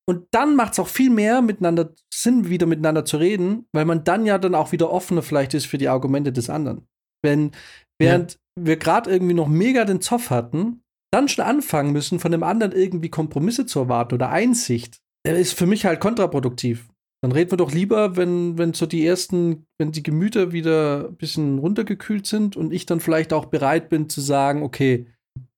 Und 0.08 0.26
dann 0.32 0.56
macht 0.56 0.72
es 0.72 0.78
auch 0.78 0.88
viel 0.88 1.10
mehr 1.10 1.40
miteinander 1.40 1.94
Sinn, 2.12 2.48
wieder 2.48 2.66
miteinander 2.66 3.04
zu 3.04 3.16
reden, 3.16 3.66
weil 3.72 3.84
man 3.84 4.02
dann 4.02 4.26
ja 4.26 4.38
dann 4.38 4.54
auch 4.54 4.72
wieder 4.72 4.90
offener 4.90 5.22
vielleicht 5.22 5.54
ist 5.54 5.66
für 5.66 5.78
die 5.78 5.88
Argumente 5.88 6.32
des 6.32 6.50
anderen. 6.50 6.88
Wenn, 7.22 7.52
während 7.98 8.32
ja. 8.32 8.38
wir 8.64 8.76
gerade 8.76 9.10
irgendwie 9.10 9.34
noch 9.34 9.48
mega 9.48 9.84
den 9.84 10.00
Zoff 10.00 10.30
hatten, 10.30 10.82
dann 11.12 11.28
schon 11.28 11.44
anfangen 11.44 11.92
müssen, 11.92 12.18
von 12.18 12.32
dem 12.32 12.42
anderen 12.42 12.72
irgendwie 12.72 13.08
Kompromisse 13.08 13.66
zu 13.66 13.80
erwarten 13.80 14.14
oder 14.14 14.30
Einsicht, 14.30 15.00
ist 15.24 15.56
für 15.56 15.66
mich 15.66 15.84
halt 15.84 16.00
kontraproduktiv. 16.00 16.88
Dann 17.22 17.32
reden 17.32 17.50
wir 17.50 17.58
doch 17.58 17.72
lieber, 17.72 18.16
wenn, 18.16 18.56
wenn 18.56 18.72
so 18.72 18.86
die 18.86 19.04
ersten, 19.04 19.66
wenn 19.78 19.92
die 19.92 20.02
Gemüter 20.02 20.52
wieder 20.52 21.08
ein 21.08 21.16
bisschen 21.16 21.58
runtergekühlt 21.58 22.26
sind 22.26 22.56
und 22.56 22.72
ich 22.72 22.86
dann 22.86 23.00
vielleicht 23.00 23.32
auch 23.32 23.46
bereit 23.46 23.90
bin 23.90 24.08
zu 24.08 24.22
sagen, 24.22 24.62
okay, 24.62 25.06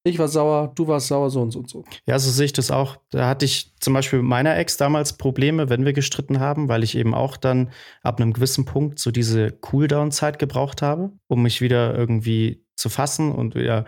ich 0.05 0.19
war 0.19 0.29
sauer, 0.29 0.73
du 0.75 0.89
warst 0.89 1.09
sauer, 1.09 1.31
so 1.31 1.41
und 1.41 1.53
so 1.53 1.61
und 1.61 1.71
so. 1.71 1.85
Ja, 2.07 2.19
so 2.19 2.31
sehe 2.31 2.47
ich 2.47 2.53
das 2.53 2.71
auch. 2.71 2.99
Da 3.11 3.29
hatte 3.29 3.45
ich 3.45 3.73
zum 3.79 3.95
Beispiel 3.95 4.21
mit 4.21 4.29
meiner 4.29 4.57
Ex 4.57 4.77
damals 4.77 5.13
Probleme, 5.13 5.69
wenn 5.69 5.85
wir 5.85 5.93
gestritten 5.93 6.41
haben, 6.41 6.69
weil 6.69 6.83
ich 6.83 6.97
eben 6.97 7.15
auch 7.15 7.37
dann 7.37 7.71
ab 8.03 8.21
einem 8.21 8.33
gewissen 8.33 8.65
Punkt 8.65 8.99
so 8.99 9.11
diese 9.11 9.53
Cooldown-Zeit 9.53 10.39
gebraucht 10.39 10.83
habe, 10.83 11.13
um 11.29 11.43
mich 11.43 11.61
wieder 11.61 11.95
irgendwie 11.95 12.65
zu 12.77 12.89
fassen 12.89 13.31
und 13.31 13.55
wieder 13.55 13.85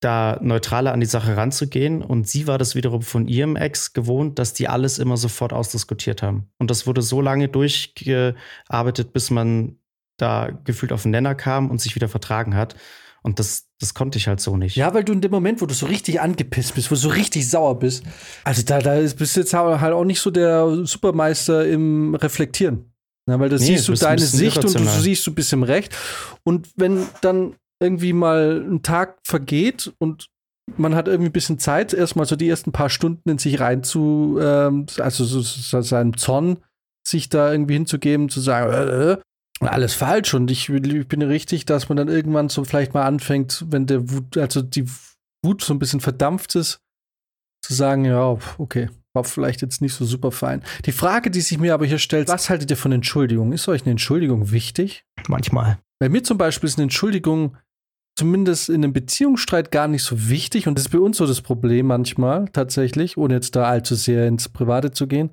da 0.00 0.38
neutraler 0.40 0.92
an 0.92 1.00
die 1.00 1.06
Sache 1.06 1.36
ranzugehen. 1.36 2.02
Und 2.02 2.28
sie 2.28 2.46
war 2.46 2.58
das 2.58 2.74
wiederum 2.74 3.02
von 3.02 3.26
ihrem 3.26 3.56
Ex 3.56 3.92
gewohnt, 3.92 4.38
dass 4.38 4.54
die 4.54 4.68
alles 4.68 4.98
immer 4.98 5.16
sofort 5.16 5.52
ausdiskutiert 5.52 6.22
haben. 6.22 6.48
Und 6.58 6.70
das 6.70 6.86
wurde 6.86 7.02
so 7.02 7.20
lange 7.20 7.48
durchgearbeitet, 7.48 9.12
bis 9.12 9.30
man 9.30 9.76
da 10.18 10.50
gefühlt 10.64 10.92
auf 10.92 11.02
den 11.02 11.10
Nenner 11.12 11.34
kam 11.34 11.70
und 11.70 11.80
sich 11.80 11.94
wieder 11.96 12.08
vertragen 12.08 12.54
hat. 12.54 12.76
Und 13.22 13.38
das, 13.38 13.67
das 13.80 13.94
konnte 13.94 14.18
ich 14.18 14.26
halt 14.26 14.40
so 14.40 14.56
nicht. 14.56 14.76
Ja, 14.76 14.92
weil 14.92 15.04
du 15.04 15.12
in 15.12 15.20
dem 15.20 15.30
Moment, 15.30 15.60
wo 15.60 15.66
du 15.66 15.74
so 15.74 15.86
richtig 15.86 16.20
angepisst 16.20 16.74
bist, 16.74 16.90
wo 16.90 16.94
du 16.94 17.00
so 17.00 17.08
richtig 17.10 17.48
sauer 17.48 17.78
bist, 17.78 18.02
also 18.44 18.62
da, 18.62 18.80
da 18.80 18.96
bist 19.00 19.36
du 19.36 19.40
jetzt 19.40 19.54
halt 19.54 19.92
auch 19.92 20.04
nicht 20.04 20.20
so 20.20 20.30
der 20.30 20.84
Supermeister 20.84 21.66
im 21.66 22.14
Reflektieren. 22.14 22.92
Ja, 23.28 23.38
weil 23.38 23.50
da 23.50 23.56
nee, 23.56 23.64
siehst 23.64 23.88
du 23.88 23.94
deine 23.94 24.20
Sicht 24.20 24.64
und 24.64 24.74
du 24.74 24.84
siehst 24.84 25.26
du 25.26 25.34
bist 25.34 25.52
im 25.52 25.62
Recht. 25.62 25.94
Und 26.44 26.68
wenn 26.76 27.06
dann 27.20 27.56
irgendwie 27.80 28.14
mal 28.14 28.64
ein 28.66 28.82
Tag 28.82 29.18
vergeht 29.22 29.92
und 29.98 30.28
man 30.76 30.94
hat 30.94 31.08
irgendwie 31.08 31.28
ein 31.28 31.32
bisschen 31.32 31.58
Zeit, 31.58 31.92
erstmal 31.92 32.26
so 32.26 32.36
die 32.36 32.48
ersten 32.48 32.72
paar 32.72 32.90
Stunden 32.90 33.28
in 33.28 33.38
sich 33.38 33.60
rein 33.60 33.84
zu, 33.84 34.38
ähm, 34.40 34.86
also 34.98 35.24
so, 35.24 35.40
so 35.40 35.82
seinem 35.82 36.16
Zorn 36.16 36.58
sich 37.06 37.28
da 37.28 37.52
irgendwie 37.52 37.74
hinzugeben, 37.74 38.28
zu 38.28 38.40
sagen, 38.40 38.72
äh, 38.72 39.12
äh 39.12 39.18
alles 39.60 39.94
falsch 39.94 40.34
und 40.34 40.50
ich, 40.50 40.68
ich 40.68 41.08
bin 41.08 41.22
richtig, 41.22 41.66
dass 41.66 41.88
man 41.88 41.96
dann 41.96 42.08
irgendwann 42.08 42.48
so 42.48 42.64
vielleicht 42.64 42.94
mal 42.94 43.04
anfängt, 43.04 43.64
wenn 43.68 43.86
der 43.86 44.10
Wut, 44.10 44.36
also 44.36 44.62
die 44.62 44.88
Wut 45.44 45.62
so 45.62 45.74
ein 45.74 45.78
bisschen 45.78 46.00
verdampft 46.00 46.54
ist, 46.54 46.80
zu 47.62 47.74
sagen, 47.74 48.04
ja, 48.04 48.38
okay, 48.58 48.88
war 49.14 49.24
vielleicht 49.24 49.62
jetzt 49.62 49.82
nicht 49.82 49.94
so 49.94 50.04
super 50.04 50.30
fein. 50.30 50.62
Die 50.84 50.92
Frage, 50.92 51.30
die 51.30 51.40
sich 51.40 51.58
mir 51.58 51.74
aber 51.74 51.86
hier 51.86 51.98
stellt, 51.98 52.28
was 52.28 52.50
haltet 52.50 52.70
ihr 52.70 52.76
von 52.76 52.92
Entschuldigung? 52.92 53.52
Ist 53.52 53.68
euch 53.68 53.82
eine 53.82 53.92
Entschuldigung 53.92 54.52
wichtig? 54.52 55.04
Manchmal. 55.26 55.78
Bei 55.98 56.08
mir 56.08 56.22
zum 56.22 56.38
Beispiel 56.38 56.68
ist 56.68 56.78
eine 56.78 56.84
Entschuldigung 56.84 57.56
zumindest 58.16 58.68
in 58.68 58.82
einem 58.82 58.92
Beziehungsstreit 58.92 59.70
gar 59.70 59.86
nicht 59.86 60.02
so 60.02 60.28
wichtig 60.28 60.66
und 60.66 60.76
das 60.76 60.86
ist 60.86 60.90
bei 60.90 60.98
uns 60.98 61.18
so 61.18 61.26
das 61.26 61.40
Problem 61.40 61.86
manchmal 61.86 62.48
tatsächlich, 62.48 63.16
ohne 63.16 63.34
jetzt 63.34 63.54
da 63.54 63.64
allzu 63.64 63.94
sehr 63.94 64.26
ins 64.26 64.48
Private 64.48 64.90
zu 64.90 65.06
gehen. 65.06 65.30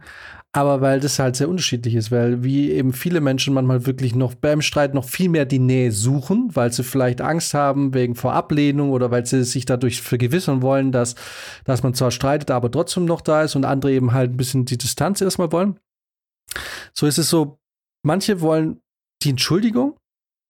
Aber 0.56 0.80
weil 0.80 1.02
das 1.02 1.20
halt 1.20 1.36
sehr 1.36 1.50
unterschiedlich 1.50 1.96
ist, 1.96 2.12
weil 2.12 2.42
wie 2.42 2.72
eben 2.72 2.94
viele 2.94 3.20
Menschen 3.20 3.54
manchmal 3.54 3.86
wirklich 3.86 4.16
noch 4.16 4.36
beim 4.36 4.62
Streit 4.62 4.94
noch 4.94 5.04
viel 5.04 5.28
mehr 5.28 5.44
die 5.44 5.60
Nähe 5.60 5.92
suchen, 5.92 6.50
weil 6.54 6.72
sie 6.72 6.86
vielleicht 6.86 7.20
Angst 7.20 7.54
haben 7.54 7.94
wegen 7.94 8.16
Vorablehnung 8.16 8.92
oder 8.92 9.12
weil 9.12 9.26
sie 9.26 9.44
sich 9.44 9.66
dadurch 9.66 10.02
vergewissern 10.02 10.62
wollen, 10.62 10.94
dass, 10.94 11.16
dass 11.66 11.84
man 11.84 11.94
zwar 11.94 12.10
streitet, 12.10 12.52
aber 12.52 12.72
trotzdem 12.72 13.04
noch 13.04 13.20
da 13.20 13.44
ist 13.44 13.58
und 13.58 13.66
andere 13.66 13.92
eben 13.92 14.14
halt 14.14 14.32
ein 14.32 14.38
bisschen 14.38 14.64
die 14.64 14.78
Distanz 14.78 15.20
erstmal 15.20 15.52
wollen. 15.52 15.78
So 16.94 17.06
ist 17.06 17.18
es 17.18 17.30
so, 17.30 17.60
manche 18.06 18.40
wollen 18.40 18.80
die 19.24 19.32
Entschuldigung 19.32 19.98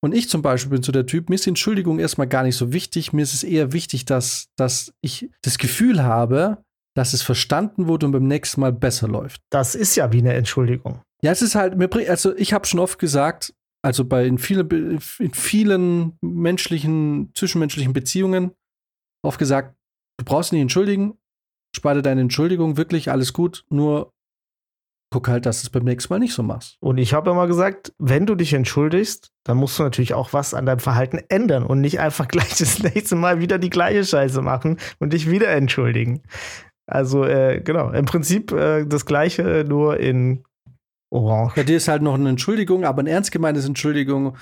und 0.04 0.14
ich 0.14 0.30
zum 0.30 0.44
Beispiel 0.44 0.70
bin 0.70 0.84
so 0.84 0.92
der 0.92 1.08
Typ, 1.08 1.30
mir 1.30 1.36
ist 1.36 1.48
die 1.48 1.50
Entschuldigung 1.50 1.98
erstmal 1.98 2.28
gar 2.28 2.44
nicht 2.44 2.58
so 2.58 2.72
wichtig. 2.72 3.12
Mir 3.12 3.24
ist 3.24 3.34
es 3.34 3.44
eher 3.44 3.74
wichtig, 3.74 4.06
dass, 4.06 4.50
dass 4.56 4.94
ich 5.02 5.32
das 5.42 5.58
Gefühl 5.58 6.04
habe, 6.04 6.64
dass 6.96 7.14
es 7.14 7.22
verstanden 7.22 7.88
wurde 7.88 8.06
und 8.06 8.14
beim 8.14 8.28
nächsten 8.28 8.62
Mal 8.62 8.74
besser 8.74 9.08
läuft. 9.08 9.42
Das 9.52 9.76
ist 9.76 9.96
ja 9.96 10.12
wie 10.12 10.20
eine 10.20 10.34
Entschuldigung. 10.34 11.02
Ja, 11.22 11.32
es 11.32 11.42
ist 11.42 11.56
halt, 11.56 11.76
also 12.10 12.36
ich 12.36 12.54
habe 12.54 12.66
schon 12.66 12.80
oft 12.80 13.00
gesagt, 13.00 13.54
also 13.84 14.06
bei 14.06 14.26
in, 14.26 14.38
viele, 14.38 14.62
in 15.20 15.34
vielen 15.34 16.18
menschlichen, 16.22 17.32
zwischenmenschlichen 17.36 17.94
Beziehungen 17.94 18.52
oft 19.24 19.38
gesagt, 19.38 19.76
du 20.18 20.26
brauchst 20.26 20.54
nicht 20.54 20.62
entschuldigen, 20.62 21.18
spare 21.76 22.02
deine 22.02 22.22
Entschuldigung, 22.22 22.78
wirklich 22.78 23.12
alles 23.12 23.34
gut, 23.34 23.66
nur 23.70 24.12
guck 25.12 25.28
halt, 25.28 25.46
dass 25.46 25.62
du 25.62 25.68
es 25.68 25.70
beim 25.70 25.84
nächsten 25.84 26.12
Mal 26.12 26.20
nicht 26.20 26.34
so 26.34 26.44
machst. 26.44 26.78
Und 26.82 26.98
ich 26.98 27.14
habe 27.14 27.32
immer 27.32 27.48
gesagt, 27.48 27.94
wenn 28.00 28.26
du 28.26 28.36
dich 28.36 28.54
entschuldigst, 28.54 29.32
dann 29.46 29.58
musst 29.58 29.80
du 29.80 29.84
natürlich 29.84 30.14
auch 30.14 30.34
was 30.34 30.54
an 30.54 30.66
deinem 30.66 30.80
Verhalten 30.80 31.20
ändern 31.30 31.64
und 31.64 31.80
nicht 31.80 32.00
einfach 32.00 32.28
gleich 32.28 32.58
das 32.58 32.80
nächste 32.84 33.16
Mal 33.16 33.40
wieder 33.40 33.58
die 33.58 33.70
gleiche 33.70 34.04
Scheiße 34.04 34.42
machen 34.42 34.78
und 35.00 35.14
dich 35.14 35.30
wieder 35.30 35.50
entschuldigen. 35.50 36.24
Also, 36.88 37.26
äh, 37.26 37.62
genau, 37.62 37.92
im 37.92 38.06
Prinzip 38.06 38.52
äh, 38.52 38.86
das 38.86 39.06
Gleiche, 39.06 39.66
nur 39.68 40.00
in 40.00 40.44
Orange. 41.12 41.56
Bei 41.56 41.64
dir 41.64 41.78
ist 41.78 41.88
halt 41.88 42.02
noch 42.02 42.14
eine 42.14 42.30
Entschuldigung, 42.30 42.84
aber 42.84 43.00
eine 43.00 43.10
ernst 43.10 43.32
gemeinte 43.32 43.62
Entschuldigung. 43.62 44.38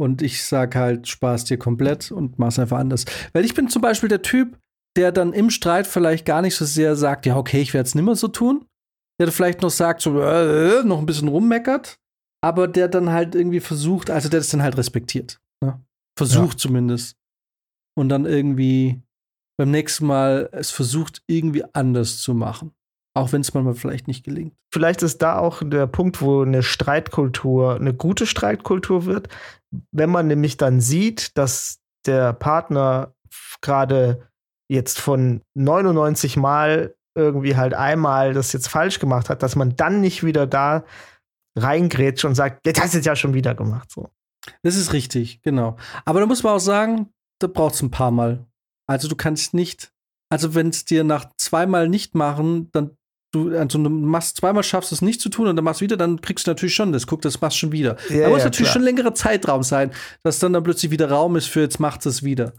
Und 0.00 0.22
ich 0.22 0.44
sag 0.44 0.76
halt, 0.76 1.08
Spaß 1.08 1.44
dir 1.44 1.58
komplett 1.58 2.12
und 2.12 2.38
mach's 2.38 2.58
einfach 2.58 2.78
anders. 2.78 3.04
Weil 3.32 3.44
ich 3.44 3.54
bin 3.54 3.68
zum 3.68 3.82
Beispiel 3.82 4.08
der 4.08 4.22
Typ, 4.22 4.58
der 4.96 5.12
dann 5.12 5.32
im 5.32 5.50
Streit 5.50 5.86
vielleicht 5.86 6.24
gar 6.24 6.42
nicht 6.42 6.54
so 6.54 6.64
sehr 6.64 6.94
sagt, 6.96 7.26
ja, 7.26 7.36
okay, 7.36 7.60
ich 7.60 7.74
werde 7.74 7.86
es 7.86 7.94
nimmer 7.94 8.14
so 8.14 8.28
tun. 8.28 8.64
Der 9.20 9.32
vielleicht 9.32 9.62
noch 9.62 9.70
sagt, 9.70 10.00
so, 10.00 10.20
äh, 10.20 10.84
noch 10.84 11.00
ein 11.00 11.06
bisschen 11.06 11.26
rummeckert, 11.26 11.98
aber 12.40 12.68
der 12.68 12.86
dann 12.86 13.10
halt 13.10 13.34
irgendwie 13.34 13.60
versucht, 13.60 14.10
also 14.10 14.28
der 14.28 14.38
das 14.38 14.50
dann 14.50 14.62
halt 14.62 14.76
respektiert. 14.76 15.40
Ne? 15.60 15.82
Versucht 16.16 16.54
ja. 16.54 16.58
zumindest. 16.58 17.16
Und 17.96 18.10
dann 18.10 18.26
irgendwie 18.26 19.02
beim 19.58 19.70
nächsten 19.70 20.06
Mal 20.06 20.48
es 20.52 20.70
versucht, 20.70 21.22
irgendwie 21.26 21.64
anders 21.74 22.18
zu 22.18 22.32
machen. 22.34 22.72
Auch 23.14 23.32
wenn 23.32 23.40
es 23.40 23.52
manchmal 23.52 23.74
vielleicht 23.74 24.06
nicht 24.06 24.24
gelingt. 24.24 24.54
Vielleicht 24.72 25.02
ist 25.02 25.22
da 25.22 25.38
auch 25.38 25.62
der 25.64 25.86
Punkt, 25.86 26.22
wo 26.22 26.42
eine 26.42 26.62
Streitkultur 26.62 27.74
eine 27.74 27.92
gute 27.92 28.26
Streitkultur 28.26 29.06
wird, 29.06 29.28
wenn 29.90 30.10
man 30.10 30.28
nämlich 30.28 30.56
dann 30.56 30.80
sieht, 30.80 31.36
dass 31.36 31.80
der 32.06 32.32
Partner 32.32 33.14
gerade 33.60 34.28
jetzt 34.70 35.00
von 35.00 35.42
99 35.54 36.36
Mal 36.36 36.94
irgendwie 37.16 37.56
halt 37.56 37.74
einmal 37.74 38.34
das 38.34 38.52
jetzt 38.52 38.68
falsch 38.68 39.00
gemacht 39.00 39.28
hat, 39.28 39.42
dass 39.42 39.56
man 39.56 39.74
dann 39.74 40.00
nicht 40.00 40.22
wieder 40.22 40.46
da 40.46 40.84
reingrätscht 41.56 42.24
und 42.24 42.36
sagt, 42.36 42.64
jetzt 42.66 42.80
hast 42.80 42.94
du 42.94 42.98
es 42.98 43.04
ja 43.04 43.16
schon 43.16 43.34
wieder 43.34 43.54
gemacht. 43.56 43.90
So. 43.90 44.10
Das 44.62 44.76
ist 44.76 44.92
richtig, 44.92 45.42
genau. 45.42 45.76
Aber 46.04 46.20
da 46.20 46.26
muss 46.26 46.44
man 46.44 46.54
auch 46.54 46.60
sagen, 46.60 47.08
da 47.40 47.48
braucht 47.48 47.74
es 47.74 47.82
ein 47.82 47.90
paar 47.90 48.12
Mal. 48.12 48.46
Also 48.88 49.08
du 49.08 49.16
kannst 49.16 49.54
nicht, 49.54 49.92
also 50.30 50.54
wenn 50.54 50.68
es 50.68 50.84
dir 50.84 51.04
nach 51.04 51.26
zweimal 51.36 51.88
nicht 51.88 52.14
machen, 52.14 52.70
dann 52.72 52.96
du, 53.32 53.56
also 53.56 53.78
du 53.78 53.90
machst 53.90 54.38
zweimal 54.38 54.62
schaffst 54.62 54.92
es 54.92 55.02
nicht 55.02 55.20
zu 55.20 55.28
tun 55.28 55.48
und 55.48 55.56
dann 55.56 55.64
machst 55.64 55.80
du 55.80 55.84
wieder, 55.84 55.96
dann 55.96 56.20
kriegst 56.20 56.46
du 56.46 56.50
natürlich 56.50 56.74
schon 56.74 56.92
das, 56.92 57.06
guck, 57.06 57.22
das 57.22 57.40
machst 57.40 57.56
du 57.56 57.60
schon 57.60 57.72
wieder. 57.72 57.96
Ja, 58.08 58.22
da 58.22 58.28
muss 58.30 58.38
ja, 58.38 58.44
natürlich 58.44 58.70
klar. 58.70 58.72
schon 58.72 58.82
längerer 58.82 59.14
Zeitraum 59.14 59.62
sein, 59.62 59.92
dass 60.22 60.38
dann 60.38 60.52
dann 60.52 60.62
plötzlich 60.62 60.90
wieder 60.90 61.10
Raum 61.10 61.36
ist 61.36 61.46
für 61.46 61.60
jetzt 61.60 61.80
macht 61.80 62.06
es 62.06 62.22
wieder. 62.22 62.52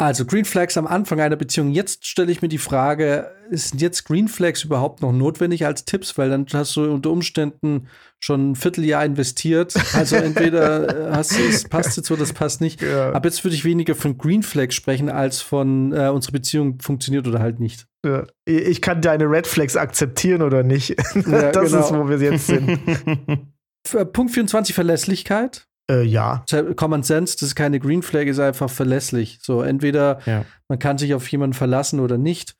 Also 0.00 0.24
Green 0.24 0.46
Flags 0.46 0.78
am 0.78 0.86
Anfang 0.86 1.20
einer 1.20 1.36
Beziehung. 1.36 1.72
Jetzt 1.72 2.06
stelle 2.06 2.32
ich 2.32 2.40
mir 2.40 2.48
die 2.48 2.56
Frage, 2.56 3.32
ist 3.50 3.78
jetzt 3.82 4.04
Green 4.04 4.28
Flags 4.28 4.64
überhaupt 4.64 5.02
noch 5.02 5.12
notwendig 5.12 5.66
als 5.66 5.84
Tipps? 5.84 6.16
Weil 6.16 6.30
dann 6.30 6.46
hast 6.54 6.74
du 6.74 6.90
unter 6.90 7.10
Umständen 7.10 7.86
schon 8.18 8.52
ein 8.52 8.56
Vierteljahr 8.56 9.04
investiert. 9.04 9.74
Also 9.92 10.16
entweder 10.16 11.10
hast 11.12 11.36
du 11.36 11.42
es 11.42 11.68
passt 11.68 11.98
jetzt 11.98 12.10
oder 12.10 12.20
das 12.20 12.32
passt 12.32 12.62
nicht. 12.62 12.80
Ja. 12.80 13.12
Aber 13.12 13.28
jetzt 13.28 13.44
würde 13.44 13.54
ich 13.54 13.66
weniger 13.66 13.94
von 13.94 14.16
Green 14.16 14.42
Flags 14.42 14.74
sprechen, 14.74 15.10
als 15.10 15.42
von 15.42 15.92
äh, 15.92 16.08
unsere 16.08 16.32
Beziehung 16.32 16.80
funktioniert 16.80 17.28
oder 17.28 17.40
halt 17.40 17.60
nicht. 17.60 17.86
Ja. 18.02 18.26
Ich 18.46 18.80
kann 18.80 19.02
deine 19.02 19.24
Red 19.24 19.46
Flags 19.46 19.76
akzeptieren 19.76 20.40
oder 20.40 20.62
nicht. 20.62 20.96
Ja, 21.30 21.52
das 21.52 21.72
genau. 21.72 21.84
ist, 21.84 21.94
wo 21.94 22.08
wir 22.08 22.18
jetzt 22.18 22.46
sind. 22.46 22.78
Punkt 24.12 24.32
24, 24.32 24.74
Verlässlichkeit. 24.74 25.66
Äh, 25.90 26.04
ja. 26.04 26.44
Common 26.76 27.02
Sense, 27.02 27.36
das 27.36 27.48
ist 27.48 27.54
keine 27.54 27.80
Green 27.80 28.02
Flag, 28.02 28.26
ist 28.26 28.38
einfach 28.38 28.70
verlässlich. 28.70 29.40
So, 29.42 29.62
entweder 29.62 30.20
ja. 30.24 30.44
man 30.68 30.78
kann 30.78 30.98
sich 30.98 31.14
auf 31.14 31.26
jemanden 31.28 31.54
verlassen 31.54 32.00
oder 32.00 32.16
nicht. 32.16 32.54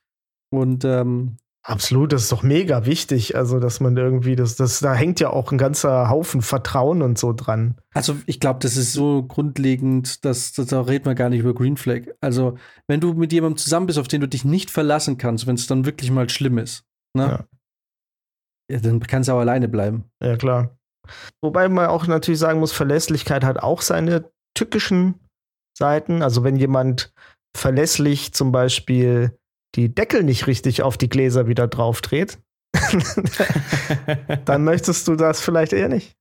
Und 0.49 0.83
ähm, 0.83 1.37
Absolut, 1.63 2.11
das 2.11 2.23
ist 2.23 2.31
doch 2.31 2.41
mega 2.41 2.87
wichtig. 2.87 3.35
Also, 3.35 3.59
dass 3.59 3.79
man 3.79 3.95
irgendwie, 3.95 4.35
das, 4.35 4.55
das, 4.55 4.79
da 4.79 4.95
hängt 4.95 5.19
ja 5.19 5.29
auch 5.29 5.51
ein 5.51 5.59
ganzer 5.59 6.09
Haufen 6.09 6.41
Vertrauen 6.41 7.03
und 7.03 7.19
so 7.19 7.33
dran. 7.33 7.75
Also, 7.93 8.15
ich 8.25 8.39
glaube, 8.39 8.59
das 8.59 8.77
ist 8.77 8.93
so 8.93 9.21
grundlegend, 9.23 10.25
dass, 10.25 10.53
dass 10.53 10.67
da 10.67 10.81
redet 10.81 11.05
man 11.05 11.15
gar 11.15 11.29
nicht 11.29 11.41
über 11.41 11.53
Green 11.53 11.77
Flag. 11.77 12.07
Also, 12.19 12.57
wenn 12.87 12.99
du 12.99 13.13
mit 13.13 13.31
jemandem 13.31 13.57
zusammen 13.57 13.85
bist, 13.85 13.99
auf 13.99 14.07
den 14.07 14.21
du 14.21 14.27
dich 14.27 14.43
nicht 14.43 14.71
verlassen 14.71 15.19
kannst, 15.19 15.45
wenn 15.45 15.55
es 15.55 15.67
dann 15.67 15.85
wirklich 15.85 16.09
mal 16.09 16.27
schlimm 16.29 16.57
ist, 16.57 16.83
ne? 17.13 17.45
Ja. 18.69 18.75
ja 18.75 18.79
dann 18.79 18.99
kannst 18.99 19.29
du 19.29 19.33
auch 19.33 19.39
alleine 19.39 19.67
bleiben. 19.67 20.05
Ja, 20.19 20.37
klar. 20.37 20.75
Wobei 21.41 21.67
man 21.69 21.87
auch 21.87 22.07
natürlich 22.07 22.39
sagen 22.39 22.59
muss, 22.59 22.71
Verlässlichkeit 22.71 23.43
hat 23.43 23.57
auch 23.57 23.81
seine 23.81 24.31
tückischen 24.55 25.15
Seiten. 25.77 26.21
Also 26.21 26.43
wenn 26.43 26.55
jemand 26.55 27.13
verlässlich 27.55 28.33
zum 28.33 28.51
Beispiel 28.51 29.37
die 29.75 29.93
Deckel 29.93 30.23
nicht 30.23 30.47
richtig 30.47 30.81
auf 30.81 30.97
die 30.97 31.09
Gläser 31.09 31.47
wieder 31.47 31.67
drauf 31.67 32.01
dreht, 32.01 32.39
dann 34.45 34.63
möchtest 34.63 35.07
du 35.07 35.15
das 35.15 35.41
vielleicht 35.41 35.73
eher 35.73 35.89
nicht. 35.89 36.15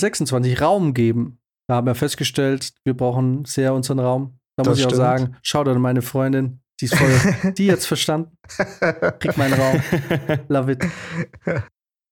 26 0.00 0.52
hm. 0.52 0.64
Raum 0.64 0.94
geben. 0.94 1.38
Da 1.68 1.76
haben 1.76 1.86
wir 1.86 1.94
festgestellt, 1.94 2.72
wir 2.84 2.96
brauchen 2.96 3.44
sehr 3.44 3.74
unseren 3.74 4.00
Raum. 4.00 4.38
Da 4.56 4.64
das 4.64 4.68
muss 4.68 4.78
ich 4.78 4.84
stimmt. 4.84 4.94
auch 4.94 5.04
sagen, 5.04 5.36
schau 5.42 5.62
an 5.62 5.80
meine 5.80 6.02
Freundin, 6.02 6.60
die 6.80 6.86
ist 6.86 6.96
voll, 6.96 7.52
die 7.58 7.66
jetzt 7.66 7.86
verstanden. 7.86 8.36
Krieg 9.20 9.36
meinen 9.36 9.54
Raum. 9.54 9.82
Love 10.48 10.72
it. 10.72 10.84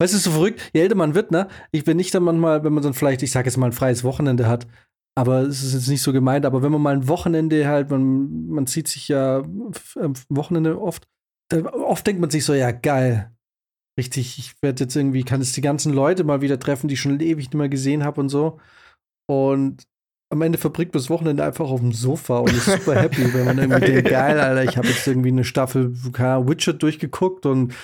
Weißt 0.00 0.14
du, 0.14 0.18
so 0.18 0.30
verrückt, 0.30 0.70
je 0.72 0.80
älter 0.80 0.94
man 0.94 1.14
wird, 1.14 1.32
ne? 1.32 1.48
Ich 1.72 1.84
bin 1.84 1.96
nicht 1.96 2.14
dann 2.14 2.22
manchmal, 2.22 2.62
wenn 2.62 2.72
man 2.72 2.82
dann 2.82 2.94
vielleicht, 2.94 3.22
ich 3.22 3.32
sage 3.32 3.48
jetzt 3.48 3.56
mal, 3.56 3.66
ein 3.66 3.72
freies 3.72 4.04
Wochenende 4.04 4.46
hat, 4.46 4.66
aber 5.18 5.40
es 5.40 5.64
ist 5.64 5.74
jetzt 5.74 5.88
nicht 5.88 6.02
so 6.02 6.12
gemeint, 6.12 6.46
aber 6.46 6.62
wenn 6.62 6.70
man 6.70 6.80
mal 6.80 6.94
ein 6.94 7.08
Wochenende 7.08 7.66
halt, 7.66 7.90
man, 7.90 8.46
man 8.46 8.68
zieht 8.68 8.86
sich 8.86 9.08
ja 9.08 9.38
am 9.38 10.12
Wochenende 10.28 10.80
oft, 10.80 11.08
oft 11.52 12.06
denkt 12.06 12.20
man 12.20 12.30
sich 12.30 12.44
so, 12.44 12.54
ja, 12.54 12.70
geil. 12.70 13.32
Richtig, 13.98 14.38
ich 14.38 14.54
werde 14.62 14.84
jetzt 14.84 14.94
irgendwie, 14.94 15.24
kann 15.24 15.40
jetzt 15.40 15.56
die 15.56 15.60
ganzen 15.60 15.92
Leute 15.92 16.22
mal 16.22 16.40
wieder 16.40 16.60
treffen, 16.60 16.86
die 16.86 16.94
ich 16.94 17.00
schon 17.00 17.18
ewig 17.18 17.46
nicht 17.46 17.54
mehr 17.54 17.68
gesehen 17.68 18.04
habe 18.04 18.20
und 18.20 18.28
so. 18.28 18.60
Und 19.28 19.88
am 20.30 20.42
Ende 20.42 20.58
verbringt 20.58 20.94
man 20.94 21.00
das 21.00 21.10
Wochenende 21.10 21.42
einfach 21.42 21.68
auf 21.68 21.80
dem 21.80 21.92
Sofa 21.92 22.38
und 22.38 22.52
ist 22.52 22.66
super 22.66 22.94
happy, 22.94 23.34
wenn 23.34 23.44
man 23.44 23.58
irgendwie 23.58 23.80
denkt, 23.92 24.10
geil, 24.10 24.38
Alter, 24.38 24.70
ich 24.70 24.76
habe 24.76 24.86
jetzt 24.86 25.06
irgendwie 25.06 25.30
eine 25.30 25.42
Staffel 25.42 25.92
Witcher 25.94 26.74
durchgeguckt 26.74 27.44
und 27.44 27.74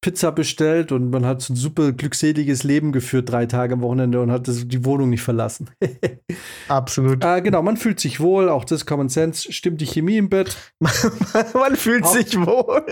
Pizza 0.00 0.30
bestellt 0.30 0.92
und 0.92 1.10
man 1.10 1.24
hat 1.26 1.42
so 1.42 1.52
ein 1.52 1.56
super 1.56 1.92
glückseliges 1.92 2.62
Leben 2.62 2.92
geführt, 2.92 3.30
drei 3.30 3.46
Tage 3.46 3.74
am 3.74 3.80
Wochenende 3.80 4.20
und 4.20 4.30
hat 4.30 4.46
das, 4.46 4.68
die 4.68 4.84
Wohnung 4.84 5.10
nicht 5.10 5.22
verlassen. 5.22 5.70
Absolut. 6.68 7.24
Äh, 7.24 7.42
genau, 7.42 7.62
man 7.62 7.76
fühlt 7.76 7.98
sich 7.98 8.20
wohl, 8.20 8.48
auch 8.48 8.64
das 8.64 8.86
Common 8.86 9.08
Sense, 9.08 9.52
stimmt 9.52 9.80
die 9.80 9.86
Chemie 9.86 10.18
im 10.18 10.28
Bett. 10.28 10.56
man 10.80 11.76
fühlt 11.76 12.04
auch. 12.04 12.12
sich 12.12 12.36
wohl. 12.36 12.84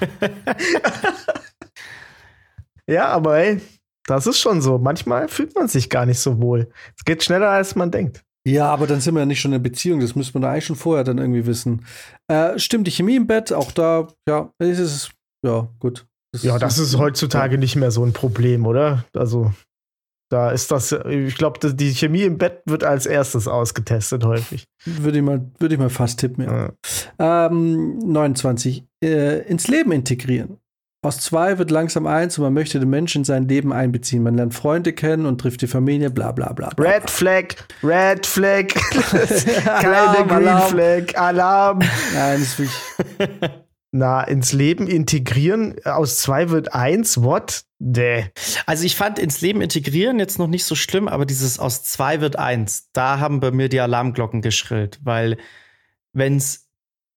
ja, 2.86 3.08
aber 3.08 3.38
ey, 3.38 3.60
das 4.06 4.26
ist 4.26 4.38
schon 4.38 4.60
so. 4.60 4.78
Manchmal 4.78 5.28
fühlt 5.28 5.54
man 5.54 5.68
sich 5.68 5.88
gar 5.88 6.04
nicht 6.04 6.18
so 6.18 6.40
wohl. 6.40 6.68
Es 6.96 7.04
geht 7.04 7.22
schneller, 7.22 7.50
als 7.50 7.76
man 7.76 7.90
denkt. 7.90 8.22
Ja, 8.46 8.70
aber 8.70 8.86
dann 8.86 9.00
sind 9.00 9.14
wir 9.14 9.20
ja 9.20 9.26
nicht 9.26 9.40
schon 9.40 9.52
in 9.52 9.56
einer 9.56 9.62
Beziehung. 9.62 10.00
Das 10.00 10.14
müsste 10.14 10.34
man 10.34 10.42
da 10.42 10.50
eigentlich 10.50 10.64
schon 10.64 10.76
vorher 10.76 11.04
dann 11.04 11.18
irgendwie 11.18 11.46
wissen. 11.46 11.84
Äh, 12.26 12.58
stimmt 12.58 12.86
die 12.86 12.90
Chemie 12.90 13.16
im 13.16 13.26
Bett? 13.26 13.52
Auch 13.52 13.70
da, 13.70 14.08
ja, 14.26 14.52
ist 14.58 14.78
es 14.78 15.10
ja, 15.44 15.68
gut. 15.78 16.06
Das 16.32 16.42
ja, 16.42 16.58
das 16.58 16.78
ist 16.78 16.96
heutzutage 16.96 17.58
nicht 17.58 17.76
mehr 17.76 17.90
so 17.90 18.04
ein 18.04 18.12
Problem, 18.12 18.66
oder? 18.66 19.04
Also, 19.14 19.52
da 20.30 20.50
ist 20.50 20.70
das, 20.70 20.92
ich 20.92 21.34
glaube, 21.34 21.74
die 21.74 21.92
Chemie 21.92 22.22
im 22.22 22.38
Bett 22.38 22.62
wird 22.64 22.84
als 22.84 23.06
erstes 23.06 23.48
ausgetestet 23.48 24.24
häufig. 24.24 24.64
Würde 24.84 25.18
ich 25.18 25.24
mal, 25.24 25.50
würde 25.58 25.74
ich 25.74 25.80
mal 25.80 25.90
fast 25.90 26.20
tippen, 26.20 26.44
ja. 26.44 26.72
ja. 27.18 27.46
Ähm, 27.46 27.98
29. 27.98 28.84
Äh, 29.02 29.40
ins 29.48 29.66
Leben 29.66 29.90
integrieren. 29.90 30.58
Aus 31.02 31.18
zwei 31.18 31.58
wird 31.58 31.70
langsam 31.70 32.06
eins 32.06 32.36
und 32.38 32.44
man 32.44 32.52
möchte 32.52 32.78
den 32.78 32.90
Menschen 32.90 33.22
in 33.22 33.24
sein 33.24 33.48
Leben 33.48 33.72
einbeziehen. 33.72 34.22
Man 34.22 34.36
lernt 34.36 34.54
Freunde 34.54 34.92
kennen 34.92 35.24
und 35.24 35.40
trifft 35.40 35.62
die 35.62 35.66
Familie, 35.66 36.10
bla 36.10 36.30
bla 36.30 36.52
bla. 36.52 36.68
bla. 36.76 36.90
Red 36.90 37.08
Flag, 37.08 37.54
Red 37.82 38.26
Flag. 38.26 38.66
Keine 39.64 39.96
Alarm, 39.96 40.28
Green 40.28 40.48
Alarm. 40.48 40.70
Flag, 40.70 41.18
Alarm. 41.18 41.78
Nein, 41.78 42.40
das 42.40 42.40
ist 42.40 42.58
wirklich. 42.58 43.50
Na, 43.92 44.22
ins 44.22 44.52
Leben 44.52 44.86
integrieren, 44.86 45.74
aus 45.84 46.18
zwei 46.18 46.50
wird 46.50 46.74
eins, 46.74 47.22
what? 47.22 47.64
Däh. 47.80 48.26
Also 48.66 48.84
ich 48.84 48.94
fand 48.94 49.18
ins 49.18 49.40
Leben 49.40 49.62
integrieren 49.62 50.18
jetzt 50.18 50.38
noch 50.38 50.46
nicht 50.46 50.64
so 50.64 50.74
schlimm, 50.74 51.08
aber 51.08 51.26
dieses 51.26 51.58
aus 51.58 51.82
zwei 51.82 52.20
wird 52.20 52.36
eins, 52.36 52.90
da 52.92 53.18
haben 53.18 53.40
bei 53.40 53.50
mir 53.50 53.68
die 53.68 53.80
Alarmglocken 53.80 54.42
geschrillt, 54.42 55.00
weil 55.02 55.38
wenn 56.12 56.36
es 56.36 56.68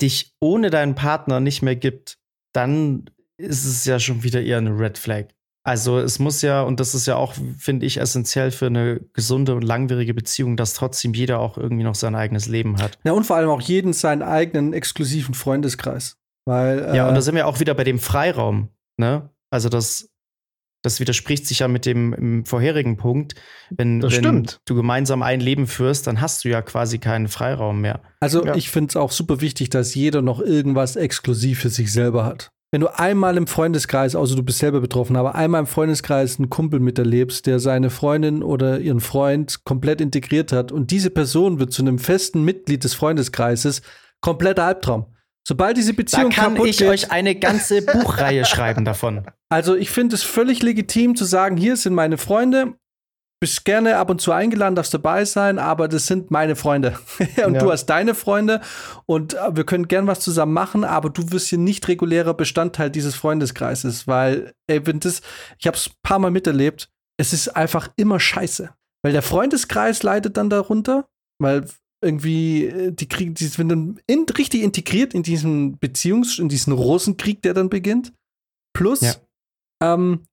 dich 0.01 0.35
ohne 0.39 0.69
deinen 0.69 0.95
Partner 0.95 1.39
nicht 1.39 1.61
mehr 1.61 1.75
gibt, 1.75 2.17
dann 2.53 3.09
ist 3.37 3.65
es 3.65 3.85
ja 3.85 3.99
schon 3.99 4.23
wieder 4.23 4.41
eher 4.41 4.57
eine 4.57 4.77
Red 4.77 4.97
Flag. 4.97 5.25
Also 5.65 5.99
es 5.99 6.19
muss 6.19 6.41
ja, 6.41 6.61
und 6.61 6.79
das 6.79 6.93
ist 6.93 7.07
ja 7.07 7.15
auch, 7.15 7.35
finde 7.57 7.85
ich, 7.85 7.97
essentiell 7.97 8.51
für 8.51 8.67
eine 8.67 8.99
gesunde 9.13 9.55
und 9.55 9.63
langwierige 9.63 10.13
Beziehung, 10.13 10.57
dass 10.57 10.73
trotzdem 10.73 11.13
jeder 11.13 11.39
auch 11.39 11.57
irgendwie 11.57 11.83
noch 11.83 11.95
sein 11.95 12.15
eigenes 12.15 12.47
Leben 12.47 12.81
hat. 12.81 12.99
Ja, 13.05 13.13
und 13.13 13.23
vor 13.25 13.37
allem 13.37 13.49
auch 13.49 13.61
jeden 13.61 13.93
seinen 13.93 14.23
eigenen 14.23 14.73
exklusiven 14.73 15.33
Freundeskreis. 15.33 16.17
Weil, 16.45 16.79
äh, 16.79 16.97
ja, 16.97 17.07
und 17.07 17.15
da 17.15 17.21
sind 17.21 17.35
wir 17.35 17.47
auch 17.47 17.59
wieder 17.59 17.73
bei 17.73 17.83
dem 17.83 17.99
Freiraum, 17.99 18.69
ne? 18.97 19.29
Also 19.49 19.69
das, 19.69 20.09
das 20.81 20.99
widerspricht 20.99 21.47
sich 21.47 21.59
ja 21.59 21.67
mit 21.67 21.85
dem 21.85 22.11
im 22.13 22.45
vorherigen 22.45 22.97
Punkt. 22.97 23.35
Wenn, 23.69 23.99
Das 24.01 24.13
wenn 24.13 24.19
stimmt. 24.19 24.59
du 24.65 24.75
gemeinsam 24.75 25.21
ein 25.23 25.39
Leben 25.39 25.67
führst, 25.67 26.07
dann 26.07 26.19
hast 26.19 26.43
du 26.43 26.49
ja 26.49 26.61
quasi 26.61 26.97
keinen 26.99 27.27
Freiraum 27.29 27.79
mehr. 27.81 28.01
Also 28.19 28.45
Ja. 28.45 28.55
ich 28.55 28.69
finde 28.69 28.89
es 28.89 28.95
auch 28.97 29.11
super 29.11 29.39
wichtig, 29.39 29.69
dass 29.69 29.95
jeder 29.95 30.21
noch 30.21 30.41
irgendwas 30.41 30.95
exklusiv 30.95 31.59
für 31.61 31.69
sich 31.69 31.91
selber 31.93 32.25
hat. 32.25 32.51
Wenn 32.71 32.81
du 32.81 32.87
einmal 32.87 33.37
im 33.37 33.45
Freundeskreis, 33.45 34.15
also 34.15 34.35
du 34.35 34.41
bist 34.41 34.57
selber 34.57 34.81
betroffen, 34.81 35.15
aber 35.15 35.35
einmal 35.35 35.59
im 35.61 35.67
Freundeskreis 35.67 36.39
einen 36.39 36.49
Kumpel 36.49 36.79
miterlebst, 36.79 37.45
der 37.45 37.59
seine 37.59 37.91
Freundin 37.91 38.41
oder 38.41 38.79
ihren 38.79 38.99
Freund 38.99 39.63
komplett 39.63 40.01
integriert 40.01 40.51
hat 40.51 40.71
und 40.71 40.89
diese 40.89 41.11
Person 41.11 41.59
wird 41.59 41.71
zu 41.71 41.83
einem 41.83 41.99
festen 41.99 42.43
Mitglied 42.43 42.83
des 42.83 42.95
Freundeskreises, 42.95 43.83
kompletter 44.21 44.63
Albtraum. 44.63 45.05
Sobald 45.45 45.75
diese 45.77 45.93
Da 45.93 45.97
Beziehung 45.97 46.29
kann 46.31 46.53
kaputt 46.53 46.69
ich 46.69 46.77
geht, 46.77 46.87
euch 46.87 47.11
eine 47.11 47.35
ganze 47.35 47.81
Buchreihe 47.85 48.45
schreiben 48.45 48.85
davon. 48.85 49.25
also 49.49 49.75
ich 49.75 49.89
finde 49.89 50.15
es 50.15 50.23
völlig 50.23 50.63
legitim 50.63 51.15
zu 51.15 51.25
sagen, 51.25 51.57
hier 51.57 51.75
sind 51.75 51.93
meine 51.93 52.17
Freunde, 52.17 52.75
bist 53.41 53.65
gerne 53.65 53.97
ab 53.97 54.09
und 54.09 54.21
zu 54.21 54.31
eingeladen, 54.31 54.75
darfst 54.75 54.93
dabei 54.93 55.25
sein, 55.25 55.59
aber 55.59 55.89
das 55.89 56.07
sind 56.07 56.31
meine 56.31 56.55
Freunde. 56.55 56.97
und 57.45 57.55
Ja. 57.55 57.59
du 57.59 57.71
hast 57.71 57.87
deine 57.87 58.15
Freunde 58.15 58.61
und 59.05 59.33
äh, 59.33 59.53
wir 59.53 59.65
können 59.65 59.89
gern 59.89 60.07
was 60.07 60.21
zusammen 60.21 60.53
machen, 60.53 60.85
aber 60.85 61.09
du 61.09 61.29
wirst 61.33 61.49
hier 61.49 61.57
nicht 61.57 61.85
regulärer 61.89 62.33
Bestandteil 62.35 62.89
dieses 62.89 63.15
Freundeskreises, 63.15 64.07
weil, 64.07 64.53
ey, 64.67 64.85
wenn 64.87 65.01
das, 65.01 65.21
ich 65.59 65.67
habe 65.67 65.75
es 65.75 65.87
ein 65.89 65.93
paar 66.03 66.19
Mal 66.19 66.31
miterlebt, 66.31 66.87
es 67.17 67.33
ist 67.33 67.49
einfach 67.49 67.89
immer 67.97 68.19
scheiße. 68.21 68.69
Weil 69.03 69.11
der 69.11 69.21
Freundeskreis 69.21 70.03
leidet 70.03 70.37
dann 70.37 70.49
darunter, 70.49 71.09
weil 71.37 71.65
irgendwie 72.03 72.65
äh, 72.65 72.91
die 72.91 73.07
kriegen, 73.07 73.33
die 73.33 73.45
sind 73.45 73.69
dann 73.69 73.99
in, 74.07 74.25
richtig 74.37 74.61
integriert 74.63 75.13
in 75.13 75.23
diesen 75.23 75.77
Beziehungs-, 75.79 76.39
in 76.39 76.49
diesen 76.49 76.73
Rosenkrieg, 76.73 77.41
der 77.41 77.53
dann 77.53 77.69
beginnt. 77.69 78.13
Plus, 78.75 79.01
Ja. 79.01 79.13
ähm, 79.83 80.23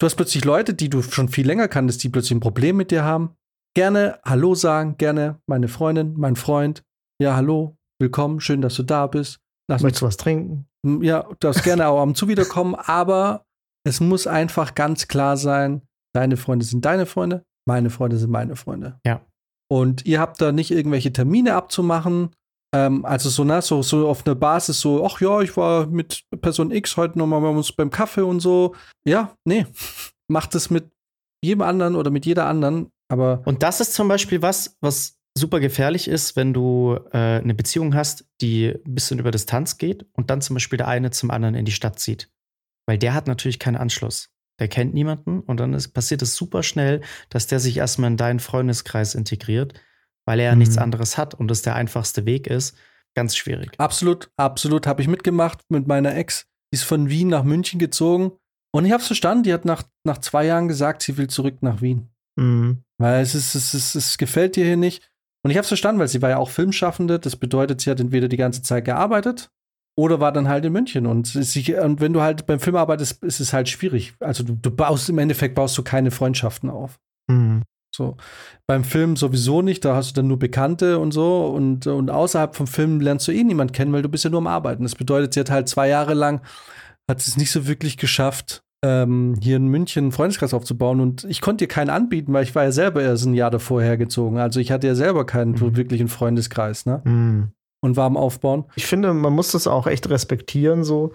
du 0.00 0.06
hast 0.06 0.16
plötzlich 0.16 0.44
Leute, 0.44 0.74
die 0.74 0.90
du 0.90 1.02
schon 1.02 1.28
viel 1.28 1.46
länger 1.46 1.68
kanntest, 1.68 2.02
die 2.02 2.08
plötzlich 2.08 2.32
ein 2.36 2.40
Problem 2.40 2.76
mit 2.76 2.90
dir 2.90 3.04
haben. 3.04 3.34
Gerne 3.76 4.20
Hallo 4.24 4.54
sagen, 4.54 4.96
gerne 4.98 5.40
meine 5.46 5.68
Freundin, 5.68 6.14
mein 6.16 6.36
Freund. 6.36 6.82
Ja, 7.20 7.34
hallo, 7.36 7.76
willkommen, 8.00 8.40
schön, 8.40 8.60
dass 8.60 8.74
du 8.76 8.82
da 8.82 9.06
bist. 9.06 9.38
Lass 9.70 9.82
Möchtest 9.82 10.02
du 10.02 10.06
was 10.06 10.16
trinken? 10.16 10.66
ja, 11.00 11.22
du 11.22 11.34
darfst 11.40 11.64
gerne 11.64 11.88
auch 11.88 12.00
am 12.02 12.14
zu 12.14 12.28
wiederkommen, 12.28 12.74
aber 12.78 13.44
es 13.86 14.00
muss 14.00 14.26
einfach 14.26 14.74
ganz 14.74 15.08
klar 15.08 15.36
sein, 15.36 15.82
deine 16.14 16.36
Freunde 16.36 16.64
sind 16.64 16.84
deine 16.84 17.06
Freunde, 17.06 17.44
meine 17.66 17.90
Freunde 17.90 18.16
sind 18.18 18.30
meine 18.30 18.56
Freunde. 18.56 19.00
Ja. 19.06 19.24
Und 19.70 20.04
ihr 20.06 20.20
habt 20.20 20.40
da 20.40 20.52
nicht 20.52 20.70
irgendwelche 20.70 21.12
Termine 21.12 21.54
abzumachen. 21.54 22.30
Ähm, 22.74 23.04
also 23.04 23.30
so, 23.30 23.44
na, 23.44 23.62
so, 23.62 23.82
so 23.82 24.08
auf 24.08 24.26
einer 24.26 24.34
Basis, 24.34 24.80
so, 24.80 25.04
ach 25.04 25.20
ja, 25.20 25.40
ich 25.40 25.56
war 25.56 25.86
mit 25.86 26.24
Person 26.40 26.70
X 26.70 26.96
heute 26.96 27.18
nochmal 27.18 27.40
bei 27.40 27.48
uns 27.48 27.72
beim 27.72 27.90
Kaffee 27.90 28.24
und 28.24 28.40
so. 28.40 28.74
Ja, 29.06 29.34
nee. 29.44 29.66
Macht 30.28 30.54
es 30.54 30.70
mit 30.70 30.90
jedem 31.44 31.62
anderen 31.62 31.96
oder 31.96 32.10
mit 32.10 32.26
jeder 32.26 32.46
anderen. 32.46 32.90
Aber 33.08 33.42
Und 33.44 33.62
das 33.62 33.80
ist 33.80 33.94
zum 33.94 34.08
Beispiel 34.08 34.42
was, 34.42 34.76
was 34.80 35.18
super 35.36 35.60
gefährlich 35.60 36.08
ist, 36.08 36.36
wenn 36.36 36.54
du 36.54 36.98
äh, 37.12 37.40
eine 37.40 37.54
Beziehung 37.54 37.94
hast, 37.94 38.24
die 38.40 38.68
ein 38.68 38.94
bisschen 38.94 39.18
über 39.18 39.30
Distanz 39.30 39.78
geht 39.78 40.06
und 40.12 40.30
dann 40.30 40.40
zum 40.40 40.54
Beispiel 40.54 40.76
der 40.76 40.88
eine 40.88 41.10
zum 41.10 41.30
anderen 41.30 41.54
in 41.54 41.64
die 41.64 41.72
Stadt 41.72 41.98
zieht. 41.98 42.30
Weil 42.86 42.98
der 42.98 43.14
hat 43.14 43.26
natürlich 43.26 43.58
keinen 43.58 43.76
Anschluss. 43.76 44.30
Der 44.60 44.68
kennt 44.68 44.94
niemanden 44.94 45.40
und 45.40 45.58
dann 45.58 45.74
ist, 45.74 45.88
passiert 45.88 46.22
es 46.22 46.36
super 46.36 46.62
schnell, 46.62 47.00
dass 47.28 47.46
der 47.46 47.58
sich 47.58 47.76
erstmal 47.76 48.10
in 48.10 48.16
deinen 48.16 48.38
Freundeskreis 48.40 49.14
integriert, 49.14 49.74
weil 50.26 50.38
er 50.38 50.46
ja 50.46 50.52
Mhm. 50.52 50.58
nichts 50.58 50.78
anderes 50.78 51.18
hat 51.18 51.34
und 51.34 51.48
das 51.48 51.62
der 51.62 51.74
einfachste 51.74 52.24
Weg 52.26 52.46
ist. 52.46 52.76
Ganz 53.16 53.36
schwierig. 53.36 53.72
absolut, 53.78 54.30
absolut 54.36 54.86
habe 54.86 55.00
ich 55.02 55.08
mitgemacht 55.08 55.60
mit 55.68 55.86
meiner 55.86 56.16
Ex. 56.16 56.46
Die 56.72 56.76
ist 56.76 56.84
von 56.84 57.08
Wien 57.08 57.28
nach 57.28 57.44
München 57.44 57.78
gezogen. 57.78 58.32
Und 58.72 58.86
ich 58.86 58.90
habe 58.92 59.00
es 59.00 59.06
verstanden, 59.06 59.44
die 59.44 59.52
hat 59.52 59.64
nach, 59.64 59.84
nach 60.04 60.18
zwei 60.18 60.46
Jahren 60.46 60.66
gesagt, 60.66 61.02
sie 61.02 61.16
will 61.16 61.28
zurück 61.28 61.58
nach 61.62 61.80
Wien. 61.80 62.08
Mhm. 62.36 62.82
Weil 62.98 63.22
es, 63.22 63.36
ist, 63.36 63.54
es, 63.54 63.72
ist, 63.74 63.94
es 63.94 64.18
gefällt 64.18 64.56
dir 64.56 64.64
hier 64.64 64.76
nicht. 64.76 65.08
Und 65.44 65.50
ich 65.52 65.56
habe 65.56 65.62
es 65.62 65.68
verstanden, 65.68 66.00
weil 66.00 66.08
sie 66.08 66.22
war 66.22 66.30
ja 66.30 66.38
auch 66.38 66.50
Filmschaffende. 66.50 67.20
Das 67.20 67.36
bedeutet, 67.36 67.80
sie 67.80 67.90
hat 67.90 68.00
entweder 68.00 68.26
die 68.28 68.36
ganze 68.36 68.62
Zeit 68.62 68.84
gearbeitet 68.84 69.50
oder 69.96 70.20
war 70.20 70.32
dann 70.32 70.48
halt 70.48 70.64
in 70.64 70.72
München. 70.72 71.06
Und, 71.06 71.26
sie, 71.28 71.74
und 71.74 72.00
wenn 72.00 72.12
du 72.12 72.20
halt 72.20 72.46
beim 72.46 72.60
Film 72.60 72.76
arbeitest, 72.76 73.22
ist 73.22 73.40
es 73.40 73.52
halt 73.52 73.68
schwierig. 73.68 74.14
Also 74.20 74.42
du, 74.42 74.54
du 74.54 74.70
baust 74.70 75.08
im 75.08 75.18
Endeffekt 75.18 75.54
baust 75.54 75.76
du 75.78 75.82
keine 75.82 76.10
Freundschaften 76.10 76.68
auf. 76.70 76.98
Mhm. 77.30 77.62
So. 77.94 78.16
Beim 78.66 78.82
Film 78.82 79.14
sowieso 79.14 79.62
nicht, 79.62 79.84
da 79.84 79.94
hast 79.94 80.10
du 80.10 80.14
dann 80.20 80.26
nur 80.26 80.38
Bekannte 80.38 80.98
und 80.98 81.12
so. 81.12 81.46
Und, 81.46 81.86
und 81.86 82.10
außerhalb 82.10 82.56
vom 82.56 82.66
Film 82.66 83.00
lernst 83.00 83.28
du 83.28 83.32
eh 83.32 83.44
niemanden 83.44 83.72
kennen, 83.72 83.92
weil 83.92 84.02
du 84.02 84.08
bist 84.08 84.24
ja 84.24 84.30
nur 84.30 84.38
am 84.38 84.48
Arbeiten. 84.48 84.82
Das 84.82 84.96
bedeutet, 84.96 85.34
sie 85.34 85.40
hat 85.40 85.50
halt 85.50 85.68
zwei 85.68 85.88
Jahre 85.88 86.14
lang, 86.14 86.40
hat 87.08 87.20
es 87.20 87.36
nicht 87.36 87.52
so 87.52 87.68
wirklich 87.68 87.96
geschafft, 87.96 88.62
ähm, 88.84 89.36
hier 89.40 89.58
in 89.58 89.68
München 89.68 90.04
einen 90.06 90.12
Freundeskreis 90.12 90.54
aufzubauen. 90.54 91.00
Und 91.00 91.22
ich 91.24 91.40
konnte 91.40 91.64
ihr 91.64 91.68
keinen 91.68 91.90
anbieten, 91.90 92.32
weil 92.32 92.42
ich 92.42 92.54
war 92.56 92.64
ja 92.64 92.72
selber 92.72 93.00
erst 93.00 93.26
ein 93.26 93.34
Jahr 93.34 93.52
davor 93.52 93.80
hergezogen. 93.80 94.38
Also 94.38 94.58
ich 94.58 94.72
hatte 94.72 94.88
ja 94.88 94.96
selber 94.96 95.24
keinen 95.24 95.52
Mhm. 95.52 95.76
wirklichen 95.76 96.08
Freundeskreis, 96.08 96.86
ne? 96.86 97.00
Mhm. 97.04 97.52
Und 97.84 97.96
war 97.96 98.06
am 98.06 98.16
Aufbauen. 98.16 98.64
Ich 98.76 98.86
finde, 98.86 99.12
man 99.12 99.34
muss 99.34 99.52
das 99.52 99.66
auch 99.66 99.86
echt 99.86 100.08
respektieren. 100.08 100.84
So, 100.84 101.12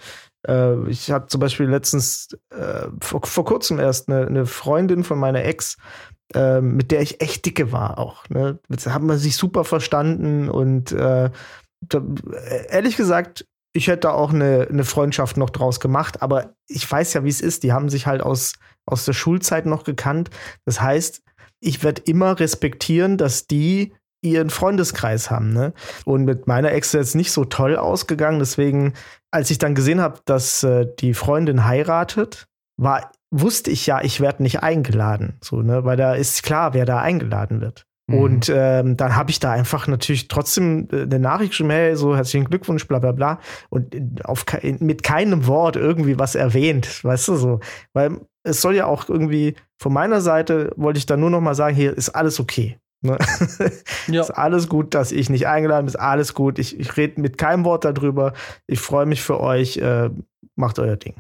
äh, 0.48 0.88
ich 0.88 1.10
hatte 1.10 1.26
zum 1.26 1.42
Beispiel 1.42 1.66
letztens 1.66 2.28
äh, 2.52 2.88
vor, 3.02 3.26
vor 3.26 3.44
kurzem 3.44 3.80
erst 3.80 4.08
eine, 4.08 4.28
eine 4.28 4.46
Freundin 4.46 5.04
von 5.04 5.18
meiner 5.18 5.44
Ex, 5.44 5.78
äh, 6.36 6.62
mit 6.62 6.92
der 6.92 7.02
ich 7.02 7.22
echt 7.22 7.44
dicke 7.44 7.72
war 7.72 7.98
auch. 7.98 8.30
Ne? 8.30 8.60
Jetzt 8.70 8.86
haben 8.86 9.08
wir 9.08 9.18
sich 9.18 9.36
super 9.36 9.64
verstanden 9.64 10.48
und 10.48 10.92
äh, 10.92 11.32
da, 11.82 12.02
ehrlich 12.70 12.96
gesagt, 12.98 13.48
ich 13.74 13.88
hätte 13.88 14.14
auch 14.14 14.32
eine, 14.32 14.68
eine 14.70 14.84
Freundschaft 14.84 15.38
noch 15.38 15.50
draus 15.50 15.80
gemacht, 15.80 16.22
aber 16.22 16.54
ich 16.68 16.90
weiß 16.92 17.14
ja, 17.14 17.24
wie 17.24 17.30
es 17.30 17.42
ist. 17.42 17.64
Die 17.64 17.74
haben 17.74 17.90
sich 17.90 18.06
halt 18.06 18.22
aus, 18.22 18.54
aus 18.86 19.06
der 19.06 19.14
Schulzeit 19.14 19.66
noch 19.66 19.84
gekannt. 19.86 20.30
Das 20.66 20.82
heißt, 20.82 21.24
ich 21.62 21.84
werde 21.84 22.04
immer 22.06 22.40
respektieren, 22.40 23.18
dass 23.18 23.48
die 23.48 23.94
ihren 24.22 24.50
Freundeskreis 24.50 25.32
haben. 25.32 25.54
Ne? 25.54 25.74
Und 26.06 26.26
mit 26.26 26.48
meiner 26.48 26.72
Ex 26.72 26.88
ist 26.88 26.94
jetzt 26.94 27.16
nicht 27.16 27.32
so 27.32 27.46
toll 27.46 27.76
ausgegangen. 27.78 28.40
Deswegen, 28.40 28.94
als 29.32 29.52
ich 29.52 29.58
dann 29.58 29.76
gesehen 29.76 30.02
habe, 30.02 30.20
dass 30.26 30.64
äh, 30.64 30.88
die 31.00 31.14
Freundin 31.14 31.66
heiratet, 31.66 32.48
war, 32.78 33.12
wusste 33.32 33.72
ich 33.72 33.86
ja, 33.86 34.02
ich 34.02 34.22
werde 34.22 34.44
nicht 34.44 34.64
eingeladen. 34.64 35.38
So, 35.42 35.62
ne? 35.62 35.86
Weil 35.86 35.98
da 35.98 36.14
ist 36.14 36.44
klar, 36.44 36.74
wer 36.74 36.86
da 36.86 37.00
eingeladen 37.00 37.62
wird. 37.62 37.86
Mhm. 38.08 38.18
Und 38.18 38.52
ähm, 38.54 38.98
dann 38.98 39.16
habe 39.16 39.32
ich 39.32 39.40
da 39.40 39.52
einfach 39.52 39.88
natürlich 39.88 40.28
trotzdem 40.28 40.88
äh, 40.92 41.04
eine 41.04 41.20
Nachricht 41.20 41.52
geschrieben, 41.52 41.70
hey, 41.70 41.96
so 41.96 42.16
herzlichen 42.16 42.50
Glückwunsch, 42.50 42.88
bla 42.88 43.00
bla 43.00 43.12
bla. 43.12 43.40
Und 43.70 44.26
auf, 44.26 44.46
mit 44.62 45.04
keinem 45.04 45.48
Wort 45.48 45.76
irgendwie 45.76 46.18
was 46.20 46.36
erwähnt, 46.36 47.04
weißt 47.04 47.28
du 47.28 47.36
so. 47.36 47.60
Weil 47.94 48.20
es 48.44 48.62
soll 48.62 48.76
ja 48.76 48.86
auch 48.86 49.08
irgendwie, 49.08 49.56
von 49.78 49.94
meiner 49.94 50.22
Seite 50.22 50.72
wollte 50.76 50.98
ich 50.98 51.06
da 51.06 51.18
nur 51.18 51.30
noch 51.30 51.42
mal 51.42 51.56
sagen, 51.56 51.76
hier 51.76 51.96
ist 51.96 52.10
alles 52.10 52.40
okay. 52.40 52.80
Ne? 53.02 53.18
Ja. 54.08 54.22
Ist 54.22 54.32
alles 54.32 54.68
gut, 54.68 54.96
dass 54.96 55.12
ich 55.12 55.30
nicht 55.30 55.48
eingeladen 55.48 55.86
bin, 55.86 55.94
ist 55.94 56.00
alles 56.00 56.34
gut. 56.34 56.58
Ich, 56.58 56.80
ich 56.80 56.98
rede 56.98 57.22
mit 57.22 57.38
keinem 57.38 57.64
Wort 57.64 57.86
darüber. 57.86 58.34
Ich 58.66 58.80
freue 58.80 59.06
mich 59.06 59.22
für 59.22 59.40
euch. 59.40 59.78
Äh, 59.78 60.10
macht 60.56 60.80
euer 60.80 60.98
Ding. 60.98 61.16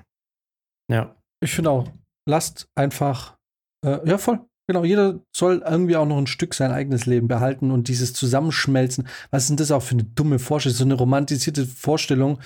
Ja. 0.92 1.16
Ich 1.42 1.54
finde 1.54 1.70
auch, 1.70 1.88
lasst 2.28 2.68
einfach, 2.76 3.38
äh, 3.86 4.00
ja, 4.08 4.18
voll. 4.18 4.40
Genau, 4.68 4.84
jeder 4.84 5.20
soll 5.36 5.64
irgendwie 5.66 5.96
auch 5.96 6.06
noch 6.06 6.18
ein 6.18 6.28
Stück 6.28 6.54
sein 6.54 6.72
eigenes 6.72 7.06
Leben 7.06 7.28
behalten 7.28 7.72
und 7.72 7.88
dieses 7.88 8.14
Zusammenschmelzen. 8.14 9.08
Was 9.32 9.44
ist 9.44 9.50
denn 9.50 9.58
das 9.58 9.72
auch 9.72 9.82
für 9.82 9.94
eine 9.96 10.04
dumme 10.04 10.38
Vorstellung? 10.38 10.78
So 10.78 10.84
eine 10.84 10.94
romantisierte 10.94 11.66
Vorstellung, 11.66 12.40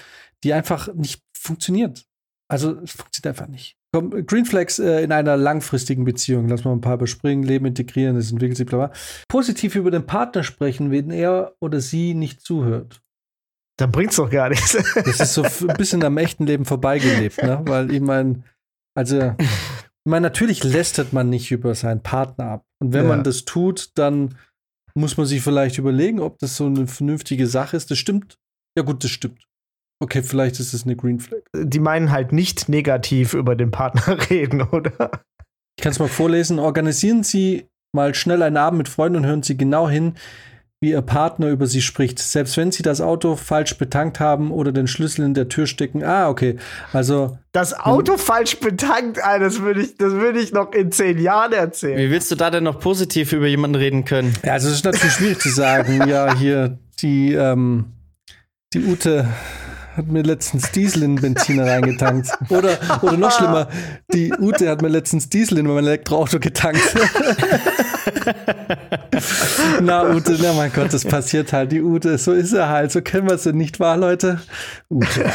die 0.43 0.53
einfach 0.53 0.93
nicht 0.93 1.22
funktioniert. 1.35 2.05
Also, 2.49 2.80
es 2.80 2.91
funktioniert 2.91 3.27
einfach 3.27 3.51
nicht. 3.51 3.77
Komm, 3.94 4.26
Green 4.26 4.45
Flags 4.45 4.80
äh, 4.80 5.03
in 5.03 5.11
einer 5.11 5.38
langfristigen 5.38 6.03
Beziehung, 6.03 6.48
lass 6.49 6.64
mal 6.64 6.72
ein 6.74 6.82
paar 6.82 6.95
überspringen, 6.95 7.44
Leben 7.44 7.65
integrieren, 7.68 8.15
das 8.15 8.32
entwickelt 8.32 8.57
sich, 8.57 8.65
bla 8.65 8.88
bla. 8.88 8.95
Positiv 9.28 9.76
über 9.76 9.91
den 9.91 10.06
Partner 10.07 10.44
sprechen, 10.44 10.90
wenn 10.91 11.11
er 11.11 11.53
oder 11.61 11.80
sie 11.80 12.15
nicht 12.15 12.41
zuhört. 12.41 13.02
Dann 13.78 13.91
bringt's 13.91 14.15
doch 14.15 14.30
gar 14.30 14.49
nichts. 14.49 14.74
Das 14.95 15.20
ist 15.20 15.34
so 15.34 15.44
ein 15.68 15.78
bisschen 15.78 16.03
am 16.03 16.18
echten 16.18 16.45
Leben 16.45 16.65
vorbeigelebt, 16.65 17.41
ne? 17.44 17.61
Weil 17.65 17.91
ich 17.94 18.02
meine, 18.02 18.44
also, 18.95 19.36
ich 19.40 20.10
meine, 20.10 20.24
natürlich 20.24 20.64
lästert 20.64 21.14
man 21.14 21.30
nicht 21.30 21.52
über 21.52 21.74
seinen 21.76 22.02
Partner 22.02 22.45
ab. 22.45 22.65
Und 22.82 22.94
wenn 22.94 23.03
Ja. 23.03 23.10
man 23.10 23.24
das 23.24 23.45
tut, 23.45 23.91
dann 23.95 24.36
muss 24.95 25.18
man 25.18 25.26
sich 25.26 25.41
vielleicht 25.41 25.78
überlegen, 25.80 26.20
ob 26.20 26.38
das 26.40 26.56
so 26.57 26.65
eine 26.65 26.88
vernünftige 26.88 27.48
Sache 27.48 27.78
ist. 27.78 27.90
Das 27.90 27.98
stimmt. 27.98 28.38
Ja, 28.78 28.84
gut, 28.84 29.03
das 29.03 29.11
stimmt. 29.11 29.48
Okay, 30.03 30.21
vielleicht 30.21 30.59
ist 30.59 30.73
es 30.73 30.84
eine 30.84 30.97
Green 30.97 31.21
Flag. 31.21 31.39
Die 31.55 31.80
meinen 31.80 32.11
halt 32.11 32.34
nicht 32.34 32.67
negativ 32.67 33.34
über 33.34 33.55
den 33.55 33.71
Partner 33.71 34.17
reden, 34.30 34.61
oder? 34.61 35.11
Ich 35.77 35.84
kann 35.84 35.93
es 35.93 35.99
mal 35.99 36.09
vorlesen. 36.09 36.59
Organisieren 36.59 37.23
Sie 37.23 37.67
mal 37.93 38.13
schnell 38.13 38.41
einen 38.41 38.57
Abend 38.57 38.80
mit 38.80 38.89
Freunden 38.89 39.19
und 39.19 39.25
hören 39.25 39.43
Sie 39.43 39.55
genau 39.55 39.88
hin, 39.88 40.15
wie 40.81 40.89
Ihr 40.89 41.01
Partner 41.01 41.47
über 41.47 41.67
Sie 41.67 41.81
spricht. 41.81 42.19
Selbst 42.19 42.57
wenn 42.57 42.73
Sie 42.73 42.84
das 42.84 42.99
Auto 42.99 43.38
falsch 43.38 43.77
betankt 43.77 44.19
haben 44.19 44.51
oder 44.51 44.73
den 44.73 44.88
Schlüssel 44.88 45.23
in 45.23 45.35
der 45.35 45.47
Tür 45.47 45.67
stecken. 45.67 46.03
Ah, 46.03 46.27
okay. 46.27 46.57
Also. 46.91 47.38
Das 47.53 47.73
Auto 47.73 48.17
falsch 48.17 48.59
betankt, 48.59 49.23
ah, 49.23 49.39
das 49.39 49.61
würde 49.61 49.84
ich, 49.84 49.95
das 49.95 50.11
würde 50.11 50.41
ich 50.41 50.51
noch 50.51 50.73
in 50.73 50.91
zehn 50.91 51.17
Jahren 51.17 51.53
erzählen. 51.53 51.97
Wie 51.97 52.11
willst 52.11 52.30
du 52.30 52.35
da 52.35 52.51
denn 52.51 52.65
noch 52.65 52.81
positiv 52.81 53.31
über 53.31 53.47
jemanden 53.47 53.75
reden 53.75 54.03
können? 54.03 54.34
Ja, 54.43 54.51
also 54.51 54.67
es 54.67 54.73
ist 54.73 54.84
natürlich 54.84 55.13
schwierig 55.13 55.39
zu 55.39 55.47
sagen. 55.47 56.09
Ja, 56.09 56.35
hier, 56.35 56.77
die, 57.01 57.31
ähm, 57.31 57.85
die 58.73 58.84
Ute 58.84 59.30
hat 59.95 60.07
mir 60.07 60.24
letztens 60.24 60.72
Diesel 60.72 61.03
in 61.03 61.15
den 61.15 61.22
Benziner 61.22 61.68
reingetankt. 61.68 62.30
Oder, 62.49 62.78
oder 63.02 63.18
noch 63.18 63.32
schlimmer, 63.32 63.68
die 64.14 64.34
Ute 64.34 64.70
hat 64.70 64.82
mir 64.82 64.88
letztens 64.88 65.30
Diesel 65.30 65.60
in 65.60 65.68
mein 65.68 65.86
Elektroauto 65.86 66.40
getankt. 66.40 66.82
na, 69.82 70.10
Ute, 70.10 70.38
na 70.41 70.53
mein 70.53 70.72
Gott, 70.74 70.94
das 70.94 71.06
passiert 71.06 71.53
halt. 71.53 71.72
Die 71.72 71.82
Ute, 71.82 72.18
so 72.18 72.34
ist 72.34 72.53
er 72.53 72.70
halt. 72.70 72.91
So 72.91 73.02
kennen 73.02 73.30
wir 73.30 73.38
sie 73.38 73.53
nicht 73.53 73.80
wahr, 73.80 73.98
Leute? 73.98 74.41
Ute. 74.90 75.26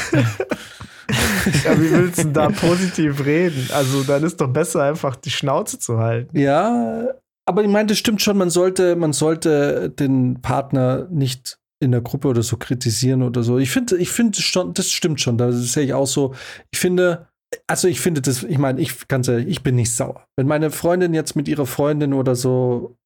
Ja, 1.65 1.81
wie 1.81 1.91
willst 1.91 2.25
du 2.25 2.29
da 2.29 2.49
positiv 2.49 3.25
reden? 3.25 3.69
Also, 3.73 4.03
dann 4.03 4.23
ist 4.25 4.41
doch 4.41 4.49
besser, 4.49 4.83
einfach 4.83 5.17
die 5.17 5.31
Schnauze 5.31 5.79
zu 5.79 5.99
halten. 5.99 6.39
Ja, 6.39 7.07
aber 7.47 7.63
ich 7.63 7.69
meine, 7.69 7.87
das 7.87 7.99
stimmt 7.99 8.21
schon, 8.21 8.37
man 8.37 8.51
sollte, 8.51 8.95
man 8.95 9.15
sollte 9.15 9.89
den 9.89 10.43
Partner 10.43 11.07
nicht 11.11 11.59
in 11.81 11.93
der 11.93 12.01
Gruppe 12.01 12.29
oder 12.29 12.43
so 12.43 12.57
kritisieren 12.57 13.23
oder 13.23 13.43
so. 13.43 13.59
Ich 13.59 13.71
finde, 13.71 13.97
ich 13.99 14.11
finde 14.11 14.41
schon, 14.41 14.75
das 14.75 14.91
stimmt 14.91 15.21
schon. 15.21 15.39
Das 15.39 15.73
sehe 15.73 15.85
ich 15.85 15.95
auch 15.95 16.07
so. 16.07 16.35
Ich 16.71 16.81
finde, 16.81 17.29
also 17.67 17.89
ich 17.89 18.01
finde 18.01 18.21
das, 18.21 18.43
ich 18.43 18.59
meine, 18.59 18.81
ich 18.81 19.09
kann 19.09 19.23
ehrlich, 19.23 19.49
ich 19.49 19.63
bin 19.63 19.77
nicht 19.77 19.95
sauer. 19.95 20.25
Wenn 20.37 20.47
meine 20.47 20.71
Freundin 20.71 21.15
jetzt 21.15 21.37
mit 21.37 21.49
ihrer 21.49 21.67
Freundin 21.67 22.13
oder 22.13 22.35
so 22.35 22.97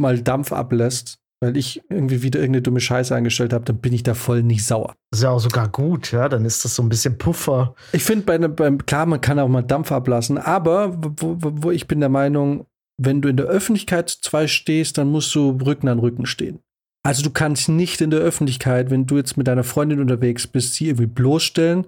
mal 0.00 0.20
Dampf 0.20 0.52
ablässt, 0.52 1.18
weil 1.42 1.56
ich 1.56 1.82
irgendwie 1.88 2.22
wieder 2.22 2.38
irgendeine 2.38 2.62
dumme 2.62 2.80
Scheiße 2.80 3.14
eingestellt 3.14 3.52
habe, 3.52 3.64
dann 3.64 3.78
bin 3.78 3.92
ich 3.92 4.04
da 4.04 4.14
voll 4.14 4.44
nicht 4.44 4.64
sauer. 4.64 4.94
Das 5.10 5.18
ist 5.18 5.24
ja 5.24 5.30
auch 5.30 5.40
sogar 5.40 5.68
gut, 5.68 6.12
ja. 6.12 6.28
Dann 6.28 6.44
ist 6.44 6.64
das 6.64 6.76
so 6.76 6.82
ein 6.84 6.88
bisschen 6.88 7.18
Puffer. 7.18 7.74
Ich 7.92 8.04
finde, 8.04 8.24
bei, 8.24 8.38
beim, 8.38 8.86
klar, 8.86 9.06
man 9.06 9.20
kann 9.20 9.40
auch 9.40 9.48
mal 9.48 9.62
Dampf 9.62 9.90
ablassen, 9.90 10.38
aber 10.38 10.96
wo, 10.96 11.36
wo, 11.40 11.52
wo 11.54 11.70
ich 11.72 11.88
bin 11.88 11.98
der 11.98 12.08
Meinung, 12.08 12.66
wenn 12.96 13.20
du 13.20 13.28
in 13.28 13.36
der 13.36 13.46
Öffentlichkeit 13.46 14.08
zwei 14.08 14.46
stehst, 14.46 14.98
dann 14.98 15.08
musst 15.08 15.34
du 15.34 15.58
Rücken 15.64 15.88
an 15.88 15.98
Rücken 15.98 16.26
stehen. 16.26 16.60
Also 17.04 17.22
du 17.22 17.30
kannst 17.30 17.68
nicht 17.68 18.00
in 18.00 18.10
der 18.10 18.20
Öffentlichkeit, 18.20 18.90
wenn 18.90 19.06
du 19.06 19.16
jetzt 19.16 19.36
mit 19.36 19.48
deiner 19.48 19.64
Freundin 19.64 20.00
unterwegs 20.00 20.46
bist, 20.46 20.74
sie 20.74 20.86
irgendwie 20.86 21.06
bloßstellen 21.06 21.86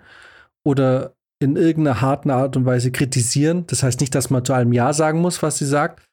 oder 0.67 1.15
in 1.41 1.57
irgendeiner 1.57 2.01
harten 2.01 2.31
Art 2.31 2.57
und 2.57 2.65
Weise 2.65 2.91
kritisieren. 2.91 3.67
Das 3.67 3.83
heißt 3.83 4.01
nicht, 4.01 4.15
dass 4.15 4.31
man 4.31 4.45
zu 4.45 4.53
allem 4.55 4.73
Ja 4.73 4.93
sagen 4.93 5.21
muss, 5.21 5.43
was 5.43 5.59
sie 5.59 5.67
sagt. 5.67 6.05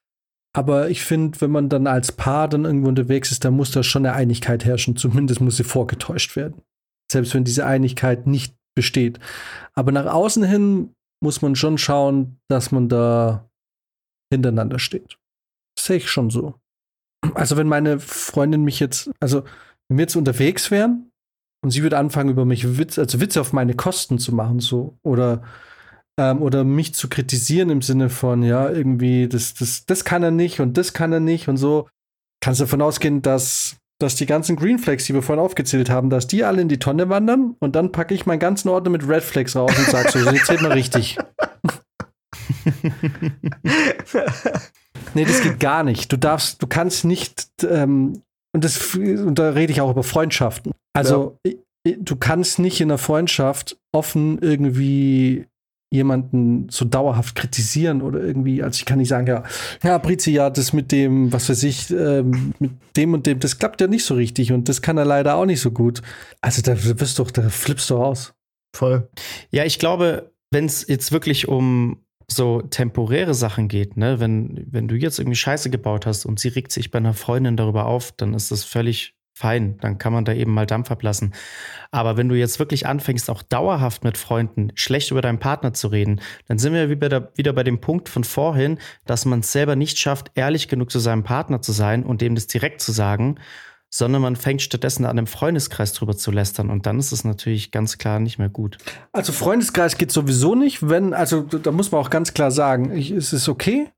Aber 0.53 0.89
ich 0.89 1.03
finde, 1.03 1.39
wenn 1.39 1.51
man 1.51 1.69
dann 1.69 1.87
als 1.87 2.11
Paar 2.11 2.49
dann 2.49 2.65
irgendwo 2.65 2.89
unterwegs 2.89 3.31
ist, 3.31 3.45
dann 3.45 3.53
muss 3.53 3.71
da 3.71 3.83
schon 3.83 4.05
eine 4.05 4.15
Einigkeit 4.15 4.65
herrschen. 4.65 4.97
Zumindest 4.97 5.39
muss 5.39 5.57
sie 5.57 5.63
vorgetäuscht 5.63 6.35
werden. 6.35 6.61
Selbst 7.11 7.33
wenn 7.33 7.45
diese 7.45 7.65
Einigkeit 7.65 8.27
nicht 8.27 8.55
besteht. 8.75 9.19
Aber 9.73 9.91
nach 9.91 10.05
außen 10.05 10.43
hin 10.43 10.93
muss 11.23 11.41
man 11.41 11.55
schon 11.55 11.77
schauen, 11.77 12.37
dass 12.49 12.71
man 12.71 12.89
da 12.89 13.49
hintereinander 14.31 14.79
steht. 14.79 15.17
Das 15.75 15.85
sehe 15.85 15.97
ich 15.97 16.09
schon 16.09 16.29
so. 16.29 16.55
Also 17.33 17.57
wenn 17.57 17.67
meine 17.67 17.99
Freundin 17.99 18.63
mich 18.63 18.79
jetzt, 18.79 19.11
also 19.19 19.43
wenn 19.87 19.97
wir 19.97 20.03
jetzt 20.03 20.15
unterwegs 20.15 20.71
wären 20.71 21.11
und 21.63 21.71
sie 21.71 21.83
würde 21.83 21.97
anfangen 21.97 22.29
über 22.29 22.45
mich 22.45 22.77
Witz, 22.77 22.97
also 22.97 23.21
Witze 23.21 23.41
auf 23.41 23.53
meine 23.53 23.75
Kosten 23.75 24.19
zu 24.19 24.33
machen, 24.33 24.59
so 24.59 24.97
oder 25.03 25.43
ähm, 26.17 26.41
oder 26.41 26.63
mich 26.63 26.93
zu 26.93 27.09
kritisieren 27.09 27.69
im 27.69 27.81
Sinne 27.81 28.09
von 28.09 28.43
ja 28.43 28.69
irgendwie 28.69 29.27
das 29.27 29.53
das 29.53 29.85
das 29.85 30.03
kann 30.03 30.23
er 30.23 30.31
nicht 30.31 30.59
und 30.59 30.77
das 30.77 30.93
kann 30.93 31.13
er 31.13 31.19
nicht 31.19 31.47
und 31.47 31.57
so, 31.57 31.87
kannst 32.41 32.59
du 32.59 32.65
davon 32.65 32.81
ausgehen, 32.81 33.21
dass 33.21 33.77
dass 33.99 34.15
die 34.15 34.25
ganzen 34.25 34.55
Green 34.55 34.79
Flags, 34.79 35.05
die 35.05 35.13
wir 35.13 35.21
vorhin 35.21 35.43
aufgezählt 35.43 35.91
haben, 35.91 36.09
dass 36.09 36.25
die 36.25 36.43
alle 36.43 36.61
in 36.61 36.69
die 36.69 36.79
Tonne 36.79 37.09
wandern 37.09 37.55
und 37.59 37.75
dann 37.75 37.91
packe 37.91 38.15
ich 38.15 38.25
meinen 38.25 38.39
ganzen 38.39 38.69
Ordner 38.69 38.89
mit 38.89 39.07
Red 39.07 39.23
Flags 39.23 39.55
raus 39.55 39.77
und 39.77 39.87
sage 39.87 40.09
so, 40.11 40.19
jetzt 40.31 40.47
zählt 40.47 40.61
mal 40.61 40.71
richtig. 40.71 41.17
nee, 45.13 45.25
das 45.25 45.41
geht 45.41 45.59
gar 45.59 45.83
nicht. 45.83 46.11
Du 46.11 46.17
darfst, 46.17 46.61
du 46.61 46.67
kannst 46.67 47.05
nicht, 47.05 47.47
ähm, 47.67 48.21
und, 48.53 48.63
das, 48.63 48.95
und 48.95 49.39
da 49.39 49.49
rede 49.49 49.71
ich 49.71 49.81
auch 49.81 49.91
über 49.91 50.03
Freundschaften. 50.03 50.73
Also, 50.93 51.37
ja. 51.45 51.53
du 51.97 52.15
kannst 52.15 52.59
nicht 52.59 52.81
in 52.81 52.91
einer 52.91 52.97
Freundschaft 52.97 53.77
offen 53.93 54.39
irgendwie 54.39 55.45
jemanden 55.93 56.69
so 56.69 56.85
dauerhaft 56.85 57.35
kritisieren 57.35 58.01
oder 58.01 58.21
irgendwie, 58.21 58.63
also 58.63 58.77
ich 58.77 58.85
kann 58.85 58.97
nicht 58.97 59.09
sagen, 59.09 59.27
ja, 59.27 59.43
ja, 59.83 59.97
Brizi, 59.97 60.31
ja, 60.31 60.49
das 60.49 60.71
mit 60.71 60.91
dem, 60.91 61.33
was 61.33 61.49
weiß 61.49 61.63
ich, 61.63 61.91
ähm, 61.91 62.53
mit 62.59 62.71
dem 62.95 63.13
und 63.13 63.27
dem, 63.27 63.39
das 63.39 63.59
klappt 63.59 63.81
ja 63.81 63.87
nicht 63.87 64.05
so 64.05 64.15
richtig 64.15 64.53
und 64.53 64.69
das 64.69 64.81
kann 64.81 64.97
er 64.97 65.03
leider 65.03 65.35
auch 65.35 65.45
nicht 65.45 65.59
so 65.59 65.71
gut. 65.71 66.01
Also 66.39 66.61
da 66.61 66.81
wirst 66.81 67.19
du 67.19 67.23
doch, 67.23 67.31
da 67.31 67.49
flippst 67.49 67.89
du 67.89 67.97
aus. 67.97 68.33
Voll. 68.73 69.09
Ja, 69.51 69.65
ich 69.65 69.79
glaube, 69.79 70.31
wenn 70.49 70.65
es 70.65 70.87
jetzt 70.87 71.11
wirklich 71.11 71.49
um 71.49 71.97
so 72.31 72.61
temporäre 72.61 73.33
Sachen 73.33 73.67
geht, 73.67 73.97
ne, 73.97 74.19
wenn, 74.19 74.65
wenn 74.69 74.87
du 74.87 74.95
jetzt 74.95 75.19
irgendwie 75.19 75.35
Scheiße 75.35 75.69
gebaut 75.69 76.05
hast 76.05 76.25
und 76.25 76.39
sie 76.39 76.49
regt 76.49 76.71
sich 76.71 76.91
bei 76.91 76.97
einer 76.97 77.13
Freundin 77.13 77.57
darüber 77.57 77.85
auf, 77.85 78.11
dann 78.11 78.33
ist 78.33 78.51
das 78.51 78.63
völlig 78.63 79.15
fein. 79.33 79.77
Dann 79.79 79.97
kann 79.97 80.13
man 80.13 80.23
da 80.23 80.33
eben 80.33 80.53
mal 80.53 80.65
Dampf 80.65 80.91
ablassen. 80.91 81.33
Aber 81.89 82.15
wenn 82.15 82.29
du 82.29 82.35
jetzt 82.35 82.59
wirklich 82.59 82.85
anfängst, 82.85 83.29
auch 83.29 83.41
dauerhaft 83.41 84.03
mit 84.03 84.17
Freunden 84.17 84.71
schlecht 84.75 85.11
über 85.11 85.21
deinen 85.21 85.39
Partner 85.39 85.73
zu 85.73 85.87
reden, 85.87 86.21
dann 86.47 86.59
sind 86.59 86.73
wir 86.73 86.89
wieder 86.89 87.53
bei 87.53 87.63
dem 87.63 87.81
Punkt 87.81 88.07
von 88.07 88.23
vorhin, 88.23 88.77
dass 89.05 89.25
man 89.25 89.39
es 89.39 89.51
selber 89.51 89.75
nicht 89.75 89.97
schafft, 89.97 90.31
ehrlich 90.35 90.67
genug 90.67 90.91
zu 90.91 90.99
seinem 90.99 91.23
Partner 91.23 91.61
zu 91.61 91.71
sein 91.71 92.03
und 92.03 92.21
dem 92.21 92.35
das 92.35 92.47
direkt 92.47 92.81
zu 92.81 92.91
sagen 92.91 93.37
sondern 93.93 94.21
man 94.21 94.35
fängt 94.37 94.61
stattdessen 94.61 95.05
an, 95.05 95.17
im 95.17 95.27
Freundeskreis 95.27 95.93
drüber 95.93 96.15
zu 96.15 96.31
lästern. 96.31 96.69
Und 96.69 96.85
dann 96.85 96.97
ist 96.97 97.11
es 97.11 97.23
natürlich 97.23 97.71
ganz 97.71 97.97
klar 97.97 98.19
nicht 98.19 98.39
mehr 98.39 98.49
gut. 98.49 98.77
Also 99.11 99.33
Freundeskreis 99.33 99.97
geht 99.97 100.11
sowieso 100.11 100.55
nicht, 100.55 100.89
wenn, 100.89 101.13
also 101.13 101.41
da 101.41 101.71
muss 101.71 101.91
man 101.91 102.01
auch 102.01 102.09
ganz 102.09 102.33
klar 102.33 102.51
sagen, 102.51 102.95
ich, 102.95 103.11
es 103.11 103.33
ist 103.33 103.49
okay, 103.49 103.89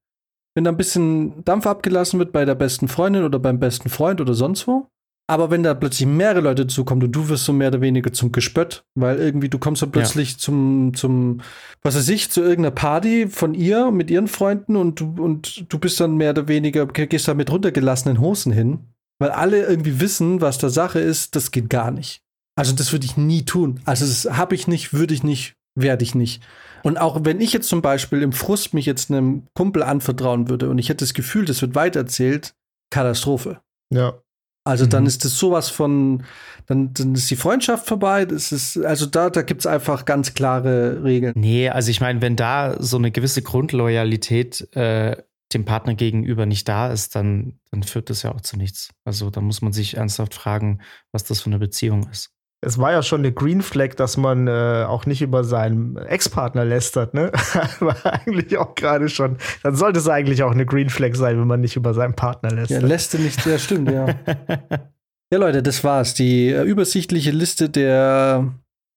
wenn 0.55 0.63
da 0.63 0.71
ein 0.71 0.77
bisschen 0.77 1.43
Dampf 1.45 1.67
abgelassen 1.67 2.19
wird 2.19 2.31
bei 2.31 2.43
der 2.43 2.55
besten 2.55 2.87
Freundin 2.87 3.23
oder 3.23 3.39
beim 3.39 3.59
besten 3.59 3.89
Freund 3.89 4.19
oder 4.19 4.33
sonst 4.33 4.67
wo. 4.67 4.87
Aber 5.27 5.51
wenn 5.51 5.63
da 5.63 5.73
plötzlich 5.73 6.07
mehrere 6.07 6.41
Leute 6.41 6.67
zukommen 6.67 7.01
und 7.01 7.11
du 7.11 7.29
wirst 7.29 7.45
so 7.45 7.53
mehr 7.53 7.69
oder 7.69 7.79
weniger 7.79 8.11
zum 8.11 8.33
Gespött, 8.33 8.83
weil 8.93 9.19
irgendwie 9.19 9.47
du 9.47 9.57
kommst 9.57 9.79
so 9.79 9.87
plötzlich 9.87 10.33
ja. 10.33 10.37
zum, 10.37 10.93
zum, 10.95 11.41
was 11.81 11.95
weiß 11.95 12.09
ich, 12.09 12.29
zu 12.29 12.41
irgendeiner 12.41 12.75
Party 12.75 13.27
von 13.29 13.53
ihr 13.53 13.89
mit 13.89 14.11
ihren 14.11 14.27
Freunden 14.27 14.75
und 14.75 14.99
du, 14.99 15.15
und 15.17 15.71
du 15.71 15.79
bist 15.79 15.99
dann 16.01 16.17
mehr 16.17 16.31
oder 16.31 16.49
weniger, 16.49 16.87
gehst 16.87 17.27
da 17.27 17.35
mit 17.35 17.49
runtergelassenen 17.49 18.19
Hosen 18.19 18.51
hin 18.51 18.92
weil 19.23 19.31
alle 19.31 19.65
irgendwie 19.65 20.01
wissen, 20.01 20.41
was 20.41 20.57
da 20.57 20.67
Sache 20.67 20.99
ist, 20.99 21.37
das 21.37 21.51
geht 21.51 21.69
gar 21.69 21.91
nicht. 21.91 22.21
Also 22.57 22.73
das 22.73 22.91
würde 22.91 23.05
ich 23.05 23.15
nie 23.15 23.45
tun. 23.45 23.79
Also 23.85 24.05
das 24.05 24.37
habe 24.37 24.53
ich 24.53 24.67
nicht, 24.67 24.91
würde 24.91 25.13
ich 25.13 25.23
nicht, 25.23 25.55
werde 25.75 26.03
ich 26.03 26.13
nicht. 26.13 26.43
Und 26.83 26.97
auch 26.97 27.21
wenn 27.23 27.39
ich 27.39 27.53
jetzt 27.53 27.69
zum 27.69 27.81
Beispiel 27.81 28.21
im 28.21 28.33
Frust 28.33 28.73
mich 28.73 28.85
jetzt 28.85 29.09
einem 29.09 29.47
Kumpel 29.53 29.81
anvertrauen 29.81 30.49
würde 30.49 30.69
und 30.69 30.77
ich 30.77 30.89
hätte 30.89 31.05
das 31.05 31.13
Gefühl, 31.13 31.45
das 31.45 31.61
wird 31.61 31.73
weitererzählt, 31.73 32.53
Katastrophe. 32.91 33.61
Ja. 33.93 34.19
Also 34.65 34.83
mhm. 34.83 34.89
dann 34.89 35.05
ist 35.05 35.23
das 35.23 35.37
sowas 35.37 35.69
von, 35.69 36.25
dann, 36.65 36.93
dann 36.93 37.15
ist 37.15 37.31
die 37.31 37.37
Freundschaft 37.37 37.87
vorbei. 37.87 38.25
Das 38.25 38.51
ist, 38.51 38.77
also 38.77 39.05
da, 39.05 39.29
da 39.29 39.41
gibt 39.41 39.61
es 39.61 39.67
einfach 39.67 40.03
ganz 40.03 40.33
klare 40.33 41.01
Regeln. 41.01 41.31
Nee, 41.37 41.69
also 41.69 41.91
ich 41.91 42.01
meine, 42.01 42.21
wenn 42.21 42.35
da 42.35 42.75
so 42.77 42.97
eine 42.97 43.11
gewisse 43.11 43.41
Grundloyalität 43.41 44.67
äh, 44.75 45.15
dem 45.53 45.65
Partner 45.65 45.93
gegenüber 45.95 46.45
nicht 46.45 46.67
da 46.67 46.91
ist, 46.91 47.15
dann, 47.15 47.59
dann 47.71 47.83
führt 47.83 48.09
das 48.09 48.23
ja 48.23 48.33
auch 48.33 48.41
zu 48.41 48.57
nichts. 48.57 48.89
Also 49.05 49.29
da 49.29 49.41
muss 49.41 49.61
man 49.61 49.73
sich 49.73 49.97
ernsthaft 49.97 50.33
fragen, 50.33 50.81
was 51.11 51.23
das 51.23 51.41
für 51.41 51.47
eine 51.47 51.59
Beziehung 51.59 52.07
ist. 52.11 52.31
Es 52.65 52.77
war 52.77 52.93
ja 52.93 53.03
schon 53.03 53.19
eine 53.19 53.33
Green 53.33 53.61
Flag, 53.61 53.95
dass 53.95 54.15
man 54.15 54.47
äh, 54.47 54.85
auch 54.87 55.05
nicht 55.05 55.21
über 55.21 55.43
seinen 55.43 55.97
Ex-Partner 55.97 56.63
lästert, 56.63 57.13
ne? 57.13 57.31
war 57.79 57.97
eigentlich 58.05 58.57
auch 58.57 58.73
gerade 58.73 59.09
schon. 59.09 59.37
Dann 59.63 59.75
sollte 59.75 59.99
es 59.99 60.07
eigentlich 60.07 60.43
auch 60.43 60.51
eine 60.51 60.65
Green 60.65 60.89
Flag 60.89 61.15
sein, 61.15 61.37
wenn 61.37 61.47
man 61.47 61.59
nicht 61.59 61.75
über 61.75 61.93
seinen 61.93 62.15
Partner 62.15 62.51
lästert. 62.51 62.81
Ja, 62.81 62.87
lässt 62.87 63.13
nicht, 63.19 63.45
ja, 63.45 63.57
stimmt, 63.57 63.91
ja. 63.91 64.05
ja, 65.31 65.37
Leute, 65.37 65.61
das 65.61 65.83
war's. 65.83 66.13
Die 66.13 66.49
äh, 66.49 66.63
übersichtliche 66.63 67.31
Liste 67.31 67.69
der 67.69 68.53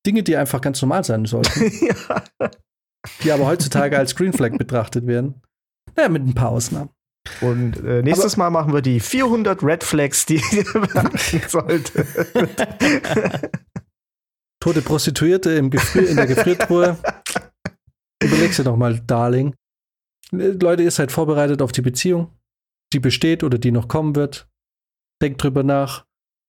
Dinge, 0.07 0.23
die 0.23 0.37
einfach 0.37 0.61
ganz 0.61 0.81
normal 0.81 1.03
sein 1.03 1.25
sollten. 1.25 1.73
ja. 1.87 2.23
Die 3.25 3.33
aber 3.33 3.47
heutzutage 3.47 3.99
als 3.99 4.15
Green 4.15 4.33
Flag 4.33 4.57
betrachtet 4.57 5.07
werden. 5.09 5.43
Ja, 5.97 6.09
mit 6.09 6.27
ein 6.27 6.35
paar 6.35 6.51
Ausnahmen. 6.51 6.91
Und 7.41 7.83
äh, 7.85 8.03
nächstes 8.03 8.35
Aber 8.35 8.45
Mal 8.45 8.51
machen 8.51 8.73
wir 8.73 8.83
die 8.83 9.01
400 9.01 9.63
Red 9.63 9.85
Flags, 9.85 10.27
die 10.27 10.37
beachten 10.73 11.43
sollte. 11.49 12.07
Tote 14.61 14.83
Prostituierte 14.83 15.51
im 15.53 15.71
Gefrier 15.71 16.09
in 16.09 16.17
der 16.17 16.27
Gefriertruhe. 16.27 16.99
Überlegst 18.23 18.59
dir 18.59 18.65
doch 18.65 18.77
mal, 18.77 19.01
Darling. 19.01 19.55
Leute, 20.33 20.83
ihr 20.83 20.91
seid 20.91 21.13
vorbereitet 21.13 21.63
auf 21.63 21.73
die 21.73 21.83
Beziehung, 21.83 22.37
die 22.93 23.01
besteht 23.01 23.45
oder 23.45 23.59
die 23.59 23.71
noch 23.71 23.89
kommen 23.89 24.17
wird. 24.17 24.49
Denkt 25.23 25.43
drüber 25.43 25.63
nach. 25.63 26.05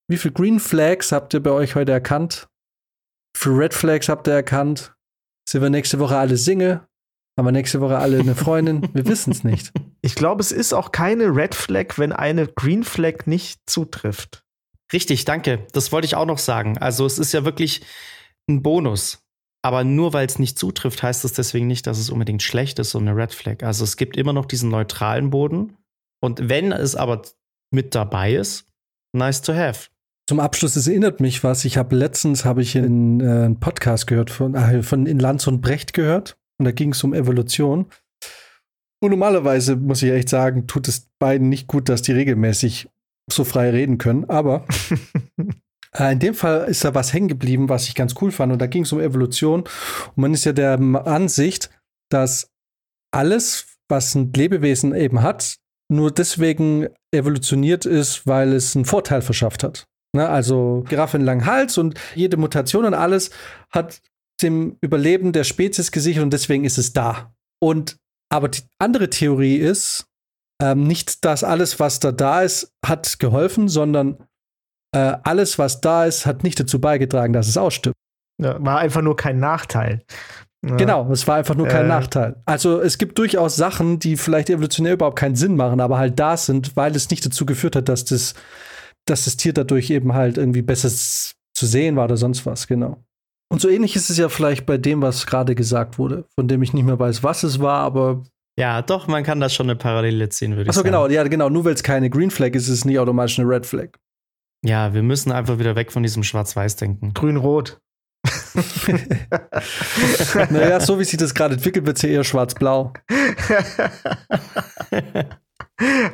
Wie 0.10 0.18
viele 0.18 0.34
Green 0.34 0.60
Flags 0.60 1.11
habt 1.11 1.34
ihr 1.34 1.44
bei 1.44 1.52
euch 1.52 1.76
heute 1.76 1.91
erkannt? 1.91 2.48
Für 3.36 3.57
Red 3.57 3.74
Flags 3.74 4.10
habt 4.10 4.28
ihr 4.28 4.34
erkannt. 4.34 4.95
Sind 5.48 5.61
wir 5.61 5.69
nächste 5.69 5.99
Woche 5.99 6.18
alle 6.18 6.38
Single? 6.38 6.87
Haben 7.38 7.46
wir 7.46 7.52
nächste 7.52 7.82
Woche 7.82 8.00
alle 8.00 8.20
eine 8.20 8.34
Freundin? 8.34 8.90
Wir 8.94 9.06
wissen 9.06 9.32
es 9.32 9.44
nicht. 9.44 9.72
Ich 10.04 10.16
glaube, 10.16 10.42
es 10.42 10.54
ist 10.54 10.74
auch 10.74 10.94
keine 10.94 11.36
Red 11.36 11.54
Flag, 11.54 11.98
wenn 11.98 12.14
eine 12.14 12.48
Green 12.48 12.84
Flag 12.84 13.26
nicht 13.26 13.60
zutrifft. 13.66 14.46
Richtig, 14.94 15.26
danke. 15.26 15.66
Das 15.74 15.92
wollte 15.92 16.06
ich 16.06 16.16
auch 16.16 16.28
noch 16.28 16.38
sagen. 16.38 16.78
Also 16.78 17.06
es 17.06 17.20
ist 17.20 17.34
ja 17.34 17.44
wirklich 17.44 17.82
ein 18.48 18.64
Bonus. 18.64 19.28
Aber 19.64 19.84
nur 19.84 20.14
weil 20.14 20.26
es 20.28 20.40
nicht 20.40 20.58
zutrifft, 20.58 21.04
heißt 21.04 21.26
es 21.26 21.34
deswegen 21.34 21.68
nicht, 21.68 21.88
dass 21.88 21.98
es 21.98 22.10
unbedingt 22.10 22.42
schlecht 22.42 22.80
ist, 22.80 22.92
so 22.92 23.00
eine 23.00 23.18
Red 23.18 23.34
Flag. 23.34 23.64
Also 23.64 23.84
es 23.84 23.98
gibt 23.98 24.16
immer 24.16 24.32
noch 24.32 24.46
diesen 24.46 24.70
neutralen 24.70 25.30
Boden. 25.30 25.76
Und 26.22 26.48
wenn 26.48 26.72
es 26.72 26.96
aber 26.96 27.24
mit 27.72 27.94
dabei 27.94 28.36
ist, 28.36 28.66
nice 29.14 29.42
to 29.42 29.54
have. 29.54 29.90
Zum 30.30 30.40
Abschluss, 30.40 30.78
es 30.78 30.88
erinnert 30.88 31.20
mich 31.20 31.44
was. 31.44 31.66
Ich 31.66 31.76
habe 31.76 31.98
letztens 31.98 32.46
habe 32.46 32.62
ich 32.62 32.78
in, 32.78 33.20
äh, 33.20 33.24
einen 33.24 33.60
Podcast 33.60 34.08
gehört 34.08 34.30
von, 34.30 34.56
äh, 34.56 34.84
von 34.84 35.06
in 35.06 35.20
Lanz 35.20 35.48
und 35.48 35.60
Brecht 35.60 35.94
gehört. 35.94 36.38
Und 36.60 36.66
da 36.66 36.72
ging 36.72 36.92
es 36.92 37.04
um 37.04 37.14
Evolution. 37.14 37.88
Und 39.00 39.12
normalerweise 39.12 39.76
muss 39.76 40.02
ich 40.02 40.12
echt 40.12 40.30
sagen, 40.30 40.68
tut 40.68 40.88
es 40.88 41.08
beiden 41.20 41.50
nicht 41.50 41.68
gut, 41.68 41.88
dass 41.88 42.02
die 42.02 42.14
regelmäßig 42.14 42.90
so 43.30 43.44
frei 43.44 43.70
reden 43.70 43.98
können. 43.98 44.26
Aber 44.30 44.66
äh, 45.96 46.14
in 46.14 46.20
dem 46.20 46.34
Fall 46.34 46.68
ist 46.68 46.84
da 46.84 46.96
was 46.96 47.14
hängen 47.14 47.28
geblieben, 47.28 47.70
was 47.70 47.88
ich 47.88 47.96
ganz 47.96 48.16
cool 48.22 48.32
fand. 48.32 48.52
Und 48.54 48.60
da 48.60 48.68
ging 48.68 48.84
es 48.84 48.92
um 48.92 49.00
Evolution. 49.00 49.62
Und 49.62 50.18
man 50.18 50.34
ist 50.34 50.46
ja 50.46 50.54
der 50.54 50.80
Ansicht, 50.80 51.70
dass 52.10 52.50
alles, 53.12 53.78
was 53.88 54.16
ein 54.16 54.34
Lebewesen 54.34 54.96
eben 54.96 55.22
hat, 55.22 55.58
nur 55.90 56.12
deswegen 56.12 56.88
evolutioniert 57.12 57.86
ist, 57.86 58.28
weil 58.28 58.54
es 58.54 58.76
einen 58.76 58.86
Vorteil 58.86 59.22
verschafft 59.22 59.64
hat. 59.64 59.88
Ne? 60.14 60.28
Also 60.28 60.84
Giraffe 60.90 61.18
einen 61.18 61.26
langen 61.26 61.46
Hals 61.46 61.78
und 61.78 62.00
jede 62.16 62.38
Mutation 62.38 62.86
und 62.86 62.94
alles 62.94 63.30
hat 63.70 64.02
dem 64.42 64.78
Überleben 64.82 65.32
der 65.32 65.44
Spezies 65.44 65.92
gesichert 65.92 66.24
und 66.24 66.32
deswegen 66.32 66.66
ist 66.66 66.78
es 66.78 66.94
da. 66.94 67.34
Und 67.60 67.98
aber 68.30 68.50
die 68.50 68.62
andere 68.80 69.10
Theorie 69.10 69.56
ist, 69.56 70.06
ähm, 70.62 70.84
nicht, 70.84 71.24
dass 71.24 71.44
alles, 71.44 71.80
was 71.80 72.00
da 72.00 72.12
da 72.12 72.42
ist, 72.42 72.74
hat 72.86 73.20
geholfen, 73.20 73.70
sondern 73.70 74.18
äh, 74.94 75.18
alles, 75.24 75.60
was 75.60 75.82
da 75.82 76.06
ist, 76.06 76.26
hat 76.26 76.44
nicht 76.44 76.60
dazu 76.60 76.82
beigetragen, 76.82 77.34
dass 77.34 77.48
es 77.48 77.58
ausstirbt. 77.58 77.96
Ja, 78.42 78.64
war 78.64 78.80
einfach 78.80 79.02
nur 79.02 79.16
kein 79.16 79.40
Nachteil. 79.40 80.04
Genau, 80.64 81.10
es 81.12 81.28
war 81.28 81.36
einfach 81.36 81.56
nur 81.56 81.68
kein 81.68 81.86
äh. 81.86 81.88
Nachteil. 81.88 82.42
Also 82.46 82.82
es 82.82 82.98
gibt 82.98 83.18
durchaus 83.20 83.56
Sachen, 83.56 84.00
die 84.00 84.18
vielleicht 84.18 84.50
evolutionär 84.50 84.94
überhaupt 84.94 85.18
keinen 85.18 85.36
Sinn 85.36 85.56
machen, 85.56 85.80
aber 85.80 85.98
halt 85.98 86.20
da 86.20 86.36
sind, 86.36 86.76
weil 86.76 86.96
es 86.96 87.10
nicht 87.10 87.26
dazu 87.26 87.46
geführt 87.46 87.76
hat, 87.76 87.88
dass 87.90 88.06
das, 88.06 88.34
dass 89.06 89.26
das 89.26 89.38
Tier 89.38 89.54
dadurch 89.54 89.90
eben 89.92 90.14
halt 90.14 90.38
irgendwie 90.38 90.64
besser 90.64 90.90
zu 90.90 91.66
sehen 91.66 91.96
war 91.96 92.06
oder 92.06 92.18
sonst 92.18 92.46
was, 92.46 92.68
genau. 92.68 93.04
Und 93.49 93.61
so 93.61 93.69
ähnlich 93.69 93.95
ist 93.95 94.10
es 94.10 94.18
ja 94.18 94.30
vielleicht 94.30 94.65
bei 94.65 94.78
dem, 94.78 95.02
was 95.02 95.26
gerade 95.26 95.56
gesagt 95.56 95.98
wurde, 95.98 96.26
von 96.36 96.48
dem 96.48 96.61
ich 96.61 96.74
nicht 96.74 96.84
mehr 96.84 96.99
weiß, 96.99 97.24
was 97.24 97.44
es 97.44 97.60
war, 97.60 97.80
aber. 97.80 98.24
Ja, 98.60 98.82
doch, 98.82 99.07
man 99.07 99.24
kann 99.24 99.40
da 99.40 99.49
schon 99.49 99.68
eine 99.68 99.76
Parallele 99.76 100.30
ziehen, 100.30 100.52
würde 100.52 100.64
ich 100.64 100.69
Achso, 100.69 100.80
sagen. 100.80 100.91
genau, 100.91 101.07
ja, 101.07 101.24
genau. 101.24 101.49
Nur 101.49 101.65
weil 101.65 101.74
es 101.74 101.84
keine 101.84 102.10
Green 102.10 102.32
Flag 102.32 102.56
ist, 102.56 102.64
ist 102.64 102.69
es 102.69 102.86
nicht 102.86 102.99
automatisch 102.99 103.40
eine 103.40 103.48
Red 103.48 103.65
Flag. 103.65 103.90
Ja, 104.65 104.94
wir 104.94 105.03
müssen 105.03 105.32
einfach 105.32 105.60
wieder 105.60 105.76
weg 105.76 105.91
von 105.91 106.03
diesem 106.03 106.24
Schwarz-Weiß-Denken. 106.24 107.14
Grün-Rot. 107.14 107.80
naja, 110.49 110.80
so 110.80 110.99
wie 110.99 111.03
sich 111.03 111.18
das 111.18 111.34
gerade 111.34 111.53
entwickelt, 111.53 111.86
wird 111.86 111.98
es 111.98 112.03
ja 112.03 112.10
eher 112.10 112.24
schwarz-blau. 112.24 112.94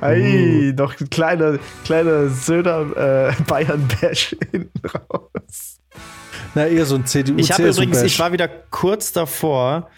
Ei, 0.01 0.69
uh. 0.69 0.73
noch 0.75 0.99
ein 0.99 1.09
kleiner, 1.09 1.57
kleiner 1.85 2.27
Söder 2.29 3.29
äh, 3.29 3.33
Bayern-Bash 3.43 4.35
hinten 4.51 4.87
raus. 4.87 5.79
Na, 6.55 6.67
eher 6.67 6.85
so 6.85 6.95
ein 6.95 7.05
CDU. 7.05 7.37
Ich 7.37 7.51
habe 7.51 7.67
übrigens, 7.67 8.01
ich 8.03 8.19
war 8.19 8.31
wieder 8.31 8.47
kurz 8.47 9.11
davor, 9.11 9.89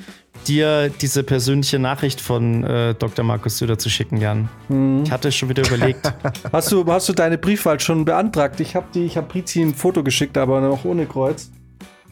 dir 0.47 0.89
diese 0.89 1.23
persönliche 1.23 1.79
Nachricht 1.79 2.21
von 2.21 2.63
äh, 2.63 2.93
Dr. 2.93 3.25
Markus 3.25 3.57
Söder 3.57 3.77
zu 3.77 3.89
schicken, 3.89 4.17
Jan. 4.17 4.49
Mhm. 4.69 5.03
Ich 5.03 5.11
hatte 5.11 5.31
schon 5.31 5.49
wieder 5.49 5.65
überlegt. 5.65 6.11
hast, 6.51 6.71
du, 6.71 6.85
hast 6.85 7.09
du 7.09 7.13
deine 7.13 7.37
Briefwahl 7.37 7.79
schon 7.79 8.05
beantragt? 8.05 8.59
Ich 8.59 8.75
habe 8.75 8.87
habe 9.15 9.27
Prizi 9.27 9.61
ein 9.61 9.73
Foto 9.73 10.03
geschickt, 10.03 10.37
aber 10.37 10.61
noch 10.61 10.85
ohne 10.85 11.05
Kreuz. 11.05 11.49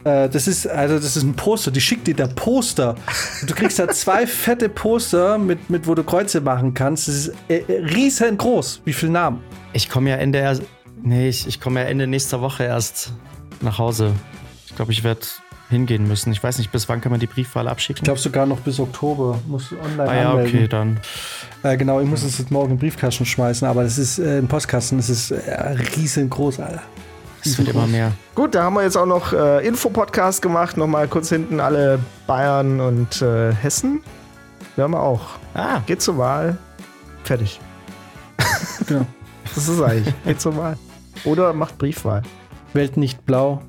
Äh, 0.04 0.28
das 0.28 0.46
ist, 0.46 0.66
also 0.66 0.96
das 0.96 1.16
ist 1.16 1.22
ein 1.22 1.34
Poster, 1.34 1.70
die 1.70 1.80
schickt 1.80 2.06
dir 2.06 2.14
der 2.14 2.26
Poster. 2.26 2.94
Du 3.46 3.54
kriegst 3.54 3.78
da 3.78 3.88
zwei 3.88 4.26
fette 4.26 4.68
Poster, 4.68 5.38
mit, 5.38 5.70
mit 5.70 5.86
wo 5.86 5.94
du 5.94 6.04
Kreuze 6.04 6.40
machen 6.40 6.74
kannst. 6.74 7.08
Das 7.08 7.14
ist 7.14 7.32
äh, 7.48 7.58
äh 7.66 7.84
riesengroß. 7.84 8.82
Wie 8.84 8.92
viele 8.92 9.12
Namen? 9.12 9.40
Ich 9.72 9.88
komme 9.88 10.10
ja 10.10 10.16
Ende 10.16 10.58
Nee, 11.02 11.28
ich, 11.28 11.46
ich 11.46 11.60
komme 11.60 11.80
ja 11.80 11.86
Ende 11.86 12.06
nächster 12.06 12.40
Woche 12.40 12.64
erst 12.64 13.12
nach 13.64 13.78
Hause. 13.78 14.12
Ich 14.66 14.76
glaube, 14.76 14.92
ich 14.92 15.04
werde 15.04 15.20
hingehen 15.70 16.06
müssen. 16.06 16.32
Ich 16.32 16.42
weiß 16.42 16.58
nicht, 16.58 16.70
bis 16.72 16.88
wann 16.88 17.00
kann 17.00 17.10
man 17.10 17.20
die 17.20 17.26
Briefwahl 17.26 17.68
abschicken? 17.68 18.00
Ich 18.00 18.04
glaube 18.04 18.20
sogar 18.20 18.46
noch 18.46 18.60
bis 18.60 18.78
Oktober. 18.78 19.38
Muss 19.46 19.72
online 19.72 20.10
ah, 20.10 20.14
ja, 20.14 20.30
anmelden. 20.30 20.56
okay, 20.56 20.68
dann. 20.68 21.00
Äh, 21.62 21.76
genau, 21.76 22.00
ich 22.00 22.06
muss 22.06 22.22
es 22.22 22.38
jetzt 22.38 22.50
morgen 22.50 22.72
in 22.72 22.76
den 22.76 22.80
Briefkasten 22.80 23.26
schmeißen, 23.26 23.66
aber 23.66 23.82
es 23.82 23.98
ist 23.98 24.18
äh, 24.18 24.38
im 24.38 24.48
Postkasten, 24.48 24.98
es 24.98 25.08
ist 25.08 25.30
äh, 25.30 25.54
riesengroß, 25.96 26.60
Alter. 26.60 26.82
Es 27.44 27.58
wird 27.58 27.68
immer 27.68 27.86
mehr. 27.86 28.12
Gut, 28.34 28.54
da 28.54 28.62
haben 28.62 28.74
wir 28.74 28.82
jetzt 28.82 28.96
auch 28.96 29.06
noch 29.06 29.34
äh, 29.34 29.66
Infopodcast 29.66 30.40
gemacht. 30.40 30.78
Nochmal 30.78 31.08
kurz 31.08 31.28
hinten 31.28 31.60
alle 31.60 31.98
Bayern 32.26 32.80
und 32.80 33.20
äh, 33.20 33.52
Hessen. 33.52 34.02
Wir 34.76 34.84
haben 34.84 34.94
auch. 34.94 35.20
Ah. 35.52 35.80
Geht 35.86 36.00
zur 36.00 36.16
Wahl. 36.16 36.56
Fertig. 37.22 37.60
genau. 38.86 39.06
Das 39.54 39.68
ist 39.68 39.80
eigentlich. 39.80 40.14
Geht 40.24 40.40
zur 40.40 40.56
Wahl. 40.56 40.76
Oder 41.24 41.52
macht 41.52 41.78
Briefwahl. 41.78 42.22
Welt 42.74 42.96
nicht 42.96 43.26
blau. 43.26 43.62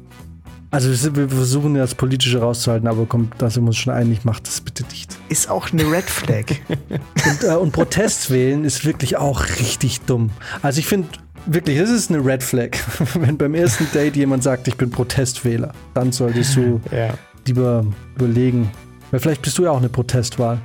Also 0.71 1.15
wir 1.15 1.29
versuchen 1.29 1.75
ja 1.75 1.83
das 1.83 1.95
Politische 1.95 2.41
rauszuhalten, 2.41 2.89
aber 2.89 3.05
kommt, 3.05 3.33
da 3.37 3.49
sind 3.49 3.63
wir 3.63 3.67
uns 3.67 3.77
schon 3.77 3.93
einig, 3.93 4.25
macht 4.25 4.45
das 4.45 4.59
bitte 4.59 4.83
nicht. 4.91 5.15
Ist 5.29 5.49
auch 5.49 5.71
eine 5.71 5.89
Red 5.89 6.03
Flag. 6.03 6.43
und, 6.89 7.43
äh, 7.43 7.55
und 7.55 7.71
Protest 7.71 8.29
wählen 8.29 8.65
ist 8.65 8.83
wirklich 8.83 9.15
auch 9.15 9.45
richtig 9.59 10.01
dumm. 10.01 10.31
Also 10.61 10.79
ich 10.79 10.87
finde 10.87 11.07
wirklich, 11.45 11.79
das 11.79 11.89
ist 11.89 12.11
eine 12.11 12.25
Red 12.25 12.43
Flag. 12.43 12.71
Wenn 13.13 13.37
beim 13.37 13.55
ersten 13.55 13.87
Date 13.93 14.17
jemand 14.17 14.43
sagt, 14.43 14.67
ich 14.67 14.75
bin 14.75 14.89
Protestwähler, 14.89 15.71
dann 15.93 16.11
solltest 16.11 16.57
du 16.57 16.81
ja. 16.91 17.13
lieber 17.47 17.85
überlegen. 18.15 18.69
Weil 19.11 19.21
vielleicht 19.21 19.43
bist 19.43 19.57
du 19.57 19.63
ja 19.63 19.71
auch 19.71 19.77
eine 19.77 19.87
Protestwahl. 19.87 20.59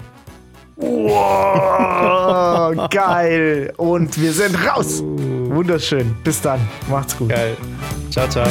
Wow, 0.76 2.88
geil. 2.90 3.72
Und 3.76 4.20
wir 4.20 4.32
sind 4.32 4.56
raus. 4.66 5.04
Wunderschön. 5.54 6.14
Bis 6.24 6.40
dann. 6.40 6.60
Macht's 6.88 7.16
gut. 7.16 7.28
Geil. 7.30 7.56
Ciao, 8.10 8.28
ciao. 8.28 8.48